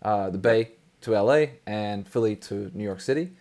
uh, 0.01 0.29
the 0.29 0.37
Bay 0.37 0.71
to 1.01 1.11
LA 1.11 1.45
and 1.65 2.07
Philly 2.07 2.35
to 2.35 2.71
New 2.73 2.83
York 2.83 3.01
City. 3.01 3.31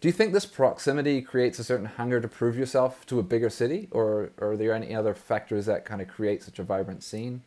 Do 0.00 0.06
you 0.06 0.12
think 0.12 0.32
this 0.32 0.46
proximity 0.46 1.20
creates 1.22 1.58
a 1.58 1.64
certain 1.64 1.86
hunger 1.86 2.20
to 2.20 2.28
prove 2.28 2.56
yourself 2.56 3.04
to 3.06 3.18
a 3.18 3.22
bigger 3.22 3.50
city, 3.50 3.88
or, 3.90 4.30
or 4.38 4.52
are 4.52 4.56
there 4.56 4.72
any 4.72 4.94
other 4.94 5.12
factors 5.12 5.66
that 5.66 5.84
kind 5.84 6.00
of 6.00 6.06
create 6.06 6.42
such 6.42 6.60
a 6.60 6.62
vibrant 6.62 7.02
scene? 7.02 7.42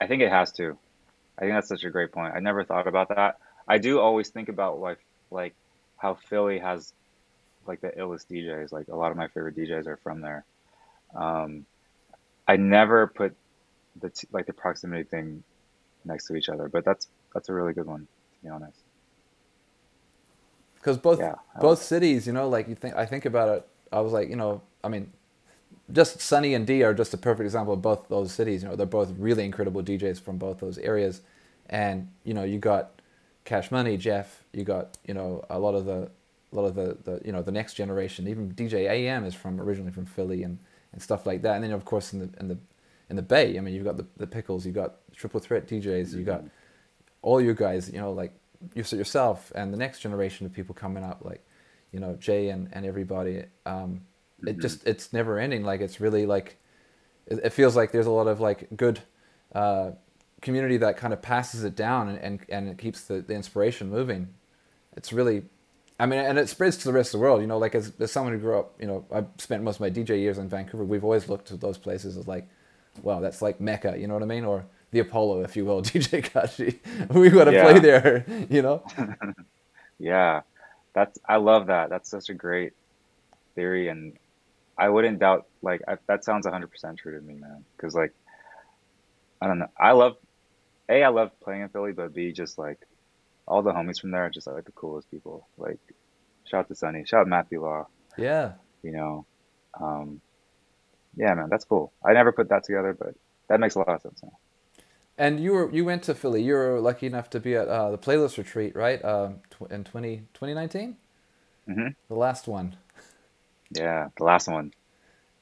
I 0.00 0.06
think 0.08 0.22
it 0.22 0.30
has 0.30 0.50
to. 0.52 0.76
I 1.38 1.42
think 1.42 1.52
that's 1.52 1.68
such 1.68 1.84
a 1.84 1.90
great 1.90 2.10
point. 2.10 2.34
I 2.34 2.40
never 2.40 2.64
thought 2.64 2.88
about 2.88 3.08
that. 3.10 3.38
I 3.68 3.78
do 3.78 4.00
always 4.00 4.30
think 4.30 4.48
about 4.48 4.80
like 4.80 4.98
like 5.30 5.54
how 5.96 6.14
Philly 6.14 6.58
has 6.58 6.92
like 7.66 7.80
the 7.80 7.90
illest 7.90 8.26
DJs. 8.28 8.72
Like 8.72 8.88
a 8.88 8.96
lot 8.96 9.12
of 9.12 9.16
my 9.16 9.28
favorite 9.28 9.56
DJs 9.56 9.86
are 9.86 9.98
from 9.98 10.20
there. 10.22 10.44
Um, 11.14 11.66
I 12.48 12.56
never 12.56 13.06
put 13.06 13.36
the 14.00 14.10
t- 14.10 14.28
like 14.32 14.46
the 14.46 14.52
proximity 14.52 15.04
thing 15.04 15.44
next 16.04 16.26
to 16.26 16.34
each 16.34 16.48
other, 16.48 16.68
but 16.68 16.84
that's 16.84 17.06
that's 17.32 17.48
a 17.48 17.52
really 17.52 17.74
good 17.74 17.86
one 17.86 18.00
to 18.00 18.42
be 18.42 18.48
honest. 18.48 18.79
Because 20.80 20.96
both 20.96 21.18
Yeah, 21.18 21.34
both 21.60 21.82
cities, 21.82 22.26
you 22.26 22.32
know, 22.32 22.48
like 22.48 22.68
you 22.68 22.74
think 22.74 22.94
I 22.96 23.06
think 23.06 23.24
about 23.24 23.48
it, 23.48 23.66
I 23.92 24.00
was 24.00 24.12
like, 24.12 24.28
you 24.28 24.36
know, 24.36 24.62
I 24.82 24.88
mean, 24.88 25.12
just 25.92 26.20
Sunny 26.20 26.54
and 26.54 26.66
D 26.66 26.82
are 26.82 26.94
just 26.94 27.12
a 27.14 27.18
perfect 27.18 27.44
example 27.44 27.74
of 27.74 27.82
both 27.82 28.08
those 28.08 28.32
cities. 28.32 28.62
You 28.62 28.70
know, 28.70 28.76
they're 28.76 28.86
both 28.86 29.12
really 29.18 29.44
incredible 29.44 29.82
DJs 29.82 30.20
from 30.20 30.38
both 30.38 30.60
those 30.60 30.78
areas, 30.78 31.20
and 31.68 32.08
you 32.24 32.34
know, 32.34 32.44
you 32.44 32.58
got 32.58 33.00
Cash 33.44 33.70
Money, 33.70 33.96
Jeff, 33.96 34.44
you 34.52 34.64
got 34.64 34.98
you 35.06 35.14
know 35.14 35.44
a 35.50 35.58
lot 35.58 35.74
of 35.74 35.84
the 35.84 36.10
a 36.52 36.56
lot 36.56 36.64
of 36.64 36.74
the, 36.74 36.96
the 37.04 37.20
you 37.24 37.32
know 37.32 37.42
the 37.42 37.52
next 37.52 37.74
generation. 37.74 38.26
Even 38.26 38.52
DJ 38.52 38.88
AM 38.88 39.24
is 39.24 39.34
from 39.34 39.60
originally 39.60 39.92
from 39.92 40.06
Philly 40.06 40.42
and, 40.42 40.58
and 40.92 41.02
stuff 41.02 41.26
like 41.26 41.42
that. 41.42 41.56
And 41.56 41.64
then 41.64 41.72
of 41.72 41.84
course 41.84 42.12
in 42.12 42.20
the 42.20 42.30
in 42.38 42.48
the 42.48 42.58
in 43.08 43.16
the 43.16 43.22
Bay, 43.22 43.58
I 43.58 43.60
mean, 43.60 43.74
you've 43.74 43.84
got 43.84 43.96
the, 43.96 44.06
the 44.16 44.26
pickles, 44.26 44.64
you've 44.64 44.76
got 44.76 44.94
triple 45.14 45.40
threat 45.40 45.66
DJs, 45.66 46.14
you 46.14 46.22
got 46.22 46.40
mm-hmm. 46.40 46.48
all 47.22 47.40
you 47.40 47.54
guys, 47.54 47.90
you 47.90 47.98
know, 47.98 48.12
like 48.12 48.32
you 48.74 48.82
said 48.82 48.98
yourself, 48.98 49.52
and 49.54 49.72
the 49.72 49.78
next 49.78 50.00
generation 50.00 50.46
of 50.46 50.52
people 50.52 50.74
coming 50.74 51.04
up, 51.04 51.24
like 51.24 51.44
you 51.92 52.00
know 52.00 52.16
Jay 52.16 52.50
and 52.50 52.68
and 52.72 52.84
everybody. 52.86 53.44
Um, 53.66 54.02
it 54.46 54.58
just 54.58 54.86
it's 54.86 55.12
never 55.12 55.38
ending. 55.38 55.64
Like 55.64 55.80
it's 55.80 56.00
really 56.00 56.26
like 56.26 56.58
it, 57.26 57.40
it 57.44 57.52
feels 57.52 57.76
like 57.76 57.92
there's 57.92 58.06
a 58.06 58.10
lot 58.10 58.26
of 58.26 58.40
like 58.40 58.68
good 58.76 59.00
uh, 59.54 59.92
community 60.40 60.78
that 60.78 60.96
kind 60.96 61.12
of 61.12 61.20
passes 61.20 61.64
it 61.64 61.76
down 61.76 62.08
and 62.08 62.18
and, 62.18 62.40
and 62.48 62.68
it 62.68 62.78
keeps 62.78 63.02
the, 63.02 63.20
the 63.20 63.34
inspiration 63.34 63.90
moving. 63.90 64.28
It's 64.96 65.12
really 65.12 65.44
I 66.00 66.06
mean, 66.06 66.18
and 66.18 66.38
it 66.38 66.48
spreads 66.48 66.78
to 66.78 66.84
the 66.84 66.94
rest 66.94 67.12
of 67.12 67.20
the 67.20 67.22
world. 67.22 67.42
You 67.42 67.46
know, 67.46 67.58
like 67.58 67.74
as, 67.74 67.92
as 68.00 68.10
someone 68.10 68.32
who 68.32 68.38
grew 68.38 68.58
up, 68.58 68.74
you 68.80 68.86
know, 68.86 69.04
I 69.12 69.24
spent 69.36 69.62
most 69.62 69.76
of 69.76 69.80
my 69.82 69.90
DJ 69.90 70.18
years 70.18 70.38
in 70.38 70.48
Vancouver. 70.48 70.82
We've 70.82 71.04
always 71.04 71.28
looked 71.28 71.48
to 71.48 71.58
those 71.58 71.76
places 71.76 72.16
as 72.16 72.26
like, 72.26 72.48
wow, 73.02 73.20
that's 73.20 73.42
like 73.42 73.60
Mecca. 73.60 73.96
You 73.98 74.06
know 74.06 74.14
what 74.14 74.22
I 74.22 74.26
mean? 74.26 74.46
Or 74.46 74.64
the 74.92 75.00
Apollo, 75.00 75.42
if 75.42 75.56
you 75.56 75.64
will, 75.64 75.82
DJ 75.82 76.22
Kashi. 76.24 76.80
we 77.10 77.30
got 77.30 77.44
to 77.44 77.52
Yeah. 77.52 77.62
play 77.70 77.78
there. 77.80 78.24
You 78.48 78.62
know? 78.62 78.82
Yeah, 80.02 80.40
that's 80.94 81.18
I 81.28 81.36
love 81.36 81.66
that. 81.66 81.90
That's 81.90 82.08
such 82.08 82.30
a 82.30 82.34
great 82.34 82.72
theory, 83.54 83.88
and 83.88 84.16
I 84.78 84.88
wouldn't 84.88 85.18
doubt 85.18 85.46
like 85.60 85.82
I, 85.86 85.98
that 86.06 86.24
sounds 86.24 86.46
100% 86.46 86.96
true 86.96 87.18
to 87.18 87.20
me, 87.22 87.34
man. 87.34 87.64
Because 87.76 87.94
like 87.94 88.14
I 89.42 89.46
don't 89.46 89.58
know, 89.58 89.68
I 89.78 89.92
love 89.92 90.16
a 90.88 91.04
I 91.04 91.08
love 91.08 91.38
playing 91.44 91.60
in 91.62 91.68
Philly, 91.68 91.92
but 91.92 92.14
b 92.14 92.32
just 92.32 92.56
like 92.58 92.78
all 93.46 93.60
the 93.60 93.72
homies 93.72 94.00
from 94.00 94.10
there 94.10 94.24
are 94.24 94.30
just 94.30 94.46
like 94.46 94.64
the 94.64 94.72
coolest 94.72 95.10
people. 95.10 95.46
Like 95.58 95.78
shout 96.46 96.60
out 96.60 96.68
to 96.68 96.74
Sunny, 96.74 97.04
shout 97.04 97.20
out 97.20 97.28
Matthew 97.28 97.62
Law. 97.62 97.86
Yeah. 98.16 98.52
You 98.82 98.92
know, 98.92 99.26
um, 99.78 100.22
yeah, 101.14 101.34
man, 101.34 101.48
that's 101.50 101.66
cool. 101.66 101.92
I 102.02 102.14
never 102.14 102.32
put 102.32 102.48
that 102.48 102.64
together, 102.64 102.96
but 102.98 103.14
that 103.48 103.60
makes 103.60 103.74
a 103.74 103.80
lot 103.80 103.88
of 103.90 104.00
sense 104.00 104.22
now. 104.22 104.32
And 105.20 105.38
you 105.38 105.52
were 105.52 105.70
you 105.70 105.84
went 105.84 106.02
to 106.04 106.16
Philly. 106.16 106.42
You 106.42 106.54
were 106.54 106.80
lucky 106.80 107.06
enough 107.06 107.30
to 107.30 107.40
be 107.40 107.54
at 107.54 107.68
uh, 107.68 107.92
the 107.92 107.98
playlist 107.98 108.38
retreat, 108.38 108.74
right? 108.74 109.04
Um, 109.04 109.40
tw- 109.50 109.70
in 109.70 109.84
20, 109.84 110.26
2019? 110.34 110.96
hmm 111.66 111.94
the 112.08 112.14
last 112.14 112.48
one. 112.48 112.76
Yeah, 113.70 114.08
the 114.16 114.24
last 114.24 114.48
one. 114.48 114.72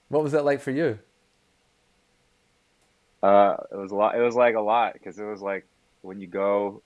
What 0.08 0.22
was 0.22 0.32
that 0.32 0.44
like 0.44 0.60
for 0.60 0.70
you? 0.70 0.98
Uh, 3.22 3.56
it 3.72 3.76
was 3.76 3.90
a 3.92 3.96
lot. 3.96 4.16
It 4.16 4.22
was 4.22 4.34
like 4.36 4.54
a 4.54 4.60
lot 4.60 4.94
because 4.94 5.18
it 5.18 5.24
was 5.24 5.40
like 5.40 5.66
when 6.02 6.20
you 6.20 6.28
go, 6.28 6.82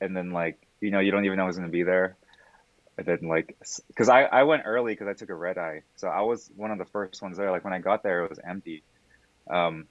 and 0.00 0.16
then 0.16 0.32
like 0.32 0.58
you 0.80 0.90
know 0.90 1.00
you 1.00 1.10
don't 1.12 1.26
even 1.26 1.38
know 1.38 1.46
who's 1.46 1.56
gonna 1.56 1.70
be 1.70 1.84
there, 1.84 2.18
and 2.98 3.06
then 3.06 3.20
like 3.22 3.56
because 3.88 4.08
I 4.08 4.24
I 4.24 4.44
went 4.44 4.64
early 4.66 4.92
because 4.92 5.08
I 5.08 5.14
took 5.14 5.30
a 5.30 5.34
red 5.34 5.58
eye, 5.58 5.82
so 5.96 6.08
I 6.08 6.22
was 6.22 6.50
one 6.56 6.70
of 6.72 6.78
the 6.78 6.86
first 6.86 7.22
ones 7.22 7.38
there. 7.38 7.50
Like 7.50 7.64
when 7.64 7.74
I 7.74 7.80
got 7.80 8.02
there, 8.02 8.24
it 8.24 8.30
was 8.30 8.40
empty. 8.46 8.84
Um, 9.50 9.88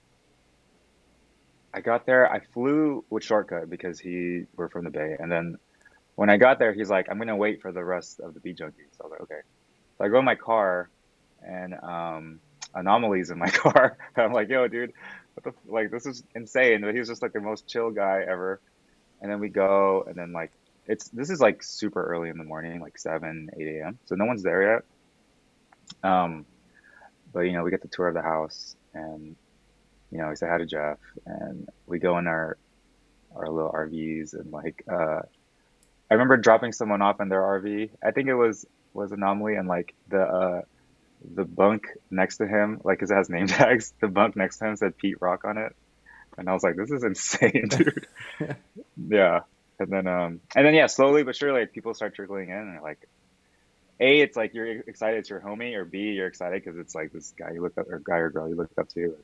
I 1.76 1.80
got 1.80 2.06
there. 2.06 2.32
I 2.32 2.40
flew 2.40 3.04
with 3.10 3.22
Shortkut 3.22 3.68
because 3.68 4.00
he 4.00 4.44
were 4.56 4.70
from 4.70 4.84
the 4.84 4.90
Bay, 4.90 5.14
and 5.18 5.30
then 5.30 5.58
when 6.14 6.30
I 6.30 6.38
got 6.38 6.58
there, 6.58 6.72
he's 6.72 6.88
like, 6.88 7.08
"I'm 7.10 7.18
gonna 7.18 7.36
wait 7.36 7.60
for 7.60 7.70
the 7.70 7.84
rest 7.84 8.18
of 8.18 8.32
the 8.32 8.40
beat 8.40 8.56
junkies." 8.56 8.96
So 8.96 9.04
I 9.04 9.04
was 9.04 9.10
like, 9.10 9.20
"Okay." 9.20 9.40
So 9.98 10.04
I 10.06 10.08
go 10.08 10.18
in 10.18 10.24
my 10.24 10.36
car, 10.36 10.88
and 11.46 11.74
um, 11.74 12.40
Anomaly's 12.74 13.28
in 13.28 13.38
my 13.38 13.50
car. 13.64 13.98
I'm 14.16 14.32
like, 14.32 14.48
"Yo, 14.48 14.66
dude, 14.68 14.94
like? 15.68 15.90
This 15.90 16.06
is 16.06 16.24
insane." 16.34 16.80
But 16.80 16.94
he 16.94 16.98
was 16.98 17.08
just 17.08 17.20
like 17.20 17.34
the 17.34 17.42
most 17.42 17.68
chill 17.68 17.90
guy 17.90 18.24
ever. 18.26 18.58
And 19.20 19.30
then 19.30 19.38
we 19.38 19.50
go, 19.50 20.02
and 20.08 20.16
then 20.16 20.32
like 20.32 20.52
it's 20.86 21.10
this 21.10 21.28
is 21.28 21.40
like 21.42 21.62
super 21.62 22.02
early 22.02 22.30
in 22.30 22.38
the 22.38 22.44
morning, 22.44 22.80
like 22.80 22.96
seven, 22.96 23.50
eight 23.58 23.80
a.m. 23.80 23.98
So 24.06 24.14
no 24.14 24.24
one's 24.24 24.42
there 24.42 24.82
yet. 26.02 26.10
Um, 26.10 26.46
but 27.34 27.40
you 27.40 27.52
know, 27.52 27.64
we 27.64 27.70
get 27.70 27.82
the 27.82 27.88
tour 27.88 28.08
of 28.08 28.14
the 28.14 28.22
house, 28.22 28.74
and 28.94 29.36
you 30.10 30.18
know, 30.18 30.28
we 30.28 30.36
say 30.36 30.46
hi 30.46 30.58
to 30.58 30.66
Jeff, 30.66 30.98
and 31.24 31.68
we 31.86 31.98
go 31.98 32.18
in 32.18 32.26
our 32.26 32.56
our 33.34 33.48
little 33.48 33.70
RVs, 33.70 34.34
and 34.34 34.52
like 34.52 34.82
uh, 34.90 35.20
I 36.10 36.14
remember 36.14 36.36
dropping 36.36 36.72
someone 36.72 37.02
off 37.02 37.20
in 37.20 37.28
their 37.28 37.42
RV. 37.42 37.90
I 38.02 38.10
think 38.12 38.28
it 38.28 38.34
was 38.34 38.66
was 38.94 39.12
Anomaly, 39.12 39.56
and 39.56 39.68
like 39.68 39.94
the 40.08 40.22
uh, 40.22 40.62
the 41.34 41.44
bunk 41.44 41.88
next 42.10 42.38
to 42.38 42.46
him, 42.46 42.80
like 42.84 43.00
'cause 43.00 43.10
it 43.10 43.14
has 43.14 43.28
name 43.28 43.46
tags. 43.48 43.92
The 44.00 44.08
bunk 44.08 44.36
next 44.36 44.58
to 44.58 44.66
him 44.66 44.76
said 44.76 44.96
Pete 44.96 45.20
Rock 45.20 45.44
on 45.44 45.58
it, 45.58 45.74
and 46.38 46.48
I 46.48 46.52
was 46.52 46.62
like, 46.62 46.76
"This 46.76 46.90
is 46.90 47.04
insane, 47.04 47.66
dude." 47.68 48.06
yeah, 49.08 49.40
and 49.78 49.88
then 49.88 50.06
um, 50.06 50.40
and 50.54 50.66
then 50.66 50.74
yeah, 50.74 50.86
slowly 50.86 51.22
but 51.22 51.36
surely, 51.36 51.60
like, 51.60 51.72
people 51.72 51.94
start 51.94 52.14
trickling 52.14 52.50
in, 52.50 52.56
and 52.56 52.82
like, 52.82 53.08
a, 54.00 54.20
it's 54.20 54.36
like 54.36 54.54
you're 54.54 54.80
excited 54.80 55.18
it's 55.18 55.30
your 55.30 55.40
homie, 55.40 55.74
or 55.74 55.84
B, 55.84 56.12
you're 56.12 56.26
excited 56.28 56.62
because 56.64 56.78
it's 56.78 56.94
like 56.94 57.12
this 57.12 57.34
guy 57.38 57.52
you 57.52 57.62
look 57.62 57.76
up, 57.78 57.88
or 57.88 57.98
guy 57.98 58.18
or 58.18 58.30
girl 58.30 58.48
you 58.48 58.54
look 58.54 58.70
up 58.78 58.88
to. 58.90 59.16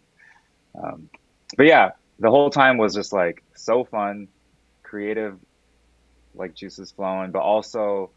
Um, 0.74 1.10
but 1.56 1.66
yeah, 1.66 1.90
the 2.18 2.30
whole 2.30 2.50
time 2.50 2.78
was 2.78 2.94
just 2.94 3.12
like 3.12 3.42
so 3.54 3.84
fun, 3.84 4.28
creative, 4.82 5.38
like 6.34 6.54
juices 6.54 6.92
flowing, 6.92 7.30
but 7.30 7.40
also 7.40 8.10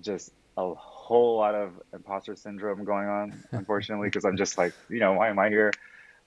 just 0.00 0.30
a 0.56 0.74
whole 0.74 1.36
lot 1.36 1.54
of 1.54 1.72
imposter 1.92 2.34
syndrome 2.36 2.84
going 2.84 3.08
on, 3.08 3.44
unfortunately, 3.52 4.08
because 4.08 4.24
I'm 4.24 4.36
just 4.36 4.58
like, 4.58 4.72
you 4.88 4.98
know, 5.00 5.12
why 5.12 5.28
am 5.28 5.38
I 5.38 5.48
here? 5.48 5.72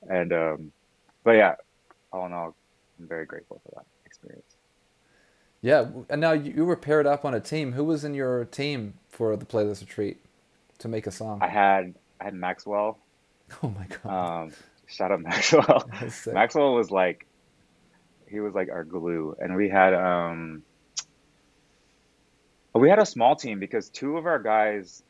And 0.10 0.34
um, 0.34 0.72
but 1.24 1.32
yeah, 1.32 1.56
all 2.12 2.26
in 2.26 2.34
all, 2.34 2.56
I'm 3.00 3.08
very 3.08 3.26
grateful 3.26 3.62
for 3.64 3.72
that 3.76 3.86
experience. 4.06 4.56
Yeah, 5.62 5.90
and 6.10 6.20
now 6.20 6.32
you 6.32 6.66
were 6.66 6.76
paired 6.76 7.06
up 7.06 7.24
on 7.24 7.34
a 7.36 7.40
team. 7.40 7.74
Who 7.74 7.84
was 7.84 8.04
in 8.04 8.16
your 8.16 8.46
team 8.46 8.96
for 9.10 9.36
the 9.36 9.46
playlist 9.46 9.82
retreat 9.82 10.18
to 10.80 10.88
make 10.88 11.06
a 11.06 11.12
song? 11.12 11.40
I 11.42 11.48
had 11.48 11.94
I 12.20 12.26
had 12.26 12.34
Maxwell. 12.34 12.98
Oh 13.62 13.68
my 13.68 13.86
god. 14.02 14.44
Um, 14.44 14.52
shout 14.92 15.12
out 15.12 15.22
Maxwell. 15.22 15.90
Maxwell 16.28 16.74
was 16.74 16.92
like, 16.92 17.26
he 18.28 18.40
was 18.40 18.54
like 18.54 18.70
our 18.70 18.84
glue, 18.84 19.36
and 19.40 19.56
we 19.56 19.70
had 19.70 19.94
um, 19.94 20.64
we 22.74 22.90
had 22.90 23.00
a 23.00 23.06
small 23.06 23.36
team 23.36 23.60
because 23.60 23.90
two 23.90 24.18
of 24.18 24.26
our 24.26 24.40
guys, 24.40 25.04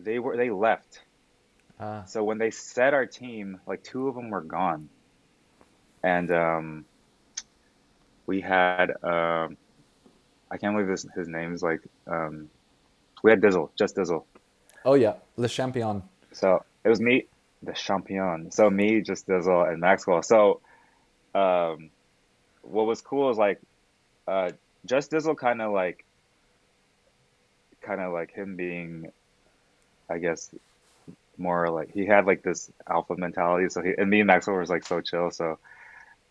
they 0.00 0.18
were 0.18 0.36
they 0.36 0.50
left. 0.50 1.02
Ah. 1.78 2.04
So 2.06 2.24
when 2.24 2.38
they 2.38 2.50
set 2.50 2.94
our 2.94 3.06
team, 3.06 3.60
like 3.66 3.82
two 3.82 4.08
of 4.08 4.14
them 4.14 4.30
were 4.30 4.40
gone, 4.40 4.88
and 6.02 6.30
um, 6.32 6.84
we 8.26 8.40
had 8.40 8.90
um, 9.02 9.56
I 10.50 10.56
can't 10.56 10.74
believe 10.74 10.88
this 10.88 11.06
his 11.14 11.28
name 11.28 11.54
is 11.54 11.62
like 11.62 11.80
um, 12.06 12.48
we 13.22 13.30
had 13.30 13.40
Dizzle, 13.40 13.70
just 13.76 13.96
Dizzle. 13.96 14.24
Oh 14.84 14.94
yeah, 14.94 15.14
Le 15.36 15.48
Champion. 15.48 16.02
So 16.32 16.64
it 16.84 16.88
was 16.88 17.00
me, 17.00 17.26
the 17.64 17.72
champion. 17.72 18.50
So 18.50 18.70
me, 18.70 19.00
just 19.00 19.26
Dizzle, 19.26 19.68
and 19.70 19.80
Maxwell. 19.80 20.22
So 20.22 20.60
um, 21.34 21.90
what 22.62 22.86
was 22.86 23.00
cool 23.00 23.30
is 23.30 23.38
like 23.38 23.60
uh, 24.26 24.52
just 24.86 25.10
Dizzle 25.10 25.36
kind 25.36 25.60
of 25.60 25.72
like 25.72 26.04
kind 27.82 28.00
of 28.00 28.12
like 28.12 28.32
him 28.32 28.56
being, 28.56 29.10
I 30.08 30.18
guess, 30.18 30.50
more 31.36 31.68
like 31.70 31.92
he 31.92 32.06
had 32.06 32.26
like 32.26 32.42
this 32.42 32.70
alpha 32.88 33.16
mentality. 33.16 33.68
So 33.68 33.82
he 33.82 33.92
and 33.96 34.08
me 34.08 34.20
and 34.20 34.26
Maxwell 34.26 34.56
was 34.56 34.70
like 34.70 34.86
so 34.86 35.00
chill. 35.00 35.30
So 35.30 35.58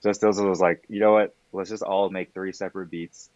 just 0.02 0.22
Dizzle 0.22 0.50
was 0.50 0.60
like, 0.60 0.84
you 0.90 1.00
know 1.00 1.14
what? 1.14 1.36
Let's 1.52 1.70
just 1.70 1.84
all 1.84 2.10
make 2.10 2.34
three 2.34 2.52
separate 2.52 2.90
beats 2.90 3.30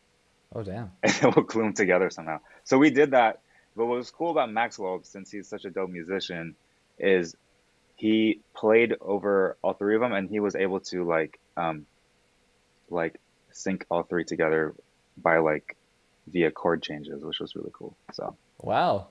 Oh 0.54 0.64
damn. 0.64 0.92
and 1.04 1.14
then 1.14 1.34
we'll 1.36 1.46
glue 1.46 1.64
them 1.64 1.74
together 1.74 2.10
somehow. 2.10 2.40
So 2.64 2.78
we 2.78 2.90
did 2.90 3.12
that. 3.12 3.42
But 3.76 3.86
what 3.86 3.98
was 3.98 4.10
cool 4.10 4.32
about 4.32 4.52
Maxwell, 4.52 5.02
since 5.04 5.30
he's 5.30 5.48
such 5.48 5.66
a 5.66 5.70
dope 5.70 5.90
musician, 5.90 6.56
is 6.98 7.36
he 7.98 8.42
played 8.56 8.96
over 9.02 9.58
all 9.62 9.74
three 9.74 9.96
of 9.96 10.02
them, 10.02 10.14
and 10.14 10.30
he 10.30 10.40
was 10.40 10.56
able 10.56 10.80
to 10.80 11.04
like 11.04 11.40
um, 11.58 11.86
like 12.90 13.20
sync 13.52 13.86
all 13.90 14.04
three 14.04 14.24
together 14.24 14.74
by 15.18 15.40
like 15.40 15.76
via 16.28 16.52
chord 16.52 16.82
changes, 16.82 17.24
which 17.24 17.40
was 17.40 17.56
really 17.56 17.72
cool. 17.74 17.96
So 18.14 18.36
Wow, 18.62 19.08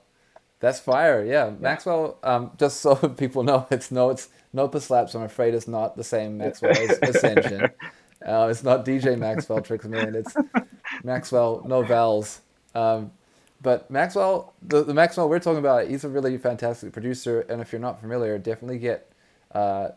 that's 0.59 0.79
fire. 0.79 1.23
Yeah, 1.25 1.51
Maxwell. 1.59 2.17
Um, 2.23 2.51
just 2.57 2.79
so 2.81 2.95
people 2.95 3.43
know, 3.43 3.67
it's 3.69 3.91
no, 3.91 4.09
it's 4.09 4.29
Nopa 4.55 4.81
Slaps. 4.81 5.15
I'm 5.15 5.23
afraid 5.23 5.53
it's 5.53 5.67
not 5.67 5.95
the 5.95 6.03
same 6.03 6.37
Maxwell 6.37 6.71
as 6.77 6.99
Ascension. 7.01 7.69
Uh, 8.25 8.47
it's 8.49 8.63
not 8.63 8.85
DJ 8.85 9.17
Maxwell 9.17 9.61
Tricks 9.61 9.85
a 9.85 9.89
Million. 9.89 10.15
It's 10.15 10.35
Maxwell 11.03 11.63
No 11.67 11.83
Vowels. 11.83 12.41
Um, 12.73 13.11
but 13.61 13.89
Maxwell, 13.89 14.53
the, 14.61 14.83
the 14.83 14.93
Maxwell 14.93 15.27
we're 15.29 15.39
talking 15.39 15.59
about, 15.59 15.87
he's 15.87 16.03
a 16.03 16.09
really 16.09 16.37
fantastic 16.37 16.93
producer. 16.93 17.41
And 17.49 17.59
if 17.61 17.71
you're 17.71 17.81
not 17.81 17.99
familiar, 17.99 18.37
definitely 18.37 18.79
get 18.79 19.11
uh, 19.53 19.89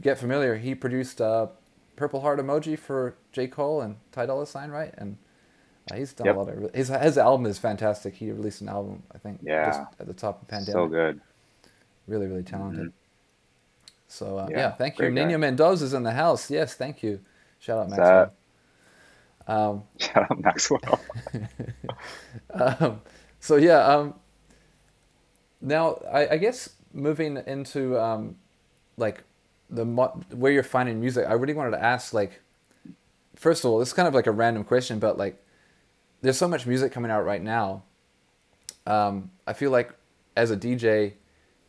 get 0.00 0.18
familiar. 0.18 0.56
He 0.56 0.74
produced 0.74 1.20
uh, 1.20 1.48
Purple 1.96 2.20
Heart 2.20 2.40
Emoji 2.40 2.78
for 2.78 3.14
J 3.32 3.48
Cole 3.48 3.82
and 3.82 3.96
Ty 4.12 4.26
Dolla 4.26 4.46
Sign, 4.46 4.70
right? 4.70 4.94
And 4.96 5.16
uh, 5.90 5.96
he's 5.96 6.12
done 6.12 6.26
Yep. 6.26 6.36
a 6.36 6.38
lot 6.38 6.48
of 6.48 6.74
his 6.74 6.88
his 6.88 7.18
album 7.18 7.46
is 7.46 7.58
fantastic. 7.58 8.14
He 8.14 8.30
released 8.30 8.60
an 8.62 8.68
album, 8.68 9.02
I 9.14 9.18
think, 9.18 9.40
Yeah. 9.42 9.66
just 9.66 9.80
at 10.00 10.06
the 10.06 10.14
top 10.14 10.40
of 10.40 10.46
the 10.46 10.50
pandemic. 10.52 10.72
so 10.74 10.86
good. 10.86 11.20
Really, 12.06 12.26
really 12.26 12.42
talented. 12.44 12.86
Mhm. 12.88 12.92
So 14.08 14.38
uh, 14.38 14.46
yeah, 14.50 14.58
Yeah, 14.58 14.70
thank 14.72 14.98
you. 14.98 15.06
guy. 15.10 15.24
Nino 15.24 15.38
Mendoza's 15.38 15.94
in 15.94 16.02
the 16.02 16.12
house. 16.12 16.50
Yes, 16.50 16.74
thank 16.74 17.02
you. 17.02 17.20
Shout 17.58 17.78
out 17.78 17.88
Maxwell. 17.90 18.32
Um, 19.46 19.84
Shout 19.98 20.30
out 20.30 20.40
Maxwell. 20.40 21.00
um, 22.54 23.00
so 23.40 23.56
yeah, 23.56 23.84
um, 23.84 24.14
now 25.60 26.00
I, 26.12 26.28
I 26.30 26.36
guess 26.36 26.70
moving 26.92 27.38
into 27.46 27.98
um, 27.98 28.36
like 28.96 29.24
the 29.70 29.84
mo- 29.84 30.20
where 30.30 30.52
you're 30.52 30.62
finding 30.62 31.00
music, 31.00 31.26
I 31.26 31.32
really 31.32 31.54
wanted 31.54 31.72
to 31.72 31.82
ask 31.82 32.12
like, 32.12 32.40
first 33.34 33.64
of 33.64 33.70
all, 33.70 33.78
this 33.78 33.88
is 33.88 33.94
kind 33.94 34.08
of 34.08 34.14
like 34.14 34.26
a 34.26 34.32
random 34.32 34.64
question, 34.64 34.98
but 34.98 35.16
like, 35.18 35.42
there's 36.20 36.38
so 36.38 36.46
much 36.46 36.66
music 36.66 36.92
coming 36.92 37.10
out 37.10 37.24
right 37.24 37.42
now. 37.42 37.82
Um, 38.86 39.30
I 39.46 39.52
feel 39.54 39.70
like 39.70 39.92
as 40.36 40.50
a 40.50 40.56
DJ, 40.56 41.14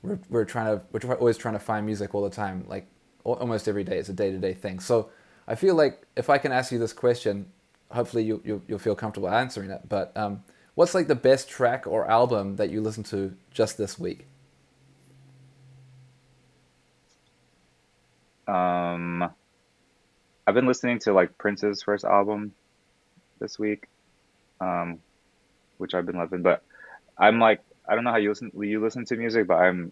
we're 0.01 0.19
we're 0.29 0.45
trying 0.45 0.77
to 0.77 0.85
we're 0.91 1.15
always 1.15 1.37
trying 1.37 1.53
to 1.55 1.59
find 1.59 1.85
music 1.85 2.13
all 2.13 2.23
the 2.23 2.29
time, 2.29 2.65
like 2.67 2.87
almost 3.23 3.67
every 3.67 3.83
day. 3.83 3.97
It's 3.97 4.09
a 4.09 4.13
day 4.13 4.31
to 4.31 4.37
day 4.37 4.53
thing. 4.53 4.79
So 4.79 5.09
I 5.47 5.55
feel 5.55 5.75
like 5.75 6.05
if 6.15 6.29
I 6.29 6.37
can 6.37 6.51
ask 6.51 6.71
you 6.71 6.79
this 6.79 6.93
question, 6.93 7.47
hopefully 7.93 8.23
you 8.23 8.41
you 8.43 8.61
you'll 8.67 8.79
feel 8.79 8.95
comfortable 8.95 9.29
answering 9.29 9.69
it. 9.69 9.87
But 9.87 10.15
um, 10.17 10.43
what's 10.75 10.93
like 10.93 11.07
the 11.07 11.15
best 11.15 11.49
track 11.49 11.85
or 11.87 12.09
album 12.09 12.57
that 12.57 12.69
you 12.69 12.81
listened 12.81 13.05
to 13.07 13.35
just 13.51 13.77
this 13.77 13.97
week? 13.97 14.27
Um, 18.47 19.23
I've 20.45 20.53
been 20.53 20.67
listening 20.67 20.99
to 20.99 21.13
like 21.13 21.37
Prince's 21.37 21.83
first 21.83 22.03
album 22.03 22.53
this 23.39 23.57
week, 23.57 23.87
um, 24.59 24.99
which 25.77 25.93
I've 25.93 26.05
been 26.05 26.17
loving. 26.17 26.41
But 26.41 26.63
I'm 27.17 27.39
like, 27.39 27.61
I 27.87 27.95
don't 27.95 28.03
know 28.03 28.11
how 28.11 28.17
you 28.17 28.29
listen 28.29 28.51
you 28.59 28.81
listen 28.81 29.05
to 29.05 29.15
music, 29.15 29.47
but 29.47 29.55
I'm 29.55 29.91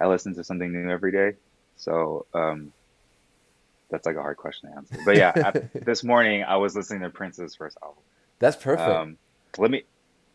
I 0.00 0.06
listen 0.06 0.34
to 0.34 0.44
something 0.44 0.72
new 0.72 0.90
every 0.90 1.12
day. 1.12 1.36
So 1.76 2.26
um, 2.34 2.72
that's 3.90 4.06
like 4.06 4.16
a 4.16 4.20
hard 4.20 4.36
question 4.36 4.70
to 4.70 4.76
answer. 4.76 4.96
But 5.04 5.16
yeah, 5.16 5.32
at, 5.34 5.72
this 5.84 6.02
morning 6.04 6.42
I 6.42 6.56
was 6.56 6.76
listening 6.76 7.02
to 7.02 7.10
Prince's 7.10 7.54
first 7.54 7.76
album. 7.82 8.02
That's 8.38 8.56
perfect. 8.56 8.88
Um, 8.88 9.16
let 9.58 9.70
me, 9.70 9.84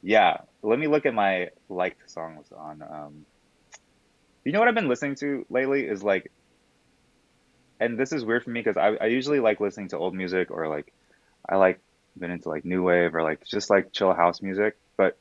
yeah, 0.01 0.37
let 0.61 0.79
me 0.79 0.87
look 0.87 1.05
at 1.05 1.13
my 1.13 1.49
liked 1.67 2.09
songs 2.09 2.47
on. 2.55 2.81
Um, 2.81 3.25
you 4.43 4.51
know 4.51 4.59
what 4.59 4.67
I've 4.67 4.75
been 4.75 4.87
listening 4.87 5.15
to 5.15 5.45
lately 5.49 5.85
is 5.85 6.03
like, 6.03 6.31
and 7.79 7.97
this 7.97 8.11
is 8.11 8.23
weird 8.25 8.43
for 8.43 8.49
me 8.49 8.61
because 8.61 8.77
I, 8.77 8.95
I 8.95 9.07
usually 9.07 9.39
like 9.39 9.59
listening 9.59 9.89
to 9.89 9.97
old 9.97 10.13
music 10.13 10.51
or 10.51 10.67
like, 10.67 10.93
I 11.47 11.55
like 11.55 11.79
been 12.17 12.31
into 12.31 12.49
like 12.49 12.65
new 12.65 12.83
wave 12.83 13.15
or 13.15 13.23
like 13.23 13.45
just 13.45 13.69
like 13.69 13.91
chill 13.91 14.13
house 14.13 14.41
music. 14.41 14.77
But 14.97 15.17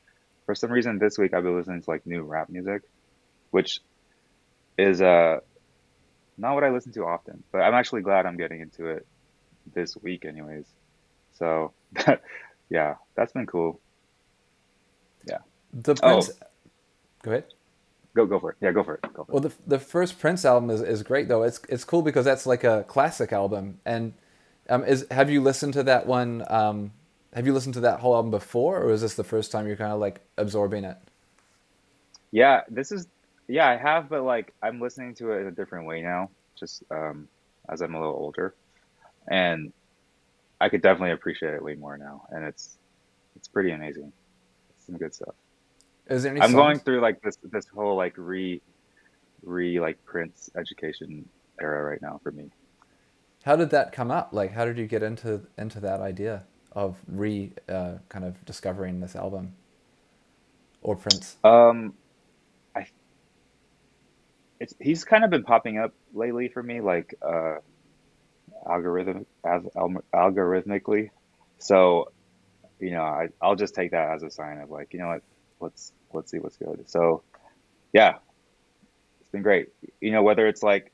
for 0.47 0.55
some 0.55 0.71
reason 0.71 0.99
this 0.99 1.19
week 1.19 1.35
I've 1.35 1.43
been 1.43 1.57
listening 1.57 1.83
to 1.83 1.91
like 1.91 2.07
new 2.07 2.23
rap 2.23 2.49
music, 2.49 2.83
which 3.51 3.81
is 4.77 5.03
uh 5.03 5.41
not 6.39 6.55
what 6.55 6.65
I 6.65 6.71
listen 6.71 6.93
to 6.95 7.05
often. 7.05 7.45
But 7.53 7.61
I'm 7.61 7.75
actually 7.75 8.03
glad 8.03 8.27
I'm 8.27 8.39
getting 8.39 8.61
into 8.61 8.87
it 8.87 9.07
this 9.75 9.97
week, 9.97 10.25
anyways. 10.25 10.67
So 11.35 11.75
yeah, 12.71 12.97
that's 13.17 13.33
been 13.33 13.47
cool. 13.47 13.81
Yeah. 15.27 15.39
The 15.73 15.97
Oh. 16.03 16.23
Prince. 16.23 16.31
Go 17.23 17.33
ahead. 17.33 17.45
Go 18.17 18.27
go 18.27 18.41
for 18.41 18.53
it. 18.53 18.57
Yeah, 18.61 18.73
go 18.73 18.85
for 18.85 18.95
it. 18.97 19.03
Go 19.15 19.25
for 19.25 19.33
it. 19.33 19.35
Well, 19.35 19.41
the 19.43 19.53
the 19.67 19.79
first 19.79 20.19
Prince 20.19 20.45
album 20.45 20.71
is, 20.71 20.83
is 20.83 21.03
great 21.03 21.29
though. 21.29 21.43
It's 21.45 21.61
it's 21.69 21.85
cool 21.85 22.03
because 22.03 22.25
that's 22.25 22.47
like 22.47 22.65
a 22.65 22.85
classic 22.89 23.33
album. 23.33 23.81
And 23.85 24.15
um, 24.69 24.85
is 24.85 25.07
have 25.11 25.31
you 25.31 25.43
listened 25.43 25.75
to 25.75 25.83
that 25.85 26.07
one? 26.07 26.45
Um, 26.49 26.93
have 27.35 27.47
you 27.47 27.53
listened 27.55 27.75
to 27.75 27.81
that 27.81 28.01
whole 28.01 28.15
album 28.17 28.31
before, 28.31 28.81
or 28.83 28.91
is 28.93 29.03
this 29.03 29.15
the 29.15 29.25
first 29.25 29.53
time 29.53 29.67
you're 29.67 29.77
kind 29.77 29.93
of 29.93 30.01
like 30.01 30.21
absorbing 30.39 30.85
it? 30.85 30.97
Yeah, 32.33 32.63
this 32.69 32.93
is 32.93 33.07
yeah, 33.49 33.69
I 33.69 33.77
have, 33.77 34.09
but 34.09 34.23
like 34.23 34.55
I'm 34.63 34.81
listening 34.81 35.15
to 35.17 35.33
it 35.33 35.41
in 35.43 35.47
a 35.49 35.53
different 35.53 35.87
way 35.87 36.03
now, 36.03 36.31
just 36.59 36.85
um 36.91 37.29
as 37.69 37.81
I'm 37.81 37.95
a 37.95 38.01
little 38.01 38.15
older. 38.17 38.55
And 39.31 39.73
I 40.61 40.69
could 40.69 40.83
definitely 40.83 41.13
appreciate 41.13 41.55
it 41.55 41.63
way 41.63 41.75
more 41.75 41.99
now. 41.99 42.23
And 42.31 42.45
it's 42.45 42.79
it's 43.37 43.49
pretty 43.49 43.73
amazing. 43.73 44.13
It's 44.71 44.87
some 44.87 44.97
good 44.97 45.15
stuff. 45.15 45.35
Is 46.09 46.23
there 46.23 46.33
any? 46.33 46.41
I'm 46.41 46.53
songs? 46.53 46.55
going 46.55 46.79
through 46.81 47.01
like 47.01 47.21
this 47.23 47.37
this 47.43 47.67
whole 47.69 47.97
like 47.97 48.15
re 48.17 48.63
re 49.43 49.81
like 49.81 49.99
Prince 50.05 50.51
education 50.57 51.29
era 51.61 51.83
right 51.85 52.03
now 52.03 52.21
for 52.23 52.33
me. 52.33 52.51
How 53.45 53.57
did 53.57 53.71
that 53.71 53.93
come 53.93 54.11
up? 54.11 54.31
Like, 54.33 54.53
how 54.53 54.65
did 54.65 54.79
you 54.79 54.87
get 54.87 55.03
into 55.03 55.43
into 55.57 55.81
that 55.81 56.01
idea 56.01 56.45
of 56.73 56.97
re 57.07 57.53
uh, 57.69 57.95
kind 58.09 58.25
of 58.25 58.45
discovering 58.45 59.01
this 59.01 59.17
album 59.17 59.55
or 60.83 60.97
Prince? 60.97 61.37
Um, 61.45 61.95
it's 64.61 64.75
he's 64.81 65.05
kind 65.05 65.25
of 65.25 65.31
been 65.31 65.45
popping 65.45 65.79
up 65.79 65.93
lately 66.13 66.49
for 66.49 66.63
me, 66.63 66.81
like 66.81 67.15
uh, 67.23 67.57
algorithm 68.69 69.27
as 69.45 69.63
al- 69.77 70.03
algorithmically. 70.15 71.11
So, 71.59 72.13
you 72.79 72.91
know, 72.91 73.03
I 73.03 73.29
I'll 73.41 73.57
just 73.57 73.75
take 73.75 73.93
that 73.93 74.11
as 74.11 74.23
a 74.23 74.31
sign 74.31 74.59
of 74.59 74.71
like, 74.71 74.93
you 74.93 75.01
know 75.01 75.09
what, 75.09 75.23
let's 75.61 75.93
let's 76.13 76.31
see 76.31 76.39
what's 76.39 76.57
good. 76.57 76.89
So, 76.89 77.23
yeah, 77.93 78.17
it's 79.21 79.31
been 79.31 79.43
great. 79.43 79.69
You 80.01 80.13
know, 80.13 80.23
whether 80.23 80.47
it's 80.47 80.63
like 80.63 80.93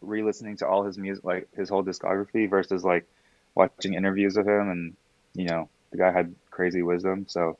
re-listening 0.00 0.56
to 0.58 0.66
all 0.66 0.84
his 0.84 0.98
music, 0.98 1.24
like 1.24 1.48
his 1.54 1.68
whole 1.68 1.84
discography, 1.84 2.48
versus 2.48 2.84
like 2.84 3.06
watching 3.54 3.94
interviews 3.94 4.36
with 4.36 4.46
him, 4.46 4.70
and 4.70 4.96
you 5.34 5.46
know, 5.46 5.68
the 5.90 5.98
guy 5.98 6.12
had 6.12 6.34
crazy 6.50 6.82
wisdom. 6.82 7.26
So 7.28 7.58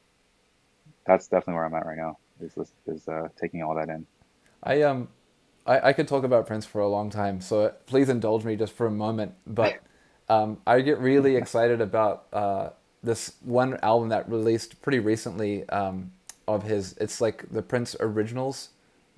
that's 1.06 1.28
definitely 1.28 1.54
where 1.54 1.64
I'm 1.64 1.74
at 1.74 1.86
right 1.86 1.96
now. 1.96 2.18
Is 2.40 2.72
is 2.86 3.08
uh, 3.08 3.28
taking 3.38 3.62
all 3.62 3.74
that 3.74 3.88
in. 3.88 4.06
I 4.62 4.82
um, 4.82 5.08
I, 5.70 5.90
I 5.90 5.92
could 5.92 6.08
talk 6.08 6.24
about 6.24 6.48
Prince 6.48 6.66
for 6.66 6.80
a 6.80 6.88
long 6.88 7.10
time, 7.10 7.40
so 7.40 7.72
please 7.86 8.08
indulge 8.08 8.44
me 8.44 8.56
just 8.56 8.72
for 8.72 8.86
a 8.86 8.90
moment. 8.90 9.34
But 9.46 9.78
um, 10.28 10.58
I 10.66 10.80
get 10.80 10.98
really 10.98 11.36
excited 11.36 11.80
about 11.80 12.26
uh, 12.32 12.70
this 13.04 13.34
one 13.42 13.78
album 13.82 14.08
that 14.08 14.28
released 14.28 14.82
pretty 14.82 14.98
recently 14.98 15.68
um, 15.68 16.10
of 16.48 16.64
his. 16.64 16.96
It's 17.00 17.20
like 17.20 17.44
the 17.52 17.62
Prince 17.62 17.94
Originals, 18.00 18.70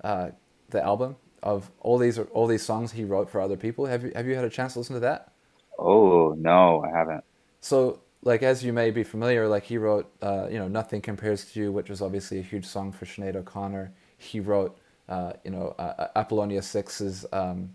uh, 0.03 0.29
the 0.69 0.83
album 0.83 1.15
of 1.41 1.71
all 1.79 1.97
these 1.97 2.19
all 2.19 2.45
these 2.45 2.63
songs 2.63 2.91
he 2.91 3.03
wrote 3.03 3.31
for 3.31 3.41
other 3.41 3.57
people. 3.57 3.87
Have 3.87 4.03
you 4.03 4.11
have 4.15 4.27
you 4.27 4.35
had 4.35 4.45
a 4.45 4.49
chance 4.49 4.73
to 4.73 4.79
listen 4.79 4.93
to 4.93 4.99
that? 4.99 5.33
Oh 5.79 6.35
no, 6.37 6.83
I 6.83 6.95
haven't. 6.95 7.23
So, 7.61 8.01
like 8.21 8.43
as 8.43 8.63
you 8.63 8.73
may 8.73 8.91
be 8.91 9.03
familiar, 9.03 9.47
like 9.47 9.63
he 9.63 9.79
wrote, 9.79 10.07
uh, 10.21 10.47
you 10.51 10.59
know, 10.59 10.67
"Nothing 10.67 11.01
Compares 11.01 11.45
to 11.51 11.59
You," 11.59 11.71
which 11.71 11.89
was 11.89 11.99
obviously 11.99 12.37
a 12.37 12.43
huge 12.43 12.65
song 12.65 12.91
for 12.91 13.05
Sinead 13.05 13.35
O'Connor. 13.35 13.91
He 14.17 14.39
wrote, 14.39 14.77
uh, 15.09 15.33
you 15.43 15.51
know, 15.51 15.75
uh, 15.79 16.07
Apollonia 16.15 16.61
Six's 16.61 17.25
um, 17.33 17.71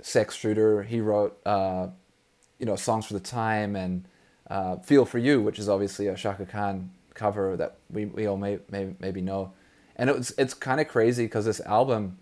"Sex 0.00 0.34
Shooter." 0.34 0.82
He 0.82 1.00
wrote, 1.00 1.38
uh, 1.46 1.88
you 2.58 2.66
know, 2.66 2.76
songs 2.76 3.06
for 3.06 3.14
the 3.14 3.20
time 3.20 3.76
and 3.76 4.04
uh, 4.48 4.76
"Feel 4.76 5.04
for 5.04 5.18
You," 5.18 5.40
which 5.40 5.58
is 5.58 5.68
obviously 5.68 6.06
a 6.08 6.14
Chaka 6.14 6.46
Khan 6.46 6.90
cover 7.14 7.56
that 7.56 7.76
we, 7.90 8.06
we 8.06 8.26
all 8.26 8.36
may, 8.36 8.58
may 8.70 8.94
maybe 8.98 9.20
know. 9.20 9.52
And 9.96 10.08
it 10.08 10.16
was 10.16 10.32
it's 10.38 10.54
kind 10.54 10.80
of 10.80 10.88
crazy 10.88 11.24
because 11.24 11.44
this 11.44 11.60
album, 11.60 12.18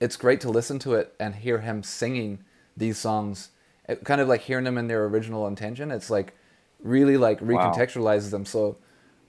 it's 0.00 0.16
great 0.16 0.40
to 0.42 0.50
listen 0.50 0.78
to 0.80 0.94
it 0.94 1.14
and 1.18 1.34
hear 1.34 1.60
him 1.60 1.82
singing 1.82 2.44
these 2.76 2.98
songs 2.98 3.50
it, 3.88 4.04
kind 4.04 4.20
of 4.20 4.28
like 4.28 4.42
hearing 4.42 4.64
them 4.64 4.78
in 4.78 4.88
their 4.88 5.04
original 5.06 5.46
intention. 5.46 5.90
It's 5.90 6.10
like 6.10 6.34
really 6.82 7.16
like 7.16 7.40
Wow. 7.40 7.46
recontextualizes 7.72 8.30
them. 8.30 8.44
So 8.44 8.76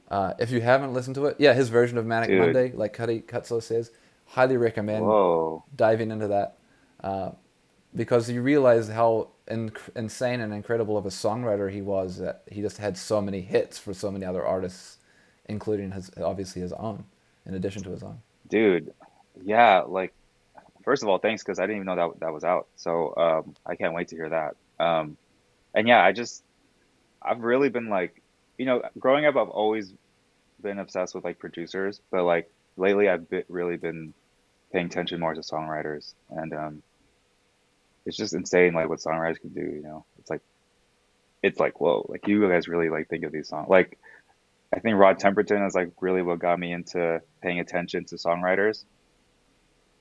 uh, 0.09 0.33
if 0.39 0.51
you 0.51 0.61
haven't 0.61 0.93
listened 0.93 1.15
to 1.15 1.25
it, 1.25 1.37
yeah, 1.39 1.53
his 1.53 1.69
version 1.69 1.97
of 1.97 2.05
Manic 2.05 2.29
Dude. 2.29 2.39
Monday, 2.39 2.71
like 2.71 2.93
Cuddy 2.93 3.21
Cutso 3.21 3.61
says, 3.61 3.91
highly 4.25 4.57
recommend 4.57 5.05
Whoa. 5.05 5.63
diving 5.75 6.11
into 6.11 6.27
that 6.27 6.57
uh, 7.03 7.31
because 7.95 8.29
you 8.29 8.41
realize 8.41 8.87
how 8.89 9.29
in- 9.47 9.71
insane 9.95 10.41
and 10.41 10.53
incredible 10.53 10.97
of 10.97 11.05
a 11.05 11.09
songwriter 11.09 11.71
he 11.71 11.81
was. 11.81 12.17
That 12.17 12.43
he 12.51 12.61
just 12.61 12.77
had 12.77 12.97
so 12.97 13.21
many 13.21 13.41
hits 13.41 13.77
for 13.77 13.93
so 13.93 14.11
many 14.11 14.25
other 14.25 14.45
artists, 14.45 14.97
including 15.47 15.91
his 15.91 16.11
obviously 16.21 16.61
his 16.61 16.73
own, 16.73 17.05
in 17.45 17.53
addition 17.53 17.83
to 17.83 17.91
his 17.91 18.03
own. 18.03 18.19
Dude, 18.47 18.93
yeah, 19.43 19.81
like 19.87 20.13
first 20.83 21.03
of 21.03 21.09
all, 21.09 21.17
thanks 21.17 21.43
because 21.43 21.59
I 21.59 21.63
didn't 21.63 21.77
even 21.77 21.85
know 21.87 21.95
that 21.95 22.19
that 22.19 22.33
was 22.33 22.43
out. 22.43 22.67
So 22.75 23.15
um, 23.17 23.55
I 23.65 23.75
can't 23.75 23.93
wait 23.93 24.09
to 24.09 24.15
hear 24.15 24.29
that. 24.29 24.55
Um, 24.83 25.17
and 25.73 25.87
yeah, 25.87 26.03
I 26.03 26.11
just 26.11 26.43
I've 27.21 27.41
really 27.41 27.69
been 27.69 27.89
like, 27.89 28.21
you 28.57 28.65
know, 28.65 28.81
growing 28.99 29.25
up, 29.25 29.35
I've 29.35 29.49
always 29.49 29.93
been 30.61 30.79
obsessed 30.79 31.15
with 31.15 31.23
like 31.23 31.39
producers, 31.39 32.01
but 32.11 32.23
like 32.23 32.49
lately, 32.77 33.09
I've 33.09 33.29
been, 33.29 33.43
really 33.49 33.77
been 33.77 34.13
paying 34.71 34.87
attention 34.87 35.19
more 35.19 35.33
to 35.33 35.41
songwriters, 35.41 36.13
and 36.29 36.53
um, 36.53 36.83
it's 38.05 38.17
just 38.17 38.33
insane 38.33 38.73
like 38.73 38.89
what 38.89 38.99
songwriters 38.99 39.39
can 39.39 39.49
do. 39.49 39.61
You 39.61 39.81
know, 39.83 40.05
it's 40.19 40.29
like 40.29 40.41
it's 41.43 41.59
like 41.59 41.79
whoa, 41.79 42.05
like 42.09 42.27
you 42.27 42.47
guys 42.47 42.67
really 42.67 42.89
like 42.89 43.09
think 43.09 43.23
of 43.23 43.31
these 43.31 43.49
songs. 43.49 43.69
Like 43.69 43.97
I 44.73 44.79
think 44.79 44.97
Rod 44.97 45.19
Temperton 45.19 45.65
is 45.67 45.75
like 45.75 45.91
really 46.01 46.21
what 46.21 46.39
got 46.39 46.59
me 46.59 46.71
into 46.73 47.21
paying 47.41 47.59
attention 47.59 48.05
to 48.05 48.15
songwriters 48.15 48.83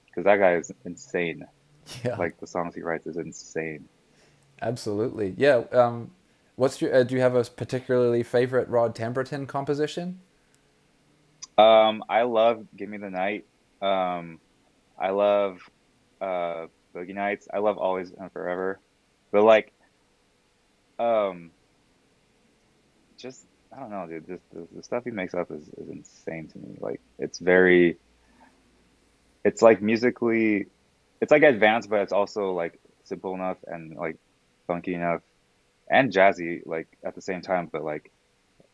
because 0.06 0.24
that 0.24 0.36
guy 0.36 0.56
is 0.56 0.72
insane. 0.85 1.47
Yeah. 2.02 2.16
Like 2.16 2.40
the 2.40 2.47
songs 2.47 2.74
he 2.74 2.81
writes 2.81 3.06
is 3.06 3.18
insane. 3.18 3.90
Absolutely. 4.62 5.35
Yeah. 5.36 5.64
Um, 5.70 6.12
what's 6.56 6.81
your? 6.81 6.94
Uh, 6.94 7.02
do 7.02 7.14
you 7.14 7.20
have 7.20 7.35
a 7.35 7.44
particularly 7.44 8.22
favorite 8.22 8.68
Rod 8.68 8.94
Temperton 8.94 9.47
composition? 9.47 10.20
Um, 11.56 12.02
I 12.09 12.22
love 12.22 12.66
"Give 12.76 12.89
Me 12.89 12.98
the 12.98 13.10
Night." 13.10 13.44
Um, 13.81 14.40
I 14.98 15.10
love 15.10 15.59
uh, 16.20 16.66
"Boogie 16.94 17.14
Nights." 17.14 17.48
I 17.52 17.59
love 17.59 17.78
"Always 17.78 18.12
and 18.12 18.32
Forever," 18.32 18.81
but 19.31 19.44
like, 19.44 19.72
um, 20.98 21.51
just 23.16 23.47
I 23.72 23.81
don't 23.81 23.90
know, 23.90 24.06
dude. 24.06 24.40
The 24.52 24.82
stuff 24.82 25.05
he 25.05 25.10
makes 25.10 25.35
up 25.35 25.51
is, 25.51 25.68
is 25.76 25.89
insane 25.89 26.48
to 26.48 26.59
me. 26.59 26.76
Like, 26.78 27.01
it's 27.18 27.39
very, 27.39 27.98
it's 29.44 29.62
like 29.62 29.82
musically, 29.82 30.66
it's 31.20 31.32
like 31.32 31.43
advanced, 31.43 31.90
but 31.90 32.01
it's 32.01 32.12
also 32.12 32.52
like 32.52 32.78
simple 33.05 33.35
enough 33.35 33.56
and 33.66 33.97
like 33.97 34.16
funky 34.66 34.94
enough 34.94 35.22
and 35.94 36.12
jazzy 36.12 36.62
like 36.66 36.88
at 37.04 37.14
the 37.14 37.22
same 37.22 37.40
time. 37.40 37.68
But 37.72 37.84
like, 37.84 38.10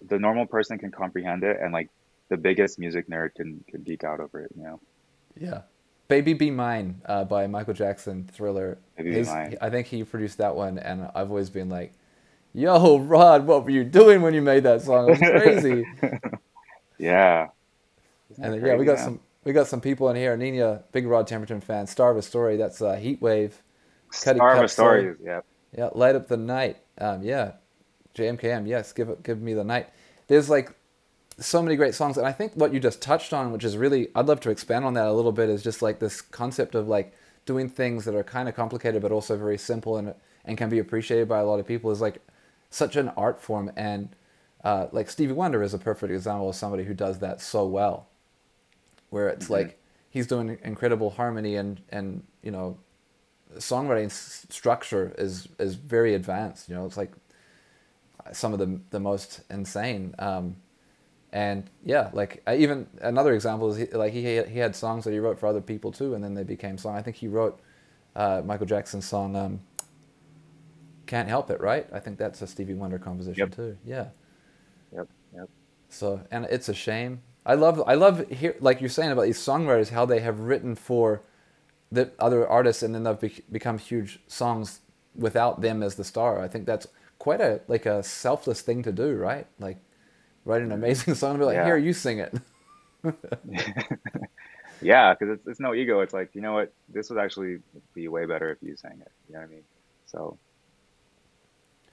the 0.09 0.19
normal 0.19 0.47
person 0.47 0.79
can 0.79 0.91
comprehend 0.91 1.45
it, 1.45 1.59
and 1.61 1.73
like 1.73 1.89
the 2.29 2.37
biggest 2.37 2.79
music 2.79 3.09
nerd 3.09 3.35
can 3.35 3.65
can 3.69 3.83
geek 3.83 4.05
out 4.05 4.21
over 4.21 4.41
it. 4.41 4.51
You 4.57 4.65
know. 4.65 4.81
Yeah. 5.39 5.63
Baby 6.09 6.35
Be 6.35 6.51
Mine 6.51 7.01
uh, 7.07 7.23
by 7.25 7.47
Michael 7.47 7.75
Jackson 7.75 8.29
Thriller. 8.33 8.79
Baby 8.97 9.11
Be 9.11 9.17
His- 9.19 9.29
Mine. 9.29 9.57
I 9.61 9.71
think 9.71 9.87
he 9.87 10.03
produced 10.03 10.39
that 10.39 10.57
one, 10.57 10.79
and 10.79 11.09
I've 11.15 11.31
always 11.31 11.51
been 11.51 11.69
like, 11.69 11.93
yo, 12.53 12.99
Rod, 12.99 13.47
what 13.47 13.63
were 13.63 13.71
you 13.71 13.85
doing 13.85 14.21
when 14.21 14.35
you 14.35 14.43
made 14.43 14.65
that 14.65 14.83
song? 14.83 15.09
It 15.09 15.21
was 15.21 15.43
crazy. 15.43 15.85
Yeah. 16.99 17.49
Isn't 18.31 18.45
and 18.45 18.55
then, 18.55 18.65
yeah, 18.65 18.77
we 18.77 18.85
got 18.85 18.97
man? 18.97 19.05
some 19.05 19.21
we 19.45 19.53
got 19.55 19.67
some 19.67 19.81
people 19.81 20.11
in 20.11 20.17
here. 20.17 20.37
Nina, 20.37 20.85
big 20.93 21.07
Rod 21.07 21.27
Temperton 21.27 21.63
fan. 21.63 21.87
Star 21.87 22.11
of 22.11 22.19
a 22.19 22.23
Story. 22.23 22.57
That's 22.59 22.83
uh, 22.83 22.97
Heat 22.97 23.23
Wave. 23.23 23.63
Cuddy 24.23 24.37
Star 24.39 24.57
of 24.59 24.65
a 24.65 24.69
Story. 24.69 25.15
Soul. 25.25 25.43
Yeah. 25.77 25.91
Light 25.95 26.15
up 26.17 26.29
the 26.29 26.37
night. 26.37 26.79
Um, 26.99 27.23
yeah, 27.23 27.53
JMKM. 28.15 28.67
Yes, 28.67 28.93
give 28.93 29.09
it, 29.09 29.23
give 29.23 29.41
me 29.41 29.55
the 29.55 29.65
night. 29.65 29.89
There's 30.29 30.51
like 30.51 30.73
so 31.39 31.63
many 31.63 31.77
great 31.77 31.95
songs, 31.95 32.19
and 32.19 32.27
I 32.27 32.33
think 32.33 32.53
what 32.55 32.73
you 32.75 32.81
just 32.81 33.01
touched 33.01 33.33
on, 33.33 33.53
which 33.53 33.65
is 33.65 33.77
really, 33.77 34.09
I'd 34.15 34.27
love 34.27 34.41
to 34.41 34.51
expand 34.51 34.85
on 34.85 34.95
that 34.95 35.07
a 35.07 35.13
little 35.13 35.33
bit, 35.33 35.49
is 35.49 35.63
just 35.63 35.81
like 35.81 35.99
this 35.99 36.21
concept 36.21 36.75
of 36.75 36.89
like 36.89 37.15
doing 37.47 37.69
things 37.69 38.05
that 38.05 38.15
are 38.15 38.23
kind 38.23 38.49
of 38.49 38.55
complicated 38.55 39.01
but 39.01 39.11
also 39.11 39.37
very 39.37 39.57
simple 39.59 39.97
and 39.97 40.15
and 40.45 40.57
can 40.59 40.69
be 40.69 40.79
appreciated 40.79 41.29
by 41.29 41.39
a 41.39 41.45
lot 41.45 41.59
of 41.61 41.67
people 41.67 41.91
is 41.91 42.01
like 42.01 42.19
such 42.71 42.97
an 42.97 43.09
art 43.17 43.41
form, 43.41 43.71
and 43.77 44.11
uh, 44.65 44.87
like 44.93 45.09
Stevie 45.09 45.33
Wonder 45.33 45.63
is 45.63 45.73
a 45.75 45.79
perfect 45.79 46.13
example 46.13 46.51
of 46.51 46.55
somebody 46.57 46.85
who 46.85 46.95
does 46.95 47.19
that 47.21 47.41
so 47.41 47.67
well, 47.67 48.07
where 49.11 49.29
it's 49.29 49.47
Mhm. 49.47 49.51
like 49.51 49.79
he's 50.11 50.27
doing 50.27 50.59
incredible 50.63 51.11
harmony 51.11 51.57
and 51.57 51.81
and 51.91 52.23
you 52.43 52.51
know 52.51 52.77
songwriting 53.57 54.07
s- 54.07 54.47
structure 54.51 55.15
is 55.19 55.49
is 55.59 55.75
very 55.75 56.15
advanced. 56.15 56.69
You 56.69 56.75
know, 56.77 56.87
it's 56.87 56.97
like 56.97 57.13
some 58.33 58.53
of 58.53 58.59
the 58.59 58.81
the 58.91 59.01
most 59.01 59.41
insane. 59.51 60.15
Um, 60.19 60.57
and 61.33 61.71
yeah, 61.85 62.11
like 62.13 62.43
I 62.47 62.57
even 62.57 62.89
another 63.03 63.35
example 63.35 63.71
is 63.71 63.79
he, 63.79 63.87
like 63.87 64.13
he 64.13 64.43
he 64.43 64.59
had 64.59 64.77
songs 64.77 65.05
that 65.05 65.13
he 65.13 65.19
wrote 65.19 65.39
for 65.39 65.47
other 65.49 65.61
people 65.63 65.93
too, 65.93 66.15
and 66.15 66.25
then 66.25 66.35
they 66.35 66.45
became 66.45 66.79
song. 66.79 66.97
I 66.97 67.03
think 67.03 67.17
he 67.17 67.29
wrote 67.29 67.61
uh, 68.17 68.43
Michael 68.45 68.67
Jackson's 68.67 69.07
song 69.07 69.37
um, 69.37 69.61
"Can't 71.07 71.29
Help 71.29 71.51
It," 71.51 71.61
right? 71.61 71.87
I 71.93 72.01
think 72.01 72.17
that's 72.19 72.41
a 72.41 72.47
Stevie 72.47 72.73
Wonder 72.75 72.99
composition 72.99 73.51
Yep. 73.51 73.51
too. 73.51 73.77
Yeah. 73.85 74.09
Yep. 74.93 75.09
Yep. 75.33 75.51
So 75.89 76.23
and 76.31 76.45
it's 76.47 76.69
a 76.69 76.75
shame. 76.75 77.23
I 77.45 77.55
love 77.55 77.83
I 77.87 77.95
love 77.95 78.29
hear 78.29 78.57
like 78.61 78.81
you're 78.81 78.91
saying 78.91 79.11
about 79.11 79.23
these 79.25 79.39
songwriters 79.39 79.91
how 79.91 80.05
they 80.07 80.21
have 80.21 80.41
written 80.41 80.75
for 80.75 81.23
the 81.93 82.13
other 82.19 82.49
artists 82.49 82.83
and 82.83 82.95
then 82.95 83.05
they've 83.05 83.21
bec 83.21 83.43
become 83.51 83.79
huge 83.79 84.21
songs 84.29 84.81
without 85.15 85.61
them 85.61 85.83
as 85.83 85.97
the 85.97 86.05
star. 86.05 86.41
I 86.41 86.49
think 86.49 86.67
that's 86.67 86.87
quite 87.19 87.41
a 87.41 87.61
like 87.69 87.87
a 87.87 88.03
selfless 88.03 88.63
thing 88.63 88.83
to 88.85 88.93
do, 88.93 89.15
right? 89.17 89.47
Like 89.59 89.79
write 90.45 90.63
an 90.63 90.73
amazing 90.73 91.15
song 91.15 91.33
and 91.33 91.41
be 91.41 91.47
like, 91.47 91.57
Yeah. 91.57 91.65
here 91.65 91.77
you 91.79 91.93
sing 91.93 92.19
it. 92.21 92.35
Yeah, 94.81 95.15
because 95.15 95.35
it's, 95.39 95.47
it's 95.47 95.61
no 95.61 95.75
ego. 95.75 96.01
It's 96.01 96.15
like, 96.15 96.31
you 96.35 96.41
know 96.41 96.55
what? 96.55 96.73
This 96.89 97.11
would 97.11 97.19
actually 97.19 97.59
be 97.95 98.09
way 98.09 98.27
better 98.27 98.51
if 98.51 98.59
you 98.63 98.77
sang 98.77 99.01
it. 99.01 99.13
You 99.29 99.35
know 99.35 99.41
what 99.41 99.49
I 99.49 99.51
mean? 99.53 99.65
So, 100.07 100.39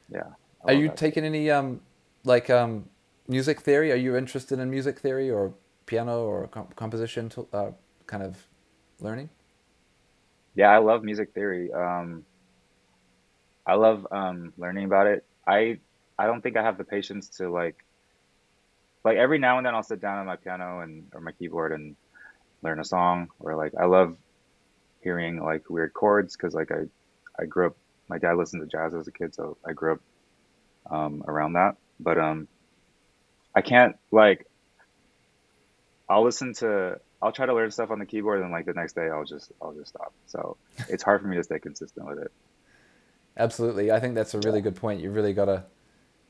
yeah. 0.10 0.34
I 0.64 0.68
Are 0.68 0.74
you 0.74 0.90
taking 0.90 1.24
any 1.24 1.50
um 1.52 1.82
like 2.24 2.50
um 2.50 2.90
music 3.28 3.62
theory? 3.62 3.92
Are 3.92 3.96
you 3.96 4.16
interested 4.16 4.60
in 4.60 4.70
music 4.70 5.00
theory 5.00 5.30
or 5.32 5.54
piano 5.86 6.24
or 6.26 6.48
com- 6.48 6.70
composition 6.76 7.30
to, 7.30 7.48
uh, 7.54 7.72
kind 8.08 8.24
of 8.24 8.48
learning? 9.00 9.30
Yeah, 10.58 10.70
I 10.72 10.80
love 10.80 11.04
music 11.04 11.34
theory. 11.34 11.72
Um, 11.72 12.26
I 13.68 13.76
love 13.76 14.08
um, 14.12 14.54
learning 14.58 14.86
about 14.86 15.08
it. 15.08 15.26
I 15.48 15.80
I 16.18 16.26
don't 16.26 16.42
think 16.42 16.58
I 16.58 16.64
have 16.64 16.78
the 16.80 16.86
patience 16.86 17.30
to 17.38 17.50
like 17.52 17.78
like 19.04 19.18
every 19.18 19.40
now 19.40 19.58
and 19.58 19.66
then 19.66 19.76
I'll 19.76 19.84
sit 19.84 20.02
down 20.02 20.20
on 20.20 20.26
my 20.26 20.36
piano 20.38 20.82
and 20.82 21.06
or 21.14 21.22
my 21.22 21.32
keyboard 21.34 21.72
and 21.72 21.96
learn 22.64 22.80
a 22.80 22.86
song 22.86 23.30
or 23.40 23.56
like 23.56 23.74
I 23.80 23.86
love 23.86 24.18
hearing 25.02 25.44
like 25.44 25.70
weird 25.70 25.94
chords 25.94 26.38
because 26.38 26.54
like 26.56 26.72
I 26.72 26.84
I 27.42 27.46
grew 27.46 27.68
up 27.68 27.78
my 28.10 28.20
dad 28.20 28.38
listened 28.38 28.64
to 28.64 28.68
jazz 28.78 28.94
as 28.96 29.08
a 29.08 29.14
kid 29.14 29.36
so 29.36 29.58
I 29.68 29.74
grew 29.74 29.94
up 29.94 30.02
um, 30.92 31.24
around 31.28 31.54
that 31.54 31.78
but 32.00 32.18
um 32.20 32.50
I 33.56 33.62
can't 33.62 33.98
like 34.12 34.48
I'll 36.10 36.24
listen 36.24 36.54
to 36.56 37.00
I'll 37.22 37.32
try 37.32 37.46
to 37.46 37.54
learn 37.54 37.72
stuff 37.72 37.92
on 37.92 38.00
the 38.00 38.06
keyboard 38.06 38.42
and 38.42 38.52
like 38.52 38.66
the 38.66 38.74
next 38.74 38.94
day 38.94 39.10
I'll 39.10 39.26
just 39.26 39.52
I'll 39.62 39.74
just 39.74 39.90
stop 39.90 40.14
so 40.28 40.58
it's 40.90 41.04
hard 41.04 41.22
for 41.22 41.28
me 41.28 41.38
to 41.38 41.44
stay 41.44 41.60
consistent 41.60 42.08
with 42.08 42.20
it 42.20 42.32
Absolutely. 43.38 43.92
I 43.92 44.00
think 44.00 44.16
that's 44.16 44.34
a 44.34 44.40
really 44.40 44.62
good 44.62 44.76
point. 44.76 45.02
You 45.02 45.12
really 45.12 45.34
got 45.34 45.46
to 45.46 45.64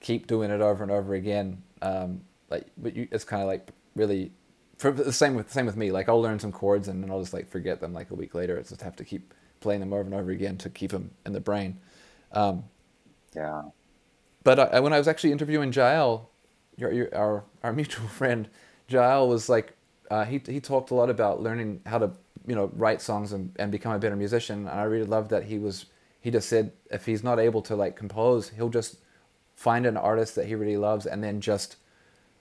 keep 0.02 0.28
doing 0.28 0.52
it 0.52 0.62
over 0.62 0.84
and 0.84 0.92
over 0.92 1.14
again. 1.14 1.64
Um, 1.82 2.22
like, 2.50 2.68
but 2.78 2.96
you, 2.96 3.08
it's 3.12 3.24
kind 3.24 3.42
of 3.42 3.48
like 3.48 3.70
really, 3.96 4.32
for 4.78 4.92
the 4.92 5.14
same 5.14 5.36
with 5.36 5.52
same 5.52 5.66
with 5.66 5.78
me. 5.78 5.92
Like, 5.92 6.10
I'll 6.10 6.22
learn 6.22 6.40
some 6.40 6.52
chords 6.52 6.90
and 6.90 7.02
then 7.02 7.10
I'll 7.10 7.22
just 7.22 7.34
like 7.34 7.48
forget 7.50 7.80
them 7.80 7.94
like 7.94 8.12
a 8.12 8.16
week 8.16 8.36
later. 8.36 8.58
It's 8.58 8.70
just 8.70 8.82
have 8.82 8.98
to 8.98 9.06
keep 9.06 9.34
playing 9.62 9.80
them 9.80 9.94
over 9.94 10.02
and 10.02 10.14
over 10.14 10.32
again 10.32 10.58
to 10.58 10.70
keep 10.70 10.92
them 10.92 11.12
in 11.26 11.34
the 11.34 11.40
brain. 11.40 11.80
Um, 12.34 12.66
yeah 13.36 13.64
but 14.44 14.60
I, 14.60 14.80
when 14.80 14.94
I 14.94 14.98
was 14.98 15.10
actually 15.10 15.34
interviewing 15.34 15.74
Jael, 15.74 16.30
your, 16.78 16.92
your, 16.92 17.16
our 17.16 17.44
our 17.64 17.74
mutual 17.74 18.08
friend, 18.08 18.50
Jael 18.90 19.28
was 19.30 19.50
like, 19.50 19.77
uh, 20.10 20.26
he 20.26 20.42
he 20.46 20.60
talked 20.60 20.92
a 20.92 20.96
lot 20.96 21.10
about 21.10 21.42
learning 21.42 21.82
how 21.86 22.00
to 22.00 22.12
you 22.46 22.56
know 22.56 22.72
write 22.76 23.02
songs 23.02 23.34
and, 23.34 23.54
and 23.58 23.72
become 23.72 23.94
a 23.94 24.00
better 24.00 24.16
musician. 24.16 24.68
And 24.68 24.80
I 24.80 24.84
really 24.84 25.06
loved 25.06 25.30
that 25.32 25.46
he 25.46 25.60
was 25.60 25.86
he 26.22 26.32
just 26.32 26.50
said 26.50 26.72
if 26.92 27.06
he's 27.06 27.24
not 27.24 27.40
able 27.40 27.62
to 27.64 27.76
like 27.76 27.96
compose, 27.96 28.50
he'll 28.50 28.70
just 28.70 28.98
find 29.56 29.86
an 29.86 29.98
artist 29.98 30.36
that 30.36 30.46
he 30.48 30.56
really 30.56 30.78
loves 30.78 31.06
and 31.06 31.24
then 31.24 31.42
just 31.42 31.78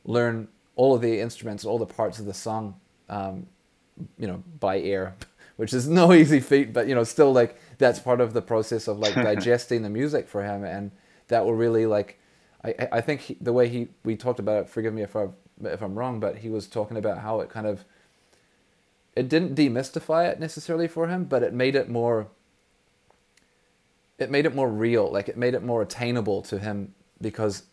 learn 0.05 0.49
all 0.77 0.95
of 0.95 1.01
the 1.03 1.21
instruments, 1.21 1.65
all 1.65 1.79
the 1.79 1.87
parts 1.87 2.19
of 2.19 2.27
the 2.27 2.35
song, 2.35 2.75
um, 3.09 3.47
you 4.19 4.27
know, 4.27 4.43
by 4.61 4.79
ear, 4.79 5.15
which 5.57 5.73
is 5.73 5.89
no 5.89 6.13
easy 6.23 6.41
feat, 6.41 6.73
but 6.73 6.87
you 6.89 6.95
know, 6.95 7.05
still 7.05 7.33
like 7.33 7.59
that's 7.79 7.99
part 7.99 8.21
of 8.21 8.33
the 8.33 8.43
process 8.43 8.89
of 8.89 8.99
like 8.99 9.15
digesting 9.21 9.83
the 9.83 9.91
music 9.91 10.29
for 10.29 10.43
him, 10.45 10.65
and 10.65 10.91
that 11.29 11.45
will 11.45 11.55
really 11.55 11.87
like, 11.87 12.19
I 12.65 12.75
I- 12.93 13.01
think 13.01 13.23
he, 13.23 13.37
the 13.41 13.53
way 13.53 13.69
he 13.69 13.89
we 14.05 14.17
talked 14.17 14.39
about 14.41 14.63
it. 14.65 14.69
Forgive 14.69 14.95
me 14.95 15.03
if 15.03 15.17
I 15.17 15.29
if 15.65 15.83
I'm 15.83 15.95
wrong, 15.95 16.21
but 16.21 16.39
he 16.39 16.49
was 16.49 16.67
talking 16.67 16.97
about 16.97 17.19
how 17.19 17.41
it 17.41 17.49
kind 17.49 17.67
of 17.67 17.85
it 19.15 19.29
didn't 19.29 19.55
demystify 19.55 20.31
it 20.31 20.39
necessarily 20.39 20.87
for 20.87 21.09
him, 21.09 21.25
but 21.25 21.43
it 21.43 21.55
made 21.55 21.75
it 21.75 21.89
more 21.89 22.29
it 24.19 24.31
made 24.31 24.47
it 24.47 24.55
more 24.55 24.69
real 24.71 25.11
like 25.11 25.29
it 25.29 25.37
made 25.37 25.55
it 25.55 25.63
more 25.63 25.83
attainable 25.83 26.43
to 26.43 26.59
him 26.59 26.95
because 27.21 27.65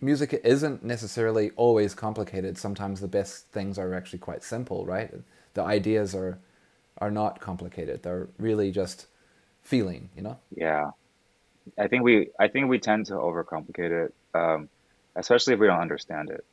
music 0.00 0.40
isn't 0.44 0.82
necessarily 0.84 1.50
always 1.56 1.94
complicated. 1.94 2.56
Sometimes 2.58 3.00
the 3.00 3.08
best 3.08 3.46
things 3.48 3.78
are 3.78 3.94
actually 3.94 4.18
quite 4.18 4.42
simple 4.42 4.86
right? 4.86 5.12
The 5.54 5.62
ideas 5.62 6.14
are 6.14 6.38
are 6.98 7.10
not 7.10 7.40
complicated. 7.40 8.02
They're 8.02 8.28
really 8.38 8.70
just 8.70 9.06
feeling 9.62 10.10
you 10.16 10.22
know? 10.22 10.38
Yeah, 10.54 10.90
I 11.78 11.88
think 11.88 12.04
we 12.04 12.30
I 12.38 12.48
think 12.48 12.68
we 12.68 12.78
tend 12.78 13.06
to 13.06 13.14
overcomplicate 13.14 14.06
it, 14.06 14.14
um, 14.34 14.68
especially 15.16 15.54
if 15.54 15.60
we 15.60 15.66
don't 15.66 15.80
understand 15.80 16.30
it. 16.30 16.44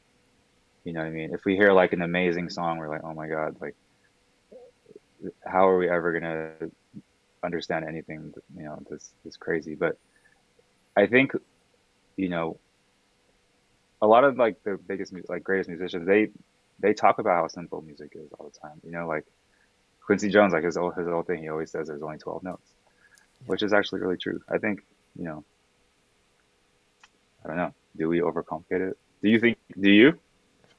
You 0.88 0.94
know 0.94 1.02
what 1.02 1.08
I 1.08 1.12
mean? 1.12 1.34
If 1.34 1.44
we 1.44 1.58
hear 1.58 1.74
like 1.74 1.92
an 1.92 2.02
amazing 2.02 2.50
song, 2.50 2.78
we're 2.78 2.88
like, 2.88 3.04
oh 3.04 3.14
my 3.14 3.28
God, 3.28 3.58
like 3.60 3.76
how 5.46 5.68
are 5.68 5.78
we 5.78 5.90
ever 5.90 6.14
gonna 6.14 6.70
understand 7.44 7.84
anything? 7.84 8.34
You 8.56 8.64
know, 8.64 8.82
this 8.90 9.12
this 9.26 9.36
crazy. 9.36 9.76
But 9.76 9.98
I 10.96 11.06
think, 11.06 11.34
you 12.16 12.30
know, 12.30 12.58
a 14.02 14.08
lot 14.08 14.24
of 14.24 14.38
like 14.38 14.64
the 14.64 14.78
biggest, 14.78 15.14
like 15.28 15.44
greatest 15.44 15.68
musicians, 15.68 16.08
they 16.08 16.30
they 16.80 16.94
talk 16.94 17.20
about 17.20 17.36
how 17.36 17.48
simple 17.50 17.82
music 17.82 18.14
is 18.16 18.32
all 18.40 18.50
the 18.50 18.58
time. 18.58 18.80
You 18.86 18.92
know, 18.92 19.10
like 19.10 19.26
Quincy 20.06 20.30
Jones, 20.30 20.54
like 20.54 20.64
his 20.64 20.78
whole 20.78 20.92
his 20.92 21.06
whole 21.06 21.24
thing, 21.24 21.42
he 21.42 21.50
always 21.50 21.70
says 21.70 21.90
there's 21.90 22.02
only 22.02 22.18
12 22.18 22.44
notes, 22.44 22.72
which 23.46 23.62
is 23.62 23.74
actually 23.74 24.00
really 24.00 24.18
true. 24.18 24.40
I 24.48 24.58
think, 24.58 24.86
you 25.18 25.26
know, 25.26 25.44
I 27.44 27.50
don't 27.50 27.58
know. 27.58 27.74
Do 27.98 28.08
we 28.08 28.22
overcomplicate 28.22 28.92
it? 28.92 28.98
Do 29.22 29.28
you 29.28 29.42
think? 29.42 29.58
Do 29.78 29.92
you? 29.92 30.18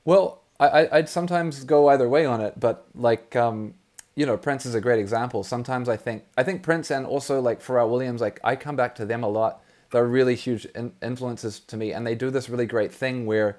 Well, 0.09 0.40
I, 0.59 0.89
I'd 0.90 1.09
sometimes 1.10 1.64
go 1.64 1.89
either 1.89 2.09
way 2.09 2.24
on 2.24 2.40
it, 2.40 2.59
but 2.59 2.86
like, 2.94 3.36
um, 3.36 3.74
you 4.16 4.24
know, 4.24 4.39
Prince 4.39 4.64
is 4.64 4.74
a 4.74 4.80
great 4.80 4.98
example. 4.98 5.44
Sometimes 5.44 5.86
I 5.86 5.98
think, 5.98 6.24
I 6.35 6.44
think 6.44 6.62
Prince 6.62 6.90
and 6.90 7.05
also 7.05 7.43
like 7.43 7.60
Pharrell 7.62 7.90
Williams, 7.90 8.22
like 8.22 8.40
I 8.43 8.56
come 8.56 8.74
back 8.74 8.94
to 8.94 9.05
them 9.05 9.22
a 9.22 9.28
lot. 9.28 9.62
They're 9.90 10.06
really 10.06 10.35
huge 10.35 10.64
in- 10.74 10.93
influences 11.02 11.60
to 11.60 11.76
me, 11.76 11.93
and 11.93 12.06
they 12.06 12.14
do 12.14 12.30
this 12.30 12.48
really 12.48 12.64
great 12.64 12.90
thing 12.90 13.26
where 13.26 13.59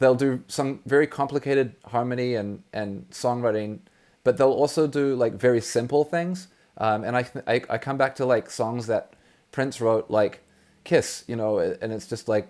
they'll 0.00 0.16
do 0.16 0.42
some 0.48 0.80
very 0.84 1.06
complicated 1.06 1.76
harmony 1.84 2.34
and 2.34 2.64
and 2.72 3.08
songwriting, 3.10 3.78
but 4.24 4.36
they'll 4.36 4.50
also 4.50 4.88
do 4.88 5.14
like 5.14 5.34
very 5.34 5.60
simple 5.60 6.02
things. 6.04 6.48
Um, 6.76 7.04
and 7.04 7.16
I, 7.16 7.24
I 7.46 7.62
I 7.70 7.78
come 7.78 7.96
back 7.96 8.16
to 8.16 8.26
like 8.26 8.50
songs 8.50 8.88
that 8.88 9.12
Prince 9.52 9.80
wrote, 9.80 10.10
like 10.10 10.40
Kiss, 10.82 11.22
you 11.28 11.36
know, 11.36 11.60
and 11.60 11.92
it's 11.92 12.08
just 12.08 12.26
like 12.28 12.48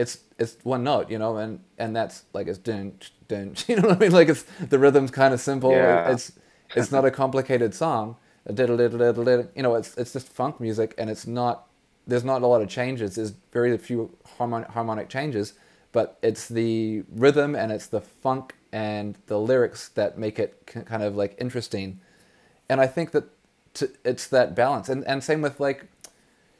it's 0.00 0.18
it's 0.38 0.56
one 0.62 0.82
note, 0.82 1.10
you 1.10 1.18
know, 1.18 1.36
and 1.36 1.60
and 1.78 1.94
that's 1.94 2.24
like 2.32 2.46
it's 2.46 2.58
dun 2.58 2.94
dun, 3.28 3.54
you 3.68 3.76
know 3.76 3.88
what 3.88 3.96
I 3.98 4.00
mean? 4.00 4.12
Like 4.12 4.28
it's 4.28 4.42
the 4.58 4.78
rhythm's 4.78 5.10
kind 5.10 5.34
of 5.34 5.40
simple. 5.40 5.72
Yeah. 5.72 6.10
It's 6.10 6.32
it's 6.74 6.90
not 6.90 7.04
a 7.04 7.10
complicated 7.10 7.74
song. 7.74 8.16
You 8.48 8.66
know, 8.66 9.74
it's 9.74 9.96
it's 9.96 10.12
just 10.14 10.28
funk 10.28 10.60
music, 10.60 10.94
and 10.96 11.10
it's 11.10 11.26
not. 11.26 11.66
There's 12.06 12.24
not 12.24 12.42
a 12.42 12.46
lot 12.46 12.62
of 12.62 12.68
changes. 12.68 13.16
There's 13.16 13.34
very 13.52 13.76
few 13.76 14.16
harmonic 14.38 14.68
harmonic 14.68 15.08
changes, 15.10 15.52
but 15.92 16.18
it's 16.22 16.48
the 16.48 17.04
rhythm 17.12 17.54
and 17.54 17.70
it's 17.70 17.86
the 17.86 18.00
funk 18.00 18.54
and 18.72 19.18
the 19.26 19.38
lyrics 19.38 19.88
that 19.90 20.18
make 20.18 20.38
it 20.38 20.66
kind 20.66 21.02
of 21.02 21.14
like 21.14 21.36
interesting. 21.38 22.00
And 22.68 22.80
I 22.80 22.86
think 22.86 23.10
that 23.10 23.24
to, 23.74 23.90
it's 24.04 24.26
that 24.28 24.54
balance, 24.54 24.88
and 24.88 25.04
and 25.04 25.22
same 25.22 25.42
with 25.42 25.60
like 25.60 25.86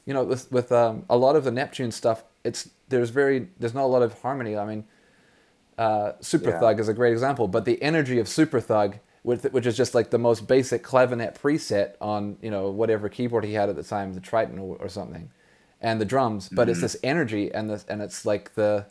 you 0.04 0.14
know, 0.14 0.24
with 0.24 0.50
with 0.52 0.72
um, 0.72 1.04
a 1.08 1.16
lot 1.16 1.36
of 1.36 1.44
the 1.44 1.50
Neptune 1.50 1.92
stuff, 1.92 2.24
it's 2.44 2.68
there's 2.90 3.10
very 3.10 3.48
there's 3.58 3.74
not 3.74 3.84
a 3.84 3.92
lot 3.96 4.02
of 4.02 4.20
harmony. 4.20 4.56
I 4.56 4.64
mean, 4.66 4.84
uh, 5.78 6.12
Super 6.20 6.50
Yeah. 6.50 6.60
Thug 6.60 6.80
is 6.80 6.88
a 6.88 6.94
great 6.94 7.12
example, 7.12 7.48
but 7.48 7.64
the 7.64 7.82
energy 7.82 8.18
of 8.18 8.28
Super 8.28 8.60
Thug, 8.60 8.98
with 9.24 9.50
which 9.52 9.66
is 9.66 9.76
just 9.76 9.94
like 9.94 10.10
the 10.10 10.18
most 10.18 10.46
basic 10.46 10.82
clavinet 10.82 11.34
preset 11.40 11.94
on 12.00 12.36
you 12.42 12.50
know 12.50 12.70
whatever 12.70 13.08
keyboard 13.08 13.44
he 13.44 13.54
had 13.54 13.68
at 13.68 13.76
the 13.76 13.82
time, 13.82 14.12
the 14.14 14.20
Triton 14.20 14.58
or, 14.58 14.76
or 14.76 14.88
something, 14.88 15.30
and 15.80 16.00
the 16.00 16.04
drums. 16.04 16.48
But 16.48 16.68
it's 16.68 16.78
Mhm. 16.78 16.82
this 16.82 16.96
energy 17.02 17.52
and 17.52 17.70
this 17.70 17.84
and 17.88 18.02
it's 18.02 18.26
like 18.26 18.54
the, 18.54 18.86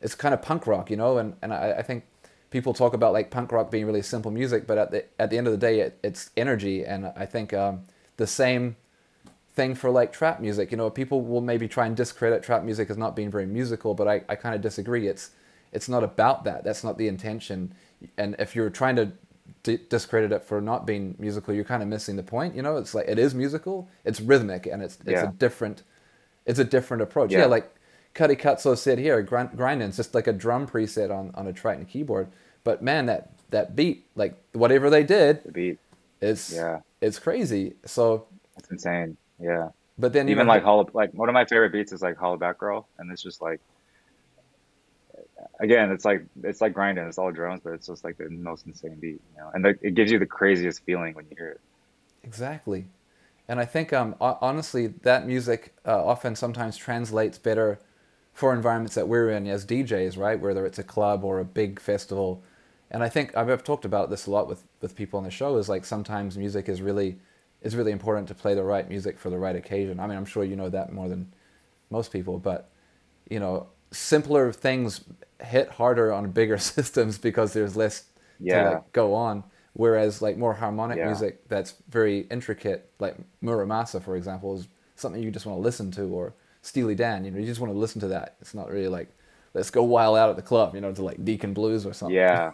it's 0.00 0.14
kind 0.14 0.34
of 0.34 0.42
punk 0.42 0.66
rock, 0.66 0.90
you 0.90 0.96
know, 0.96 1.18
and 1.18 1.34
and 1.42 1.52
I, 1.52 1.76
I 1.78 1.82
think 1.82 2.04
people 2.50 2.74
talk 2.74 2.92
about 2.94 3.12
like 3.12 3.30
punk 3.30 3.52
rock 3.52 3.70
being 3.70 3.86
really 3.86 4.02
simple 4.02 4.30
music, 4.30 4.66
but 4.66 4.78
at 4.78 4.90
the 4.90 5.04
at 5.20 5.30
the 5.30 5.38
end 5.38 5.46
of 5.46 5.52
the 5.52 5.58
day, 5.58 5.80
it, 5.80 5.98
it's 6.02 6.30
energy, 6.36 6.84
and 6.84 7.06
I 7.16 7.26
think 7.26 7.52
um, 7.54 7.84
the 8.16 8.26
same 8.26 8.76
thing 9.54 9.74
for 9.74 9.90
like 9.90 10.12
trap 10.12 10.40
music. 10.40 10.70
You 10.70 10.76
know, 10.76 10.90
people 10.90 11.22
will 11.22 11.40
maybe 11.40 11.68
try 11.68 11.86
and 11.86 11.96
discredit 11.96 12.42
trap 12.42 12.62
music 12.64 12.90
as 12.90 12.96
not 12.96 13.14
being 13.16 13.30
very 13.30 13.46
musical, 13.46 13.94
but 13.94 14.08
I, 14.08 14.22
I 14.28 14.34
kind 14.36 14.54
of 14.54 14.60
disagree. 14.60 15.08
It's 15.08 15.30
it's 15.72 15.88
not 15.88 16.04
about 16.04 16.44
that. 16.44 16.64
That's 16.64 16.84
not 16.84 16.98
the 16.98 17.08
intention. 17.08 17.74
And 18.18 18.36
if 18.38 18.54
you're 18.54 18.70
trying 18.70 18.96
to 18.96 19.12
d- 19.62 19.78
discredit 19.88 20.32
it 20.32 20.42
for 20.42 20.60
not 20.60 20.86
being 20.86 21.14
musical, 21.18 21.54
you're 21.54 21.64
kind 21.64 21.82
of 21.82 21.88
missing 21.88 22.16
the 22.16 22.22
point. 22.22 22.54
You 22.54 22.62
know, 22.62 22.76
it's 22.76 22.94
like 22.94 23.08
it 23.08 23.18
is 23.18 23.34
musical. 23.34 23.88
It's 24.04 24.20
rhythmic, 24.20 24.66
and 24.66 24.82
it's 24.82 24.96
it's 25.00 25.10
Yeah. 25.22 25.28
a 25.28 25.32
different 25.32 25.82
it's 26.46 26.58
a 26.58 26.64
different 26.64 27.02
approach. 27.02 27.30
Yeah, 27.32 27.40
Yeah. 27.40 27.46
like 27.46 27.74
Cuddy 28.14 28.36
Cutso 28.36 28.76
said 28.76 28.98
here, 28.98 29.22
grind, 29.22 29.56
grinding. 29.56 29.88
It's 29.88 29.96
just 29.96 30.14
like 30.14 30.26
a 30.26 30.32
drum 30.32 30.66
preset 30.66 31.10
on 31.10 31.30
on 31.34 31.46
a 31.46 31.52
Triton 31.52 31.84
keyboard. 31.86 32.28
But 32.64 32.82
man, 32.82 33.06
that 33.06 33.30
that 33.50 33.76
beat, 33.76 34.06
like 34.14 34.34
whatever 34.52 34.88
they 34.90 35.04
did, 35.04 35.44
The 35.44 35.52
beat, 35.52 35.78
it's 36.20 36.52
yeah, 36.52 36.80
it's 37.00 37.18
crazy. 37.18 37.74
So, 37.84 38.26
it's 38.56 38.70
insane. 38.70 39.16
Yeah. 39.42 39.70
but 39.98 40.12
then 40.12 40.28
Even 40.28 40.46
like 40.46 40.62
Hollow, 40.62 40.88
like 40.94 41.12
one 41.12 41.28
of 41.28 41.32
my 41.34 41.44
favorite 41.44 41.72
beats 41.72 41.92
is 41.92 42.02
like 42.02 42.16
Hollaback 42.16 42.58
Girl, 42.58 42.88
and 42.98 43.10
it's 43.12 43.22
just 43.22 43.42
like, 43.42 43.60
again, 45.60 45.90
it's 45.90 46.04
like 46.04 46.24
it's 46.42 46.60
like 46.60 46.72
grinding. 46.74 47.04
It's 47.06 47.18
all 47.18 47.32
drums, 47.32 47.62
but 47.64 47.72
it's 47.74 47.86
just 47.86 48.04
like 48.04 48.18
the 48.18 48.28
most 48.30 48.66
insane 48.66 48.98
beat, 49.00 49.20
you 49.34 49.38
know. 49.38 49.50
And 49.52 49.64
like, 49.64 49.78
it 49.82 49.94
gives 49.94 50.12
you 50.12 50.18
the 50.18 50.26
craziest 50.26 50.84
feeling 50.84 51.14
when 51.14 51.26
you 51.30 51.36
hear 51.36 51.48
it. 51.50 51.60
Exactly. 52.22 52.86
And 53.48 53.60
I 53.60 53.64
think, 53.64 53.92
um, 53.92 54.14
honestly, 54.20 54.86
that 55.02 55.26
music 55.26 55.74
uh, 55.86 56.04
often 56.04 56.36
sometimes 56.36 56.76
translates 56.76 57.38
better 57.38 57.80
for 58.32 58.54
environments 58.54 58.94
that 58.94 59.08
we're 59.08 59.30
in 59.30 59.46
as 59.46 59.66
DJs, 59.66 60.16
right? 60.16 60.40
Whether 60.40 60.64
it's 60.64 60.78
a 60.78 60.84
club 60.84 61.24
or 61.24 61.40
a 61.40 61.44
big 61.44 61.80
festival. 61.80 62.42
And 62.90 63.02
I 63.02 63.08
think 63.08 63.36
I've, 63.36 63.50
I've 63.50 63.64
talked 63.64 63.84
about 63.84 64.10
this 64.10 64.26
a 64.26 64.30
lot 64.30 64.48
with, 64.48 64.66
with 64.80 64.96
people 64.96 65.18
on 65.18 65.24
the 65.24 65.30
show 65.30 65.56
is 65.56 65.68
like 65.68 65.84
sometimes 65.84 66.38
music 66.38 66.68
is 66.68 66.80
really 66.80 67.18
is 67.62 67.76
really 67.76 67.92
important 67.92 68.28
to 68.28 68.34
play 68.34 68.54
the 68.54 68.62
right 68.62 68.88
music 68.88 69.18
for 69.18 69.30
the 69.30 69.38
right 69.38 69.56
occasion. 69.56 70.00
I 70.00 70.06
mean, 70.06 70.16
I'm 70.16 70.24
sure 70.24 70.44
you 70.44 70.56
know 70.56 70.68
that 70.70 70.92
more 70.92 71.08
than 71.08 71.32
most 71.90 72.12
people, 72.12 72.38
but 72.38 72.70
you 73.30 73.40
know, 73.40 73.68
simpler 73.90 74.52
things 74.52 75.04
hit 75.42 75.68
harder 75.70 76.12
on 76.12 76.30
bigger 76.30 76.58
systems 76.76 77.18
because 77.18 77.52
there's 77.52 77.76
less 77.76 78.04
to 78.48 78.60
like 78.60 78.92
go 78.92 79.14
on. 79.14 79.44
Whereas 79.74 80.20
like 80.20 80.36
more 80.36 80.54
harmonic 80.54 80.98
Yeah. 80.98 81.04
music 81.04 81.48
that's 81.48 81.74
very 81.88 82.20
intricate, 82.30 82.90
like 82.98 83.16
Mura 83.40 83.66
Masa, 83.66 84.02
for 84.02 84.16
example, 84.16 84.54
is 84.56 84.68
something 84.96 85.22
you 85.22 85.30
just 85.30 85.46
want 85.46 85.56
to 85.58 85.62
listen 85.62 85.90
to, 85.92 86.02
or 86.04 86.34
Steely 86.60 86.94
Dan. 86.94 87.24
You 87.24 87.30
know, 87.30 87.38
you 87.38 87.46
just 87.46 87.60
want 87.60 87.72
to 87.72 87.78
listen 87.78 88.00
to 88.02 88.08
that. 88.08 88.36
It's 88.40 88.54
not 88.54 88.70
really 88.70 88.88
like 88.88 89.08
let's 89.54 89.70
go 89.70 89.82
wild 89.82 90.16
out 90.18 90.30
at 90.30 90.36
the 90.36 90.42
club, 90.42 90.74
you 90.74 90.80
know, 90.82 90.92
to 90.92 91.02
like 91.02 91.24
Deacon 91.24 91.54
Blues 91.54 91.86
or 91.86 91.94
something. 91.94 92.14
Yeah, 92.14 92.52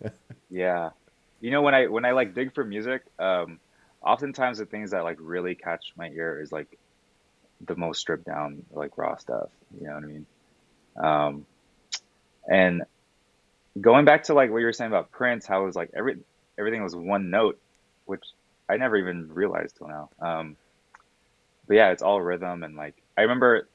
yeah. 0.50 0.90
You 1.40 1.50
know, 1.50 1.62
when 1.62 1.74
I 1.74 1.86
when 1.86 2.04
I 2.04 2.12
like 2.12 2.34
dig 2.34 2.54
for 2.54 2.64
music, 2.64 3.02
um, 3.18 3.60
oftentimes 4.02 4.58
the 4.58 4.66
things 4.66 4.92
that 4.92 5.04
like 5.04 5.18
really 5.20 5.54
catch 5.54 5.92
my 5.96 6.08
ear 6.08 6.40
is 6.40 6.52
like 6.52 6.78
the 7.66 7.76
most 7.76 8.00
stripped 8.00 8.24
down, 8.24 8.64
like 8.72 8.96
raw 8.96 9.16
stuff. 9.16 9.48
You 9.80 9.86
know 9.86 9.94
what 9.94 10.04
I 10.04 10.06
mean? 10.06 10.26
Um, 10.96 11.46
and 12.50 12.82
going 13.80 14.04
back 14.04 14.24
to 14.24 14.34
like 14.34 14.50
what 14.50 14.58
you 14.58 14.66
were 14.66 14.72
saying 14.72 14.90
about 14.90 15.10
Prince, 15.10 15.46
how 15.46 15.62
it 15.62 15.66
was 15.66 15.76
like 15.76 15.90
every 15.94 16.18
everything 16.58 16.82
was 16.82 16.94
one 16.94 17.30
note, 17.30 17.58
which 18.06 18.24
I 18.68 18.76
never 18.76 18.96
even 18.96 19.32
realized 19.32 19.76
till 19.76 19.88
now. 19.88 20.10
Um, 20.20 20.56
but 21.66 21.76
yeah, 21.76 21.90
it's 21.90 22.02
all 22.02 22.20
rhythm 22.20 22.62
and 22.62 22.76
like 22.76 22.94
I 23.16 23.22
remember 23.22 23.68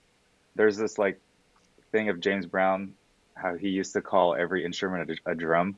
there's 0.55 0.77
this 0.77 0.97
like 0.97 1.19
thing 1.91 2.09
of 2.09 2.19
James 2.19 2.45
Brown, 2.45 2.93
how 3.35 3.55
he 3.55 3.69
used 3.69 3.93
to 3.93 4.01
call 4.01 4.35
every 4.35 4.65
instrument 4.65 5.19
a, 5.25 5.31
a 5.31 5.35
drum, 5.35 5.75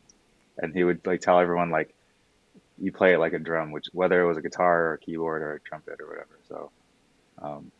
and 0.57 0.73
he 0.73 0.83
would 0.83 1.05
like 1.05 1.21
tell 1.21 1.39
everyone 1.39 1.71
like 1.71 1.94
you 2.77 2.91
play 2.91 3.13
it 3.13 3.19
like 3.19 3.33
a 3.33 3.39
drum, 3.39 3.71
which 3.71 3.87
whether 3.93 4.21
it 4.21 4.27
was 4.27 4.37
a 4.37 4.41
guitar 4.41 4.87
or 4.87 4.93
a 4.93 4.97
keyboard 4.97 5.41
or 5.41 5.53
a 5.53 5.59
trumpet 5.61 5.99
or 6.01 6.07
whatever. 6.07 6.39
So, 6.47 6.71
um, 7.41 7.71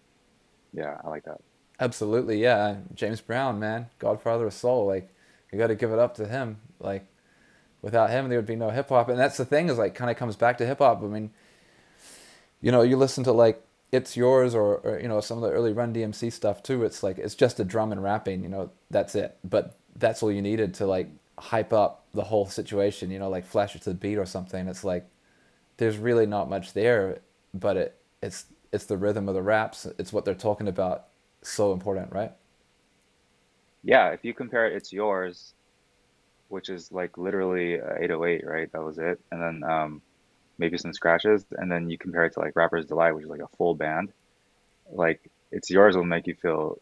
yeah, 0.74 0.98
I 1.04 1.10
like 1.10 1.26
that. 1.26 1.42
Absolutely, 1.80 2.42
yeah. 2.42 2.78
James 2.94 3.22
Brown, 3.22 3.60
man, 3.60 3.88
Godfather 4.00 4.48
of 4.48 4.54
Soul. 4.54 4.86
Like, 4.88 5.10
you 5.52 5.60
got 5.60 5.68
to 5.68 5.76
give 5.76 5.92
it 5.92 6.00
up 6.00 6.16
to 6.16 6.28
him. 6.28 6.58
Like, 6.80 7.06
without 7.82 8.10
him, 8.10 8.30
there 8.30 8.38
would 8.38 8.46
be 8.46 8.56
no 8.56 8.70
hip 8.70 8.90
hop. 8.90 9.10
And 9.10 9.20
that's 9.20 9.38
the 9.38 9.46
thing 9.46 9.70
is 9.70 9.78
like, 9.78 9.96
kind 9.96 10.10
of 10.10 10.18
comes 10.18 10.36
back 10.36 10.58
to 10.60 10.66
hip 10.66 10.80
hop. 10.80 11.04
I 11.04 11.08
mean, 11.08 11.32
you 12.62 12.72
know, 12.72 12.82
you 12.82 12.98
listen 12.98 13.24
to 13.26 13.32
like 13.32 13.62
"It's 13.92 14.16
Yours" 14.18 14.56
or, 14.56 14.78
or 14.78 15.00
you 15.00 15.08
know 15.08 15.20
some 15.22 15.38
of 15.38 15.44
the 15.44 15.52
early 15.56 15.74
Run 15.74 15.94
DMC 15.94 16.32
stuff 16.32 16.64
too. 16.64 16.84
It's 16.84 17.04
like 17.04 17.18
it's 17.18 17.36
just 17.36 17.60
a 17.60 17.66
drum 17.66 17.92
and 17.92 18.02
rapping. 18.02 18.44
You 18.44 18.50
know, 18.50 18.72
that's 18.90 19.14
it. 19.16 19.38
But 19.44 19.78
that's 19.96 20.24
all 20.24 20.32
you 20.32 20.42
needed 20.42 20.74
to 20.76 20.88
like 20.88 21.10
hype 21.38 21.74
up 21.74 22.05
the 22.16 22.24
whole 22.24 22.46
situation. 22.46 23.12
You 23.12 23.20
know, 23.20 23.30
like 23.30 23.46
flash 23.46 23.76
it 23.76 23.82
to 23.84 23.90
the 23.92 23.96
beat 23.96 24.18
or 24.18 24.26
something. 24.26 24.68
It's 24.68 24.84
like 24.84 25.08
there's 25.78 25.98
really 25.98 26.26
not 26.26 26.50
much 26.50 26.74
there, 26.74 27.20
but 27.54 27.78
it 27.78 27.98
it's 28.22 28.46
it's 28.72 28.86
the 28.86 28.98
rhythm 28.98 29.28
of 29.30 29.36
the 29.36 29.42
raps. 29.42 29.86
It's 29.98 30.12
what 30.12 30.26
they're 30.26 30.36
talking 30.36 30.68
about. 30.68 31.06
So 31.42 31.74
important, 31.74 32.12
right? 32.12 32.32
Yeah, 33.84 34.10
if 34.10 34.26
you 34.26 34.34
compare 34.34 34.68
it, 34.68 34.76
it's 34.76 34.92
yours, 34.92 35.54
which 36.50 36.70
is 36.70 36.92
like 36.92 37.18
literally 37.18 37.80
uh, 37.80 37.94
808, 38.00 38.46
right? 38.46 38.72
That 38.72 38.84
was 38.84 38.98
it, 38.98 39.20
and 39.32 39.40
then 39.40 39.70
um, 39.70 40.02
maybe 40.58 40.78
some 40.80 40.92
scratches, 40.92 41.46
and 41.52 41.72
then 41.72 41.90
you 41.90 41.98
compare 41.98 42.26
it 42.26 42.34
to 42.34 42.40
like 42.40 42.56
Rapper's 42.56 42.88
Delight, 42.88 43.12
which 43.12 43.26
is 43.26 43.30
like 43.30 43.42
a 43.42 43.58
full 43.58 43.76
band. 43.76 44.12
Like 44.92 45.30
it's 45.52 45.70
yours 45.70 45.96
will 45.96 46.04
make 46.04 46.26
you 46.26 46.34
feel 46.34 46.80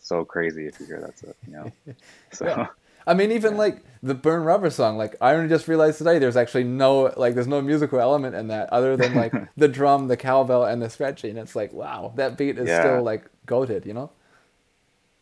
so 0.00 0.24
crazy 0.24 0.66
if 0.66 0.78
you 0.78 0.86
hear 0.86 1.00
that 1.00 1.18
stuff, 1.18 1.34
you 1.46 1.52
know. 1.54 1.72
So. 2.32 2.68
I 3.06 3.14
mean, 3.14 3.32
even 3.32 3.56
like 3.56 3.82
the 4.02 4.14
Burn 4.14 4.44
Rubber 4.44 4.70
song, 4.70 4.96
like 4.96 5.16
I 5.20 5.34
only 5.34 5.48
just 5.48 5.68
realized 5.68 5.98
today 5.98 6.18
there's 6.18 6.36
actually 6.36 6.64
no 6.64 7.12
like 7.16 7.34
there's 7.34 7.46
no 7.46 7.60
musical 7.62 8.00
element 8.00 8.34
in 8.34 8.48
that 8.48 8.72
other 8.72 8.96
than 8.96 9.14
like 9.14 9.38
the 9.56 9.68
drum, 9.68 10.08
the 10.08 10.16
cowbell, 10.16 10.64
and 10.64 10.80
the 10.82 10.90
scratching. 10.90 11.36
It's 11.36 11.56
like 11.56 11.72
wow, 11.72 12.12
that 12.16 12.38
beat 12.38 12.58
is 12.58 12.72
Yeah. 12.72 12.72
still 12.72 13.02
like 13.02 13.26
goated, 13.46 13.86
you 13.86 13.94
know? 13.94 14.10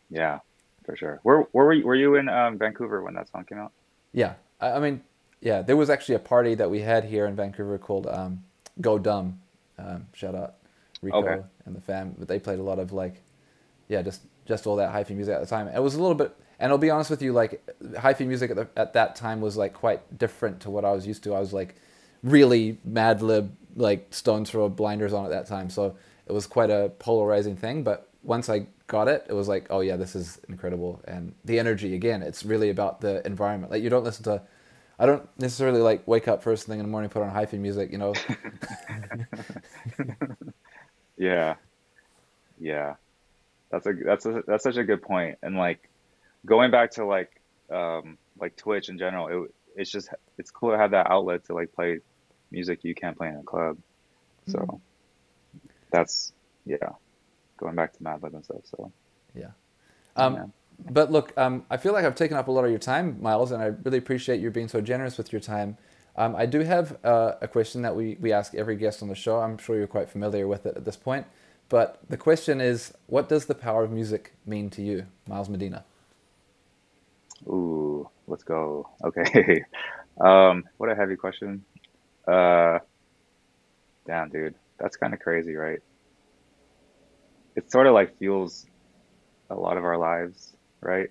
yeah, 0.09 0.39
for 0.85 0.95
sure. 0.95 1.19
Where 1.23 1.41
where 1.51 1.65
were 1.65 1.73
you, 1.73 1.85
were 1.85 1.95
you 1.95 2.15
in 2.15 2.29
um, 2.29 2.57
Vancouver 2.57 3.01
when 3.03 3.13
that 3.15 3.29
song 3.29 3.45
came 3.45 3.59
out? 3.59 3.73
Yeah, 4.11 4.35
I, 4.59 4.71
I 4.73 4.79
mean, 4.79 5.01
yeah, 5.41 5.61
there 5.61 5.77
was 5.77 5.89
actually 5.89 6.15
a 6.15 6.19
party 6.19 6.55
that 6.55 6.69
we 6.69 6.81
had 6.81 7.05
here 7.05 7.25
in 7.25 7.35
Vancouver 7.35 7.77
called 7.77 8.07
um, 8.07 8.43
Go 8.81 8.97
Dumb. 8.99 9.41
Um, 9.77 10.07
shout 10.13 10.35
out 10.35 10.55
Rico 11.01 11.19
Okay. 11.19 11.43
and 11.65 11.75
the 11.75 11.81
fam. 11.81 12.15
But 12.17 12.27
they 12.27 12.39
played 12.39 12.59
a 12.59 12.63
lot 12.63 12.79
of 12.79 12.91
like, 12.93 13.21
yeah, 13.89 14.01
just 14.01 14.21
just 14.45 14.67
all 14.67 14.75
that 14.77 14.93
hyphy 14.93 15.15
music 15.15 15.35
at 15.35 15.41
the 15.41 15.47
time. 15.47 15.67
It 15.67 15.79
was 15.81 15.95
a 15.95 16.01
little 16.01 16.15
bit, 16.15 16.35
and 16.59 16.71
I'll 16.71 16.77
be 16.77 16.89
honest 16.89 17.09
with 17.09 17.21
you, 17.21 17.33
like 17.33 17.63
hyphy 17.93 18.25
music 18.27 18.51
at, 18.51 18.57
the, 18.57 18.67
at 18.75 18.93
that 18.93 19.15
time 19.15 19.41
was 19.41 19.57
like 19.57 19.73
quite 19.73 20.17
different 20.17 20.61
to 20.61 20.69
what 20.69 20.85
I 20.85 20.91
was 20.91 21.05
used 21.07 21.23
to. 21.23 21.33
I 21.33 21.39
was 21.39 21.53
like 21.53 21.75
really 22.23 22.79
Madlib, 22.87 23.49
like 23.75 24.13
Stones 24.13 24.49
Throw 24.49 24.69
blinders 24.69 25.13
on 25.13 25.25
at 25.25 25.31
that 25.31 25.47
time, 25.47 25.69
so 25.69 25.95
it 26.27 26.31
was 26.31 26.47
quite 26.47 26.69
a 26.69 26.91
polarizing 26.99 27.55
thing. 27.55 27.83
But 27.83 28.09
once 28.23 28.49
I 28.49 28.67
got 28.87 29.07
it, 29.07 29.25
it 29.29 29.33
was 29.33 29.47
like, 29.47 29.67
oh 29.69 29.81
yeah, 29.81 29.95
this 29.97 30.15
is 30.15 30.39
incredible, 30.49 31.01
and 31.07 31.33
the 31.45 31.59
energy 31.59 31.95
again. 31.95 32.21
It's 32.21 32.45
really 32.45 32.69
about 32.69 33.01
the 33.01 33.25
environment. 33.25 33.71
Like 33.71 33.83
you 33.83 33.89
don't 33.89 34.03
listen 34.03 34.23
to. 34.25 34.41
I 34.99 35.05
don't 35.07 35.27
necessarily 35.39 35.81
like 35.81 36.07
wake 36.07 36.27
up 36.27 36.43
first 36.43 36.67
thing 36.67 36.79
in 36.79 36.85
the 36.85 36.91
morning, 36.91 37.09
put 37.09 37.23
on 37.23 37.31
hyphy 37.31 37.59
music, 37.59 37.91
you 37.91 37.97
know. 37.97 38.13
Yeah, 41.17 41.55
yeah, 42.59 42.95
that's 43.71 43.87
a 43.87 43.93
that's 43.93 44.25
a 44.25 44.43
that's 44.47 44.63
such 44.63 44.77
a 44.77 44.83
good 44.83 45.01
point. 45.01 45.37
And 45.43 45.57
like 45.57 45.89
going 46.45 46.71
back 46.71 46.91
to 46.91 47.05
like 47.05 47.41
um 47.71 48.17
like 48.39 48.55
Twitch 48.55 48.89
in 48.89 48.97
general, 48.97 49.27
it 49.27 49.51
it's 49.75 49.91
just 49.91 50.09
it's 50.37 50.51
cool 50.51 50.71
to 50.71 50.77
have 50.77 50.91
that 50.91 51.09
outlet 51.09 51.45
to 51.45 51.53
like 51.53 51.73
play 51.73 51.99
music 52.51 52.83
you 52.83 52.93
can't 52.95 53.17
play 53.17 53.29
in 53.29 53.35
a 53.35 53.43
club. 53.43 53.77
So 54.47 54.81
that's 55.91 56.33
yeah, 56.65 56.77
going 57.57 57.75
back 57.75 57.93
to 57.93 58.03
Madlib 58.03 58.33
and 58.33 58.43
stuff. 58.43 58.61
So 58.65 58.91
Yeah. 59.35 59.51
Um, 60.15 60.35
Yeah. 60.35 60.45
But 60.89 61.11
look, 61.11 61.37
um, 61.37 61.65
I 61.69 61.77
feel 61.77 61.93
like 61.93 62.03
I've 62.03 62.15
taken 62.15 62.35
up 62.35 62.47
a 62.47 62.51
lot 62.51 62.65
of 62.65 62.71
your 62.71 62.79
time, 62.79 63.21
Miles, 63.21 63.51
and 63.51 63.61
I 63.61 63.67
really 63.67 63.99
appreciate 63.99 64.41
you 64.41 64.49
being 64.49 64.67
so 64.67 64.81
generous 64.81 65.17
with 65.17 65.31
your 65.31 65.39
time. 65.39 65.77
Um, 66.15 66.35
I 66.35 66.45
do 66.45 66.59
have 66.61 66.97
uh, 67.03 67.33
a 67.41 67.47
question 67.47 67.83
that 67.83 67.95
we, 67.95 68.17
we 68.19 68.31
ask 68.31 68.53
every 68.53 68.75
guest 68.75 69.01
on 69.01 69.07
the 69.07 69.15
show. 69.15 69.39
I'm 69.39 69.57
sure 69.57 69.77
you're 69.77 69.87
quite 69.87 70.09
familiar 70.09 70.47
with 70.47 70.65
it 70.65 70.75
at 70.75 70.83
this 70.83 70.97
point. 70.97 71.25
But 71.69 71.99
the 72.09 72.17
question 72.17 72.59
is, 72.59 72.93
what 73.07 73.29
does 73.29 73.45
the 73.45 73.55
power 73.55 73.83
of 73.83 73.91
music 73.91 74.33
mean 74.45 74.69
to 74.71 74.81
you, 74.81 75.05
Miles 75.27 75.47
Medina? 75.47 75.85
Ooh, 77.47 78.09
let's 78.27 78.43
go. 78.43 78.89
Okay, 79.03 79.63
um, 80.19 80.63
what 80.77 80.89
a 80.89 80.95
heavy 80.95 81.15
question. 81.15 81.65
Uh, 82.27 82.79
damn, 84.05 84.29
dude, 84.29 84.55
that's 84.79 84.97
kind 84.97 85.13
of 85.13 85.19
crazy, 85.19 85.55
right? 85.55 85.79
It 87.55 87.71
sort 87.71 87.87
of 87.87 87.93
like 87.93 88.17
fuels 88.17 88.65
a 89.49 89.55
lot 89.55 89.77
of 89.77 89.83
our 89.83 89.97
lives, 89.97 90.55
right? 90.81 91.09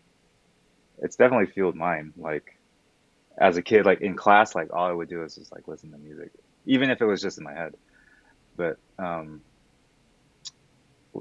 It's 0.98 1.16
definitely 1.16 1.46
fueled 1.46 1.76
mine. 1.76 2.12
Like 2.16 2.58
as 3.38 3.56
a 3.56 3.62
kid, 3.62 3.86
like 3.86 4.00
in 4.00 4.16
class, 4.16 4.54
like 4.54 4.72
all 4.72 4.86
I 4.86 4.92
would 4.92 5.08
do 5.08 5.22
is 5.22 5.34
just 5.36 5.52
like 5.52 5.68
listen 5.68 5.90
to 5.92 5.98
music, 5.98 6.32
even 6.66 6.90
if 6.90 7.00
it 7.00 7.06
was 7.06 7.20
just 7.20 7.38
in 7.38 7.44
my 7.44 7.54
head. 7.54 7.74
But 8.56 8.78
um, 8.98 9.42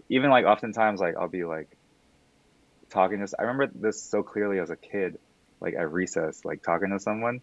even 0.10 0.30
like 0.30 0.46
oftentimes, 0.46 1.00
like 1.00 1.16
I'll 1.18 1.28
be 1.28 1.44
like 1.44 1.78
talking 2.92 3.26
to. 3.26 3.36
I 3.40 3.44
remember 3.44 3.72
this 3.74 4.02
so 4.02 4.24
clearly 4.24 4.60
as 4.60 4.70
a 4.70 4.76
kid, 4.76 5.18
like 5.60 5.74
at 5.74 5.92
recess, 5.92 6.46
like 6.46 6.62
talking 6.62 6.90
to 6.90 7.00
someone, 7.00 7.42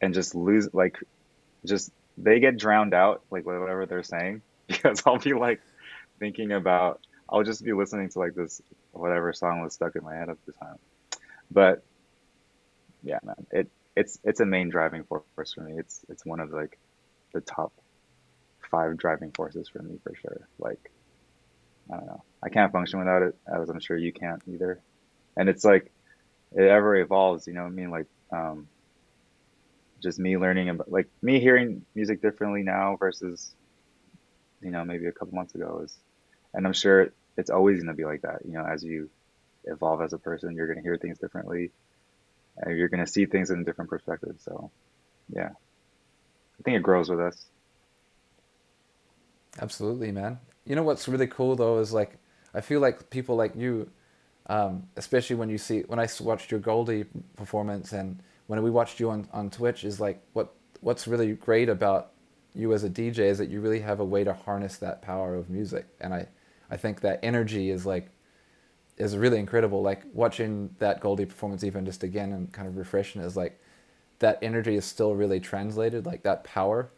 and 0.00 0.14
just 0.14 0.34
lose 0.34 0.68
like, 0.72 0.96
just 1.66 1.90
they 2.16 2.40
get 2.40 2.56
drowned 2.56 2.94
out, 2.94 3.22
like 3.30 3.44
whatever 3.44 3.86
they're 3.86 4.02
saying, 4.02 4.42
because 4.66 5.02
I'll 5.06 5.18
be 5.18 5.34
like 5.34 5.60
thinking 6.18 6.52
about. 6.52 7.00
I'll 7.30 7.42
just 7.42 7.62
be 7.62 7.74
listening 7.74 8.08
to 8.08 8.18
like 8.18 8.34
this 8.34 8.62
whatever 8.92 9.34
song 9.34 9.60
was 9.60 9.74
stuck 9.74 9.96
in 9.96 10.02
my 10.02 10.14
head 10.14 10.30
at 10.30 10.38
the 10.46 10.52
time. 10.52 10.78
But 11.50 11.82
yeah, 13.02 13.18
man, 13.22 13.46
it 13.50 13.70
it's 13.94 14.18
it's 14.24 14.40
a 14.40 14.46
main 14.46 14.70
driving 14.70 15.04
force 15.04 15.52
for 15.52 15.60
me. 15.60 15.78
It's 15.78 16.00
it's 16.08 16.24
one 16.24 16.40
of 16.40 16.50
like 16.50 16.78
the 17.32 17.40
top 17.40 17.72
five 18.70 18.96
driving 18.96 19.32
forces 19.32 19.68
for 19.68 19.82
me 19.82 19.98
for 20.02 20.14
sure. 20.14 20.48
Like 20.58 20.90
I 21.90 21.96
don't 21.96 22.06
know, 22.06 22.22
I 22.42 22.48
can't 22.48 22.72
function 22.72 22.98
without 22.98 23.22
it, 23.22 23.36
as 23.46 23.68
I'm 23.68 23.80
sure 23.80 23.96
you 23.96 24.12
can't 24.12 24.42
either. 24.46 24.80
And 25.36 25.48
it's 25.48 25.64
like 25.64 25.90
it 26.52 26.62
ever 26.62 26.96
evolves, 26.96 27.46
you 27.46 27.52
know 27.52 27.62
what 27.62 27.68
I 27.68 27.70
mean? 27.70 27.90
Like 27.90 28.06
um, 28.32 28.68
just 30.02 30.18
me 30.18 30.36
learning 30.36 30.68
about 30.68 30.90
like 30.90 31.08
me 31.22 31.40
hearing 31.40 31.84
music 31.94 32.22
differently 32.22 32.62
now 32.62 32.96
versus 32.96 33.54
you 34.60 34.70
know 34.70 34.84
maybe 34.84 35.06
a 35.06 35.12
couple 35.12 35.34
months 35.34 35.54
ago 35.54 35.82
is, 35.84 35.96
and 36.54 36.66
I'm 36.66 36.72
sure 36.72 37.12
it's 37.36 37.50
always 37.50 37.78
going 37.78 37.88
to 37.88 37.94
be 37.94 38.04
like 38.04 38.22
that. 38.22 38.40
You 38.44 38.52
know, 38.52 38.64
as 38.64 38.82
you 38.82 39.10
evolve 39.64 40.02
as 40.02 40.12
a 40.12 40.18
person, 40.18 40.56
you're 40.56 40.66
going 40.66 40.78
to 40.78 40.82
hear 40.82 40.96
things 40.96 41.18
differently 41.18 41.70
and 42.60 42.76
you're 42.76 42.88
going 42.88 43.04
to 43.04 43.10
see 43.10 43.26
things 43.26 43.50
in 43.50 43.60
a 43.60 43.64
different 43.64 43.90
perspective. 43.90 44.36
So, 44.40 44.70
yeah, 45.34 45.50
I 45.50 46.62
think 46.64 46.76
it 46.76 46.82
grows 46.82 47.08
with 47.08 47.20
us. 47.20 47.44
Absolutely, 49.60 50.12
man. 50.12 50.38
You 50.64 50.76
know 50.76 50.82
what's 50.82 51.08
really 51.08 51.26
cool 51.26 51.56
though 51.56 51.78
is 51.78 51.92
like 51.92 52.16
I 52.54 52.60
feel 52.60 52.80
like 52.80 53.10
people 53.10 53.36
like 53.36 53.54
you, 53.56 53.90
um, 54.46 54.84
especially 54.96 55.36
when 55.36 55.48
you 55.48 55.58
see 55.58 55.80
when 55.82 55.98
I 55.98 56.08
watched 56.20 56.50
your 56.50 56.60
Goldie 56.60 57.06
performance 57.36 57.92
and 57.92 58.20
when 58.46 58.62
we 58.62 58.70
watched 58.70 59.00
you 59.00 59.10
on, 59.10 59.28
on 59.32 59.50
Twitch 59.50 59.84
is 59.84 60.00
like 60.00 60.20
what 60.32 60.54
what's 60.80 61.06
really 61.08 61.32
great 61.32 61.68
about 61.68 62.12
you 62.54 62.72
as 62.72 62.84
a 62.84 62.90
DJ 62.90 63.28
is 63.28 63.38
that 63.38 63.48
you 63.50 63.60
really 63.60 63.80
have 63.80 64.00
a 64.00 64.04
way 64.04 64.24
to 64.24 64.32
harness 64.32 64.76
that 64.78 65.02
power 65.02 65.34
of 65.34 65.50
music 65.50 65.86
and 66.00 66.14
I 66.14 66.28
I 66.70 66.76
think 66.76 67.00
that 67.00 67.20
energy 67.22 67.70
is 67.70 67.86
like 67.86 68.10
is 68.96 69.16
really 69.16 69.38
incredible. 69.38 69.82
Like 69.82 70.02
watching 70.12 70.74
that 70.78 71.00
Goldie 71.00 71.26
performance 71.26 71.64
even 71.64 71.84
just 71.84 72.02
again 72.02 72.32
and 72.32 72.52
kind 72.52 72.68
of 72.68 72.76
refreshing 72.76 73.22
is 73.22 73.36
like 73.36 73.60
that 74.18 74.38
energy 74.42 74.76
is 74.76 74.84
still 74.84 75.14
really 75.14 75.40
translated 75.40 76.06
like 76.06 76.22
that 76.24 76.44
power 76.44 76.90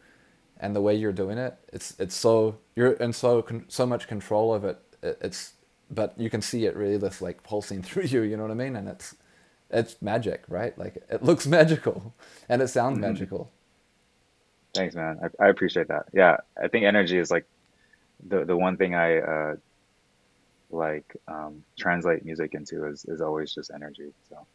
and 0.61 0.73
the 0.75 0.81
way 0.81 0.95
you're 0.95 1.11
doing 1.23 1.37
it 1.37 1.55
it's 1.73 1.99
it's 1.99 2.15
so 2.15 2.57
you're 2.75 2.93
in 2.93 3.11
so 3.11 3.41
con- 3.41 3.65
so 3.67 3.85
much 3.85 4.07
control 4.07 4.53
of 4.53 4.63
it 4.63 4.77
It- 5.03 5.17
it's 5.21 5.53
but 5.89 6.13
you 6.17 6.29
can 6.29 6.41
see 6.41 6.65
it 6.65 6.75
really 6.75 6.97
just 6.99 7.21
like 7.21 7.43
pulsing 7.43 7.81
through 7.87 8.03
you 8.03 8.21
you 8.21 8.37
know 8.37 8.43
what 8.43 8.51
i 8.51 8.55
mean 8.65 8.75
and 8.77 8.87
it's 8.87 9.15
it's 9.69 10.01
magic 10.01 10.43
right 10.47 10.77
like 10.77 10.95
it 11.09 11.23
looks 11.23 11.45
magical 11.59 12.13
and 12.47 12.61
it 12.61 12.69
sounds 12.69 12.97
Mhm. 12.97 13.01
magical 13.01 13.51
Thanks, 14.73 14.95
man. 14.95 15.19
I, 15.21 15.45
I 15.45 15.49
appreciate 15.49 15.89
that. 15.89 16.05
Yeah, 16.13 16.37
I 16.63 16.69
think 16.69 16.85
energy 16.85 17.17
is 17.17 17.29
like 17.29 17.45
the 18.29 18.45
the 18.45 18.55
one 18.55 18.77
thing 18.77 18.95
I 18.95 19.17
uh, 19.19 19.55
like 20.69 21.17
um, 21.27 21.63
translate 21.77 22.23
music 22.23 22.53
into 22.53 22.85
is 22.85 23.03
is 23.03 23.19
always 23.19 23.53
just 23.53 23.69
energy. 23.75 24.13
So 24.29 24.47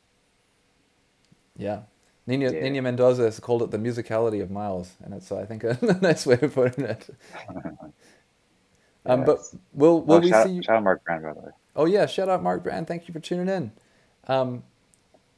yeah 1.59 1.81
Nina, 2.27 2.53
Yeah. 2.53 2.63
Nina 2.63 2.83
Mendoza 2.83 3.23
has 3.23 3.39
called 3.41 3.63
it 3.63 3.71
the 3.71 3.79
musicality 3.79 4.43
of 4.43 4.51
Miles, 4.51 4.95
and 5.05 5.15
it's 5.15 5.31
I 5.31 5.45
think 5.45 5.65
a 5.65 5.79
nice 6.01 6.27
way 6.27 6.39
of 6.41 6.55
putting 6.55 6.85
it. 6.85 7.09
Um, 9.09 9.25
but 9.25 9.37
Yes. 9.39 9.57
will 9.73 10.01
will 10.03 10.17
oh, 10.17 10.19
we 10.19 10.31
shout, 10.31 10.47
see? 10.49 10.61
shout 10.63 10.79
out 10.79 10.83
Mark 10.83 11.05
Brand 11.05 11.23
by 11.23 11.33
the 11.33 11.39
way. 11.39 11.53
Oh 11.77 11.85
yeah, 11.85 12.07
shout 12.07 12.29
out 12.29 12.43
Mark 12.43 12.65
Brand. 12.65 12.89
Thank 12.89 13.07
you 13.07 13.15
for 13.15 13.21
tuning 13.21 13.49
in. 13.49 13.71
Um, 14.27 14.65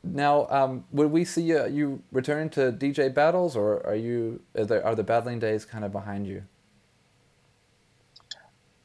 now, 0.02 0.46
um, 0.48 0.84
would 0.92 1.10
we 1.10 1.24
see 1.26 1.42
you, 1.42 1.66
you 1.66 2.02
return 2.10 2.48
to 2.50 2.72
DJ 2.72 3.12
battles, 3.12 3.56
or 3.56 3.84
are 3.86 3.94
you 3.94 4.40
are, 4.56 4.64
there, 4.64 4.82
are 4.86 4.94
the 4.94 5.04
battling 5.04 5.38
days 5.38 5.66
kind 5.66 5.84
of 5.84 5.92
behind 5.92 6.26
you? 6.26 6.44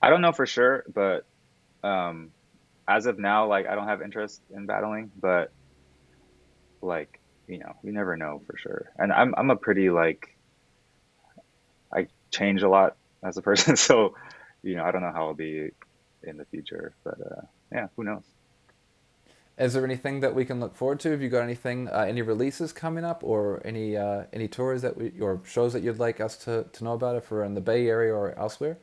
I 0.01 0.09
don't 0.09 0.19
know 0.19 0.33
for 0.33 0.45
sure, 0.45 0.83
but 0.93 1.25
um, 1.81 2.31
as 2.87 3.05
of 3.05 3.17
now, 3.17 3.47
like 3.47 3.67
I 3.67 3.75
don't 3.75 3.87
have 3.87 4.01
interest 4.01 4.41
in 4.53 4.65
battling, 4.65 5.11
but 5.21 5.51
like 6.81 7.21
you 7.47 7.59
know, 7.59 7.73
you 7.83 7.91
never 7.91 8.15
know 8.17 8.41
for 8.45 8.57
sure. 8.57 8.91
And 8.97 9.11
I'm 9.11 9.33
I'm 9.37 9.49
a 9.49 9.55
pretty 9.55 9.89
like 9.89 10.35
I 11.91 12.07
change 12.31 12.63
a 12.63 12.69
lot 12.69 12.95
as 13.23 13.37
a 13.37 13.41
person, 13.41 13.75
so 13.87 14.15
you 14.63 14.75
know, 14.75 14.83
I 14.83 14.91
don't 14.91 15.01
know 15.01 15.11
how 15.11 15.27
I'll 15.27 15.33
be 15.33 15.71
in 16.23 16.37
the 16.37 16.45
future, 16.45 16.93
but 17.03 17.19
uh, 17.19 17.41
yeah, 17.71 17.87
who 17.95 18.03
knows? 18.03 18.23
Is 19.57 19.73
there 19.73 19.85
anything 19.85 20.21
that 20.21 20.33
we 20.33 20.45
can 20.45 20.59
look 20.59 20.73
forward 20.73 20.99
to? 21.01 21.11
Have 21.11 21.21
you 21.21 21.29
got 21.29 21.43
anything, 21.43 21.87
uh, 21.87 22.05
any 22.07 22.23
releases 22.23 22.73
coming 22.73 23.05
up, 23.05 23.23
or 23.23 23.61
any 23.63 23.95
uh, 23.95 24.23
any 24.33 24.47
tours 24.47 24.81
that 24.81 24.97
we 24.97 25.11
or 25.19 25.41
shows 25.45 25.73
that 25.73 25.83
you'd 25.83 25.99
like 25.99 26.19
us 26.19 26.37
to, 26.45 26.65
to 26.73 26.83
know 26.83 26.93
about 26.93 27.17
if 27.17 27.29
we're 27.29 27.43
in 27.43 27.53
the 27.53 27.61
Bay 27.61 27.87
Area 27.87 28.13
or 28.13 28.37
elsewhere? 28.37 28.79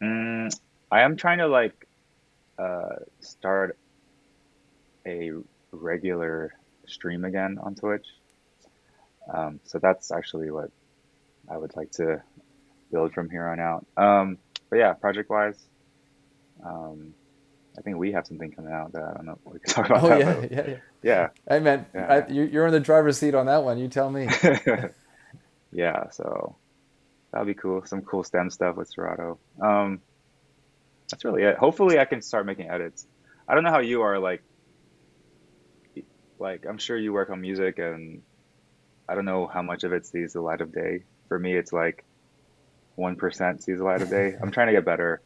Mm, 0.00 0.50
I 0.90 1.02
am 1.02 1.16
trying 1.16 1.38
to 1.38 1.46
like 1.46 1.86
uh, 2.58 2.96
start 3.20 3.76
a 5.06 5.32
regular 5.72 6.54
stream 6.88 7.24
again 7.24 7.58
on 7.62 7.74
Twitch. 7.74 8.06
Um, 9.32 9.60
so 9.64 9.78
that's 9.78 10.10
actually 10.10 10.50
what 10.50 10.70
I 11.50 11.56
would 11.56 11.76
like 11.76 11.90
to 11.92 12.22
build 12.92 13.12
from 13.12 13.30
here 13.30 13.46
on 13.48 13.60
out. 13.60 13.86
Um, 13.96 14.38
but 14.70 14.76
yeah, 14.78 14.92
project 14.94 15.30
wise, 15.30 15.58
um, 16.64 17.14
I 17.78 17.82
think 17.82 17.98
we 17.98 18.12
have 18.12 18.26
something 18.26 18.50
coming 18.52 18.72
out 18.72 18.92
that 18.92 19.02
I 19.02 19.14
don't 19.14 19.26
know 19.26 19.38
we 19.44 19.58
can 19.60 19.72
talk 19.74 19.86
about. 19.86 20.04
Oh 20.04 20.08
that, 20.08 20.20
yeah, 20.20 20.46
yeah, 20.50 20.66
yeah. 20.68 20.76
yeah, 21.02 21.28
Hey 21.48 21.60
man, 21.60 21.86
Yeah. 21.94 22.06
I, 22.26 22.28
you, 22.30 22.44
you're 22.44 22.66
in 22.66 22.72
the 22.72 22.80
driver's 22.80 23.18
seat 23.18 23.34
on 23.34 23.46
that 23.46 23.64
one. 23.64 23.78
You 23.78 23.88
tell 23.88 24.10
me. 24.10 24.28
yeah. 25.72 26.10
So 26.10 26.56
that'll 27.30 27.46
be 27.46 27.54
cool. 27.54 27.84
Some 27.84 28.02
cool 28.02 28.24
STEM 28.24 28.50
stuff 28.50 28.76
with 28.76 28.88
Serato. 28.88 29.38
Um, 29.60 30.00
that's 31.10 31.24
really 31.24 31.42
it. 31.42 31.56
Hopefully, 31.56 31.98
I 31.98 32.04
can 32.04 32.22
start 32.22 32.46
making 32.46 32.70
edits. 32.70 33.06
I 33.48 33.54
don't 33.54 33.64
know 33.64 33.70
how 33.70 33.80
you 33.80 34.02
are 34.02 34.18
like. 34.18 34.42
Like 36.38 36.66
I'm 36.66 36.78
sure 36.78 36.96
you 36.96 37.12
work 37.12 37.30
on 37.30 37.40
music 37.40 37.78
and 37.78 38.22
I 39.08 39.14
don't 39.14 39.24
know 39.24 39.46
how 39.46 39.62
much 39.62 39.84
of 39.84 39.92
it 39.92 40.06
sees 40.06 40.32
the 40.32 40.40
light 40.40 40.60
of 40.60 40.72
day. 40.72 41.04
For 41.28 41.38
me, 41.38 41.56
it's 41.56 41.72
like 41.72 42.04
one 42.94 43.16
percent 43.16 43.62
sees 43.62 43.78
the 43.78 43.84
light 43.84 44.02
of 44.02 44.10
day. 44.10 44.34
I'm 44.40 44.50
trying 44.50 44.68
to 44.68 44.72
get 44.72 44.84
better 44.84 45.20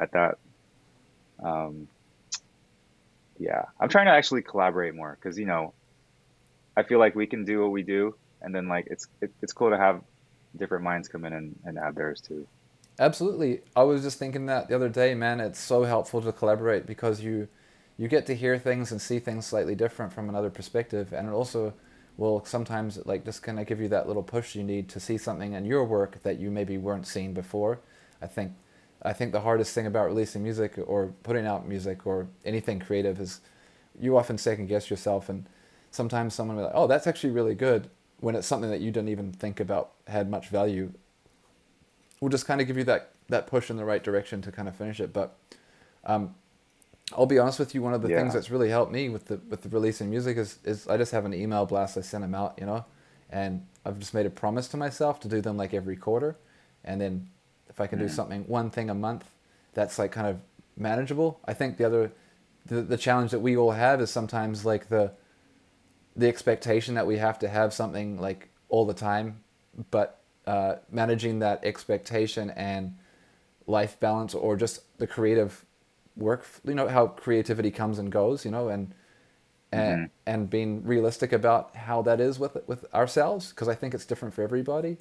at 0.00 0.12
that. 0.12 0.38
Um, 1.42 1.88
yeah, 3.38 3.64
I'm 3.80 3.88
trying 3.88 4.06
to 4.06 4.12
actually 4.12 4.42
collaborate 4.42 4.94
more 4.94 5.16
because 5.20 5.38
you 5.38 5.46
know, 5.46 5.72
I 6.76 6.82
feel 6.82 6.98
like 6.98 7.14
we 7.14 7.26
can 7.26 7.44
do 7.44 7.62
what 7.62 7.70
we 7.70 7.82
do, 7.82 8.14
and 8.42 8.54
then 8.54 8.68
like 8.68 8.88
it's 8.90 9.06
it, 9.20 9.32
it's 9.42 9.52
cool 9.52 9.70
to 9.70 9.78
have 9.78 10.02
different 10.56 10.84
minds 10.84 11.08
come 11.08 11.24
in 11.24 11.32
and, 11.32 11.58
and 11.64 11.78
add 11.78 11.94
theirs 11.94 12.20
too. 12.20 12.46
Absolutely. 12.98 13.62
I 13.74 13.82
was 13.84 14.02
just 14.02 14.18
thinking 14.18 14.46
that 14.46 14.68
the 14.68 14.74
other 14.74 14.90
day, 14.90 15.14
man. 15.14 15.40
It's 15.40 15.58
so 15.58 15.84
helpful 15.84 16.20
to 16.20 16.32
collaborate 16.32 16.86
because 16.86 17.22
you 17.22 17.48
you 18.00 18.08
get 18.08 18.24
to 18.24 18.34
hear 18.34 18.58
things 18.58 18.90
and 18.92 19.00
see 19.00 19.18
things 19.18 19.44
slightly 19.44 19.74
different 19.74 20.10
from 20.10 20.30
another 20.30 20.48
perspective, 20.48 21.12
and 21.12 21.28
it 21.28 21.32
also 21.32 21.74
will 22.16 22.42
sometimes 22.46 22.98
like 23.04 23.26
just 23.26 23.42
kind 23.42 23.60
of 23.60 23.66
give 23.66 23.78
you 23.78 23.88
that 23.88 24.08
little 24.08 24.22
push 24.22 24.54
you 24.54 24.62
need 24.62 24.88
to 24.88 24.98
see 24.98 25.18
something 25.18 25.52
in 25.52 25.66
your 25.66 25.84
work 25.84 26.22
that 26.22 26.38
you 26.38 26.50
maybe 26.50 26.78
weren't 26.78 27.06
seeing 27.06 27.34
before. 27.34 27.78
I 28.22 28.26
think 28.26 28.52
I 29.02 29.12
think 29.12 29.32
the 29.32 29.42
hardest 29.42 29.74
thing 29.74 29.86
about 29.86 30.06
releasing 30.06 30.42
music 30.42 30.78
or 30.86 31.12
putting 31.22 31.46
out 31.46 31.68
music 31.68 32.06
or 32.06 32.26
anything 32.42 32.80
creative 32.80 33.20
is 33.20 33.42
you 34.00 34.16
often 34.16 34.38
second 34.38 34.68
guess 34.68 34.88
yourself 34.88 35.28
and 35.28 35.44
sometimes 35.90 36.32
someone 36.32 36.56
will 36.56 36.62
be 36.62 36.66
like, 36.68 36.74
"Oh, 36.74 36.86
that's 36.86 37.06
actually 37.06 37.34
really 37.34 37.54
good," 37.54 37.90
when 38.20 38.34
it's 38.34 38.46
something 38.46 38.70
that 38.70 38.80
you 38.80 38.90
didn't 38.90 39.10
even 39.10 39.30
think 39.30 39.60
about 39.60 39.90
had 40.06 40.30
much 40.30 40.48
value. 40.48 40.94
Will 42.18 42.30
just 42.30 42.46
kind 42.46 42.62
of 42.62 42.66
give 42.66 42.78
you 42.78 42.84
that 42.84 43.10
that 43.28 43.46
push 43.46 43.68
in 43.68 43.76
the 43.76 43.84
right 43.84 44.02
direction 44.02 44.40
to 44.40 44.50
kind 44.50 44.68
of 44.68 44.74
finish 44.74 45.00
it. 45.00 45.12
But 45.12 45.36
um, 46.04 46.34
I'll 47.16 47.26
be 47.26 47.38
honest 47.38 47.58
with 47.58 47.74
you. 47.74 47.82
One 47.82 47.94
of 47.94 48.02
the 48.02 48.08
Yeah. 48.08 48.18
things 48.18 48.34
that's 48.34 48.50
really 48.50 48.68
helped 48.68 48.92
me 48.92 49.08
with 49.08 49.26
the 49.26 49.36
with 49.48 49.62
the 49.62 49.68
releasing 49.68 50.10
music 50.10 50.36
is 50.36 50.58
is 50.64 50.86
I 50.88 50.96
just 50.96 51.12
have 51.12 51.24
an 51.24 51.34
email 51.34 51.66
blast. 51.66 51.96
I 51.96 52.02
send 52.02 52.24
them 52.24 52.34
out, 52.34 52.58
you 52.58 52.66
know, 52.66 52.84
and 53.30 53.66
I've 53.84 53.98
just 53.98 54.14
made 54.14 54.26
a 54.26 54.30
promise 54.30 54.68
to 54.68 54.76
myself 54.76 55.20
to 55.20 55.28
do 55.28 55.40
them 55.40 55.56
like 55.56 55.74
every 55.74 55.96
quarter, 55.96 56.36
and 56.84 57.00
then 57.00 57.28
if 57.68 57.80
I 57.80 57.86
can 57.86 57.98
do 57.98 58.06
Mm. 58.06 58.10
something 58.10 58.44
one 58.48 58.70
thing 58.70 58.90
a 58.90 58.94
month, 58.94 59.24
that's 59.74 59.98
like 59.98 60.12
kind 60.12 60.26
of 60.26 60.40
manageable. 60.76 61.40
I 61.44 61.54
think 61.54 61.76
the 61.76 61.84
other 61.84 62.12
the 62.66 62.82
the 62.82 62.96
challenge 62.96 63.30
that 63.32 63.40
we 63.40 63.56
all 63.56 63.72
have 63.72 64.00
is 64.00 64.10
sometimes 64.10 64.64
like 64.64 64.88
the 64.88 65.12
the 66.16 66.28
expectation 66.28 66.94
that 66.94 67.06
we 67.06 67.18
have 67.18 67.38
to 67.38 67.48
have 67.48 67.72
something 67.72 68.20
like 68.20 68.48
all 68.68 68.84
the 68.86 68.94
time, 68.94 69.42
but 69.90 70.20
uh, 70.46 70.76
managing 70.90 71.38
that 71.40 71.64
expectation 71.64 72.50
and 72.50 72.96
life 73.66 73.98
balance 74.00 74.34
or 74.34 74.56
just 74.56 74.80
the 74.98 75.06
creative 75.06 75.64
work, 76.16 76.46
you 76.64 76.74
know, 76.74 76.88
how 76.88 77.08
creativity 77.08 77.70
comes 77.70 77.98
and 77.98 78.10
goes, 78.12 78.44
you 78.44 78.50
know, 78.50 78.68
and 78.68 78.94
and 79.72 79.98
Mhm. 79.98 80.10
and 80.26 80.50
being 80.50 80.84
realistic 80.84 81.32
about 81.32 81.76
how 81.76 82.02
that 82.02 82.20
is 82.20 82.38
with 82.38 82.56
with 82.66 82.84
ourselves 82.94 83.50
because 83.50 83.68
I 83.68 83.74
think 83.74 83.94
it's 83.94 84.06
different 84.06 84.34
for 84.34 84.42
everybody. 84.42 84.98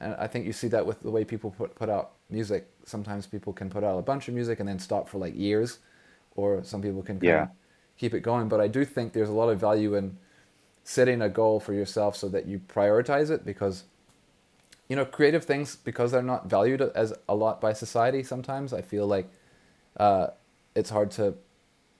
And 0.00 0.14
I 0.16 0.26
think 0.28 0.46
you 0.46 0.52
see 0.52 0.68
that 0.68 0.86
with 0.86 1.02
the 1.02 1.10
way 1.10 1.24
people 1.24 1.50
put 1.52 1.74
put 1.74 1.88
out 1.90 2.12
music. 2.30 2.68
Sometimes 2.86 3.26
people 3.26 3.52
can 3.52 3.70
put 3.70 3.84
out 3.84 3.98
a 3.98 4.02
bunch 4.02 4.28
of 4.28 4.34
music 4.34 4.60
and 4.60 4.68
then 4.68 4.78
stop 4.78 5.08
for 5.08 5.18
like 5.18 5.36
years, 5.36 5.78
or 6.36 6.64
some 6.64 6.82
people 6.82 7.02
can 7.02 7.20
Yeah. 7.20 7.48
keep 7.98 8.14
it 8.14 8.20
going. 8.20 8.48
But 8.48 8.60
I 8.60 8.68
do 8.68 8.84
think 8.84 9.12
there's 9.12 9.28
a 9.30 9.32
lot 9.32 9.50
of 9.50 9.60
value 9.60 9.94
in 9.96 10.16
setting 10.84 11.22
a 11.22 11.28
goal 11.28 11.60
for 11.60 11.74
yourself 11.74 12.16
so 12.16 12.28
that 12.30 12.46
you 12.46 12.60
prioritize 12.60 13.30
it 13.30 13.44
because 13.44 13.84
you 14.88 14.96
know 14.96 15.04
creative 15.04 15.44
things 15.44 15.76
because 15.76 16.12
they're 16.12 16.22
not 16.22 16.46
valued 16.48 16.80
as 16.80 17.12
a 17.28 17.34
lot 17.34 17.60
by 17.60 17.72
society 17.72 18.22
sometimes 18.22 18.72
i 18.72 18.82
feel 18.82 19.06
like 19.06 19.28
uh, 19.96 20.28
it's 20.74 20.90
hard 20.90 21.10
to 21.12 21.34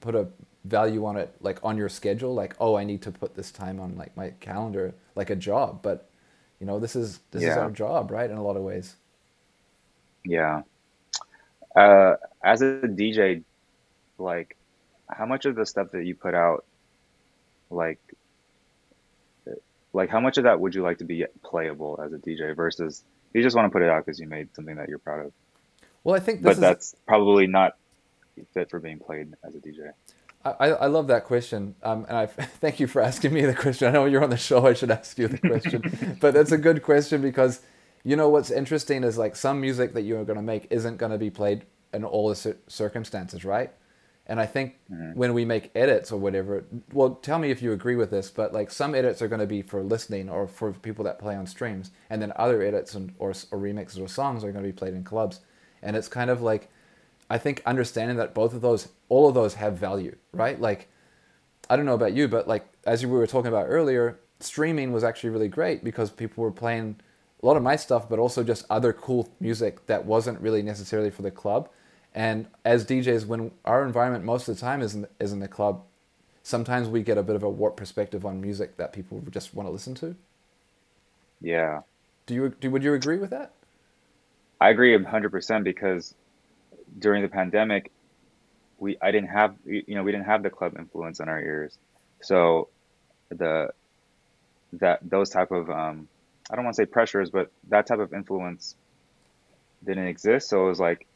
put 0.00 0.14
a 0.14 0.26
value 0.64 1.04
on 1.06 1.16
it 1.16 1.34
like 1.40 1.58
on 1.62 1.76
your 1.78 1.88
schedule 1.88 2.34
like 2.34 2.54
oh 2.60 2.76
i 2.76 2.84
need 2.84 3.00
to 3.00 3.10
put 3.10 3.34
this 3.34 3.50
time 3.50 3.80
on 3.80 3.96
like 3.96 4.14
my 4.14 4.28
calendar 4.40 4.94
like 5.14 5.30
a 5.30 5.36
job. 5.36 5.80
But 5.82 6.08
you 6.58 6.66
know 6.66 6.78
this 6.78 6.96
is 6.96 7.20
this 7.30 7.42
is 7.42 7.56
our 7.56 7.70
job 7.70 8.10
right 8.10 8.30
in 8.30 8.36
a 8.36 8.42
lot 8.42 8.56
of 8.56 8.62
ways. 8.62 8.96
Yeah. 10.24 10.62
Uh, 11.74 12.16
as 12.42 12.62
a 12.62 12.82
DJ, 12.82 13.42
like, 14.18 14.56
how 15.08 15.24
much 15.24 15.44
of 15.44 15.54
the 15.54 15.64
stuff 15.64 15.92
that 15.92 16.04
you 16.04 16.16
put 16.16 16.34
out, 16.34 16.64
like, 17.70 18.00
like 19.92 20.10
how 20.10 20.20
much 20.20 20.36
of 20.36 20.44
that 20.44 20.58
would 20.58 20.74
you 20.74 20.82
like 20.82 20.98
to 20.98 21.04
be 21.04 21.24
playable 21.44 22.00
as 22.04 22.12
a 22.12 22.18
DJ 22.18 22.56
versus 22.56 23.04
you 23.32 23.42
just 23.42 23.54
want 23.54 23.66
to 23.66 23.70
put 23.70 23.82
it 23.82 23.88
out 23.88 24.04
because 24.04 24.18
you 24.18 24.26
made 24.26 24.54
something 24.56 24.76
that 24.76 24.88
you're 24.88 24.98
proud 24.98 25.26
of, 25.26 25.32
well 26.04 26.14
i 26.14 26.20
think 26.20 26.42
this 26.42 26.56
but 26.56 26.60
that's 26.60 26.94
probably 27.06 27.46
not 27.46 27.76
fit 28.52 28.70
for 28.70 28.80
being 28.80 28.98
played 28.98 29.34
as 29.44 29.54
a 29.54 29.58
DJ. 29.58 29.92
I, 30.42 30.68
I 30.68 30.86
love 30.86 31.08
that 31.08 31.24
question, 31.24 31.74
um, 31.82 32.06
and 32.08 32.16
I 32.16 32.26
thank 32.26 32.80
you 32.80 32.86
for 32.86 33.02
asking 33.02 33.34
me 33.34 33.44
the 33.44 33.54
question. 33.54 33.88
I 33.88 33.90
know 33.90 34.06
you're 34.06 34.24
on 34.24 34.30
the 34.30 34.38
show; 34.38 34.66
I 34.66 34.72
should 34.72 34.90
ask 34.90 35.18
you 35.18 35.28
the 35.28 35.38
question, 35.38 36.16
but 36.20 36.32
that's 36.32 36.52
a 36.52 36.58
good 36.58 36.82
question 36.82 37.20
because 37.20 37.60
you 38.04 38.16
know 38.16 38.30
what's 38.30 38.50
interesting 38.50 39.04
is 39.04 39.18
like 39.18 39.36
some 39.36 39.60
music 39.60 39.92
that 39.92 40.02
you're 40.02 40.24
going 40.24 40.38
to 40.38 40.42
make 40.42 40.66
isn't 40.70 40.96
going 40.96 41.12
to 41.12 41.18
be 41.18 41.28
played 41.30 41.66
in 41.92 42.04
all 42.04 42.28
the 42.28 42.56
circumstances, 42.68 43.44
right? 43.44 43.70
And 44.26 44.40
I 44.40 44.46
think 44.46 44.76
when 45.14 45.34
we 45.34 45.44
make 45.44 45.72
edits 45.74 46.12
or 46.12 46.16
whatever, 46.16 46.64
well, 46.92 47.16
tell 47.16 47.40
me 47.40 47.50
if 47.50 47.62
you 47.62 47.72
agree 47.72 47.96
with 47.96 48.12
this, 48.12 48.30
but 48.30 48.52
like 48.52 48.70
some 48.70 48.94
edits 48.94 49.20
are 49.20 49.28
going 49.28 49.40
to 49.40 49.46
be 49.46 49.60
for 49.60 49.82
listening 49.82 50.30
or 50.30 50.46
for 50.46 50.72
people 50.72 51.04
that 51.04 51.18
play 51.18 51.34
on 51.34 51.46
streams, 51.46 51.90
and 52.08 52.22
then 52.22 52.32
other 52.36 52.62
edits 52.62 52.94
and 52.94 53.12
or, 53.18 53.30
or 53.30 53.58
remixes 53.58 54.00
or 54.00 54.06
songs 54.06 54.44
are 54.44 54.52
going 54.52 54.64
to 54.64 54.68
be 54.68 54.72
played 54.76 54.94
in 54.94 55.02
clubs, 55.02 55.40
and 55.82 55.96
it's 55.96 56.08
kind 56.08 56.30
of 56.30 56.42
like 56.42 56.68
I 57.30 57.38
think 57.38 57.62
understanding 57.64 58.16
that 58.16 58.34
both 58.34 58.54
of 58.54 58.60
those, 58.60 58.88
all 59.08 59.28
of 59.28 59.34
those 59.34 59.54
have 59.54 59.78
value, 59.78 60.16
right? 60.32 60.60
Like, 60.60 60.88
I 61.70 61.76
don't 61.76 61.86
know 61.86 61.94
about 61.94 62.12
you, 62.12 62.26
but 62.26 62.48
like 62.48 62.66
as 62.84 63.06
we 63.06 63.12
were 63.12 63.26
talking 63.26 63.48
about 63.48 63.66
earlier, 63.68 64.18
streaming 64.40 64.92
was 64.92 65.04
actually 65.04 65.30
really 65.30 65.48
great 65.48 65.84
because 65.84 66.10
people 66.10 66.42
were 66.42 66.50
playing 66.50 66.96
a 67.40 67.46
lot 67.46 67.56
of 67.56 67.62
my 67.62 67.76
stuff, 67.76 68.08
but 68.08 68.18
also 68.18 68.42
just 68.42 68.66
other 68.68 68.92
cool 68.92 69.30
music 69.38 69.86
that 69.86 70.04
wasn't 70.04 70.40
really 70.40 70.62
necessarily 70.62 71.10
for 71.10 71.22
the 71.22 71.30
club. 71.30 71.68
And 72.12 72.48
as 72.64 72.84
DJs, 72.84 73.26
when 73.26 73.52
our 73.64 73.84
environment 73.86 74.24
most 74.24 74.48
of 74.48 74.56
the 74.56 74.60
time 74.60 74.82
is 74.82 74.96
in, 74.96 75.06
is 75.20 75.32
in 75.32 75.38
the 75.38 75.46
club, 75.46 75.84
sometimes 76.42 76.88
we 76.88 77.02
get 77.02 77.16
a 77.16 77.22
bit 77.22 77.36
of 77.36 77.44
a 77.44 77.50
warped 77.50 77.76
perspective 77.76 78.26
on 78.26 78.40
music 78.40 78.76
that 78.76 78.92
people 78.92 79.22
just 79.30 79.54
want 79.54 79.68
to 79.68 79.72
listen 79.72 79.94
to. 79.96 80.16
Yeah. 81.40 81.82
Do 82.26 82.34
you 82.34 82.48
do? 82.60 82.70
Would 82.70 82.82
you 82.82 82.94
agree 82.94 83.18
with 83.18 83.30
that? 83.30 83.52
I 84.60 84.70
agree 84.70 84.94
a 84.94 85.02
hundred 85.08 85.30
percent 85.30 85.64
because 85.64 86.14
during 86.98 87.22
the 87.22 87.28
pandemic, 87.28 87.92
we 88.78 88.98
I 89.00 89.10
didn't 89.10 89.30
have 89.30 89.56
you 89.64 89.94
know 89.94 90.02
we 90.02 90.12
didn't 90.12 90.26
have 90.26 90.42
the 90.42 90.50
club 90.50 90.76
influence 90.78 91.20
in 91.20 91.28
our 91.28 91.40
ears, 91.40 91.78
so 92.22 92.68
the 93.30 93.70
that 94.74 95.00
those 95.02 95.30
type 95.30 95.50
of 95.50 95.70
um 95.70 96.08
I 96.50 96.56
don't 96.56 96.64
want 96.64 96.76
to 96.76 96.82
say 96.82 96.86
pressures, 96.86 97.30
but 97.30 97.50
that 97.68 97.86
type 97.86 98.00
of 98.00 98.12
influence 98.12 98.76
didn't 99.84 100.08
exist. 100.08 100.48
So 100.48 100.64
it 100.66 100.68
was 100.68 100.80
like 100.80 101.06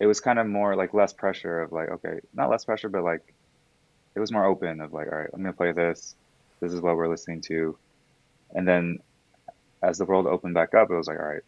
it 0.00 0.06
was 0.06 0.20
kind 0.20 0.38
of 0.38 0.46
more 0.46 0.76
like 0.76 0.94
less 0.94 1.12
pressure 1.12 1.60
of 1.62 1.72
like 1.72 1.88
okay 1.90 2.20
not 2.34 2.50
less 2.50 2.64
pressure 2.64 2.88
but 2.88 3.04
like 3.04 3.22
it 4.14 4.20
was 4.20 4.32
more 4.32 4.44
open 4.44 4.80
of 4.80 4.92
like 4.92 5.08
all 5.10 5.18
right 5.18 5.30
I'm 5.32 5.42
gonna 5.42 5.52
play 5.52 5.72
this. 5.72 6.14
This 6.60 6.72
is 6.72 6.80
what 6.80 6.96
we're 6.96 7.08
listening 7.08 7.42
to. 7.42 7.78
And 8.52 8.66
then 8.66 8.98
as 9.82 9.98
the 9.98 10.04
world 10.06 10.26
opened 10.26 10.54
back 10.54 10.74
up 10.74 10.90
it 10.90 10.96
was 10.96 11.06
like 11.08 11.18
all 11.18 11.26
right 11.26 11.42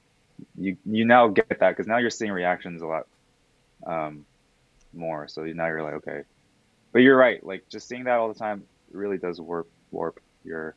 you 0.58 0.76
you 0.84 1.04
now 1.04 1.28
get 1.28 1.48
that 1.48 1.70
because 1.70 1.86
now 1.86 1.98
you're 1.98 2.10
seeing 2.10 2.32
reactions 2.32 2.82
a 2.82 2.86
lot 2.86 3.06
um, 3.86 4.24
more. 4.92 5.28
So 5.28 5.42
now 5.42 5.66
you're 5.66 5.82
like, 5.82 5.94
okay, 5.94 6.22
but 6.92 7.00
you're 7.00 7.16
right. 7.16 7.44
Like 7.44 7.68
just 7.68 7.88
seeing 7.88 8.04
that 8.04 8.18
all 8.18 8.28
the 8.28 8.38
time 8.38 8.64
really 8.90 9.18
does 9.18 9.40
warp 9.40 9.68
warp 9.90 10.20
your 10.44 10.74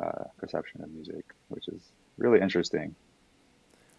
uh, 0.00 0.24
perception 0.38 0.82
of 0.82 0.90
music, 0.90 1.24
which 1.48 1.68
is 1.68 1.82
really 2.18 2.40
interesting. 2.40 2.94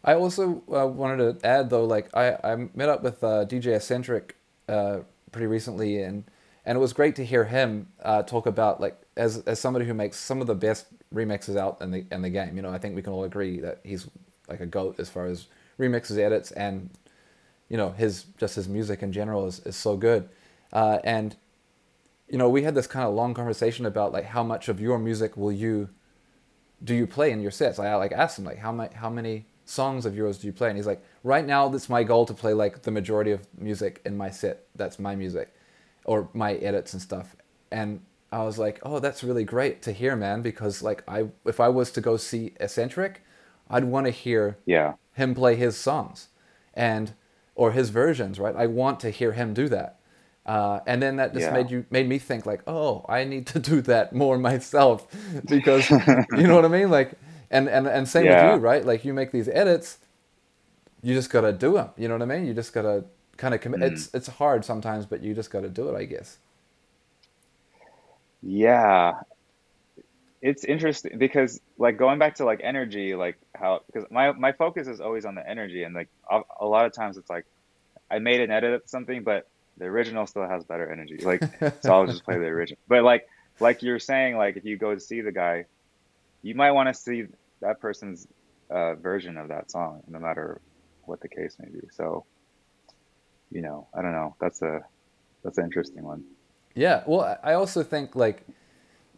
I 0.04 0.16
also 0.16 0.64
uh, 0.74 0.88
wanted 0.88 1.42
to 1.42 1.48
add 1.48 1.70
though, 1.70 1.86
like 1.86 2.16
I, 2.16 2.38
I 2.44 2.56
met 2.74 2.90
up 2.90 3.04
with 3.04 3.24
uh, 3.24 3.46
DJ 3.46 3.76
Eccentric 3.76 4.36
uh, 4.68 5.00
pretty 5.32 5.48
recently, 5.48 6.02
and 6.02 6.26
and 6.66 6.78
it 6.78 6.80
was 6.80 6.94
great 6.94 7.16
to 7.18 7.26
hear 7.26 7.46
him 7.46 7.88
uh, 8.04 8.24
talk 8.24 8.46
about 8.46 8.82
like 8.82 9.02
as 9.16 9.40
as 9.40 9.60
somebody 9.60 9.86
who 9.86 9.94
makes 9.94 10.18
some 10.18 10.42
of 10.42 10.48
the 10.48 10.56
best 10.56 10.88
remixes 11.14 11.58
out 11.58 11.82
in 11.82 11.92
the 11.92 12.06
in 12.12 12.22
the 12.22 12.30
game. 12.30 12.56
You 12.56 12.62
know, 12.62 12.72
I 12.72 12.80
think 12.80 12.96
we 12.96 13.02
can 13.02 13.14
all 13.14 13.24
agree 13.24 13.60
that 13.62 13.80
he's 13.84 14.10
like 14.48 14.60
a 14.60 14.66
goat 14.66 14.96
as 15.00 15.10
far 15.10 15.26
as 15.26 15.48
remixes, 15.80 16.18
edits, 16.18 16.52
and 16.52 16.90
you 17.70 17.78
know 17.78 17.92
his 17.92 18.26
just 18.38 18.56
his 18.56 18.68
music 18.68 19.02
in 19.02 19.12
general 19.12 19.46
is 19.46 19.60
is 19.62 19.76
so 19.76 19.98
good. 19.98 20.30
Uh, 20.72 21.00
and 21.04 21.36
you 22.34 22.38
know, 22.38 22.50
we 22.50 22.64
had 22.64 22.76
this 22.76 22.88
kind 22.88 23.08
of 23.08 23.14
long 23.14 23.34
conversation 23.34 23.86
about 23.86 24.12
like 24.12 24.26
how 24.26 24.44
much 24.44 24.70
of 24.70 24.80
your 24.80 24.98
music 24.98 25.38
will 25.38 25.52
you 25.52 25.90
do 26.84 26.96
you 26.96 27.08
play 27.08 27.32
in 27.32 27.42
your 27.42 27.52
sets? 27.52 27.80
I 27.80 27.94
like 27.96 28.12
asked 28.12 28.40
him 28.40 28.46
like 28.46 28.58
how 28.58 28.72
many 28.72 28.94
how 28.94 29.10
many 29.10 29.46
songs 29.66 30.06
of 30.06 30.16
yours 30.16 30.40
do 30.40 30.48
you 30.48 30.54
play? 30.54 30.70
And 30.70 30.78
he's 30.78 30.88
like, 30.88 31.04
right 31.24 31.46
now 31.46 31.70
that's 31.70 31.90
my 31.90 32.04
goal 32.04 32.26
to 32.26 32.34
play 32.34 32.54
like 32.54 32.82
the 32.82 32.92
majority 32.92 33.32
of 33.32 33.48
music 33.58 34.02
in 34.06 34.18
my 34.18 34.30
set. 34.30 34.66
That's 34.76 35.00
my 35.00 35.16
music, 35.16 35.54
or 36.06 36.30
my 36.34 36.56
edits 36.56 36.94
and 36.94 37.02
stuff. 37.02 37.36
And 37.72 38.02
I 38.32 38.44
was 38.44 38.58
like, 38.58 38.80
oh, 38.84 39.00
that's 39.00 39.24
really 39.24 39.44
great 39.44 39.84
to 39.84 39.92
hear, 39.92 40.16
man, 40.16 40.42
because 40.42 40.82
like 40.82 41.04
I 41.08 41.28
if 41.46 41.60
I 41.60 41.70
was 41.70 41.92
to 41.92 42.02
go 42.02 42.18
see 42.18 42.54
Eccentric, 42.60 43.22
I'd 43.70 43.86
want 43.86 44.06
to 44.08 44.12
hear 44.12 44.58
Yeah. 44.66 44.96
him 45.14 45.36
play 45.36 45.56
his 45.56 45.78
songs, 45.78 46.30
and 46.74 47.14
or 47.56 47.72
his 47.72 47.90
versions, 47.90 48.40
right? 48.40 48.56
I 48.56 48.68
want 48.68 49.00
to 49.02 49.10
hear 49.10 49.34
him 49.34 49.54
do 49.54 49.70
that. 49.70 50.00
Uh, 50.46 50.80
and 50.88 51.02
then 51.02 51.16
that 51.18 51.34
just 51.34 51.52
Yeah. 51.52 51.52
made 51.52 51.72
you 51.72 51.86
made 51.90 52.08
me 52.10 52.20
think 52.20 52.46
like, 52.46 52.62
oh, 52.68 53.06
I 53.08 53.24
need 53.24 53.48
to 53.48 53.60
do 53.72 53.82
that 53.84 54.14
more 54.14 54.38
myself 54.38 55.08
because 55.48 55.94
you 56.30 56.48
know 56.48 56.56
what 56.56 56.66
I 56.66 56.70
mean. 56.70 56.90
Like, 56.90 57.14
and 57.52 57.70
and 57.70 57.88
and 57.88 58.08
same 58.08 58.28
Yeah. 58.28 58.28
with 58.28 58.42
you, 58.44 58.60
right? 58.60 58.86
Like 58.86 59.06
you 59.06 59.14
make 59.14 59.32
these 59.32 59.48
edits, 59.50 60.00
you 61.02 61.14
just 61.14 61.30
gotta 61.30 61.52
do 61.52 61.74
them. 61.74 61.90
You 61.98 62.08
know 62.08 62.16
what 62.16 62.22
I 62.22 62.26
mean? 62.26 62.46
You 62.46 62.54
just 62.54 62.74
gotta 62.74 63.06
kind 63.38 63.54
of 63.54 63.62
commit. 63.62 63.82
Mm. 63.82 63.84
It's 63.84 64.14
it's 64.14 64.28
hard 64.28 64.64
sometimes, 64.66 65.06
but 65.06 65.22
you 65.22 65.34
just 65.34 65.52
gotta 65.52 65.70
do 65.70 65.90
it, 65.90 65.96
I 65.98 66.06
guess. 66.06 66.38
Yeah. 68.42 69.14
It's 70.44 70.66
interesting 70.66 71.18
because 71.18 71.62
like 71.78 71.98
going 71.98 72.20
back 72.20 72.36
to 72.36 72.46
like 72.46 72.60
energy, 72.62 73.16
like 73.16 73.38
how 73.56 73.82
because 73.88 74.06
my 74.12 74.34
my 74.34 74.52
focus 74.52 74.88
is 74.88 75.00
always 75.00 75.26
on 75.26 75.36
the 75.36 75.50
energy 75.50 75.84
and 75.84 75.96
like 75.96 76.10
a, 76.30 76.42
a 76.60 76.66
lot 76.66 76.86
of 76.86 76.94
times 76.94 77.18
it's 77.18 77.30
like 77.30 77.46
I 78.12 78.20
made 78.20 78.42
an 78.42 78.52
edit 78.52 78.74
of 78.74 78.82
something, 78.86 79.24
but 79.24 79.48
the 79.78 79.86
original 79.86 80.28
still 80.28 80.48
has 80.48 80.66
better 80.66 80.92
energy. 80.92 81.18
Like 81.18 81.42
so 81.82 81.94
I'll 81.94 82.06
just 82.06 82.26
play 82.26 82.38
the 82.38 82.46
original. 82.58 82.78
But 82.90 83.04
like 83.04 83.28
like 83.62 83.82
you're 83.84 84.00
saying, 84.00 84.36
like 84.36 84.58
if 84.58 84.66
you 84.66 84.78
go 84.78 84.94
to 84.94 85.00
see 85.00 85.22
the 85.22 85.32
guy, 85.32 85.66
you 86.42 86.56
might 86.56 86.72
want 86.72 86.90
to 86.90 86.94
see 86.94 87.26
that 87.62 87.80
person's 87.80 88.28
uh, 88.70 88.96
version 88.96 89.38
of 89.38 89.48
that 89.48 89.72
song, 89.72 90.04
no 90.08 90.20
matter 90.20 90.60
what 91.06 91.22
the 91.22 91.28
case 91.28 91.56
may 91.60 91.70
be. 91.70 91.88
So, 91.92 92.26
you 93.52 93.62
know, 93.62 93.88
I 93.94 94.02
don't 94.02 94.12
know. 94.12 94.36
That's 94.40 94.62
a 94.62 94.82
that's 95.44 95.58
an 95.58 95.66
interesting 95.66 96.04
one. 96.04 96.24
Yeah, 96.76 97.04
well, 97.06 97.38
I 97.44 97.54
also 97.54 97.84
think 97.84 98.16
like, 98.16 98.48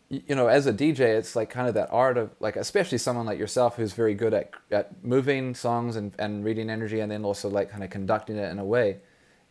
you 0.09 0.35
know, 0.35 0.47
as 0.47 0.67
a 0.67 0.73
DJ, 0.73 0.99
it's 1.17 1.35
like 1.35 1.49
kind 1.49 1.67
of 1.67 1.73
that 1.73 1.89
art 1.91 2.17
of 2.17 2.29
like, 2.39 2.55
especially 2.55 2.97
someone 2.99 3.25
like 3.25 3.39
yourself 3.39 3.75
who's 3.77 3.93
very 3.93 4.13
good 4.13 4.33
at 4.33 4.51
at 4.71 5.03
moving 5.03 5.55
songs 5.55 5.95
and 5.95 6.13
and 6.19 6.43
reading 6.45 6.69
energy, 6.69 6.99
and 6.99 7.11
then 7.11 7.23
also 7.25 7.49
like 7.49 7.69
kind 7.71 7.83
of 7.83 7.89
conducting 7.89 8.37
it 8.37 8.51
in 8.51 8.59
a 8.59 8.65
way, 8.65 8.97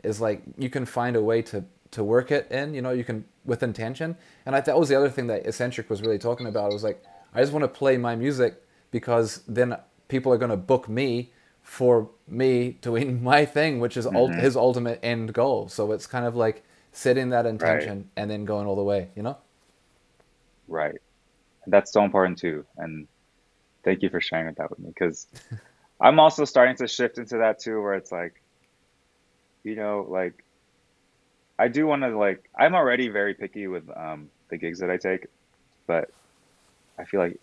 is 0.05 0.21
like 0.21 0.43
you 0.57 0.71
can 0.71 0.85
find 0.87 1.17
a 1.17 1.23
way 1.23 1.43
to 1.43 1.65
to 1.93 2.05
work 2.05 2.31
it 2.31 2.51
in. 2.51 2.75
You 2.75 2.83
know, 2.83 2.91
you 2.93 3.05
can 3.05 3.25
with 3.45 3.63
intention, 3.63 4.17
and 4.47 4.55
I 4.55 4.61
that 4.61 4.79
was 4.79 4.89
the 4.89 4.97
other 4.97 5.11
thing 5.11 5.27
that 5.27 5.47
Eccentric 5.47 5.91
was 5.91 6.03
really 6.03 6.19
talking 6.19 6.47
about. 6.47 6.71
It 6.71 6.75
was 6.75 6.85
like 6.85 7.03
I 7.35 7.41
just 7.41 7.53
want 7.53 7.65
to 7.65 7.69
play 7.69 7.97
my 7.97 8.15
music 8.15 8.63
because 8.93 9.43
then 9.49 9.77
people 10.07 10.33
are 10.33 10.39
going 10.39 10.51
to 10.53 10.57
book 10.57 10.89
me 10.89 11.33
for 11.63 12.11
me 12.29 12.79
doing 12.81 13.23
my 13.31 13.45
thing, 13.45 13.81
which 13.81 13.97
is 13.97 14.07
ult- 14.07 14.31
Mhm. 14.31 14.41
his 14.41 14.57
ultimate 14.57 15.01
end 15.03 15.33
goal. 15.33 15.69
So 15.69 15.91
it's 15.93 16.07
kind 16.07 16.25
of 16.27 16.37
like 16.37 16.63
setting 16.93 17.31
that 17.31 17.45
intention 17.45 18.11
and 18.17 18.31
then 18.31 18.45
going 18.45 18.69
all 18.69 18.77
the 18.77 18.85
way, 18.85 19.09
you 19.17 19.23
know? 19.25 19.37
Right. 20.69 20.95
That's 21.67 21.93
so 21.93 22.05
important 22.05 22.39
too. 22.39 22.65
And 22.77 23.09
thank 23.85 24.03
you 24.03 24.11
for 24.11 24.21
sharing 24.21 24.55
that 24.59 24.71
with 24.71 24.79
me 24.81 24.91
because 24.95 25.29
I'm 26.01 26.21
also 26.21 26.45
starting 26.45 26.77
to 26.77 26.89
shift 26.89 27.19
into 27.19 27.39
that 27.39 27.61
too, 27.61 27.81
where 27.83 27.95
it's 27.95 28.13
like, 28.13 28.35
you 29.65 29.77
know, 29.77 30.07
like 30.09 30.35
I 31.59 31.69
do 31.69 31.87
want 31.87 32.03
to 32.03 32.17
like 32.19 32.49
I'm 32.59 32.75
already 32.75 33.09
very 33.09 33.35
picky 33.35 33.67
with 33.67 33.85
um 33.97 34.31
the 34.51 34.59
gigs 34.59 34.81
that 34.81 34.91
I 34.91 34.97
take, 34.97 35.27
but 35.89 36.09
I 36.99 37.05
feel 37.05 37.21
like 37.21 37.39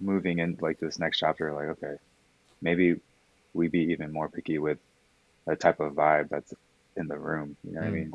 moving 0.00 0.38
in 0.38 0.56
like 0.60 0.78
this 0.80 0.98
next 0.98 1.18
chapter, 1.18 1.52
like 1.54 1.68
okay, 1.78 1.94
maybe 2.62 2.96
we 3.54 3.68
be 3.68 3.90
even 3.92 4.12
more 4.12 4.28
picky 4.30 4.58
with 4.58 4.78
the 5.46 5.56
type 5.56 5.80
of 5.80 5.94
vibe 5.94 6.28
that's 6.30 6.52
in 6.96 7.08
the 7.08 7.18
room. 7.18 7.56
You 7.64 7.74
know 7.74 7.80
what 7.80 7.88
I 7.88 7.90
Mm. 7.90 7.92
mean? 7.92 8.12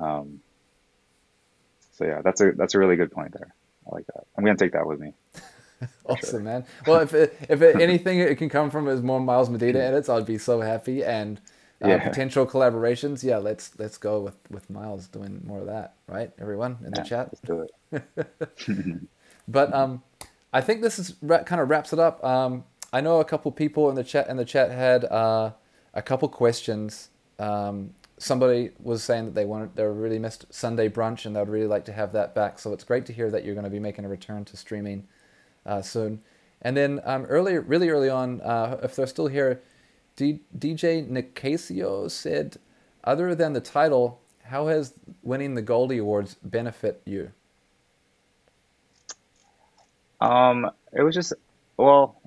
Um, 0.00 0.40
so 1.98 2.04
yeah, 2.06 2.22
that's 2.22 2.40
a 2.40 2.52
that's 2.52 2.74
a 2.74 2.78
really 2.78 2.96
good 2.96 3.10
point 3.12 3.32
there. 3.32 3.52
I 3.90 3.94
like 3.94 4.06
that. 4.06 4.24
I'm 4.36 4.44
gonna 4.44 4.56
take 4.56 4.72
that 4.72 4.86
with 4.86 5.00
me. 5.00 5.14
Awesome, 6.06 6.42
man. 6.44 6.64
Well, 6.86 7.00
if 7.00 7.14
it, 7.14 7.36
if 7.48 7.62
it, 7.62 7.80
anything 7.80 8.18
it 8.18 8.36
can 8.38 8.48
come 8.48 8.70
from 8.70 8.88
is 8.88 9.00
more 9.02 9.20
Miles 9.20 9.48
Medina 9.48 9.78
edits, 9.78 10.08
I'd 10.08 10.26
be 10.26 10.38
so 10.38 10.60
happy. 10.60 11.04
And 11.04 11.40
uh, 11.82 11.86
Yeah. 11.88 11.98
potential 11.98 12.46
collaborations, 12.46 13.22
yeah, 13.22 13.36
let's 13.38 13.78
let's 13.78 13.96
go 13.98 14.20
with 14.20 14.38
with 14.50 14.68
Miles 14.70 15.06
doing 15.06 15.40
more 15.46 15.60
of 15.60 15.66
that, 15.66 15.94
right? 16.08 16.32
Everyone 16.40 16.78
in 16.84 16.94
the 16.94 17.02
chat. 17.02 17.30
let's 17.32 17.40
do 17.46 17.68
it. 17.92 18.06
But 19.48 19.72
um, 19.72 20.02
I 20.52 20.60
think 20.60 20.82
this 20.82 20.98
is 20.98 21.14
kind 21.22 21.60
of 21.60 21.70
wraps 21.70 21.92
it 21.92 21.98
up. 21.98 22.24
Um, 22.24 22.64
I 22.92 23.00
know 23.00 23.20
a 23.20 23.24
couple 23.24 23.50
people 23.52 23.88
in 23.88 23.94
the 23.94 24.04
chat 24.04 24.28
in 24.28 24.36
the 24.36 24.44
chat 24.44 24.70
had 24.70 25.04
uh, 25.04 25.52
a 25.94 26.02
couple 26.02 26.28
questions. 26.28 27.10
Um, 27.38 27.94
somebody 28.18 28.70
was 28.80 29.02
saying 29.02 29.26
that 29.26 29.34
they 29.34 29.44
wanted 29.44 29.76
they 29.76 29.84
really 29.84 30.18
missed 30.18 30.46
Sunday 30.50 30.88
brunch 30.88 31.24
and 31.26 31.34
they 31.34 31.40
would 31.40 31.48
really 31.48 31.66
like 31.66 31.84
to 31.86 31.92
have 31.92 32.12
that 32.12 32.34
back. 32.34 32.58
So 32.58 32.72
it's 32.72 32.84
great 32.84 33.06
to 33.06 33.12
hear 33.12 33.30
that 33.30 33.44
you're 33.44 33.54
going 33.54 33.64
to 33.64 33.70
be 33.70 33.80
making 33.80 34.04
a 34.04 34.08
return 34.08 34.44
to 34.46 34.56
streaming 34.56 35.06
uh, 35.64 35.82
soon. 35.82 36.22
And 36.60 36.76
then 36.76 37.00
um, 37.04 37.24
earlier, 37.26 37.60
really 37.60 37.88
early 37.88 38.08
on, 38.10 38.40
uh, 38.40 38.80
if 38.82 38.96
they're 38.96 39.06
still 39.06 39.28
here, 39.28 39.62
D- 40.16 40.40
DJ 40.56 41.08
Nicasio 41.08 42.10
said, 42.10 42.58
other 43.04 43.34
than 43.34 43.52
the 43.52 43.60
title, 43.60 44.20
how 44.44 44.66
has 44.66 44.94
winning 45.22 45.54
the 45.54 45.62
Goldie 45.62 45.98
Awards 45.98 46.36
benefit 46.42 47.00
you? 47.04 47.32
Um, 50.20 50.70
it 50.92 51.02
was 51.02 51.14
just 51.14 51.32
well, 51.76 52.20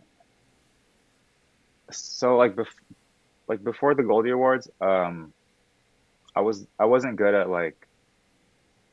so 1.92 2.38
like 2.38 2.56
bef 2.56 2.68
like 3.48 3.64
before 3.64 3.96
the 3.96 4.04
Goldie 4.04 4.32
Awards, 4.32 4.70
um, 4.80 5.34
I 6.36 6.42
was 6.42 6.66
I 6.80 6.86
wasn't 6.86 7.16
good 7.18 7.34
at 7.34 7.50
like 7.50 7.88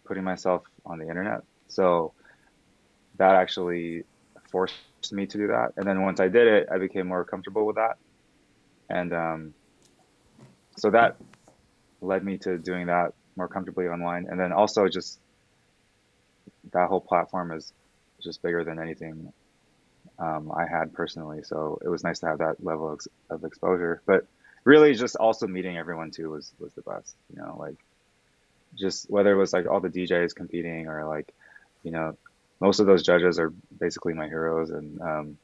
putting 0.04 0.24
myself 0.24 0.62
on 0.84 0.98
the 0.98 1.08
internet, 1.08 1.42
so 1.68 2.12
that 3.16 3.34
actually 3.34 4.04
forced 4.50 4.74
me 5.12 5.26
to 5.26 5.38
do 5.38 5.46
that. 5.48 5.72
And 5.76 5.86
then 5.86 6.02
once 6.02 6.20
I 6.20 6.28
did 6.28 6.46
it, 6.46 6.68
I 6.72 6.78
became 6.78 7.06
more 7.06 7.24
comfortable 7.24 7.66
with 7.66 7.76
that, 7.76 7.98
and 8.88 9.12
um, 9.12 9.54
so 10.76 10.90
that 10.90 11.16
led 12.00 12.24
me 12.24 12.38
to 12.38 12.58
doing 12.58 12.86
that 12.86 13.12
more 13.36 13.48
comfortably 13.48 13.86
online. 13.86 14.26
And 14.28 14.38
then 14.38 14.52
also 14.52 14.88
just 14.88 15.18
that 16.72 16.88
whole 16.88 17.00
platform 17.00 17.52
is 17.52 17.72
just 18.22 18.42
bigger 18.42 18.64
than 18.64 18.78
anything 18.78 19.32
um, 20.18 20.52
I 20.52 20.66
had 20.66 20.92
personally. 20.92 21.42
So 21.44 21.78
it 21.84 21.88
was 21.88 22.04
nice 22.04 22.20
to 22.20 22.26
have 22.26 22.38
that 22.38 22.62
level 22.62 22.92
of, 22.92 23.00
of 23.30 23.44
exposure. 23.44 24.02
But 24.06 24.26
really, 24.64 24.94
just 24.94 25.16
also 25.16 25.46
meeting 25.46 25.76
everyone 25.78 26.10
too 26.10 26.30
was 26.30 26.54
was 26.58 26.74
the 26.74 26.82
best. 26.82 27.16
You 27.34 27.42
know, 27.42 27.56
like 27.58 27.76
just 28.76 29.10
whether 29.10 29.32
it 29.32 29.36
was 29.38 29.52
like 29.52 29.66
all 29.66 29.80
the 29.80 29.90
DJs 29.90 30.34
competing 30.34 30.88
or 30.88 31.06
like, 31.06 31.32
you 31.82 31.90
know, 31.92 32.16
most 32.60 32.80
of 32.80 32.86
those 32.86 33.04
judges 33.04 33.38
are 33.38 33.52
basically 33.80 34.14
my 34.14 34.26
heroes, 34.28 34.70
and 34.70 35.00
um, 35.00 35.38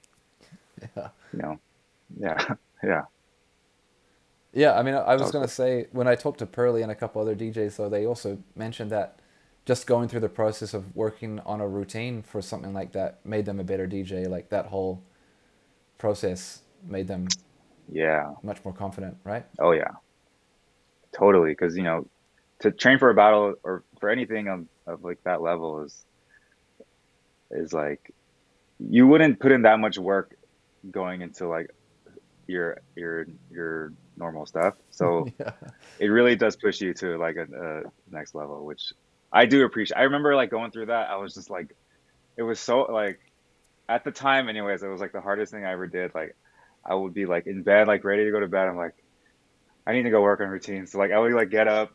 Yeah. 0.96 1.08
you 1.32 1.38
know, 1.40 1.60
yeah, 2.18 2.54
yeah, 2.84 3.02
Yeah, 4.52 4.74
I 4.78 4.82
mean, 4.82 4.94
I 4.94 5.14
I 5.16 5.16
was 5.16 5.30
was 5.30 5.30
going 5.30 5.44
to 5.44 5.52
say 5.52 5.88
when 5.92 6.06
I 6.06 6.14
talked 6.14 6.38
to 6.38 6.46
Pearly 6.46 6.82
and 6.82 6.90
a 6.90 6.94
couple 6.94 7.20
other 7.20 7.34
DJs, 7.34 7.76
though, 7.76 7.88
they 7.88 8.06
also 8.06 8.38
mentioned 8.54 8.90
that 8.92 9.18
just 9.66 9.86
going 9.86 10.08
through 10.08 10.20
the 10.20 10.28
process 10.28 10.74
of 10.74 10.94
working 10.94 11.40
on 11.40 11.60
a 11.60 11.66
routine 11.68 12.22
for 12.22 12.40
something 12.42 12.72
like 12.72 12.92
that 12.92 13.24
made 13.24 13.46
them 13.46 13.58
a 13.58 13.64
better 13.64 13.86
DJ. 13.88 14.28
Like 14.28 14.50
that 14.50 14.66
whole 14.66 15.02
process 15.98 16.62
made 16.86 17.08
them 17.08 17.36
yeah. 17.90 18.32
much 18.42 18.64
more 18.64 18.74
confident, 18.74 19.16
right? 19.24 19.44
Oh 19.58 19.72
yeah, 19.72 19.92
totally. 21.12 21.50
Because 21.50 21.76
you 21.76 21.82
know, 21.82 22.06
to 22.60 22.70
train 22.70 22.98
for 22.98 23.10
a 23.10 23.14
battle 23.14 23.54
or 23.62 23.82
for 24.00 24.10
anything 24.10 24.48
of, 24.48 24.66
of 24.86 25.04
like 25.04 25.22
that 25.24 25.42
level 25.42 25.82
is 25.82 26.04
is 27.50 27.72
like 27.72 28.12
you 28.80 29.06
wouldn't 29.06 29.38
put 29.38 29.52
in 29.52 29.62
that 29.62 29.78
much 29.78 29.98
work 29.98 30.36
going 30.90 31.22
into 31.22 31.46
like 31.46 31.70
your 32.46 32.80
your 32.96 33.26
your 33.50 33.92
normal 34.16 34.46
stuff. 34.46 34.74
So 34.90 35.26
yeah. 35.40 35.50
it 35.98 36.06
really 36.06 36.36
does 36.36 36.54
push 36.54 36.80
you 36.80 36.94
to 36.94 37.18
like 37.18 37.34
a, 37.34 37.42
a 37.42 38.14
next 38.14 38.36
level, 38.36 38.64
which 38.64 38.92
I 39.32 39.44
do 39.44 39.64
appreciate. 39.64 39.98
I 39.98 40.02
remember 40.02 40.36
like 40.36 40.50
going 40.50 40.70
through 40.70 40.86
that. 40.86 41.10
I 41.10 41.16
was 41.16 41.34
just 41.34 41.50
like, 41.50 41.74
it 42.36 42.42
was 42.42 42.60
so 42.60 42.82
like 42.82 43.18
at 43.88 44.04
the 44.04 44.12
time, 44.12 44.48
anyways, 44.48 44.84
it 44.84 44.86
was 44.86 45.00
like 45.00 45.10
the 45.10 45.20
hardest 45.20 45.52
thing 45.52 45.64
I 45.64 45.72
ever 45.72 45.88
did. 45.88 46.14
Like 46.14 46.36
I 46.84 46.94
would 46.94 47.14
be 47.14 47.26
like 47.26 47.46
in 47.46 47.62
bed, 47.62 47.86
like 47.86 48.04
ready 48.04 48.24
to 48.24 48.30
go 48.30 48.40
to 48.40 48.48
bed. 48.48 48.68
I'm 48.68 48.76
like, 48.76 48.94
I 49.86 49.92
need 49.92 50.02
to 50.02 50.10
go 50.10 50.22
work 50.22 50.40
on 50.40 50.48
routines. 50.48 50.92
So 50.92 50.98
like 50.98 51.12
I 51.12 51.18
would 51.18 51.32
like 51.32 51.50
get 51.50 51.68
up, 51.68 51.92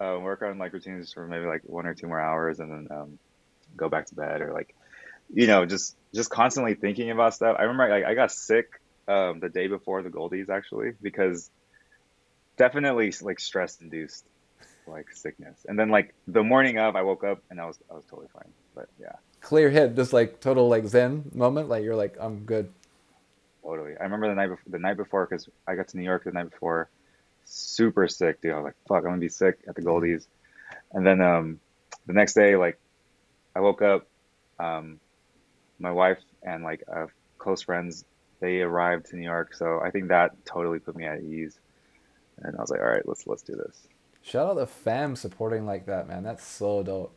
uh, 0.00 0.18
work 0.20 0.42
on 0.42 0.58
like 0.58 0.72
routines 0.72 1.12
for 1.12 1.26
maybe 1.26 1.46
like 1.46 1.62
one 1.64 1.86
or 1.86 1.94
two 1.94 2.06
more 2.06 2.20
hours, 2.20 2.60
and 2.60 2.70
then 2.70 2.96
um, 2.96 3.18
go 3.76 3.88
back 3.88 4.06
to 4.06 4.14
bed 4.14 4.40
or 4.40 4.52
like, 4.52 4.74
you 5.32 5.46
know, 5.46 5.66
just 5.66 5.96
just 6.14 6.30
constantly 6.30 6.74
thinking 6.74 7.10
about 7.10 7.34
stuff. 7.34 7.56
I 7.58 7.62
remember 7.62 7.88
like 7.88 8.04
I 8.04 8.14
got 8.14 8.32
sick 8.32 8.80
um, 9.08 9.40
the 9.40 9.48
day 9.48 9.66
before 9.66 10.02
the 10.02 10.10
Goldies 10.10 10.48
actually 10.48 10.92
because 11.02 11.50
definitely 12.56 13.12
like 13.22 13.40
stress 13.40 13.80
induced 13.80 14.24
like 14.86 15.10
sickness. 15.12 15.64
And 15.68 15.78
then 15.78 15.88
like 15.88 16.14
the 16.26 16.42
morning 16.42 16.78
of, 16.78 16.94
I 16.94 17.02
woke 17.02 17.24
up 17.24 17.42
and 17.50 17.60
I 17.60 17.66
was 17.66 17.78
I 17.90 17.94
was 17.94 18.04
totally 18.04 18.28
fine. 18.32 18.52
But 18.74 18.88
yeah, 19.00 19.16
Clear 19.44 19.68
head, 19.68 19.94
just 19.94 20.14
like 20.14 20.40
total 20.40 20.68
like 20.70 20.86
Zen 20.86 21.30
moment. 21.34 21.68
Like 21.68 21.84
you're 21.84 21.94
like, 21.94 22.16
I'm 22.18 22.44
good. 22.46 22.72
Totally. 23.64 23.92
I 23.98 24.04
remember 24.04 24.28
the 24.28 24.34
night 24.34 24.48
before 24.48 24.64
the 24.70 24.78
night 24.78 24.96
before 24.96 25.26
because 25.26 25.48
I 25.66 25.74
got 25.74 25.88
to 25.88 25.96
New 25.96 26.04
York 26.04 26.24
the 26.24 26.32
night 26.32 26.50
before, 26.50 26.90
super 27.44 28.06
sick, 28.08 28.40
dude. 28.40 28.52
I 28.52 28.56
was 28.56 28.64
like, 28.64 28.76
fuck, 28.88 28.98
I'm 28.98 29.04
gonna 29.04 29.18
be 29.18 29.28
sick 29.28 29.58
at 29.68 29.74
the 29.74 29.82
Goldies. 29.82 30.26
And 30.92 31.06
then 31.06 31.20
um, 31.20 31.60
the 32.06 32.12
next 32.12 32.34
day, 32.34 32.56
like, 32.56 32.78
I 33.56 33.60
woke 33.60 33.82
up. 33.82 34.06
Um, 34.58 35.00
my 35.80 35.90
wife 35.90 36.18
and 36.44 36.62
like 36.62 36.84
uh, 36.94 37.06
close 37.38 37.62
friends, 37.62 38.04
they 38.40 38.60
arrived 38.60 39.06
to 39.06 39.16
New 39.16 39.24
York, 39.24 39.52
so 39.54 39.80
I 39.84 39.90
think 39.90 40.08
that 40.08 40.32
totally 40.44 40.78
put 40.78 40.94
me 40.94 41.04
at 41.04 41.20
ease. 41.22 41.58
And 42.38 42.56
I 42.56 42.60
was 42.60 42.70
like, 42.70 42.80
all 42.80 42.86
right, 42.86 43.06
let's 43.06 43.26
let's 43.26 43.42
do 43.42 43.56
this. 43.56 43.88
Shout 44.22 44.48
out 44.48 44.54
the 44.54 44.66
fam 44.66 45.16
supporting 45.16 45.66
like 45.66 45.86
that, 45.86 46.06
man. 46.08 46.22
That's 46.22 46.44
so 46.46 46.82
dope. 46.84 47.14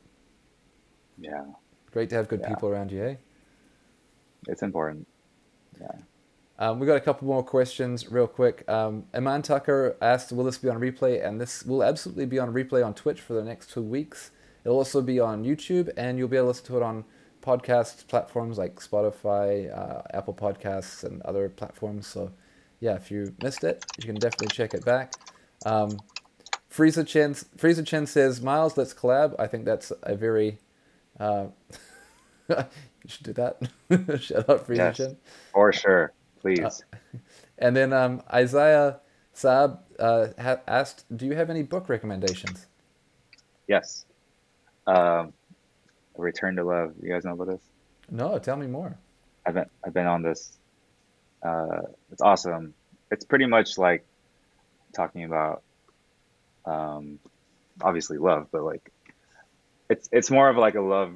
Yeah, 1.20 1.46
Great 1.92 2.10
to 2.10 2.16
have 2.16 2.28
good 2.28 2.42
Yeah. 2.42 2.50
people 2.50 2.70
around 2.70 2.92
you, 2.92 3.04
eh? 3.04 3.16
it's 4.48 4.62
important. 4.64 5.08
Yeah. 5.80 5.92
Um, 6.60 6.80
we 6.80 6.88
got 6.88 6.96
a 6.98 7.02
couple 7.02 7.28
more 7.28 7.44
questions 7.44 8.12
real 8.12 8.28
quick. 8.28 8.68
Um, 8.68 9.06
Iman 9.14 9.44
Tucker 9.44 9.96
asked, 10.02 10.32
"Will 10.32 10.44
this 10.44 10.58
be 10.58 10.70
on 10.70 10.80
replay?" 10.80 11.24
And 11.26 11.40
this 11.40 11.64
will 11.64 11.84
absolutely 11.84 12.26
be 12.26 12.40
on 12.40 12.54
replay 12.54 12.84
on 12.86 12.94
Twitch 12.94 13.22
for 13.22 13.34
the 13.34 13.44
next 13.44 13.70
two 13.72 13.82
weeks. 13.84 14.32
It'll 14.64 14.78
also 14.78 15.02
be 15.02 15.20
on 15.20 15.44
YouTube, 15.44 15.92
and 15.96 16.18
you'll 16.18 16.28
be 16.28 16.38
able 16.38 16.46
to 16.46 16.50
listen 16.50 16.66
to 16.68 16.78
it 16.78 16.84
on 16.84 17.06
podcast 17.42 18.08
platforms 18.08 18.58
like 18.58 18.76
Spotify, 18.80 19.72
uh, 19.76 20.02
Apple 20.14 20.34
Podcasts, 20.34 21.04
and 21.04 21.22
other 21.22 21.48
platforms. 21.48 22.08
So, 22.08 22.32
yeah, 22.80 22.96
if 22.96 23.12
you 23.12 23.34
missed 23.42 23.64
it, 23.64 23.86
you 24.00 24.06
can 24.06 24.16
definitely 24.16 24.48
check 24.48 24.74
it 24.74 24.84
back. 24.84 25.14
Um, 25.66 26.00
Frieza 26.72 27.06
Chen, 27.08 27.34
Frieza 27.34 27.86
Chen 27.86 28.06
says, 28.08 28.42
"Miles, 28.42 28.78
let's 28.78 28.94
collab." 28.94 29.36
I 29.40 29.48
think 29.48 29.66
that's 29.66 29.92
a 30.04 30.16
very 30.16 30.58
uh, 31.20 31.48
you 32.50 32.56
should 33.08 33.26
do 33.26 33.34
that. 33.34 33.58
Shout 34.22 34.50
out 34.50 34.68
Frieza 34.68 34.78
Yes, 34.78 34.98
Chen. 34.98 35.18
for 35.54 35.72
sure. 35.72 36.14
Please. 36.56 36.84
And 37.60 37.76
then 37.76 37.92
um, 37.92 38.22
Isaiah 38.32 39.00
Saab 39.34 39.80
uh, 39.98 40.28
ha- 40.40 40.62
asked, 40.68 41.06
"Do 41.16 41.26
you 41.26 41.36
have 41.36 41.50
any 41.50 41.64
book 41.64 41.90
recommendations?" 41.90 42.68
yes. 43.68 44.06
Um, 44.86 45.34
Return 46.16 46.56
to 46.58 46.64
Love. 46.64 46.94
You 47.02 47.10
guys 47.10 47.26
know 47.26 47.34
about 47.34 47.48
this? 47.48 47.62
No, 48.12 48.38
tell 48.38 48.58
me 48.58 48.68
more. 48.68 48.96
I've 49.44 49.56
been 49.56 49.66
I've 49.84 49.94
been 49.94 50.06
on 50.06 50.22
this. 50.22 50.58
Uh, 51.42 51.82
it's 52.12 52.22
awesome. 52.22 52.76
It's 53.10 53.26
pretty 53.26 53.48
much 53.48 53.80
like 53.80 54.06
talking 54.94 55.24
about, 55.24 55.64
um, 56.66 57.18
obviously 57.82 58.20
love, 58.20 58.50
but 58.52 58.64
like, 58.64 58.92
it's 59.90 60.10
it's 60.12 60.30
more 60.30 60.48
of 60.48 60.58
like 60.58 60.76
a 60.76 60.82
love 60.82 61.16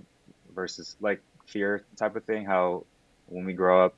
versus 0.56 0.96
like 1.00 1.22
fear 1.46 1.86
type 1.98 2.16
of 2.16 2.24
thing. 2.24 2.46
How 2.46 2.86
when 3.28 3.46
we 3.46 3.54
grow 3.54 3.86
up 3.86 3.94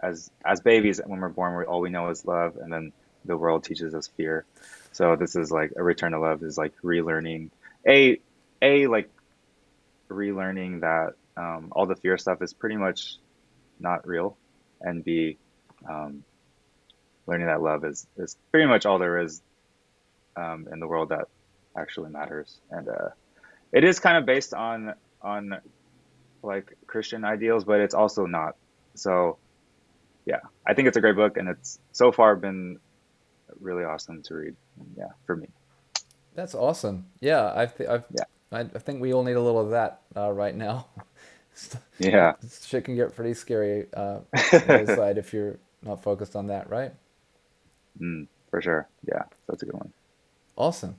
as 0.00 0.30
as 0.44 0.60
babies, 0.60 1.00
when 1.04 1.20
we're 1.20 1.28
born, 1.28 1.56
we 1.56 1.64
all 1.64 1.80
we 1.80 1.90
know 1.90 2.08
is 2.08 2.24
love, 2.24 2.56
and 2.56 2.72
then 2.72 2.92
the 3.24 3.36
world 3.36 3.64
teaches 3.64 3.94
us 3.94 4.08
fear. 4.16 4.44
So 4.92 5.16
this 5.16 5.36
is 5.36 5.50
like 5.50 5.72
a 5.76 5.82
return 5.82 6.12
to 6.12 6.20
love 6.20 6.42
is 6.42 6.56
like 6.56 6.72
relearning 6.82 7.50
a 7.86 8.20
a 8.62 8.86
like 8.86 9.10
relearning 10.08 10.80
that 10.80 11.14
um, 11.36 11.72
all 11.72 11.86
the 11.86 11.96
fear 11.96 12.18
stuff 12.18 12.42
is 12.42 12.52
pretty 12.52 12.76
much 12.76 13.16
not 13.78 14.06
real, 14.06 14.36
and 14.80 15.04
B, 15.04 15.38
um, 15.88 16.24
learning 17.26 17.46
that 17.46 17.62
love 17.62 17.84
is 17.84 18.06
is 18.16 18.36
pretty 18.50 18.66
much 18.66 18.86
all 18.86 18.98
there 18.98 19.18
is 19.18 19.40
um, 20.36 20.68
in 20.72 20.80
the 20.80 20.86
world 20.86 21.10
that 21.10 21.28
actually 21.76 22.10
matters, 22.10 22.58
and 22.70 22.88
uh, 22.88 23.08
it 23.72 23.84
is 23.84 24.00
kind 24.00 24.16
of 24.16 24.26
based 24.26 24.54
on 24.54 24.94
on 25.22 25.60
like 26.42 26.76
Christian 26.86 27.24
ideals, 27.24 27.64
but 27.64 27.80
it's 27.80 27.94
also 27.94 28.26
not. 28.26 28.56
So, 28.94 29.38
yeah, 30.28 30.40
I 30.66 30.74
think 30.74 30.86
it's 30.88 30.96
a 30.98 31.00
great 31.00 31.16
book, 31.16 31.38
and 31.38 31.48
it's 31.48 31.80
so 31.92 32.12
far 32.12 32.36
been 32.36 32.78
really 33.60 33.82
awesome 33.82 34.22
to 34.24 34.34
read. 34.34 34.54
Yeah, 34.94 35.06
for 35.24 35.34
me. 35.36 35.48
That's 36.34 36.54
awesome. 36.54 37.06
Yeah, 37.20 37.50
I 37.56 37.64
th- 37.66 37.88
I've, 37.88 38.04
Yeah. 38.10 38.24
I, 38.52 38.60
I 38.60 38.78
think 38.78 39.00
we 39.00 39.14
all 39.14 39.24
need 39.24 39.36
a 39.36 39.40
little 39.40 39.60
of 39.60 39.70
that 39.70 40.02
uh, 40.14 40.30
right 40.30 40.54
now. 40.54 40.86
Yeah. 41.98 42.34
Shit 42.64 42.84
can 42.84 42.94
get 42.94 43.16
pretty 43.16 43.34
scary 43.34 43.86
uh, 43.92 44.20
on 44.32 44.50
the 44.52 44.82
other 44.82 44.94
side 44.94 45.18
if 45.18 45.32
you're 45.32 45.58
not 45.82 46.00
focused 46.00 46.36
on 46.36 46.46
that, 46.46 46.70
right? 46.70 46.92
Mm, 48.00 48.28
for 48.50 48.62
sure. 48.62 48.88
Yeah, 49.04 49.22
that's 49.48 49.64
a 49.64 49.66
good 49.66 49.74
one. 49.74 49.92
Awesome. 50.56 50.94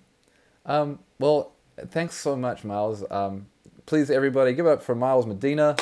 Um, 0.66 1.00
well, 1.18 1.54
thanks 1.78 2.16
so 2.16 2.36
much, 2.36 2.66
Miles. 2.66 3.06
Um, 3.10 3.46
please, 3.86 4.12
everybody, 4.12 4.52
give 4.52 4.66
it 4.66 4.70
up 4.70 4.82
for 4.84 4.96
Miles 4.96 5.26
Medina. 5.26 5.78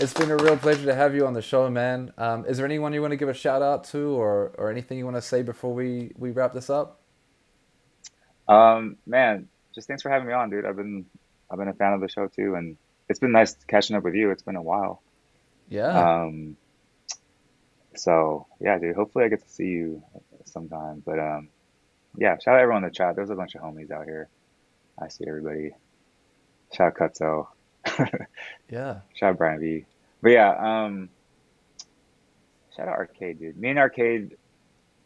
It's 0.00 0.12
been 0.12 0.30
a 0.30 0.36
real 0.36 0.56
pleasure 0.56 0.84
to 0.86 0.94
have 0.94 1.14
you 1.14 1.26
on 1.26 1.32
the 1.32 1.42
show, 1.42 1.70
man. 1.70 2.12
Um, 2.18 2.44
is 2.46 2.56
there 2.56 2.66
anyone 2.66 2.92
you 2.92 3.00
want 3.00 3.12
to 3.12 3.16
give 3.16 3.28
a 3.28 3.34
shout 3.34 3.62
out 3.62 3.84
to, 3.84 4.10
or 4.10 4.52
or 4.58 4.70
anything 4.70 4.98
you 4.98 5.04
want 5.04 5.16
to 5.16 5.22
say 5.22 5.42
before 5.42 5.72
we 5.74 6.12
we 6.16 6.30
wrap 6.30 6.52
this 6.52 6.70
up? 6.70 7.00
Um, 8.48 8.96
man, 9.06 9.48
just 9.74 9.88
thanks 9.88 10.02
for 10.02 10.10
having 10.10 10.28
me 10.28 10.34
on, 10.34 10.50
dude. 10.50 10.66
I've 10.66 10.76
been 10.76 11.06
I've 11.50 11.58
been 11.58 11.68
a 11.68 11.74
fan 11.74 11.92
of 11.92 12.00
the 12.00 12.08
show 12.08 12.28
too, 12.28 12.54
and 12.54 12.76
it's 13.08 13.18
been 13.20 13.32
nice 13.32 13.54
catching 13.66 13.96
up 13.96 14.04
with 14.04 14.14
you. 14.14 14.30
It's 14.30 14.42
been 14.42 14.56
a 14.56 14.62
while. 14.62 15.02
Yeah. 15.68 16.22
Um, 16.22 16.56
so 17.94 18.46
yeah, 18.60 18.78
dude. 18.78 18.96
Hopefully, 18.96 19.24
I 19.24 19.28
get 19.28 19.42
to 19.42 19.48
see 19.48 19.66
you 19.66 20.02
sometime. 20.44 21.02
But 21.04 21.18
um, 21.18 21.48
yeah, 22.16 22.36
shout 22.38 22.54
out 22.54 22.60
everyone 22.60 22.84
in 22.84 22.90
the 22.90 22.94
chat. 22.94 23.16
There's 23.16 23.30
a 23.30 23.34
bunch 23.34 23.54
of 23.54 23.62
homies 23.62 23.90
out 23.90 24.04
here. 24.04 24.28
I 25.00 25.08
see 25.08 25.24
everybody. 25.26 25.72
Shout 26.72 26.88
out 27.00 27.12
Cutso. 27.12 27.48
yeah. 28.70 29.00
Shout 29.14 29.30
out 29.30 29.38
Brian 29.38 29.60
V. 29.60 29.84
But 30.22 30.30
yeah, 30.30 30.50
um, 30.84 31.08
shout 32.76 32.88
out 32.88 32.94
Arcade, 32.96 33.38
dude. 33.38 33.56
Me 33.56 33.70
and 33.70 33.78
Arcade, 33.78 34.36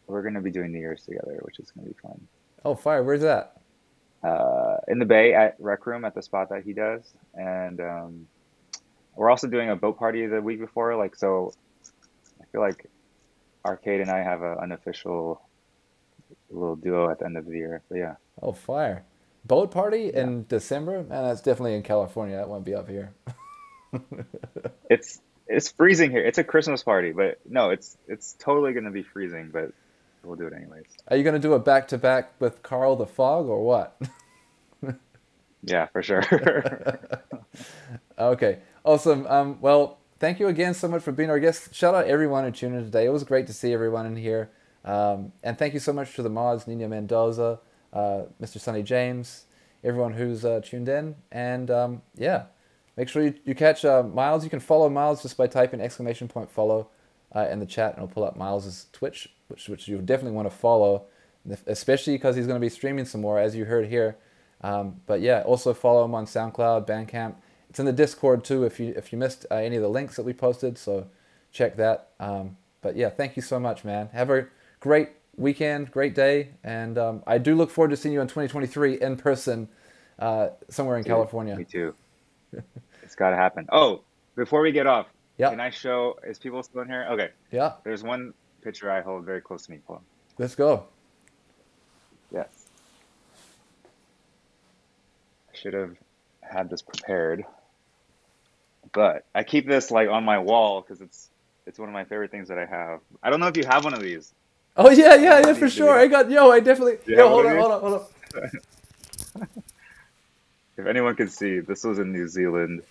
we're 0.07 0.21
gonna 0.23 0.41
be 0.41 0.51
doing 0.51 0.71
New 0.71 0.79
Year's 0.79 1.03
together, 1.05 1.39
which 1.43 1.59
is 1.59 1.71
gonna 1.71 1.87
be 1.87 1.95
fun. 2.01 2.27
Oh, 2.65 2.75
fire! 2.75 3.03
Where's 3.03 3.21
that? 3.21 3.57
uh, 4.23 4.77
in 4.87 4.99
the 4.99 5.05
bay 5.05 5.33
at 5.33 5.55
Rec 5.57 5.85
Room 5.87 6.05
at 6.05 6.13
the 6.13 6.21
spot 6.21 6.49
that 6.49 6.63
he 6.63 6.73
does, 6.73 7.11
and 7.33 7.79
um, 7.81 8.27
we're 9.15 9.29
also 9.31 9.47
doing 9.47 9.69
a 9.71 9.75
boat 9.75 9.97
party 9.97 10.25
the 10.27 10.39
week 10.41 10.59
before. 10.59 10.95
Like 10.95 11.15
so, 11.15 11.53
I 12.39 12.45
feel 12.51 12.61
like 12.61 12.85
Arcade 13.65 14.01
and 14.01 14.11
I 14.11 14.19
have 14.19 14.41
an 14.43 14.57
unofficial 14.61 15.41
little 16.51 16.75
duo 16.75 17.09
at 17.09 17.17
the 17.19 17.25
end 17.25 17.35
of 17.37 17.45
the 17.45 17.57
year. 17.57 17.81
But 17.89 17.97
yeah, 17.97 18.15
Oh, 18.41 18.51
fire! 18.51 19.03
Boat 19.45 19.71
party 19.71 20.13
in 20.13 20.45
December? 20.47 21.03
Man, 21.03 21.23
that's 21.23 21.41
definitely 21.41 21.75
in 21.75 21.83
California. 21.83 22.37
That 22.37 22.49
won't 22.49 22.65
be 22.65 22.75
up 22.75 22.89
here. 22.89 23.13
it's 24.89 25.21
it's 25.47 25.71
freezing 25.71 26.11
here. 26.11 26.23
It's 26.23 26.37
a 26.37 26.43
Christmas 26.43 26.83
party, 26.83 27.11
but 27.11 27.39
no, 27.49 27.71
it's 27.71 27.97
it's 28.07 28.33
totally 28.39 28.73
gonna 28.73 28.91
be 28.91 29.03
freezing, 29.03 29.49
but 29.51 29.71
we'll 30.23 30.37
do 30.37 30.47
it 30.47 30.53
anyways. 30.53 30.85
Are 31.09 31.17
you 31.17 31.23
gonna 31.23 31.39
do 31.39 31.53
a 31.53 31.59
back 31.59 31.87
to 31.89 31.97
back 31.97 32.33
with 32.39 32.63
Karl 32.63 32.95
the 32.95 33.05
Fog 33.07 33.47
or 33.47 33.63
what? 33.63 33.99
Yeah, 35.63 35.87
for 35.87 36.01
sure. 36.01 36.23
Okay, 38.17 38.59
awesome. 38.85 39.25
Um, 39.27 39.59
well, 39.61 39.97
thank 40.19 40.39
you 40.39 40.47
again 40.47 40.75
so 40.75 40.87
much 40.87 41.01
for 41.01 41.11
being 41.11 41.31
our 41.31 41.39
guest. 41.39 41.73
Shout 41.73 41.95
out 41.95 42.05
everyone 42.05 42.43
who 42.43 42.51
tuned 42.51 42.75
in 42.75 42.83
today. 42.83 43.05
It 43.05 43.09
was 43.09 43.23
great 43.23 43.47
to 43.47 43.53
see 43.53 43.73
everyone 43.73 44.05
in 44.05 44.15
here. 44.15 44.51
Um, 44.85 45.31
and 45.43 45.57
thank 45.57 45.73
you 45.73 45.79
so 45.79 45.91
much 45.91 46.15
to 46.15 46.21
the 46.21 46.29
mods, 46.29 46.67
Nina 46.67 46.87
Mendoza, 46.87 47.59
uh, 47.93 48.23
Mr. 48.41 48.59
Sonny 48.59 48.83
James, 48.83 49.45
everyone 49.83 50.13
who's 50.13 50.45
uh, 50.45 50.61
tuned 50.63 50.89
in. 50.89 51.15
And 51.31 51.69
um, 51.71 52.01
yeah, 52.15 52.45
make 52.97 53.09
sure 53.09 53.23
you, 53.23 53.33
you 53.45 53.55
catch 53.55 53.85
uh, 53.85 54.03
Miles. 54.03 54.43
You 54.43 54.49
can 54.49 54.59
follow 54.59 54.89
Miles 54.89 55.21
just 55.21 55.37
by 55.37 55.47
typing 55.47 55.81
exclamation 55.81 56.27
point 56.27 56.49
follow 56.49 56.89
uh, 57.35 57.47
in 57.49 57.59
the 57.59 57.65
chat, 57.65 57.95
and 57.95 58.03
it'll 58.03 58.13
pull 58.13 58.23
up 58.23 58.35
Miles's 58.35 58.87
Twitch, 58.91 59.29
which 59.47 59.69
which 59.69 59.87
you 59.87 59.97
definitely 59.99 60.35
want 60.35 60.49
to 60.49 60.55
follow, 60.55 61.05
especially 61.67 62.13
because 62.13 62.35
he's 62.35 62.47
going 62.47 62.59
to 62.59 62.65
be 62.65 62.69
streaming 62.69 63.05
some 63.05 63.21
more, 63.21 63.39
as 63.39 63.55
you 63.55 63.65
heard 63.65 63.87
here. 63.87 64.17
Um, 64.61 65.01
but 65.07 65.21
yeah, 65.21 65.41
also 65.41 65.73
follow 65.73 66.05
him 66.05 66.13
on 66.13 66.25
SoundCloud, 66.25 66.85
Bandcamp. 66.87 67.35
It's 67.69 67.79
in 67.79 67.85
the 67.85 67.93
Discord 67.93 68.43
too. 68.43 68.63
If 68.65 68.79
you 68.79 68.93
if 68.95 69.11
you 69.11 69.17
missed 69.17 69.45
uh, 69.49 69.55
any 69.55 69.77
of 69.77 69.81
the 69.81 69.89
links 69.89 70.15
that 70.17 70.23
we 70.23 70.33
posted, 70.33 70.77
so 70.77 71.07
check 71.51 71.77
that. 71.77 72.09
Um, 72.19 72.57
but 72.81 72.95
yeah, 72.95 73.09
thank 73.09 73.35
you 73.35 73.41
so 73.41 73.59
much, 73.59 73.83
man. 73.83 74.09
Have 74.13 74.29
a 74.29 74.47
great 74.79 75.09
weekend, 75.41 75.91
great 75.91 76.13
day, 76.15 76.49
and 76.63 76.97
um, 76.97 77.23
I 77.27 77.37
do 77.37 77.55
look 77.55 77.69
forward 77.71 77.89
to 77.89 77.97
seeing 77.97 78.13
you 78.13 78.21
in 78.21 78.27
2023 78.27 79.01
in 79.01 79.17
person 79.17 79.67
uh, 80.19 80.49
somewhere 80.69 80.97
in 80.97 81.03
Dude, 81.03 81.09
California. 81.11 81.55
Me 81.55 81.65
too. 81.65 81.93
It's 83.03 83.15
got 83.17 83.31
to 83.31 83.35
happen. 83.35 83.67
Oh, 83.73 84.03
before 84.37 84.61
we 84.61 84.71
get 84.71 84.87
off, 84.87 85.07
Yeah. 85.37 85.49
can 85.49 85.59
I 85.59 85.69
show? 85.69 86.17
Is 86.25 86.39
people 86.39 86.63
still 86.63 86.79
in 86.81 86.87
here? 86.87 87.07
Okay. 87.11 87.31
Yeah, 87.51 87.73
There's 87.83 88.03
one 88.03 88.33
picture 88.61 88.89
I 88.89 89.01
hold 89.01 89.25
very 89.25 89.41
close 89.41 89.65
to 89.65 89.71
me. 89.71 89.79
On. 89.89 89.99
let's 90.37 90.55
go. 90.55 90.85
Yes. 92.31 92.47
I 95.53 95.57
should 95.57 95.73
have 95.73 95.95
had 96.41 96.69
this 96.69 96.81
prepared, 96.81 97.43
but 98.93 99.25
I 99.35 99.43
keep 99.43 99.67
this 99.67 99.91
like 99.91 100.07
on 100.07 100.23
my 100.23 100.39
wall 100.39 100.79
because 100.81 101.01
it's 101.01 101.29
it's 101.67 101.77
one 101.77 101.89
of 101.89 101.93
my 101.93 102.05
favorite 102.05 102.31
things 102.31 102.47
that 102.47 102.57
I 102.57 102.65
have. 102.65 103.01
I 103.21 103.29
don't 103.29 103.41
know 103.41 103.47
if 103.47 103.57
you 103.57 103.65
have 103.65 103.83
one 103.83 103.93
of 103.93 103.99
these. 103.99 104.33
Oh 104.77 104.89
yeah, 104.89 105.15
yeah, 105.15 105.39
yeah, 105.45 105.53
for 105.53 105.69
sure. 105.69 105.91
I 105.97 106.07
got 106.07 106.29
yo. 106.31 106.51
I 106.51 106.59
definitely. 106.59 106.97
Yo, 107.05 107.27
hold 107.27 107.45
on, 107.45 107.57
hold 107.57 107.71
on, 107.71 107.81
hold 107.81 107.93
on. 109.35 109.47
If 110.77 110.87
anyone 110.87 111.15
could 111.15 111.31
see, 111.31 111.59
this 111.59 111.83
was 111.83 111.99
in 111.99 112.11
New 112.11 112.27
Zealand 112.27 112.81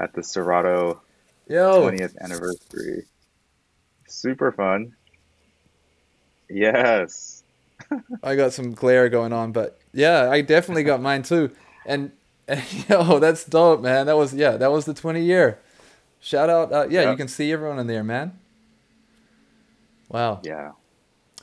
at 0.00 0.12
the 0.14 0.22
Serato 0.22 1.00
Yo, 1.46 1.88
20th 1.90 2.18
anniversary. 2.18 3.04
Super 4.08 4.50
fun. 4.50 4.94
Yes. 6.48 7.42
I 8.22 8.34
got 8.34 8.52
some 8.52 8.72
glare 8.72 9.08
going 9.08 9.32
on, 9.32 9.52
but 9.52 9.78
yeah, 9.92 10.28
I 10.30 10.40
definitely 10.40 10.82
got 10.82 11.00
mine 11.00 11.22
too. 11.22 11.50
And, 11.86 12.10
and 12.48 12.62
yo, 12.88 13.18
that's 13.18 13.44
dope, 13.44 13.82
man. 13.82 14.06
That 14.06 14.16
was 14.16 14.34
yeah, 14.34 14.56
that 14.56 14.72
was 14.72 14.84
the 14.86 14.94
20 14.94 15.22
year. 15.22 15.58
Shout 16.20 16.50
out, 16.50 16.72
uh, 16.72 16.86
yeah, 16.90 17.02
Yeah. 17.02 17.10
you 17.12 17.16
can 17.16 17.28
see 17.28 17.52
everyone 17.52 17.78
in 17.78 17.86
there, 17.86 18.04
man. 18.04 18.38
Wow. 20.10 20.40
Yeah. 20.42 20.72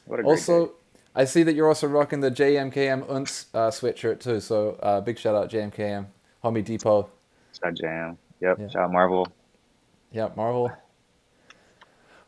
What 0.06 0.20
a 0.20 0.24
Also, 0.24 0.68
day. 0.68 0.72
I 1.16 1.26
see 1.26 1.44
that 1.44 1.56
you're 1.56 1.68
also 1.68 1.88
rocking 1.88 2.20
the 2.20 2.30
JMKM 2.30 3.08
Unts 3.08 3.46
uh, 3.54 3.72
sweatshirt 3.72 4.20
too. 4.20 4.40
So 4.40 4.78
uh, 4.84 5.02
big 5.02 5.18
shout 5.18 5.36
out 5.36 5.50
JMKM, 5.50 6.06
Homie 6.44 6.64
Depot. 6.64 7.10
Shout 7.54 7.70
out 7.70 7.74
Jam. 7.76 8.18
Yep. 8.42 8.60
Yeah. 8.60 8.68
Shout 8.68 8.84
out 8.84 8.92
Marvel. 8.92 9.28
Yeah, 10.12 10.30
Marvel. 10.36 10.72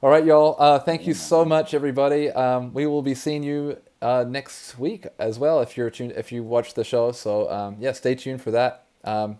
All 0.02 0.10
right, 0.10 0.26
y'all. 0.26 0.56
Uh, 0.58 0.80
thank 0.80 1.06
you 1.06 1.14
so 1.14 1.44
much, 1.44 1.74
everybody. 1.74 2.32
Um, 2.32 2.74
we 2.74 2.88
will 2.88 3.02
be 3.02 3.14
seeing 3.14 3.44
you 3.44 3.78
uh, 4.02 4.26
next 4.28 4.80
week 4.80 5.06
as 5.20 5.38
well 5.38 5.60
if 5.60 5.76
you're 5.76 5.90
tuned, 5.90 6.14
if 6.14 6.32
you 6.32 6.42
watch 6.42 6.74
the 6.74 6.86
show. 6.86 7.12
So 7.12 7.52
um, 7.52 7.76
yeah, 7.80 7.92
stay 7.92 8.16
tuned 8.16 8.42
for 8.42 8.52
that. 8.52 8.86
Um, 9.04 9.40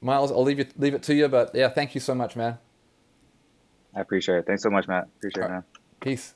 Miles, 0.00 0.32
I'll 0.32 0.42
leave 0.42 0.58
you 0.58 0.66
leave 0.76 0.94
it 0.94 1.02
to 1.04 1.14
you, 1.14 1.28
but 1.28 1.54
yeah, 1.54 1.68
thank 1.68 1.94
you 1.94 2.00
so 2.00 2.14
much, 2.14 2.34
man. 2.34 2.58
I 3.94 4.00
appreciate 4.00 4.38
it. 4.38 4.46
Thanks 4.46 4.62
so 4.62 4.70
much, 4.70 4.88
Matt. 4.88 5.08
Appreciate 5.18 5.44
it, 5.44 5.50
man. 5.50 5.64
Peace. 6.02 6.34